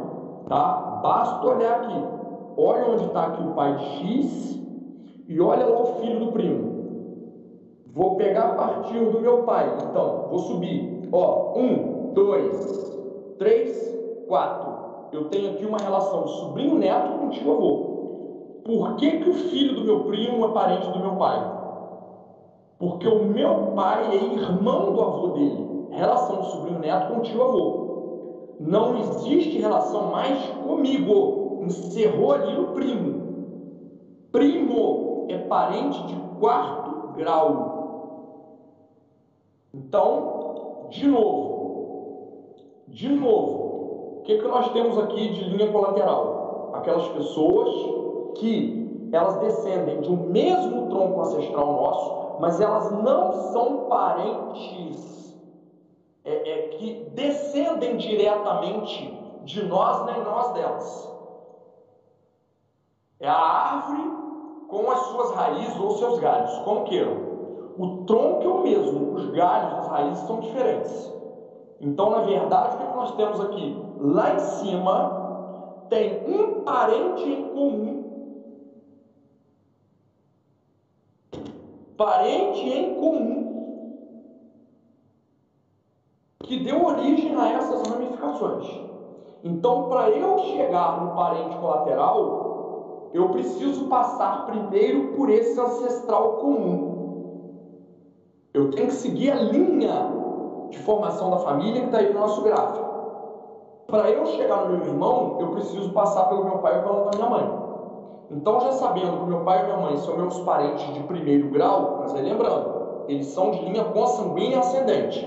tá? 0.48 1.00
Basta 1.02 1.46
olhar 1.46 1.80
aqui, 1.80 2.04
olha 2.56 2.90
onde 2.92 3.04
está 3.04 3.26
aqui 3.26 3.42
o 3.42 3.52
pai 3.52 3.76
de 3.76 3.84
X 3.84 4.60
e 5.28 5.40
olha 5.40 5.66
lá 5.66 5.82
o 5.82 5.86
filho 6.00 6.20
do 6.20 6.32
primo. 6.32 6.77
Vou 7.98 8.14
pegar 8.14 8.44
a 8.44 8.54
partir 8.54 9.00
do 9.00 9.20
meu 9.20 9.42
pai, 9.42 9.76
então, 9.90 10.28
vou 10.30 10.38
subir 10.38 11.08
Ó, 11.10 11.58
um, 11.58 12.12
dois, 12.12 12.96
três, 13.38 13.76
quatro. 14.28 15.08
Eu 15.10 15.24
tenho 15.30 15.50
aqui 15.50 15.66
uma 15.66 15.78
relação 15.78 16.28
sobrinho-neto 16.28 17.18
com 17.18 17.30
tio-avô. 17.30 18.62
Por 18.64 18.94
que, 18.94 19.18
que 19.18 19.28
o 19.28 19.32
filho 19.32 19.74
do 19.74 19.84
meu 19.84 20.04
primo 20.04 20.44
é 20.44 20.52
parente 20.52 20.88
do 20.92 21.00
meu 21.00 21.16
pai? 21.16 21.44
Porque 22.78 23.08
o 23.08 23.24
meu 23.24 23.72
pai 23.74 24.10
é 24.12 24.32
irmão 24.32 24.92
do 24.92 25.00
avô 25.02 25.26
dele. 25.28 25.88
Relação 25.90 26.44
sobrinho-neto 26.44 27.12
com 27.12 27.22
tio-avô. 27.22 28.54
Não 28.60 28.96
existe 28.98 29.58
relação 29.58 30.12
mais 30.12 30.38
comigo. 30.64 31.62
Encerrou 31.64 32.30
ali 32.30 32.60
o 32.60 32.68
primo. 32.68 33.22
Primo 34.30 35.26
é 35.28 35.38
parente 35.38 36.06
de 36.06 36.14
quarto 36.38 37.14
grau. 37.16 37.78
Então, 39.72 40.86
de 40.90 41.06
novo, 41.06 41.48
de 42.88 43.08
novo, 43.08 44.18
o 44.18 44.22
que, 44.22 44.38
que 44.38 44.48
nós 44.48 44.72
temos 44.72 44.98
aqui 44.98 45.28
de 45.28 45.44
linha 45.44 45.70
colateral? 45.70 46.70
Aquelas 46.74 47.06
pessoas 47.08 47.70
que 48.38 49.08
elas 49.12 49.38
descendem 49.40 50.00
de 50.00 50.10
um 50.10 50.16
mesmo 50.30 50.88
tronco 50.88 51.20
ancestral 51.20 51.72
nosso, 51.72 52.40
mas 52.40 52.60
elas 52.60 52.90
não 53.02 53.32
são 53.52 53.88
parentes 53.88 55.36
é, 56.24 56.50
é, 56.50 56.68
que 56.68 57.10
descendem 57.14 57.96
diretamente 57.96 59.18
de 59.42 59.62
nós 59.64 60.04
nem 60.06 60.22
nós 60.22 60.52
delas. 60.52 61.08
É 63.20 63.28
a 63.28 63.34
árvore 63.34 64.10
com 64.68 64.90
as 64.90 65.00
suas 65.00 65.30
raízes 65.32 65.78
ou 65.78 65.90
seus 65.92 66.18
galhos, 66.18 66.56
como 66.60 66.84
queiram. 66.84 67.27
O 67.78 68.04
tronco 68.04 68.42
é 68.42 68.48
o 68.48 68.62
mesmo, 68.64 69.14
os 69.14 69.30
galhos, 69.30 69.78
as 69.78 69.88
raízes 69.88 70.26
são 70.26 70.40
diferentes. 70.40 71.16
Então, 71.80 72.10
na 72.10 72.22
verdade, 72.22 72.74
o 72.74 72.88
que 72.88 72.92
nós 72.92 73.14
temos 73.16 73.40
aqui? 73.40 73.94
Lá 74.00 74.34
em 74.34 74.40
cima 74.40 75.36
tem 75.88 76.24
um 76.26 76.64
parente 76.64 77.28
em 77.28 77.52
comum. 77.52 78.04
Parente 81.96 82.68
em 82.68 82.96
comum 82.96 83.58
que 86.42 86.56
deu 86.56 86.84
origem 86.84 87.36
a 87.36 87.48
essas 87.50 87.82
ramificações. 87.82 88.80
Então, 89.44 89.88
para 89.88 90.10
eu 90.10 90.38
chegar 90.38 91.00
no 91.00 91.14
parente 91.14 91.56
colateral, 91.58 92.48
eu 93.12 93.30
preciso 93.30 93.86
passar 93.86 94.46
primeiro 94.46 95.12
por 95.12 95.30
esse 95.30 95.60
ancestral 95.60 96.38
comum. 96.38 96.87
Eu 98.58 98.72
tenho 98.72 98.88
que 98.88 98.94
seguir 98.94 99.30
a 99.30 99.36
linha 99.36 100.10
de 100.70 100.78
formação 100.80 101.30
da 101.30 101.38
família 101.38 101.80
que 101.80 101.86
está 101.86 101.98
aí 101.98 102.12
no 102.12 102.18
nosso 102.18 102.42
gráfico. 102.42 102.88
Para 103.86 104.10
eu 104.10 104.26
chegar 104.26 104.64
no 104.64 104.76
meu 104.76 104.84
irmão, 104.84 105.36
eu 105.40 105.52
preciso 105.52 105.92
passar 105.92 106.24
pelo 106.24 106.44
meu 106.44 106.58
pai 106.58 106.76
ou 106.76 106.82
pela 106.82 107.10
minha 107.14 107.30
mãe. 107.30 107.48
Então, 108.32 108.60
já 108.60 108.72
sabendo 108.72 109.16
que 109.16 109.26
meu 109.26 109.44
pai 109.44 109.60
e 109.60 109.64
minha 109.64 109.76
mãe 109.76 109.96
são 109.98 110.16
meus 110.16 110.40
parentes 110.40 110.92
de 110.92 111.00
primeiro 111.04 111.48
grau, 111.50 111.98
mas 112.00 112.16
aí 112.16 112.22
lembrando, 112.22 113.04
eles 113.06 113.26
são 113.28 113.52
de 113.52 113.60
linha 113.60 113.84
consanguínea 113.84 114.58
ascendente. 114.58 115.24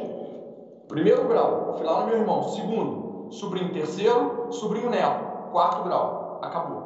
Primeiro 0.89 1.25
grau, 1.29 1.75
fui 1.77 1.85
lá 1.85 2.01
no 2.01 2.07
meu 2.07 2.17
irmão. 2.17 2.43
Segundo, 2.43 3.31
sobrinho 3.31 3.71
terceiro, 3.71 4.47
sobrinho 4.49 4.89
neto, 4.89 5.51
quarto 5.53 5.83
grau. 5.83 6.39
Acabou. 6.41 6.81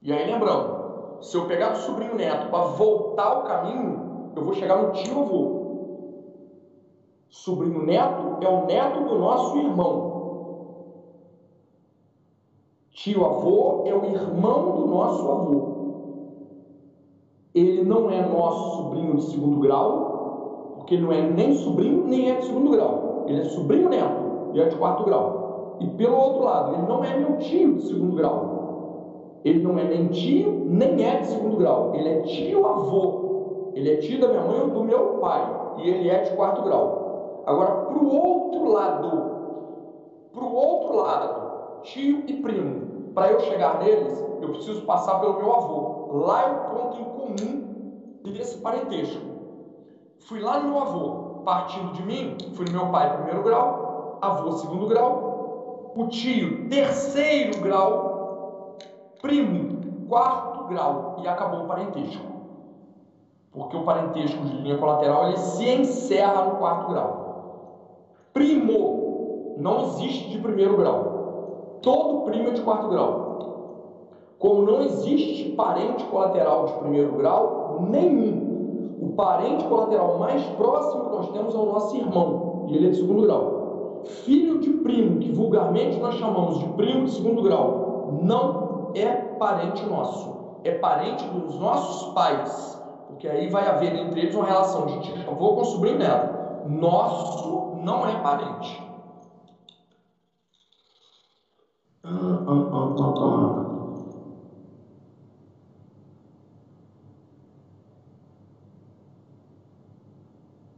E 0.00 0.12
aí 0.12 0.30
lembrando, 0.30 1.18
se 1.20 1.36
eu 1.36 1.46
pegar 1.46 1.70
do 1.70 1.78
sobrinho 1.78 2.14
neto 2.14 2.48
para 2.48 2.64
voltar 2.64 3.40
o 3.40 3.42
caminho, 3.42 4.05
eu 4.36 4.44
vou 4.44 4.52
chegar 4.52 4.82
no 4.82 4.92
tio 4.92 5.18
avô. 5.18 5.66
Sobrinho 7.28 7.84
neto 7.84 8.44
é 8.44 8.48
o 8.48 8.66
neto 8.66 9.04
do 9.08 9.18
nosso 9.18 9.56
irmão. 9.56 10.16
Tio 12.90 13.24
avô 13.24 13.84
é 13.86 13.94
o 13.94 14.04
irmão 14.04 14.76
do 14.76 14.86
nosso 14.86 15.30
avô. 15.30 15.76
Ele 17.54 17.82
não 17.84 18.10
é 18.10 18.26
nosso 18.28 18.76
sobrinho 18.76 19.16
de 19.16 19.24
segundo 19.24 19.58
grau, 19.58 20.74
porque 20.76 20.94
ele 20.94 21.04
não 21.04 21.12
é 21.12 21.22
nem 21.22 21.54
sobrinho 21.54 22.06
nem 22.06 22.30
é 22.30 22.34
de 22.36 22.46
segundo 22.46 22.70
grau. 22.70 23.24
Ele 23.26 23.40
é 23.40 23.44
sobrinho 23.44 23.88
neto 23.88 24.54
e 24.54 24.60
é 24.60 24.68
de 24.68 24.76
quarto 24.76 25.04
grau. 25.04 25.76
E 25.80 25.86
pelo 25.86 26.16
outro 26.16 26.44
lado, 26.44 26.74
ele 26.74 26.82
não 26.82 27.02
é 27.02 27.16
meu 27.16 27.38
tio 27.38 27.74
de 27.76 27.86
segundo 27.86 28.14
grau. 28.14 29.40
Ele 29.44 29.62
não 29.62 29.78
é 29.78 29.84
nem 29.84 30.08
tio, 30.08 30.66
nem 30.66 31.02
é 31.04 31.20
de 31.20 31.26
segundo 31.28 31.56
grau. 31.56 31.94
Ele 31.94 32.08
é 32.08 32.20
tio 32.22 32.66
avô. 32.66 33.35
Ele 33.76 33.92
é 33.92 33.96
tio 33.98 34.18
da 34.18 34.28
minha 34.28 34.40
mãe 34.40 34.58
ou 34.58 34.70
do 34.70 34.84
meu 34.84 35.18
pai. 35.18 35.42
E 35.76 35.90
ele 35.90 36.08
é 36.08 36.22
de 36.22 36.34
quarto 36.34 36.62
grau. 36.62 37.42
Agora, 37.44 37.72
para 37.72 37.98
o 37.98 38.08
outro 38.08 38.72
lado, 38.72 39.10
para 40.32 40.42
o 40.42 40.54
outro 40.54 40.96
lado, 40.96 41.82
tio 41.82 42.24
e 42.26 42.40
primo, 42.40 43.12
para 43.14 43.32
eu 43.32 43.40
chegar 43.40 43.78
neles, 43.78 44.18
eu 44.40 44.48
preciso 44.48 44.80
passar 44.86 45.20
pelo 45.20 45.36
meu 45.36 45.52
avô. 45.52 46.08
Lá 46.24 46.42
é 46.42 46.50
o 46.50 46.74
ponto 46.74 47.00
em 47.00 47.04
comum 47.04 48.22
desse 48.24 48.56
parentesco. 48.58 49.20
Fui 50.20 50.40
lá 50.40 50.58
no 50.58 50.70
meu 50.70 50.80
avô, 50.80 51.42
partindo 51.44 51.92
de 51.92 52.02
mim, 52.02 52.34
fui 52.54 52.64
no 52.64 52.72
meu 52.72 52.90
pai 52.90 53.14
primeiro 53.14 53.42
grau, 53.42 54.18
avô 54.22 54.52
segundo 54.52 54.86
grau, 54.86 55.92
o 55.94 56.06
tio 56.06 56.66
terceiro 56.68 57.60
grau, 57.60 58.78
primo 59.20 60.06
quarto 60.08 60.64
grau 60.64 61.16
e 61.20 61.28
acabou 61.28 61.64
o 61.64 61.66
parentesco. 61.66 62.35
Porque 63.56 63.76
o 63.76 63.84
parentesco 63.84 64.44
de 64.44 64.56
linha 64.58 64.78
colateral 64.78 65.28
ele 65.28 65.38
se 65.38 65.68
encerra 65.68 66.44
no 66.44 66.56
quarto 66.56 66.90
grau. 66.90 67.86
Primo 68.32 69.54
não 69.56 69.80
existe 69.86 70.28
de 70.30 70.38
primeiro 70.38 70.76
grau. 70.76 71.78
Todo 71.82 72.24
primo 72.26 72.48
é 72.48 72.52
de 72.52 72.60
quarto 72.60 72.88
grau. 72.88 73.26
Como 74.38 74.62
não 74.62 74.82
existe 74.82 75.50
parente 75.52 76.04
colateral 76.04 76.66
de 76.66 76.72
primeiro 76.74 77.16
grau, 77.16 77.86
nenhum. 77.88 78.98
O 79.00 79.14
parente 79.16 79.64
colateral 79.64 80.18
mais 80.18 80.44
próximo 80.50 81.04
que 81.04 81.16
nós 81.16 81.30
temos 81.30 81.54
é 81.54 81.58
o 81.58 81.66
nosso 81.66 81.96
irmão, 81.96 82.66
e 82.68 82.76
ele 82.76 82.88
é 82.88 82.90
de 82.90 82.96
segundo 82.96 83.22
grau 83.22 83.56
filho 84.06 84.58
de 84.60 84.70
primo, 84.70 85.18
que 85.20 85.32
vulgarmente 85.32 85.98
nós 85.98 86.14
chamamos 86.16 86.58
de 86.58 86.68
primo 86.70 87.04
de 87.04 87.12
segundo 87.12 87.42
grau, 87.42 88.20
não 88.22 88.92
é 88.94 89.06
parente 89.38 89.84
nosso, 89.86 90.60
é 90.64 90.72
parente 90.72 91.24
dos 91.26 91.58
nossos 91.58 92.12
pais, 92.12 92.75
porque 93.06 93.28
aí 93.28 93.48
vai 93.48 93.66
haver 93.66 93.94
entre 93.96 94.20
eles 94.20 94.34
uma 94.34 94.44
relação 94.44 94.86
de 94.86 95.00
tio 95.00 95.30
avô 95.30 95.54
com 95.54 95.64
sobrinho 95.64 95.98
dela. 95.98 96.62
Nosso 96.64 97.72
não 97.82 98.06
é 98.06 98.16
parente. 98.20 98.86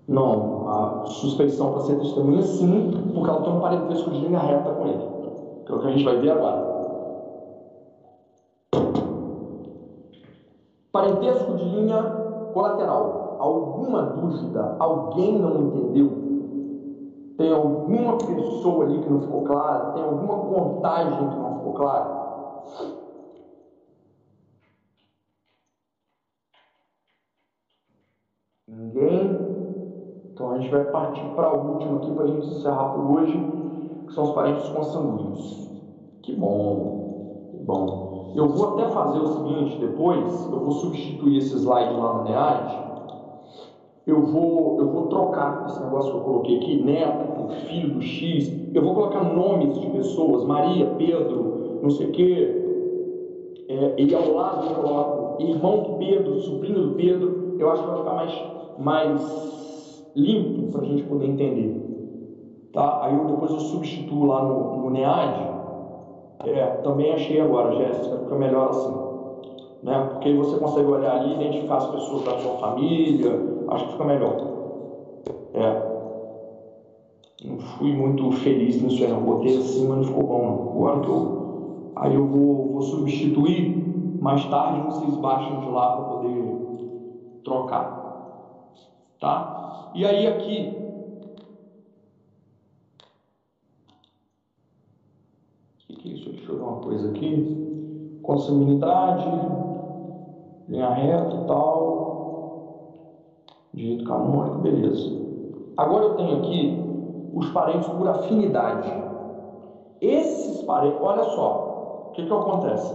Não, 0.07 0.69
a 0.69 1.07
suspeição 1.07 1.71
para 1.71 1.81
ser 1.83 1.99
testemunha 1.99 2.43
sim, 2.43 2.91
porque 3.13 3.29
ela 3.29 3.43
tem 3.43 3.53
um 3.53 3.61
parentesco 3.61 4.11
de 4.11 4.21
linha 4.21 4.39
reta 4.41 4.73
com 4.73 4.87
ele, 4.87 5.07
que 5.67 5.73
é 5.73 5.75
o 5.75 5.81
que 5.81 5.87
a 5.87 5.91
gente 5.91 6.05
vai 6.05 6.17
ver 6.19 6.31
agora. 6.31 6.78
Parentesco 10.93 11.55
de 11.57 11.65
linha 11.65 12.03
colateral. 12.53 13.37
Alguma 13.39 14.03
dúvida? 14.03 14.77
Alguém 14.79 15.39
não 15.39 15.61
entendeu? 15.63 16.29
Tem 17.37 17.53
alguma 17.53 18.19
pessoa 18.19 18.85
ali 18.85 19.01
que 19.01 19.11
não 19.11 19.21
ficou 19.21 19.45
clara? 19.45 19.93
Tem 19.93 20.03
alguma 20.03 20.39
contagem 20.39 21.29
que 21.29 21.37
não 21.37 21.55
ficou 21.59 21.75
clara? 21.75 22.19
Ninguém 28.67 29.49
então 30.39 30.53
a 30.53 30.59
gente 30.61 30.71
vai 30.71 30.85
partir 30.85 31.35
para 31.35 31.49
a 31.49 31.53
última 31.53 31.97
aqui 31.97 32.13
para 32.13 32.23
a 32.23 32.27
gente 32.29 32.47
encerrar 32.47 32.91
por 32.91 33.11
hoje, 33.11 33.37
que 34.07 34.15
são 34.15 34.23
os 34.23 34.31
parentes 34.31 34.69
consanguíneos. 34.69 35.69
Que 36.23 36.33
bom, 36.37 37.49
que 37.51 37.57
bom. 37.65 38.08
Eu 38.35 38.49
vou 38.49 38.75
até 38.75 38.89
fazer 38.91 39.21
o 39.21 39.27
seguinte 39.27 39.79
depois, 39.79 40.49
eu 40.51 40.59
vou 40.59 40.73
substituir 40.73 41.39
esse 41.39 41.57
slide 41.57 41.95
lá 41.95 42.15
no 42.15 42.25
NEAD. 42.25 42.89
Eu 44.07 44.23
vou, 44.23 44.79
eu 44.79 44.89
vou 44.89 45.07
trocar 45.09 45.67
esse 45.67 45.83
negócio 45.83 46.11
que 46.11 46.17
eu 46.17 46.23
coloquei 46.23 46.57
aqui, 46.57 46.83
neto, 46.83 47.53
filho 47.67 47.95
do 47.95 48.01
X. 48.01 48.51
Eu 48.73 48.83
vou 48.83 48.95
colocar 48.95 49.23
nomes 49.23 49.79
de 49.79 49.87
pessoas, 49.89 50.45
Maria, 50.45 50.87
Pedro, 50.97 51.81
não 51.83 51.91
sei 51.91 52.07
o 52.07 52.13
quê. 52.13 52.65
É, 53.69 53.95
e 53.99 54.15
ao 54.15 54.33
lado 54.33 54.67
eu 54.67 54.75
coloco 54.77 55.43
irmão 55.43 55.83
do 55.83 55.99
Pedro, 55.99 56.41
sobrinho 56.41 56.89
do 56.89 56.95
Pedro. 56.95 57.57
Eu 57.59 57.71
acho 57.71 57.83
que 57.83 57.89
vai 57.89 57.99
ficar 57.99 58.15
mais, 58.15 58.43
mais 58.79 60.11
limpo 60.17 60.73
para 60.73 60.83
a 60.83 60.85
gente 60.85 61.03
poder 61.03 61.27
entender. 61.27 62.69
Tá? 62.73 63.01
Aí 63.03 63.15
eu, 63.15 63.27
depois 63.27 63.51
eu 63.51 63.61
substituo 63.61 64.27
lá 64.27 64.43
no, 64.43 64.79
no 64.79 64.91
NEAD. 64.91 65.58
É, 66.45 66.67
também 66.83 67.13
achei 67.13 67.41
agora, 67.41 67.77
Jéssica, 67.77 68.19
fica 68.19 68.35
melhor 68.37 68.71
assim. 68.71 69.09
Né? 69.83 70.09
Porque 70.13 70.33
você 70.35 70.59
consegue 70.59 70.87
olhar 70.87 71.17
ali, 71.21 71.35
identificar 71.35 71.77
as 71.77 71.91
pessoas 71.91 72.25
da 72.25 72.39
sua 72.39 72.59
família, 72.59 73.33
acho 73.69 73.87
que 73.87 73.93
fica 73.93 74.05
melhor. 74.05 74.37
É. 75.55 75.89
Não 77.45 77.59
fui 77.59 77.93
muito 77.93 78.31
feliz 78.33 78.81
nisso 78.83 79.03
aí, 79.05 79.11
não. 79.11 79.23
Botei 79.23 79.57
assim, 79.57 79.87
mas 79.87 79.99
não 79.99 80.05
ficou 80.05 80.27
bom 80.27 80.43
não. 80.43 80.71
Agora 80.71 81.01
que 81.01 81.09
eu. 81.09 81.93
Aí 81.97 82.15
eu 82.15 82.27
vou, 82.27 82.73
vou 82.73 82.83
substituir, 82.83 84.19
mais 84.21 84.45
tarde 84.47 84.81
vocês 84.83 85.17
baixam 85.17 85.61
de 85.61 85.67
lá 85.69 85.97
para 85.97 86.05
poder 86.05 86.59
trocar. 87.45 87.99
Tá? 89.21 89.91
E 89.95 90.05
aí 90.05 90.27
aqui, 90.27 90.73
o 95.91 95.95
que 95.97 96.09
é 96.09 96.13
isso? 96.13 96.31
Deixa 96.49 96.63
eu 96.63 96.65
ver 96.65 96.73
uma 96.73 96.81
coisa 96.81 97.11
aqui. 97.11 98.21
Consanguinidade, 98.23 99.29
linha 100.67 100.89
reta 100.89 101.35
e 101.35 101.47
tal. 101.47 102.79
Direito 103.75 104.05
canônico, 104.05 104.59
beleza. 104.61 105.11
Agora 105.77 106.05
eu 106.05 106.15
tenho 106.15 106.39
aqui 106.39 107.31
os 107.35 107.51
parentes 107.51 107.87
por 107.89 108.09
afinidade. 108.09 108.91
Esses 110.01 110.63
parentes, 110.63 110.99
olha 111.03 111.25
só, 111.25 112.09
o 112.09 112.13
que, 112.13 112.25
que 112.25 112.33
acontece? 112.33 112.95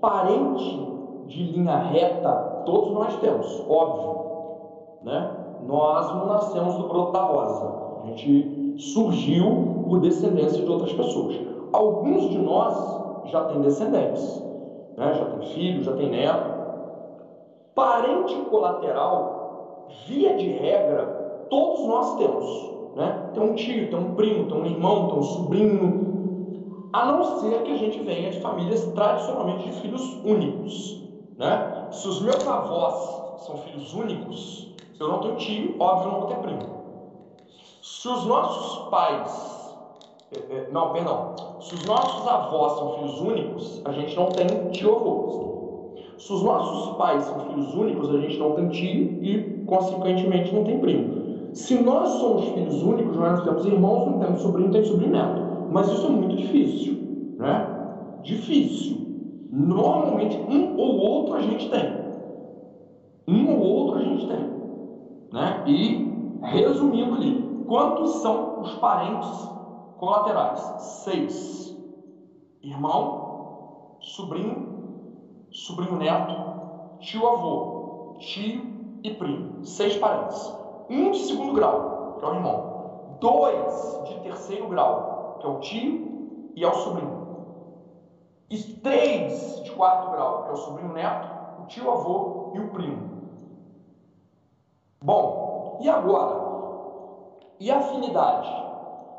Parente 0.00 0.88
de 1.26 1.42
linha 1.50 1.78
reta, 1.78 2.62
todos 2.64 2.92
nós 2.92 3.16
temos, 3.16 3.64
óbvio. 3.68 4.24
Né? 5.02 5.30
Nós 5.66 6.14
não 6.14 6.26
nascemos 6.26 6.76
do 6.76 6.86
broto 6.86 7.12
da 7.12 7.22
rosa. 7.22 8.02
A 8.04 8.06
gente 8.06 8.76
surgiu 8.78 9.82
por 9.88 9.98
descendência 9.98 10.62
de 10.62 10.70
outras 10.70 10.92
pessoas. 10.92 11.53
Alguns 11.72 12.30
de 12.30 12.38
nós 12.38 13.30
já 13.30 13.44
têm 13.44 13.60
descendentes, 13.60 14.42
né? 14.96 15.14
já 15.14 15.24
tem 15.24 15.48
filho, 15.48 15.82
já 15.82 15.92
tem 15.92 16.10
neto. 16.10 16.54
Parente 17.74 18.34
colateral, 18.50 19.88
via 20.06 20.36
de 20.36 20.48
regra, 20.48 21.46
todos 21.50 21.86
nós 21.86 22.16
temos. 22.16 22.74
Né? 22.94 23.30
Tem 23.34 23.42
um 23.42 23.54
tio, 23.54 23.90
tem 23.90 23.98
um 23.98 24.14
primo, 24.14 24.48
tem 24.48 24.56
um 24.56 24.66
irmão, 24.66 25.08
tem 25.08 25.18
um 25.18 25.22
sobrinho, 25.22 26.90
a 26.92 27.06
não 27.06 27.40
ser 27.40 27.62
que 27.62 27.72
a 27.72 27.76
gente 27.76 27.98
venha 28.00 28.30
de 28.30 28.40
famílias 28.40 28.84
tradicionalmente 28.92 29.64
de 29.64 29.72
filhos 29.80 30.14
únicos. 30.24 31.02
Né? 31.36 31.88
Se 31.90 32.06
os 32.06 32.22
meus 32.22 32.46
avós 32.46 33.42
são 33.44 33.56
filhos 33.58 33.92
únicos, 33.92 34.72
eu 35.00 35.08
não 35.08 35.18
tenho 35.18 35.36
tio, 35.36 35.74
óbvio, 35.80 36.12
não 36.12 36.20
vou 36.20 36.28
ter 36.28 36.36
primo. 36.36 36.84
Se 37.82 38.08
os 38.08 38.24
nossos 38.26 38.88
pais, 38.90 39.63
não, 40.72 40.92
perdão, 40.92 41.34
se 41.60 41.74
os 41.74 41.84
nossos 41.84 42.26
avós 42.26 42.72
são 42.72 42.94
filhos 42.94 43.20
únicos, 43.20 43.82
a 43.84 43.92
gente 43.92 44.16
não 44.16 44.26
tem 44.26 44.46
tio 44.70 44.96
avô. 44.96 45.94
Se 46.18 46.32
os 46.32 46.42
nossos 46.42 46.96
pais 46.96 47.24
são 47.24 47.40
filhos 47.40 47.74
únicos, 47.74 48.10
a 48.10 48.18
gente 48.18 48.38
não 48.38 48.52
tem 48.52 48.68
tio 48.68 49.18
e, 49.22 49.64
consequentemente, 49.66 50.54
não 50.54 50.64
tem 50.64 50.78
primo. 50.78 51.24
Se 51.52 51.80
nós 51.82 52.08
somos 52.08 52.46
filhos 52.48 52.82
únicos, 52.82 53.16
nós 53.16 53.38
não 53.38 53.44
temos 53.44 53.66
irmãos, 53.66 54.06
não 54.06 54.18
temos 54.18 54.40
sobrinho, 54.40 54.66
não 54.66 54.72
temos 54.72 54.88
sobrinho 54.88 55.12
neto. 55.12 55.42
Mas 55.70 55.88
isso 55.88 56.06
é 56.06 56.10
muito 56.10 56.36
difícil, 56.36 56.94
né? 57.38 57.68
Difícil. 58.22 58.96
Normalmente, 59.52 60.36
um 60.48 60.76
ou 60.76 60.96
outro 60.96 61.34
a 61.34 61.42
gente 61.42 61.70
tem. 61.70 62.04
Um 63.28 63.52
ou 63.52 63.60
outro 63.60 64.00
a 64.00 64.02
gente 64.02 64.26
tem. 64.26 64.50
Né? 65.32 65.62
E, 65.66 66.38
resumindo 66.42 67.14
ali, 67.14 67.64
quantos 67.66 68.10
são 68.22 68.60
os 68.60 68.74
parentes 68.74 69.53
colaterais? 70.04 70.60
Seis. 70.76 71.74
Irmão, 72.62 73.98
sobrinho, 74.00 74.68
sobrinho 75.50 75.96
neto, 75.96 76.34
tio 77.00 77.26
avô, 77.26 78.16
tio 78.18 79.00
e 79.02 79.10
primo. 79.10 79.64
Seis 79.64 79.96
parentes. 79.96 80.52
Um 80.88 81.10
de 81.10 81.18
segundo 81.18 81.52
grau, 81.54 82.16
que 82.18 82.24
é 82.24 82.28
o 82.28 82.34
irmão. 82.34 83.18
Dois 83.20 84.00
de 84.04 84.20
terceiro 84.20 84.68
grau, 84.68 85.38
que 85.40 85.46
é 85.46 85.48
o 85.48 85.60
tio 85.60 86.52
e 86.56 86.64
é 86.64 86.68
o 86.68 86.74
sobrinho 86.74 87.24
e 88.50 88.58
três 88.58 89.60
de 89.64 89.72
quarto 89.72 90.10
grau, 90.10 90.44
que 90.44 90.50
é 90.50 90.52
o 90.52 90.56
sobrinho 90.56 90.92
neto, 90.92 91.28
o 91.62 91.66
tio 91.66 91.90
avô 91.90 92.52
e 92.54 92.60
o 92.60 92.68
primo. 92.68 93.24
Bom, 95.02 95.78
e 95.82 95.88
agora? 95.88 96.44
E 97.58 97.70
a 97.70 97.78
afinidade? 97.78 98.73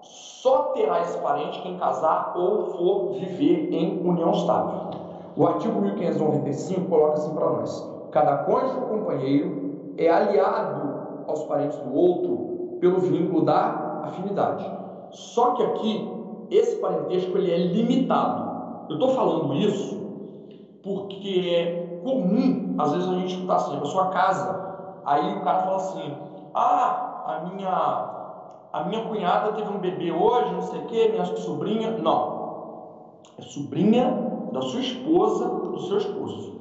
Só 0.06 0.72
terá 0.74 1.02
esse 1.02 1.18
parente 1.20 1.62
quem 1.62 1.78
casar 1.78 2.34
ou 2.36 2.66
for 2.68 3.14
viver 3.14 3.74
em 3.74 4.00
união 4.08 4.32
estável. 4.32 4.92
O 5.36 5.46
artigo 5.46 5.82
1595 5.82 6.90
coloca 6.90 7.14
assim 7.14 7.34
para 7.34 7.50
nós: 7.50 7.92
cada 8.12 8.38
cônjuge 8.38 8.78
ou 8.78 9.00
companheiro 9.00 9.94
é 9.98 10.10
aliado 10.10 11.26
aos 11.28 11.44
parentes 11.44 11.78
do 11.80 11.94
outro 11.94 12.78
pelo 12.80 13.00
vínculo 13.00 13.44
da 13.44 14.02
afinidade. 14.04 14.70
Só 15.12 15.52
que 15.52 15.64
aqui 15.64 16.16
esse 16.52 16.76
parentesco 16.78 17.38
ele 17.38 17.52
é 17.52 17.58
limitado. 17.58 18.46
Eu 18.90 18.96
estou 18.96 19.10
falando 19.10 19.54
isso 19.56 20.06
porque 20.84 21.50
é 21.50 21.86
comum, 22.04 22.76
às 22.78 22.94
vezes, 22.94 23.10
a 23.10 23.14
gente 23.16 23.34
escutar 23.34 23.56
assim, 23.56 23.78
a 23.78 23.86
sua 23.86 24.10
casa, 24.10 25.02
aí 25.04 25.36
o 25.36 25.42
cara 25.42 25.60
fala 25.64 25.76
assim, 25.78 26.16
ah, 26.54 27.24
a 27.26 27.40
minha, 27.40 28.15
a 28.76 28.84
minha 28.84 29.06
cunhada 29.06 29.54
teve 29.54 29.70
um 29.70 29.80
bebê 29.80 30.12
hoje, 30.12 30.52
não 30.52 30.62
sei 30.64 30.82
o 30.82 30.86
que, 30.88 31.08
minha 31.08 31.24
sobrinha. 31.24 31.92
Não. 31.92 33.22
É 33.38 33.42
sobrinha 33.42 34.50
da 34.52 34.62
sua 34.62 34.82
esposa, 34.82 35.48
do 35.48 35.80
seu 35.80 35.98
esposo. 35.98 36.60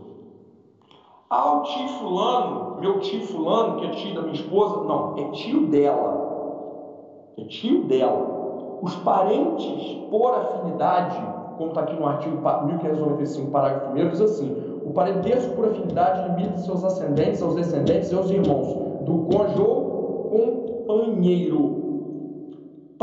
Ah, 1.28 1.56
o 1.58 1.62
tio 1.62 1.88
fulano, 1.88 2.76
meu 2.78 3.00
tio 3.00 3.20
fulano, 3.26 3.80
que 3.80 3.86
é 3.86 3.90
tio 3.90 4.14
da 4.14 4.22
minha 4.22 4.34
esposa, 4.34 4.84
não, 4.84 5.18
é 5.18 5.30
tio 5.32 5.66
dela. 5.66 7.32
É 7.36 7.44
tio 7.46 7.82
dela. 7.86 8.78
Os 8.80 8.94
parentes 8.96 10.08
por 10.08 10.34
afinidade 10.34 11.20
como 11.58 11.70
está 11.70 11.80
aqui 11.80 11.94
no 11.94 12.06
artigo 12.06 12.36
1595, 12.36 13.50
parágrafo 13.50 13.92
1, 13.92 14.08
diz 14.10 14.20
assim: 14.20 14.80
o 14.84 14.92
parentesco 14.92 15.56
por 15.56 15.66
afinidade 15.66 16.28
limita 16.28 16.58
seus 16.58 16.84
ascendentes 16.84 17.42
aos 17.42 17.56
descendentes 17.56 18.12
e 18.12 18.14
aos 18.14 18.30
irmãos 18.30 18.66
do 19.04 19.18
cônjuge 19.24 19.60
ou 19.60 20.86
companheiro. 20.86 21.83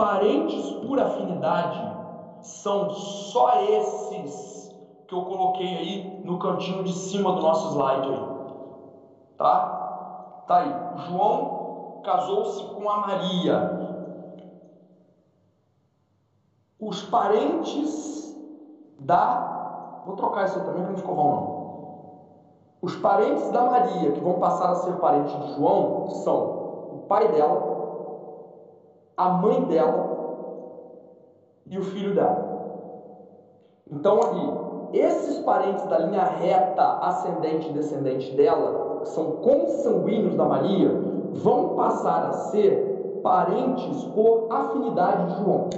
Parentes 0.02 0.72
por 0.88 1.00
afinidade 1.00 1.80
são 2.42 2.90
só 2.90 3.62
esses 3.62 4.76
que 5.08 5.14
eu 5.14 5.22
coloquei 5.22 5.78
aí 5.78 6.22
no 6.26 6.40
cantinho 6.40 6.84
de 6.84 6.92
cima 6.92 7.34
do 7.34 7.42
nosso 7.42 7.68
slide 7.68 8.10
aí. 8.10 9.38
Tá? 9.38 10.44
Tá 10.48 10.58
aí. 10.58 11.06
João 11.06 12.02
casou-se 12.04 12.64
com 12.74 12.90
a 12.90 12.98
Maria. 12.98 13.80
Os 16.80 17.04
parentes 17.04 18.36
da. 19.00 20.02
Vou 20.04 20.16
trocar 20.16 20.46
isso 20.46 20.60
também 20.62 20.82
para 20.82 20.94
não 20.94 20.98
ficou 20.98 21.14
bom, 21.14 21.30
não. 21.30 22.82
Os 22.82 22.96
parentes 22.96 23.52
da 23.52 23.66
Maria, 23.66 24.14
que 24.14 24.20
vão 24.20 24.40
passar 24.40 24.72
a 24.72 24.76
ser 24.78 24.94
parentes 24.96 25.40
de 25.46 25.54
João, 25.54 26.10
são 26.24 26.42
o 26.90 27.06
pai 27.08 27.32
dela, 27.32 27.81
a 29.18 29.30
mãe 29.30 29.64
dela 29.66 30.12
e 31.68 31.78
o 31.78 31.84
filho 31.84 32.16
dela. 32.16 32.52
Então, 33.92 34.20
ali, 34.22 34.98
esses 35.00 35.40
parentes 35.40 35.86
da 35.86 36.00
linha 36.00 36.24
reta, 36.24 37.00
ascendente 37.00 37.70
e 37.70 37.74
descendente 37.74 38.36
dela, 38.36 39.00
que 39.02 39.10
são 39.10 39.38
consanguíneos 39.38 40.36
da 40.36 40.46
Maria, 40.46 40.90
vão 41.34 41.76
passar 41.76 42.28
a 42.28 42.34
ser 42.34 43.20
parentes 43.24 44.04
por 44.06 44.48
afinidade 44.50 45.34
de 45.34 45.44
João. 45.44 45.70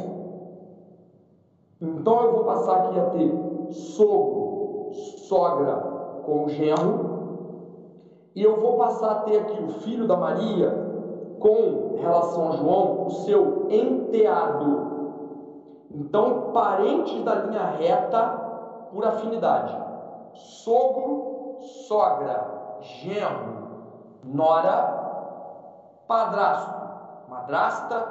Então 1.82 2.24
eu 2.24 2.32
vou 2.34 2.44
passar 2.46 2.76
aqui 2.78 3.00
a 3.00 3.06
ter 3.08 3.74
sogro, 3.74 4.94
sogra 5.28 5.76
com 6.26 6.48
genro, 6.48 7.14
e 8.36 8.42
eu 8.42 8.60
vou 8.60 8.78
passar 8.78 9.12
a 9.12 9.16
ter 9.22 9.38
aqui 9.40 9.62
o 9.62 9.70
filho 9.82 10.08
da 10.08 10.16
Maria 10.16 10.93
com 11.44 11.98
relação 12.00 12.54
a 12.54 12.56
João, 12.56 13.06
o 13.06 13.10
seu 13.10 13.68
enteado. 13.70 14.94
Então, 15.92 16.54
parentes 16.54 17.22
da 17.26 17.36
linha 17.36 17.66
reta 17.78 18.24
por 18.94 19.06
afinidade: 19.06 19.78
sogro, 20.34 21.58
sogra, 21.86 22.78
genro, 22.80 23.68
nora, 24.24 25.04
padrasto, 26.08 26.74
madrasta 27.30 28.08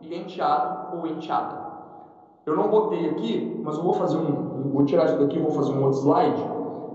e 0.00 0.14
enteado 0.14 0.96
ou 0.96 1.08
enteada. 1.08 1.58
Eu 2.46 2.56
não 2.56 2.68
botei 2.68 3.10
aqui, 3.10 3.60
mas 3.64 3.76
eu 3.76 3.82
vou 3.82 3.94
fazer 3.94 4.16
um. 4.16 4.70
Vou 4.72 4.84
tirar 4.84 5.06
isso 5.06 5.18
daqui, 5.18 5.40
vou 5.40 5.50
fazer 5.50 5.72
um 5.72 5.82
outro 5.82 5.98
slide. 5.98 6.40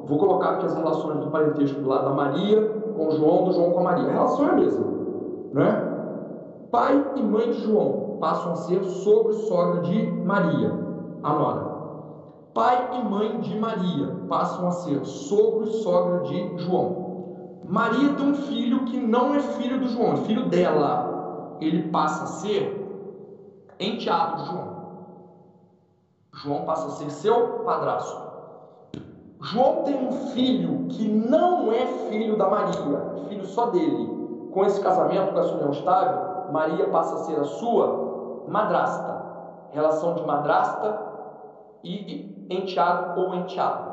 Vou 0.06 0.18
colocar 0.18 0.52
aqui 0.52 0.68
as 0.68 0.76
relações 0.76 1.20
do 1.20 1.30
parentesco 1.30 1.82
do 1.82 1.90
lado 1.90 2.06
da 2.06 2.12
Maria 2.12 2.66
com 2.96 3.12
João, 3.12 3.44
do 3.44 3.52
João 3.52 3.72
com 3.72 3.80
a 3.80 3.84
Maria. 3.84 4.08
A 4.08 4.14
relação 4.14 4.48
é 4.48 4.50
a 4.52 4.54
mesma. 4.54 4.95
Né? 5.56 6.68
Pai 6.70 7.14
e 7.16 7.24
mãe 7.24 7.50
de 7.52 7.62
João 7.62 8.18
passam 8.20 8.52
a 8.52 8.56
ser 8.58 8.84
sogro 8.84 9.32
e 9.32 9.48
sogra 9.48 9.84
de 9.84 10.06
Maria, 10.06 10.70
a 11.24 11.34
nora. 11.34 11.76
Pai 12.54 12.90
e 13.00 13.06
mãe 13.06 13.40
de 13.40 13.58
Maria 13.58 14.08
passam 14.28 14.68
a 14.68 14.72
ser 14.72 15.06
sogro 15.06 15.64
e 15.64 15.72
sogra 15.82 16.24
de 16.24 16.58
João. 16.58 17.62
Maria 17.64 18.16
tem 18.16 18.32
um 18.32 18.36
filho 18.36 18.84
que 18.84 18.98
não 18.98 19.34
é 19.34 19.40
filho 19.40 19.80
do 19.80 19.88
João, 19.88 20.12
é 20.12 20.18
filho 20.18 20.50
dela. 20.50 21.58
Ele 21.62 21.84
passa 21.90 22.24
a 22.24 22.28
ser 22.28 22.86
enteado 23.80 24.44
de 24.44 24.50
João. 24.50 24.76
João 26.34 26.66
passa 26.66 26.88
a 26.88 26.92
ser 26.92 27.10
seu 27.12 27.60
padrasto. 27.64 28.26
João 29.40 29.84
tem 29.84 30.06
um 30.06 30.12
filho 30.32 30.88
que 30.90 31.08
não 31.08 31.72
é 31.72 31.86
filho 32.10 32.38
da 32.38 32.50
Maria, 32.50 33.28
filho 33.30 33.46
só 33.46 33.68
dele. 33.68 34.15
Com 34.56 34.64
esse 34.64 34.80
casamento, 34.80 35.34
com 35.34 35.40
essa 35.40 35.54
união 35.54 35.72
estável, 35.72 36.52
Maria 36.54 36.88
passa 36.88 37.16
a 37.16 37.18
ser 37.26 37.38
a 37.38 37.44
sua 37.44 38.46
madrasta. 38.48 39.24
Relação 39.72 40.14
de 40.14 40.24
madrasta 40.26 40.98
e 41.84 42.48
enteado 42.50 43.20
ou 43.20 43.36
enteado. 43.36 43.92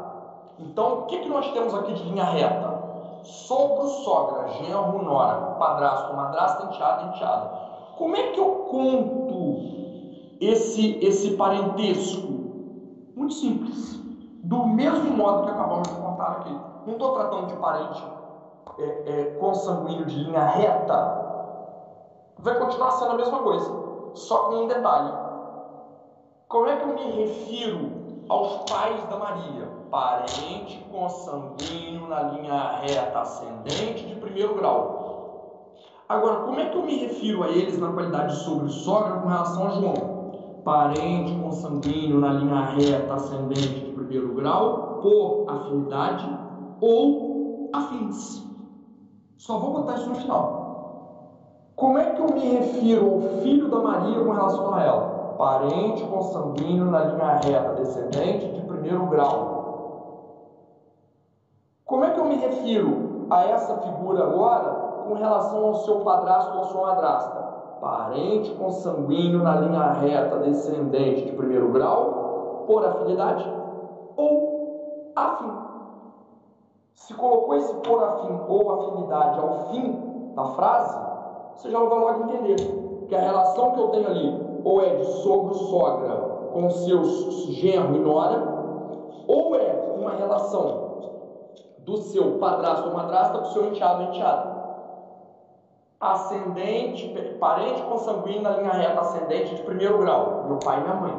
Então, 0.60 1.00
o 1.00 1.06
que, 1.06 1.18
que 1.18 1.28
nós 1.28 1.50
temos 1.50 1.74
aqui 1.74 1.94
de 1.94 2.04
linha 2.04 2.22
reta? 2.22 2.80
sogro, 3.24 3.88
sogra, 3.88 4.48
genro, 4.50 5.02
nora, 5.02 5.56
padrasto, 5.58 6.14
madrasta, 6.14 6.64
enteada, 6.66 7.02
enteada. 7.14 7.50
Como 7.96 8.16
é 8.16 8.30
que 8.30 8.38
eu 8.38 8.66
conto 8.70 10.36
esse, 10.40 11.04
esse 11.04 11.32
parentesco? 11.36 12.28
Muito 13.16 13.34
simples. 13.34 14.00
Do 14.44 14.66
mesmo 14.66 15.10
modo 15.16 15.44
que 15.44 15.50
acabamos 15.50 15.88
de 15.88 15.94
contar 15.94 16.28
aqui. 16.32 16.56
Não 16.86 16.92
estou 16.94 17.14
tratando 17.14 17.46
de 17.48 17.56
parente 17.56 18.11
é, 18.78 19.02
é, 19.06 19.24
consanguíneo 19.38 20.06
de 20.06 20.16
linha 20.24 20.44
reta. 20.44 21.22
Vai 22.38 22.58
continuar 22.58 22.90
sendo 22.92 23.12
a 23.12 23.16
mesma 23.16 23.38
coisa, 23.38 23.70
só 24.14 24.44
com 24.44 24.54
um 24.56 24.66
detalhe. 24.66 25.12
Como 26.48 26.66
é 26.66 26.76
que 26.76 26.82
eu 26.82 26.94
me 26.94 27.10
refiro 27.12 28.24
aos 28.28 28.70
pais 28.70 29.02
da 29.04 29.16
Maria? 29.16 29.66
Parente 29.90 30.78
consanguíneo 30.90 32.06
na 32.08 32.22
linha 32.22 32.80
reta 32.80 33.20
ascendente 33.20 34.06
de 34.06 34.14
primeiro 34.16 34.54
grau. 34.54 35.02
Agora, 36.08 36.40
como 36.40 36.60
é 36.60 36.66
que 36.66 36.76
eu 36.76 36.82
me 36.82 36.96
refiro 36.96 37.42
a 37.42 37.48
eles 37.48 37.78
na 37.78 37.90
qualidade 37.90 38.34
de 38.34 38.44
sogro 38.44 38.66
e 38.66 38.70
sogra 38.70 39.14
com 39.14 39.28
relação 39.28 39.66
a 39.66 39.70
João? 39.70 40.22
Parente 40.64 41.34
consanguíneo 41.42 42.20
na 42.20 42.34
linha 42.34 42.60
reta 42.66 43.14
ascendente 43.14 43.80
de 43.80 43.92
primeiro 43.92 44.34
grau 44.34 45.00
por 45.00 45.46
afinidade 45.48 46.28
ou 46.80 47.70
afins. 47.72 48.51
Só 49.42 49.56
vou 49.56 49.72
botar 49.72 49.94
isso 49.94 50.08
no 50.08 50.14
final. 50.14 50.76
Como 51.74 51.98
é 51.98 52.12
que 52.12 52.20
eu 52.20 52.26
me 52.26 52.46
refiro 52.46 53.10
ao 53.10 53.20
filho 53.42 53.68
da 53.68 53.80
Maria 53.80 54.22
com 54.22 54.30
relação 54.30 54.72
a 54.72 54.82
ela? 54.84 55.34
Parente 55.36 56.04
consanguíneo 56.04 56.84
na 56.84 57.00
linha 57.00 57.40
reta 57.44 57.72
descendente 57.72 58.52
de 58.52 58.62
primeiro 58.62 59.04
grau. 59.08 59.64
Como 61.84 62.04
é 62.04 62.12
que 62.12 62.20
eu 62.20 62.24
me 62.26 62.36
refiro 62.36 63.26
a 63.28 63.42
essa 63.42 63.78
figura 63.78 64.22
agora 64.22 65.00
com 65.02 65.14
relação 65.14 65.66
ao 65.66 65.74
seu 65.74 66.04
padrasto 66.04 66.58
ou 66.58 66.64
sua 66.66 66.82
madrasta? 66.82 67.44
Parente 67.80 68.54
consanguíneo 68.54 69.42
na 69.42 69.56
linha 69.56 69.92
reta 69.94 70.38
descendente 70.38 71.26
de 71.26 71.32
primeiro 71.32 71.68
grau, 71.72 72.62
por 72.64 72.84
afinidade 72.84 73.52
ou 74.14 75.12
afim. 75.16 75.71
Se 76.94 77.14
colocou 77.14 77.54
esse 77.54 77.74
por 77.76 78.02
afim 78.02 78.40
ou 78.48 78.72
afinidade 78.72 79.38
ao 79.38 79.70
fim 79.70 80.32
da 80.34 80.44
frase, 80.46 80.98
você 81.56 81.70
já 81.70 81.78
vai 81.78 81.98
logo 81.98 82.24
entender 82.24 82.56
que 83.08 83.14
a 83.14 83.20
relação 83.20 83.72
que 83.72 83.80
eu 83.80 83.88
tenho 83.88 84.08
ali 84.08 84.52
ou 84.64 84.80
é 84.80 84.94
de 84.94 85.04
sogro, 85.04 85.54
sogra 85.54 86.14
com 86.52 86.70
seus 86.70 87.46
genro 87.46 87.96
e 87.96 87.98
nora, 87.98 88.42
ou 89.26 89.56
é 89.56 89.94
uma 89.96 90.12
relação 90.12 90.92
do 91.78 91.96
seu 91.96 92.38
padrasto 92.38 92.88
ou 92.88 92.94
madrasta 92.94 93.38
com 93.38 93.44
seu 93.46 93.66
enteado 93.66 94.02
ou 94.02 94.08
enteada. 94.10 94.52
Ascendente, 96.00 97.08
parente 97.38 97.82
consanguíneo 97.82 98.42
na 98.42 98.50
linha 98.50 98.72
reta 98.72 99.00
ascendente 99.00 99.54
de 99.54 99.62
primeiro 99.62 99.98
grau, 99.98 100.44
meu 100.46 100.58
pai 100.58 100.78
e 100.78 100.82
minha 100.82 100.94
mãe. 100.94 101.18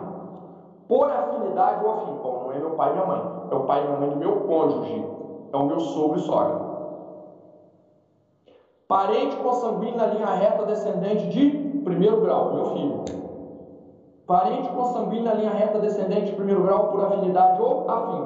Por 0.88 1.10
afinidade 1.10 1.84
ou 1.86 1.92
afim, 1.92 2.14
bom, 2.22 2.44
não 2.44 2.52
é 2.52 2.60
meu 2.60 2.72
pai 2.72 2.90
e 2.90 2.94
minha 2.94 3.06
mãe, 3.06 3.22
é 3.50 3.56
o 3.56 3.62
pai 3.62 3.82
e 3.82 3.88
minha 3.88 4.00
mãe 4.00 4.10
do 4.10 4.16
meu 4.18 4.42
cônjuge, 4.42 5.06
é 5.54 5.58
o 5.58 5.66
meu 5.68 5.80
sogro 5.80 6.18
e 6.18 6.22
sogra. 6.22 6.74
Parente 8.88 9.36
consanguíneo 9.38 9.98
na 9.98 10.08
linha 10.08 10.26
reta 10.26 10.66
descendente 10.66 11.30
de 11.30 11.80
primeiro 11.84 12.22
grau, 12.22 12.54
meu 12.54 12.66
filho. 12.66 13.04
Parente 14.26 14.70
consanguíneo 14.70 15.26
na 15.26 15.34
linha 15.34 15.52
reta 15.52 15.80
descendente 15.80 16.32
de 16.32 16.34
primeiro 16.34 16.64
grau 16.64 16.90
por 16.90 17.06
afinidade 17.06 17.62
ou 17.62 17.90
afim. 17.90 18.24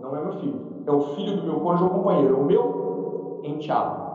Não 0.00 0.14
é 0.14 0.20
meu 0.20 0.32
filho. 0.34 0.82
É 0.86 0.92
o 0.92 1.00
filho 1.00 1.36
do 1.38 1.44
meu 1.44 1.60
cônjuge 1.60 1.84
ou 1.84 1.90
companheiro. 1.90 2.36
É 2.36 2.38
o 2.38 2.44
meu 2.44 3.40
enteado. 3.44 4.08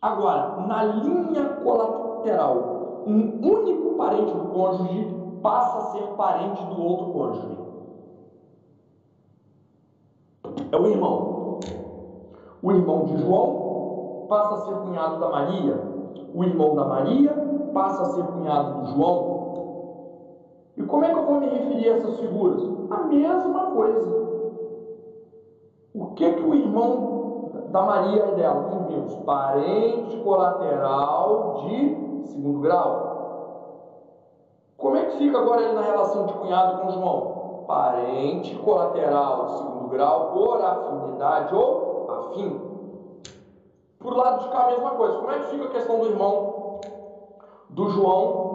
Agora, 0.00 0.56
na 0.66 0.82
linha 0.82 1.44
colateral, 1.62 3.02
um 3.06 3.40
único 3.42 3.94
parente 3.96 4.32
do 4.32 4.46
cônjuge 4.46 5.16
passa 5.42 5.78
a 5.78 5.80
ser 5.92 6.06
parente 6.16 6.64
do 6.66 6.82
outro 6.82 7.12
cônjuge. 7.12 7.69
É 10.72 10.76
o 10.76 10.86
irmão. 10.86 11.58
O 12.62 12.72
irmão 12.72 13.04
de 13.04 13.16
João 13.18 14.26
passa 14.28 14.54
a 14.54 14.58
ser 14.58 14.74
cunhado 14.76 15.18
da 15.18 15.28
Maria. 15.28 15.80
O 16.34 16.44
irmão 16.44 16.74
da 16.74 16.84
Maria 16.84 17.32
passa 17.72 18.02
a 18.02 18.06
ser 18.06 18.24
cunhado 18.24 18.80
do 18.80 18.86
João. 18.86 19.40
E 20.76 20.82
como 20.82 21.04
é 21.04 21.12
que 21.12 21.18
eu 21.18 21.26
vou 21.26 21.40
me 21.40 21.46
referir 21.48 21.88
a 21.88 21.96
essas 21.96 22.20
figuras? 22.20 22.62
A 22.90 22.98
mesma 23.04 23.70
coisa. 23.72 24.20
O 25.94 26.06
que 26.14 26.32
que 26.32 26.42
o 26.42 26.54
irmão 26.54 27.50
da 27.70 27.82
Maria 27.82 28.26
e 28.26 28.34
dela, 28.36 28.62
como 28.64 28.86
vimos? 28.86 29.14
Parente 29.16 30.16
colateral 30.18 31.62
de 31.62 32.26
segundo 32.26 32.60
grau. 32.60 33.10
Como 34.76 34.96
é 34.96 35.04
que 35.06 35.18
fica 35.18 35.38
agora 35.38 35.62
ele 35.62 35.74
na 35.74 35.82
relação 35.82 36.26
de 36.26 36.32
cunhado 36.34 36.80
com 36.80 36.90
João? 36.90 37.64
Parente 37.66 38.54
colateral 38.56 39.46
de 39.46 39.52
segundo 39.52 39.69
grau 39.90 40.32
por 40.32 40.64
afinidade 40.64 41.54
ou 41.54 42.06
afim. 42.10 42.60
Por 43.98 44.16
lado 44.16 44.44
de 44.44 44.48
cá 44.50 44.64
a 44.64 44.66
mesma 44.68 44.90
coisa. 44.92 45.18
Como 45.18 45.30
é 45.30 45.38
que 45.40 45.50
fica 45.50 45.64
a 45.64 45.70
questão 45.70 45.98
do 45.98 46.06
irmão 46.06 46.80
do 47.70 47.88
João 47.90 48.50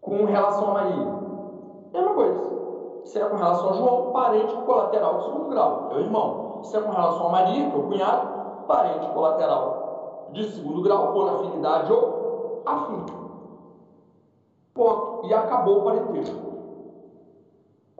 com 0.00 0.24
relação 0.24 0.70
a 0.70 0.74
Maria. 0.74 1.06
Mesma 1.92 2.14
coisa. 2.14 2.52
Se 3.04 3.18
é 3.18 3.24
com 3.24 3.36
relação 3.36 3.70
a 3.70 3.72
João, 3.74 4.12
parente 4.12 4.54
colateral 4.54 5.18
de 5.18 5.24
segundo 5.24 5.48
grau, 5.48 5.88
é 5.90 5.94
o 5.94 6.00
irmão. 6.00 6.60
Se 6.62 6.76
é 6.76 6.80
com 6.80 6.90
relação 6.90 7.28
a 7.28 7.30
Maria, 7.30 7.70
que 7.70 7.76
é 7.76 7.78
o 7.78 7.82
cunhado, 7.84 8.66
parente 8.66 9.06
colateral 9.08 10.28
de 10.32 10.44
segundo 10.50 10.82
grau, 10.82 11.12
por 11.12 11.28
afinidade 11.28 11.92
ou 11.92 12.62
afim. 12.66 13.06
Ponto. 14.74 15.26
E 15.26 15.34
acabou 15.34 15.80
o 15.80 15.84
parentesco. 15.84 16.51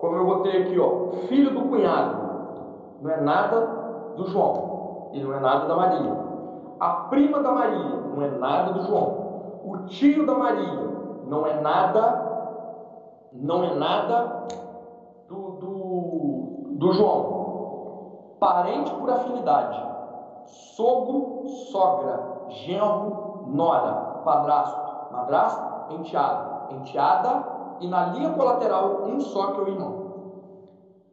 Como 0.03 0.17
eu 0.17 0.27
botei 0.27 0.63
aqui, 0.63 0.81
ó, 0.81 1.13
filho 1.29 1.55
do 1.55 1.69
cunhado, 1.69 2.99
não 3.01 3.09
é 3.09 3.21
nada 3.21 3.61
do 4.17 4.27
João 4.27 5.11
e 5.13 5.23
não 5.23 5.33
é 5.33 5.39
nada 5.39 5.65
da 5.69 5.77
Maria. 5.77 6.13
A 6.81 6.89
prima 7.09 7.39
da 7.39 7.53
Maria 7.53 7.97
não 8.13 8.21
é 8.21 8.29
nada 8.31 8.73
do 8.73 8.83
João. 8.83 9.63
O 9.65 9.77
tio 9.87 10.27
da 10.27 10.35
Maria 10.35 11.21
não 11.29 11.47
é 11.47 11.61
nada, 11.61 12.21
não 13.33 13.63
é 13.63 13.75
nada 13.77 14.49
do, 15.29 15.51
do, 15.61 16.79
do 16.81 16.93
João. 16.95 18.39
Parente 18.41 18.93
por 18.95 19.09
afinidade. 19.09 19.81
Sogro, 20.75 21.47
sogra, 21.71 22.49
genro, 22.49 23.45
nora, 23.55 23.93
padrasto, 24.25 25.13
madrasta, 25.13 25.95
enteado, 25.95 26.75
enteada 26.75 27.52
e 27.83 27.89
na 27.89 28.07
linha 28.07 28.31
colateral 28.31 29.03
um 29.05 29.21
só 29.21 29.49
que 29.49 29.61
é 29.61 29.65
o 29.65 29.69
irmão. 29.69 30.03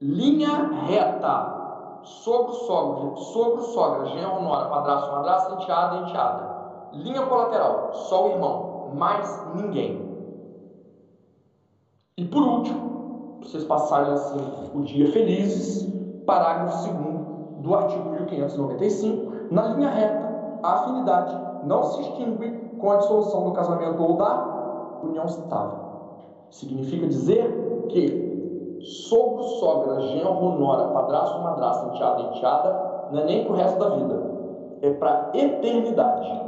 Linha 0.01 0.69
reta 0.85 1.59
sogro, 2.03 2.53
sogra, 2.53 3.15
sogro, 3.15 3.61
sogra, 3.63 4.05
genro, 4.05 4.41
nora, 4.41 4.69
padrasto, 4.69 5.11
madrasta, 5.11 5.53
enteada, 5.55 5.97
enteada. 5.97 6.59
Linha 6.93 7.25
colateral, 7.25 7.93
só 7.93 8.27
o 8.27 8.29
irmão, 8.29 8.91
mais 8.95 9.45
ninguém. 9.55 10.07
E 12.17 12.25
por 12.25 12.43
último, 12.43 13.39
vocês 13.41 13.63
passarem 13.63 14.13
assim 14.13 14.71
o 14.73 14.81
dia 14.81 15.11
felizes, 15.11 15.87
parágrafo 16.25 16.87
2 16.87 17.63
do 17.63 17.75
artigo 17.75 18.09
1595, 18.11 19.53
na 19.53 19.63
linha 19.73 19.89
reta, 19.89 20.59
a 20.63 20.73
afinidade 20.73 21.65
não 21.65 21.83
se 21.83 22.01
extingue 22.01 22.51
com 22.77 22.91
a 22.91 22.97
dissolução 22.97 23.43
do 23.43 23.51
casamento 23.51 24.01
ou 24.01 24.17
da 24.17 24.99
união 25.03 25.25
estável. 25.25 25.89
Significa 26.51 27.07
dizer 27.07 27.85
que 27.89 28.80
sogro, 28.81 29.43
sogra, 29.43 30.01
genro, 30.01 30.57
nora, 30.57 30.88
padrasto, 30.89 31.41
madrasta, 31.41 31.88
enteada, 31.88 32.21
enteada, 32.21 33.09
não 33.11 33.19
é 33.21 33.26
nem 33.26 33.43
para 33.43 33.53
o 33.53 33.55
resto 33.55 33.80
da 33.80 33.89
vida, 33.89 34.23
é 34.81 34.91
para 34.91 35.31
eternidade. 35.34 36.41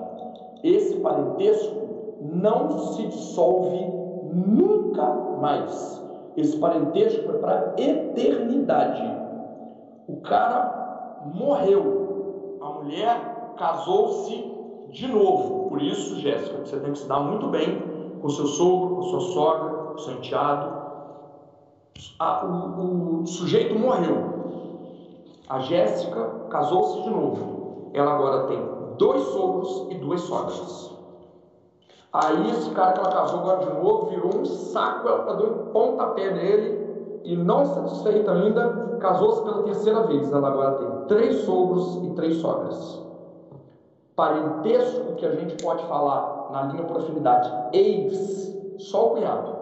Esse 0.64 1.00
parentesco 1.00 1.76
não 2.22 2.70
se 2.78 3.08
dissolve 3.08 4.02
nunca 4.34 5.06
mais. 5.40 6.02
Esse 6.38 6.58
parentesco 6.58 7.30
é 7.32 7.38
para 7.40 7.74
eternidade. 7.78 9.04
O 10.08 10.18
cara 10.18 11.22
morreu, 11.34 12.58
a 12.62 12.70
mulher 12.70 13.54
casou-se 13.58 14.52
de 14.90 15.08
novo. 15.08 15.70
Por 15.70 15.82
isso, 15.82 16.20
Jéssica, 16.20 16.66
você 16.66 16.80
tem 16.80 16.92
que 16.92 17.00
se 17.00 17.08
dar 17.08 17.20
muito 17.20 17.48
bem 17.48 17.82
com 18.22 18.30
seu 18.30 18.46
sogro, 18.46 18.96
com 18.96 19.02
sua 19.04 19.20
sogra, 19.20 19.81
enteado, 20.12 20.82
a, 22.20 22.46
o, 22.46 23.22
o 23.22 23.28
sujeito 23.28 23.78
morreu. 23.78 24.42
A 25.50 25.60
Jéssica 25.60 26.48
casou-se 26.50 27.02
de 27.04 27.10
novo. 27.10 27.92
Ela 27.94 28.14
agora 28.14 28.48
tem 28.48 28.60
dois 28.98 29.22
sogros 29.24 29.88
e 29.92 29.96
duas 29.96 30.22
sogras. 30.22 30.92
Aí 32.14 32.50
esse 32.50 32.70
cara 32.72 32.94
que 32.94 33.00
ela 33.00 33.10
casou 33.10 33.40
agora 33.40 33.66
de 33.66 33.74
novo 33.74 34.10
virou 34.10 34.42
um 34.42 34.46
saco, 34.46 35.08
ela 35.08 35.24
tá 35.24 35.34
dando 35.34 35.62
um 35.62 35.72
pontapé 35.72 36.30
nele 36.32 37.22
e 37.24 37.38
não 37.38 37.66
satisfeita 37.66 38.32
ainda, 38.32 38.98
casou-se 39.00 39.44
pela 39.44 39.64
terceira 39.64 40.04
vez. 40.04 40.32
Ela 40.32 40.48
agora 40.48 40.72
tem 40.74 41.08
três 41.08 41.44
sogros 41.44 42.04
e 42.04 42.10
três 42.12 42.36
sogras. 42.38 43.02
Parentesco 44.16 45.16
que 45.16 45.26
a 45.26 45.32
gente 45.32 45.64
pode 45.64 45.84
falar 45.86 46.50
na 46.52 46.64
linha 46.64 46.84
por 46.84 46.98
afinidade, 46.98 47.50
ex, 47.74 48.54
só 48.78 49.08
o 49.08 49.10
cunhado. 49.12 49.61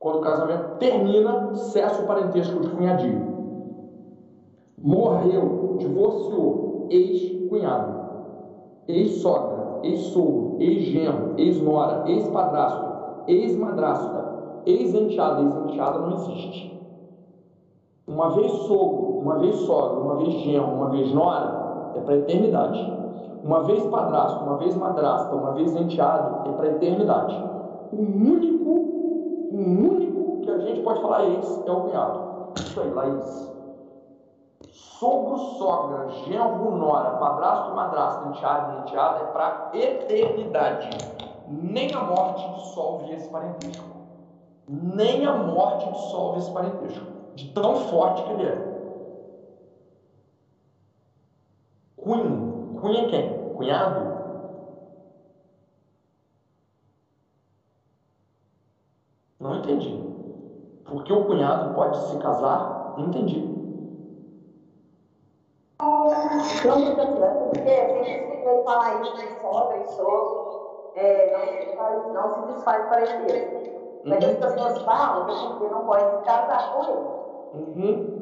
Quando 0.00 0.16
o 0.16 0.22
casamento 0.22 0.78
termina, 0.78 1.54
cessa 1.54 2.02
o 2.02 2.06
parentesco 2.06 2.58
de 2.60 2.70
cunhadinho. 2.70 3.30
Morreu, 4.78 5.76
divorciou, 5.78 6.86
ex-cunhado, 6.88 8.00
ex-sogra, 8.88 9.80
ex-sogro, 9.82 10.56
ex-genro, 10.58 11.34
ex-nora, 11.36 12.08
ex-padrasto, 12.08 12.86
ex-madrasta, 13.28 14.62
ex-enteada, 14.64 15.42
ex-enteada 15.42 15.98
não 15.98 16.14
existe. 16.14 16.80
Uma 18.06 18.30
vez 18.30 18.50
sogro, 18.52 19.18
uma 19.20 19.38
vez 19.38 19.54
sogra, 19.54 20.00
uma 20.00 20.16
vez 20.16 20.32
genro, 20.32 20.76
uma 20.76 20.88
vez 20.88 21.12
nora, 21.12 21.92
é 21.94 22.00
para 22.00 22.14
a 22.14 22.18
eternidade. 22.18 23.00
Uma 23.44 23.64
vez 23.64 23.84
padrasto, 23.84 24.44
uma 24.44 24.56
vez 24.56 24.74
madrasta, 24.74 25.34
uma 25.34 25.52
vez 25.52 25.76
enteado, 25.76 26.48
é 26.48 26.52
para 26.52 26.66
a 26.68 26.70
eternidade. 26.70 27.44
O 27.92 28.00
único, 28.00 28.59
o 29.50 29.56
único 29.56 30.42
que 30.42 30.50
a 30.50 30.58
gente 30.58 30.80
pode 30.82 31.02
falar 31.02 31.24
ex 31.24 31.66
é 31.66 31.70
o 31.70 31.80
cunhado. 31.82 32.52
Isso 32.64 32.80
aí, 32.80 32.90
Laís. 32.90 33.50
Sogro, 34.70 35.38
sogra, 35.58 36.08
genro, 36.24 36.76
nora, 36.76 37.16
padrasto, 37.16 37.74
madrasta, 37.74 38.28
enteado 38.28 38.82
enteada 38.82 39.18
é 39.18 39.24
para 39.32 39.70
eternidade. 39.74 40.90
Nem 41.48 41.92
a 41.94 42.02
morte 42.02 42.48
dissolve 42.54 43.12
esse 43.14 43.28
parentesco. 43.28 43.86
Nem 44.68 45.26
a 45.26 45.32
morte 45.32 45.90
dissolve 45.90 46.38
esse 46.38 46.50
parentesco. 46.52 47.06
De 47.34 47.52
tão 47.52 47.74
forte 47.74 48.22
que 48.22 48.32
ele 48.32 48.44
é. 48.44 48.70
Cunho. 51.96 52.78
Cunho 52.80 52.98
é 52.98 53.08
quem? 53.08 53.54
Cunhado? 53.56 54.09
Não 59.40 59.56
entendi. 59.56 59.98
Porque 60.84 61.12
o 61.12 61.24
cunhado 61.24 61.74
pode 61.74 61.96
se 62.08 62.18
casar? 62.18 62.94
Não 62.96 63.06
entendi. 63.06 63.40
Não, 65.80 67.48
porque 67.48 67.64
que 67.64 68.64
falar 68.64 69.02
isso 69.02 69.16
de 69.16 69.40
sogra 69.40 69.76
e 69.78 69.88
sogro 69.88 70.50
não, 72.12 72.28
se 72.34 72.52
desfaz 72.52 72.88
parecer. 72.88 74.02
Mas 74.04 74.24
uhum. 74.24 74.30
as 74.30 74.36
pessoas 74.36 74.82
falam 74.82 75.26
que 75.26 75.32
você 75.32 75.68
não 75.68 75.86
pode 75.86 76.18
se 76.18 76.24
casar 76.24 76.72
com 76.72 76.84
ele. 76.84 77.20
Uhum. 77.54 78.20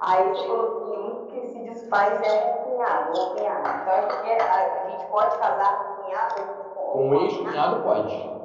Aí 0.00 0.28
você 0.28 0.46
falou 0.46 0.84
que 0.84 0.98
um 0.98 1.26
que 1.26 1.48
se 1.48 1.58
desfaz 1.60 2.20
é 2.22 2.64
cunhado 2.64 3.18
ou 3.18 3.30
cunhado. 3.30 3.68
Então 3.82 3.94
é 3.94 4.02
porque 4.02 4.30
a, 4.30 4.88
gente 4.90 5.06
pode 5.10 5.38
casar 5.38 5.78
com 5.78 6.02
cunhado 6.02 6.66
com 6.74 7.08
um 7.08 7.14
ex-cunhado 7.14 7.82
pode. 7.82 8.35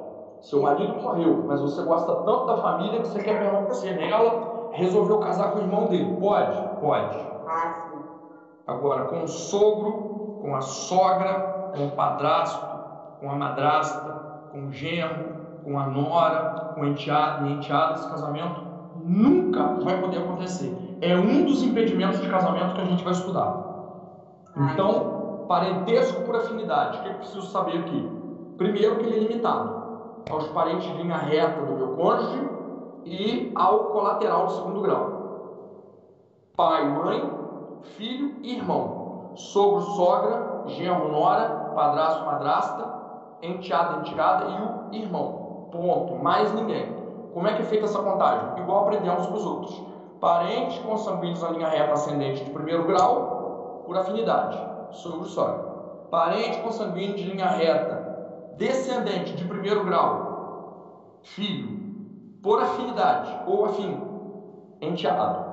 Seu 0.42 0.60
marido 0.60 1.00
morreu, 1.00 1.44
mas 1.46 1.60
você 1.60 1.82
gosta 1.84 2.12
tanto 2.16 2.46
da 2.46 2.56
família 2.56 3.00
que 3.00 3.06
você 3.06 3.22
quer 3.22 3.38
permanecer 3.38 3.96
nela, 3.96 4.70
resolveu 4.72 5.18
casar 5.18 5.52
com 5.52 5.60
o 5.60 5.62
irmão 5.62 5.86
dele. 5.86 6.16
Pode? 6.18 6.80
Pode. 6.80 7.16
Ah. 7.46 7.74
Agora, 8.66 9.04
com 9.04 9.22
o 9.22 9.28
sogro, 9.28 10.38
com 10.40 10.56
a 10.56 10.60
sogra, 10.60 11.70
com 11.76 11.86
o 11.86 11.90
padrasto, 11.92 12.66
com 13.20 13.30
a 13.30 13.36
madrasta, 13.36 14.48
com 14.50 14.66
o 14.66 14.72
genro, 14.72 15.60
com 15.62 15.78
a 15.78 15.86
nora, 15.86 16.72
com 16.74 16.80
o 16.80 16.86
enteado 16.86 17.46
e 17.46 17.52
enteada, 17.52 17.94
esse 17.94 18.08
casamento 18.08 18.62
nunca 18.96 19.62
vai 19.84 20.00
poder 20.00 20.18
acontecer. 20.18 20.76
É 21.00 21.16
um 21.16 21.44
dos 21.44 21.62
impedimentos 21.62 22.20
de 22.20 22.28
casamento 22.28 22.74
que 22.74 22.80
a 22.80 22.84
gente 22.84 23.04
vai 23.04 23.12
estudar. 23.12 23.62
Então, 24.56 25.44
parentesco 25.46 26.22
por 26.22 26.34
afinidade, 26.34 26.98
o 26.98 27.02
que 27.02 27.08
eu 27.10 27.14
preciso 27.14 27.42
saber 27.42 27.78
aqui? 27.78 28.10
Primeiro, 28.58 28.96
que 28.96 29.06
ele 29.06 29.16
é 29.16 29.28
limitado 29.28 29.81
aos 30.30 30.46
parentes 30.48 30.86
de 30.86 31.02
linha 31.02 31.16
reta 31.16 31.62
do 31.62 31.74
meu 31.74 31.96
cônjuge 31.96 32.48
e 33.04 33.52
ao 33.54 33.84
colateral 33.86 34.46
de 34.46 34.54
segundo 34.54 34.80
grau. 34.80 35.22
Pai, 36.56 36.88
mãe, 36.88 37.30
filho 37.96 38.36
e 38.42 38.56
irmão. 38.56 39.32
Sogro, 39.34 39.80
sogra, 39.80 40.64
genro, 40.66 41.10
nora, 41.10 41.72
padrasto, 41.74 42.24
madrasta, 42.24 43.02
enteada, 43.42 44.00
enteada 44.00 44.44
e 44.50 44.98
o 44.98 45.02
irmão. 45.02 45.68
Ponto. 45.72 46.14
Mais 46.22 46.52
ninguém. 46.54 46.94
Como 47.32 47.48
é 47.48 47.54
que 47.54 47.62
é 47.62 47.64
feita 47.64 47.86
essa 47.86 48.02
contagem? 48.02 48.62
Igual 48.62 48.82
aprendemos 48.82 49.26
com 49.26 49.34
os 49.34 49.46
outros. 49.46 49.82
Parentes 50.20 50.78
consanguíneos 50.80 51.42
na 51.42 51.50
linha 51.50 51.68
reta 51.68 51.94
ascendente 51.94 52.44
de 52.44 52.50
primeiro 52.50 52.84
grau, 52.84 53.82
por 53.86 53.96
afinidade. 53.96 54.56
Sogro 54.90 55.24
sogra. 55.24 55.72
Parente 56.10 56.60
consanguíneo 56.60 57.16
de 57.16 57.24
linha 57.24 57.46
reta 57.46 58.01
descendente 58.56 59.34
de 59.34 59.44
primeiro 59.44 59.84
grau, 59.84 61.20
filho, 61.22 61.68
por 62.42 62.60
afinidade 62.60 63.40
ou 63.46 63.64
afim, 63.64 64.00
enteado. 64.80 65.52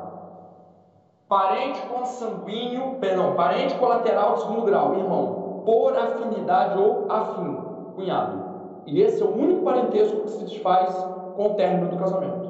Parente 1.27 1.81
consanguíneo, 1.83 2.97
perdão, 2.99 3.35
parente 3.35 3.75
colateral 3.75 4.33
de 4.33 4.41
segundo 4.41 4.63
grau, 4.63 4.95
irmão, 4.95 5.61
por 5.63 5.95
afinidade 5.95 6.77
ou 6.79 7.05
afim 7.07 7.55
cunhado. 7.95 8.49
E 8.87 8.99
esse 9.01 9.21
é 9.21 9.25
o 9.25 9.37
único 9.37 9.63
parentesco 9.63 10.21
que 10.21 10.31
se 10.31 10.43
desfaz 10.45 10.91
com 11.35 11.51
o 11.51 11.55
término 11.55 11.89
do 11.89 11.97
casamento. 11.97 12.49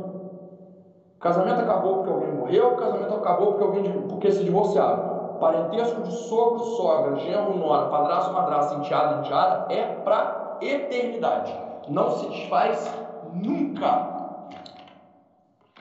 O 1.18 1.20
casamento 1.20 1.60
acabou 1.60 1.96
porque 1.96 2.10
alguém 2.10 2.32
morreu, 2.32 2.74
o 2.74 2.78
casamento 2.78 3.14
acabou 3.14 3.48
porque 3.48 3.64
alguém 3.64 4.08
porque 4.08 4.32
se 4.32 4.44
divorciaram. 4.46 5.20
Parentesco 5.38 6.02
de 6.02 6.12
sogro, 6.14 6.60
sogra, 6.60 7.16
genro, 7.18 7.58
nora, 7.58 7.88
padrasto, 7.88 8.34
madrasta, 8.34 8.76
enteado, 8.76 9.20
enteada 9.20 9.66
é 9.68 9.84
para 9.84 10.39
eternidade. 10.62 11.54
Não 11.88 12.12
se 12.12 12.30
desfaz 12.30 12.94
nunca. 13.34 14.48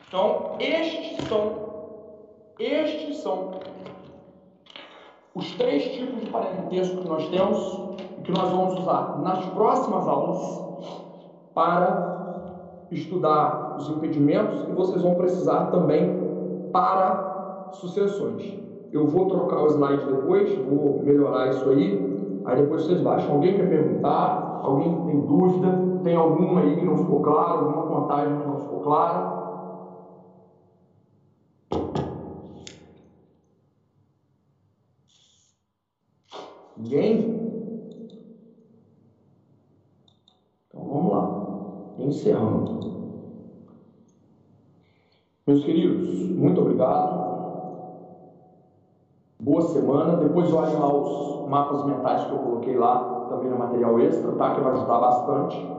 Então, 0.07 0.57
estes 0.59 1.27
são 1.29 1.69
estes 2.59 3.19
são 3.19 3.51
os 5.33 5.53
três 5.53 5.85
tipos 5.95 6.21
de 6.21 6.31
parentesco 6.31 7.03
que 7.03 7.09
nós 7.09 7.29
temos 7.29 7.89
que 8.25 8.33
nós 8.33 8.51
vamos 8.51 8.81
usar 8.81 9.21
nas 9.21 9.45
próximas 9.47 10.07
aulas 10.09 10.61
para 11.55 12.19
estudar 12.91 13.77
os 13.77 13.89
impedimentos 13.91 14.63
e 14.69 14.73
vocês 14.73 15.03
vão 15.03 15.15
precisar 15.15 15.67
também 15.67 16.69
para 16.73 17.69
sucessões. 17.73 18.59
Eu 18.93 19.07
vou 19.07 19.27
trocar 19.27 19.63
o 19.63 19.67
slide 19.67 20.05
depois, 20.05 20.55
vou 20.67 21.03
melhorar 21.03 21.49
isso 21.49 21.69
aí, 21.69 22.43
aí 22.45 22.57
depois 22.63 22.85
vocês 22.85 23.01
baixam. 23.01 23.35
Alguém 23.35 23.57
quer 23.57 23.69
perguntar? 23.69 24.48
Alguém 24.63 25.05
tem 25.05 25.25
dúvida? 25.25 26.01
Tem 26.03 26.15
alguma 26.15 26.61
aí 26.61 26.77
que 26.77 26.85
não 26.85 26.97
ficou 26.97 27.21
claro? 27.23 27.61
Alguma 27.61 27.87
contagem 27.87 28.41
que 28.41 28.47
não 28.47 28.59
ficou 28.61 28.81
clara? 28.81 29.39
Ninguém? 36.77 37.39
encerrando. 42.19 42.79
Meus 45.47 45.65
queridos, 45.65 46.37
muito 46.37 46.61
obrigado. 46.61 47.28
Boa 49.41 49.63
semana. 49.63 50.17
Depois 50.17 50.53
olhem 50.53 50.77
lá 50.77 50.93
os 50.93 51.47
mapas 51.49 51.85
mentais 51.85 52.25
que 52.25 52.33
eu 52.33 52.39
coloquei 52.39 52.77
lá, 52.77 53.27
também 53.29 53.49
no 53.49 53.57
material 53.57 53.99
extra, 54.01 54.33
tá? 54.37 54.55
Que 54.55 54.61
vai 54.61 54.73
ajudar 54.73 54.99
bastante. 54.99 55.79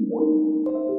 thank 0.08 0.20
you 0.66 0.95